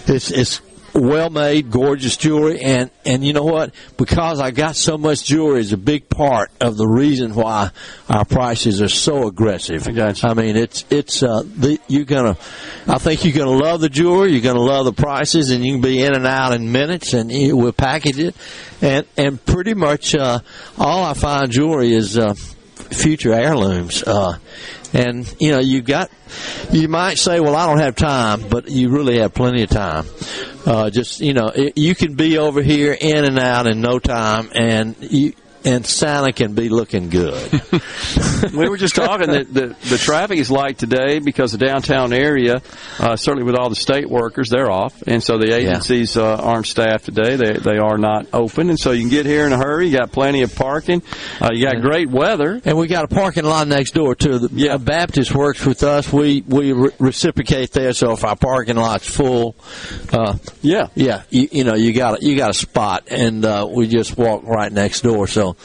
it's 0.08 0.32
it's 0.32 0.62
well 0.98 1.30
made, 1.30 1.72
gorgeous 1.72 2.18
jewelry, 2.18 2.60
and 2.62 2.90
and 3.06 3.24
you 3.24 3.34
know 3.34 3.44
what? 3.44 3.74
Because 3.98 4.40
I 4.40 4.52
got 4.52 4.76
so 4.76 4.98
much 4.98 5.24
jewelry 5.24 5.62
is 5.62 5.74
a 5.74 5.78
big 5.78 6.10
part 6.10 6.52
of 6.60 6.78
the 6.78 6.88
reason 6.88 7.36
why 7.36 7.72
our 8.10 8.26
prices 8.26 8.82
are 8.82 8.90
so 8.90 9.28
aggressive. 9.28 9.88
I. 9.88 10.14
I 10.24 10.34
mean, 10.34 10.56
it's 10.56 10.86
it's 10.90 11.24
uh, 11.24 11.44
the, 11.44 11.80
you're 11.88 12.06
gonna, 12.06 12.38
I 12.88 12.98
think 12.98 13.24
you're 13.24 13.34
gonna 13.34 13.58
love 13.58 13.82
the 13.82 13.90
jewelry, 13.90 14.32
you're 14.32 14.42
gonna 14.42 14.60
love 14.60 14.86
the 14.86 14.94
prices, 14.94 15.52
and 15.52 15.66
you 15.66 15.74
can 15.74 15.82
be 15.82 16.02
in 16.02 16.16
and 16.16 16.26
out 16.26 16.54
in 16.54 16.72
minutes, 16.72 17.14
and 17.14 17.32
you, 17.32 17.56
we'll 17.56 17.74
package 17.74 18.20
it, 18.20 18.36
and 18.82 19.06
and 19.16 19.44
pretty 19.46 19.74
much 19.74 20.16
uh, 20.16 20.40
all 20.78 21.04
I 21.04 21.14
find 21.14 21.52
jewelry 21.52 21.94
is. 21.94 22.18
Uh, 22.18 22.34
future 22.78 23.34
heirlooms. 23.34 24.04
Uh, 24.04 24.38
and 24.94 25.34
you 25.40 25.52
know, 25.52 25.60
you 25.60 25.82
got, 25.82 26.10
you 26.72 26.88
might 26.88 27.18
say, 27.18 27.40
well, 27.40 27.56
I 27.56 27.66
don't 27.66 27.80
have 27.80 27.96
time, 27.96 28.48
but 28.50 28.70
you 28.70 28.90
really 28.90 29.20
have 29.20 29.34
plenty 29.34 29.64
of 29.64 29.70
time. 29.70 30.06
Uh, 30.66 30.90
just 30.90 31.22
you 31.22 31.34
know, 31.34 31.48
it, 31.48 31.78
you 31.78 31.96
can 31.96 32.16
be 32.16 32.38
over 32.38 32.62
here 32.62 32.96
in 33.00 33.24
and 33.26 33.40
out 33.40 33.68
in 33.68 33.82
no 33.82 34.00
time, 34.00 34.50
and 34.54 34.96
you. 35.00 35.34
And 35.68 35.86
Santa 35.86 36.32
can 36.32 36.54
be 36.54 36.70
looking 36.70 37.10
good. 37.10 37.52
we 38.54 38.70
were 38.70 38.78
just 38.78 38.96
talking 38.96 39.32
that 39.32 39.54
the, 39.54 39.76
the 39.90 39.98
traffic 39.98 40.40
is 40.40 40.50
light 40.50 40.78
today 40.78 41.20
because 41.20 41.52
the 41.52 41.58
downtown 41.58 42.14
area, 42.14 42.62
uh, 43.00 43.18
certainly 43.18 43.44
with 43.44 43.56
all 43.56 43.68
the 43.68 43.76
state 43.76 44.10
workers, 44.10 44.48
they're 44.50 44.72
off, 44.72 45.02
and 45.06 45.22
so 45.22 45.38
the 45.38 45.54
agencies 45.54 46.16
uh, 46.16 46.38
aren't 46.38 46.68
staffed 46.68 47.04
today. 47.04 47.36
They 47.36 47.54
they 47.58 47.78
are 47.80 47.98
not 47.98 48.28
open, 48.32 48.70
and 48.70 48.80
so 48.80 48.92
you 48.92 49.02
can 49.02 49.10
get 49.10 49.26
here 49.26 49.46
in 49.46 49.52
a 49.52 49.58
hurry. 49.58 49.90
You 49.90 49.98
got 49.98 50.14
plenty 50.14 50.42
of 50.44 50.56
parking. 50.56 51.02
Uh, 51.42 51.50
you 51.52 51.66
got 51.66 51.82
great 51.82 52.10
weather, 52.10 52.62
and 52.64 52.78
we 52.78 52.88
got 52.88 53.04
a 53.04 53.10
parking 53.10 53.44
lot 53.44 53.68
next 53.68 53.92
door 53.92 54.16
too. 54.16 54.40
The 54.40 54.50
yeah. 54.54 54.78
Baptist 54.78 55.36
works 55.36 55.66
with 55.66 55.84
us. 55.84 56.14
We 56.14 56.44
we 56.48 56.72
re- 56.72 56.92
reciprocate 56.98 57.72
there. 57.72 57.92
So 57.92 58.14
if 58.14 58.24
our 58.24 58.38
parking 58.38 58.78
lot's 58.78 59.14
full, 59.14 59.58
uh, 60.14 60.38
yeah, 60.62 60.88
yeah, 60.96 61.24
you, 61.30 61.50
you 61.52 61.64
know 61.66 61.76
you 61.76 61.92
got 61.92 62.22
a, 62.22 62.26
you 62.26 62.38
got 62.38 62.52
a 62.52 62.54
spot, 62.54 63.10
and 63.12 63.44
uh, 63.44 63.68
we 63.70 63.88
just 63.88 64.18
walk 64.18 64.44
right 64.44 64.72
next 64.72 65.02
door. 65.02 65.28
So 65.28 65.57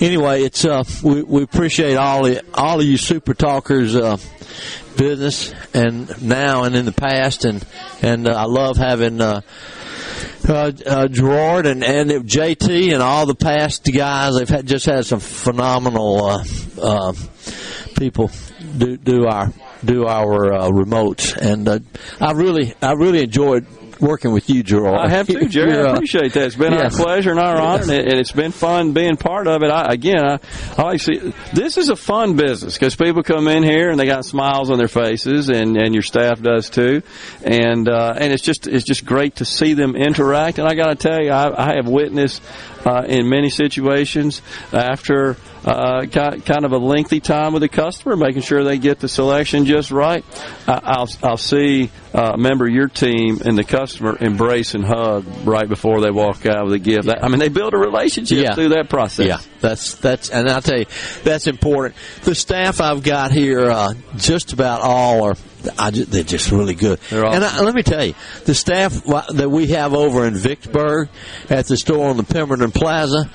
anyway, 0.00 0.42
it's 0.42 0.64
uh, 0.64 0.84
we 1.02 1.22
we 1.22 1.42
appreciate 1.42 1.96
all 1.96 2.24
the, 2.24 2.42
all 2.54 2.80
of 2.80 2.86
you 2.86 2.96
super 2.96 3.34
talkers. 3.34 3.96
Uh, 3.96 4.16
business 4.96 5.54
and 5.72 6.20
now 6.20 6.64
and 6.64 6.74
in 6.74 6.84
the 6.84 6.90
past 6.90 7.44
and 7.44 7.64
and 8.02 8.26
uh, 8.26 8.32
I 8.32 8.46
love 8.46 8.76
having 8.76 9.20
uh, 9.20 9.42
uh, 10.48 10.72
uh, 10.86 11.08
Gerard 11.08 11.66
and, 11.66 11.84
and 11.84 12.10
JT 12.10 12.92
and 12.92 13.02
all 13.02 13.26
the 13.26 13.34
past 13.34 13.84
guys. 13.92 14.36
They've 14.36 14.48
had, 14.48 14.66
just 14.66 14.86
had 14.86 15.06
some 15.06 15.20
phenomenal 15.20 16.24
uh, 16.24 16.44
uh, 16.80 17.12
people 17.96 18.30
do 18.76 18.96
do 18.96 19.26
our 19.26 19.52
do 19.84 20.06
our 20.06 20.52
uh, 20.52 20.68
remotes, 20.68 21.36
and 21.36 21.68
uh, 21.68 21.78
I 22.20 22.32
really 22.32 22.74
I 22.80 22.92
really 22.92 23.22
enjoyed 23.22 23.66
working 24.00 24.32
with 24.32 24.48
you, 24.48 24.62
Gerard. 24.62 24.98
I 24.98 25.08
have 25.08 25.26
too, 25.26 25.44
Jerry. 25.48 25.76
I 25.76 25.90
uh, 25.90 25.94
appreciate 25.94 26.32
that. 26.34 26.46
It's 26.46 26.56
been 26.56 26.72
yes. 26.72 26.98
our 26.98 27.04
pleasure 27.04 27.30
and 27.30 27.40
our 27.40 27.60
honor, 27.60 27.82
and, 27.82 27.92
it, 27.92 28.08
and 28.08 28.18
it's 28.18 28.32
been 28.32 28.52
fun 28.52 28.92
being 28.92 29.16
part 29.16 29.46
of 29.46 29.62
it. 29.62 29.70
I, 29.70 29.92
again, 29.92 30.24
I, 30.24 30.40
I 30.76 30.82
like 30.82 31.00
to 31.00 31.04
see 31.04 31.32
this 31.52 31.78
is 31.78 31.88
a 31.88 31.96
fun 31.96 32.36
business 32.36 32.74
because 32.74 32.96
people 32.96 33.22
come 33.22 33.48
in 33.48 33.62
here 33.62 33.90
and 33.90 33.98
they 33.98 34.06
got 34.06 34.24
smiles 34.24 34.70
on 34.70 34.78
their 34.78 34.88
faces, 34.88 35.48
and, 35.48 35.76
and 35.76 35.94
your 35.94 36.02
staff 36.02 36.40
does 36.40 36.70
too, 36.70 37.02
and 37.44 37.88
uh, 37.88 38.14
and 38.18 38.32
it's 38.32 38.42
just 38.42 38.66
it's 38.66 38.84
just 38.84 39.04
great 39.04 39.36
to 39.36 39.44
see 39.44 39.74
them 39.74 39.96
interact. 39.96 40.58
And 40.58 40.68
I 40.68 40.74
got 40.74 40.88
to 40.88 40.96
tell 40.96 41.22
you, 41.22 41.30
I, 41.30 41.72
I 41.72 41.76
have 41.76 41.88
witnessed 41.88 42.42
uh, 42.84 43.04
in 43.06 43.28
many 43.28 43.50
situations 43.50 44.42
after 44.72 45.36
uh, 45.64 46.06
kind 46.06 46.64
of 46.64 46.72
a 46.72 46.78
lengthy 46.78 47.20
time 47.20 47.52
with 47.52 47.62
the 47.62 47.68
customer, 47.68 48.16
making 48.16 48.42
sure 48.42 48.64
they 48.64 48.78
get 48.78 49.00
the 49.00 49.08
selection 49.08 49.64
just 49.66 49.90
right. 49.90 50.24
I'll 50.66 51.08
I'll 51.22 51.36
see 51.36 51.90
uh, 52.14 52.32
a 52.34 52.38
member 52.38 52.66
of 52.66 52.72
your 52.74 52.88
team 52.88 53.38
and 53.44 53.56
the 53.58 53.64
customer 53.64 54.16
embrace 54.20 54.74
and 54.74 54.84
hug 54.84 55.24
right 55.44 55.68
before 55.68 56.00
they 56.00 56.10
walk 56.10 56.46
out 56.46 56.64
with 56.64 56.74
a 56.74 56.78
gift. 56.78 57.06
That, 57.06 57.22
I 57.24 57.28
mean, 57.28 57.38
they 57.40 57.48
build 57.48 57.74
a 57.74 57.78
relationship 57.78 58.38
Yeah. 58.38 58.54
through 58.54 58.70
that 58.70 58.88
process. 58.88 59.26
Yeah, 59.26 59.40
that's 59.60 59.94
that's, 59.96 60.30
and 60.30 60.48
I'll 60.48 60.62
tell 60.62 60.78
you, 60.78 60.86
that's 61.24 61.46
important. 61.46 61.96
The 62.22 62.34
staff 62.34 62.80
I've 62.80 63.02
got 63.02 63.32
here, 63.32 63.70
uh, 63.70 63.94
just 64.16 64.52
about 64.52 64.80
all 64.82 65.24
are. 65.24 65.36
I 65.76 65.90
just, 65.90 66.12
they're 66.12 66.22
just 66.22 66.52
really 66.52 66.76
good. 66.76 67.00
And 67.10 67.44
I, 67.44 67.60
let 67.62 67.74
me 67.74 67.82
tell 67.82 68.04
you, 68.04 68.14
the 68.44 68.54
staff 68.54 69.02
that 69.32 69.50
we 69.50 69.66
have 69.68 69.92
over 69.92 70.24
in 70.24 70.36
Vicksburg 70.36 71.08
at 71.50 71.66
the 71.66 71.76
store 71.76 72.08
on 72.10 72.16
the 72.16 72.22
Pemberton 72.22 72.70
Plaza, 72.70 73.28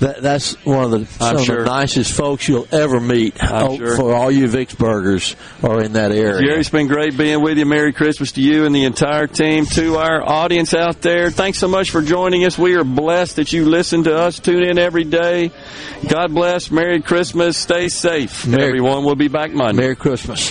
that, 0.00 0.20
that's 0.22 0.54
one 0.64 0.84
of 0.84 0.90
the 0.90 1.06
some 1.06 1.26
I'm 1.28 1.36
of 1.36 1.44
sure. 1.44 1.58
the 1.64 1.70
nicest 1.70 2.12
folks 2.12 2.48
you'll 2.48 2.66
ever 2.72 3.00
meet. 3.00 3.42
I'm 3.42 3.66
Oh, 3.70 3.76
sure. 3.76 3.96
For 3.96 4.14
all 4.14 4.30
you 4.30 4.48
Vicksburgers 4.48 5.36
are 5.62 5.80
in 5.82 5.92
that 5.94 6.12
area. 6.12 6.40
Jerry, 6.40 6.60
it's 6.60 6.70
been 6.70 6.88
great 6.88 7.16
being 7.16 7.42
with 7.42 7.58
you. 7.58 7.66
Merry 7.66 7.92
Christmas 7.92 8.32
to 8.32 8.40
you 8.42 8.64
and 8.64 8.74
the 8.74 8.84
entire 8.84 9.26
team. 9.26 9.66
To 9.66 9.96
our 9.96 10.22
audience 10.22 10.74
out 10.74 11.00
there, 11.02 11.30
thanks 11.30 11.58
so 11.58 11.68
much 11.68 11.90
for 11.90 12.02
joining 12.02 12.44
us. 12.44 12.58
We 12.58 12.74
are 12.74 12.84
blessed 12.84 13.36
that 13.36 13.52
you 13.52 13.64
listen 13.66 14.04
to 14.04 14.16
us, 14.18 14.38
tune 14.38 14.62
in 14.64 14.78
every 14.78 15.04
day. 15.04 15.50
God 16.08 16.34
bless. 16.34 16.70
Merry 16.70 17.00
Christmas. 17.02 17.56
Stay 17.56 17.88
safe. 17.88 18.46
Everyone, 18.48 19.04
we'll 19.04 19.14
be 19.16 19.28
back 19.28 19.52
Monday. 19.52 19.80
Merry 19.82 19.96
Christmas. 19.96 20.50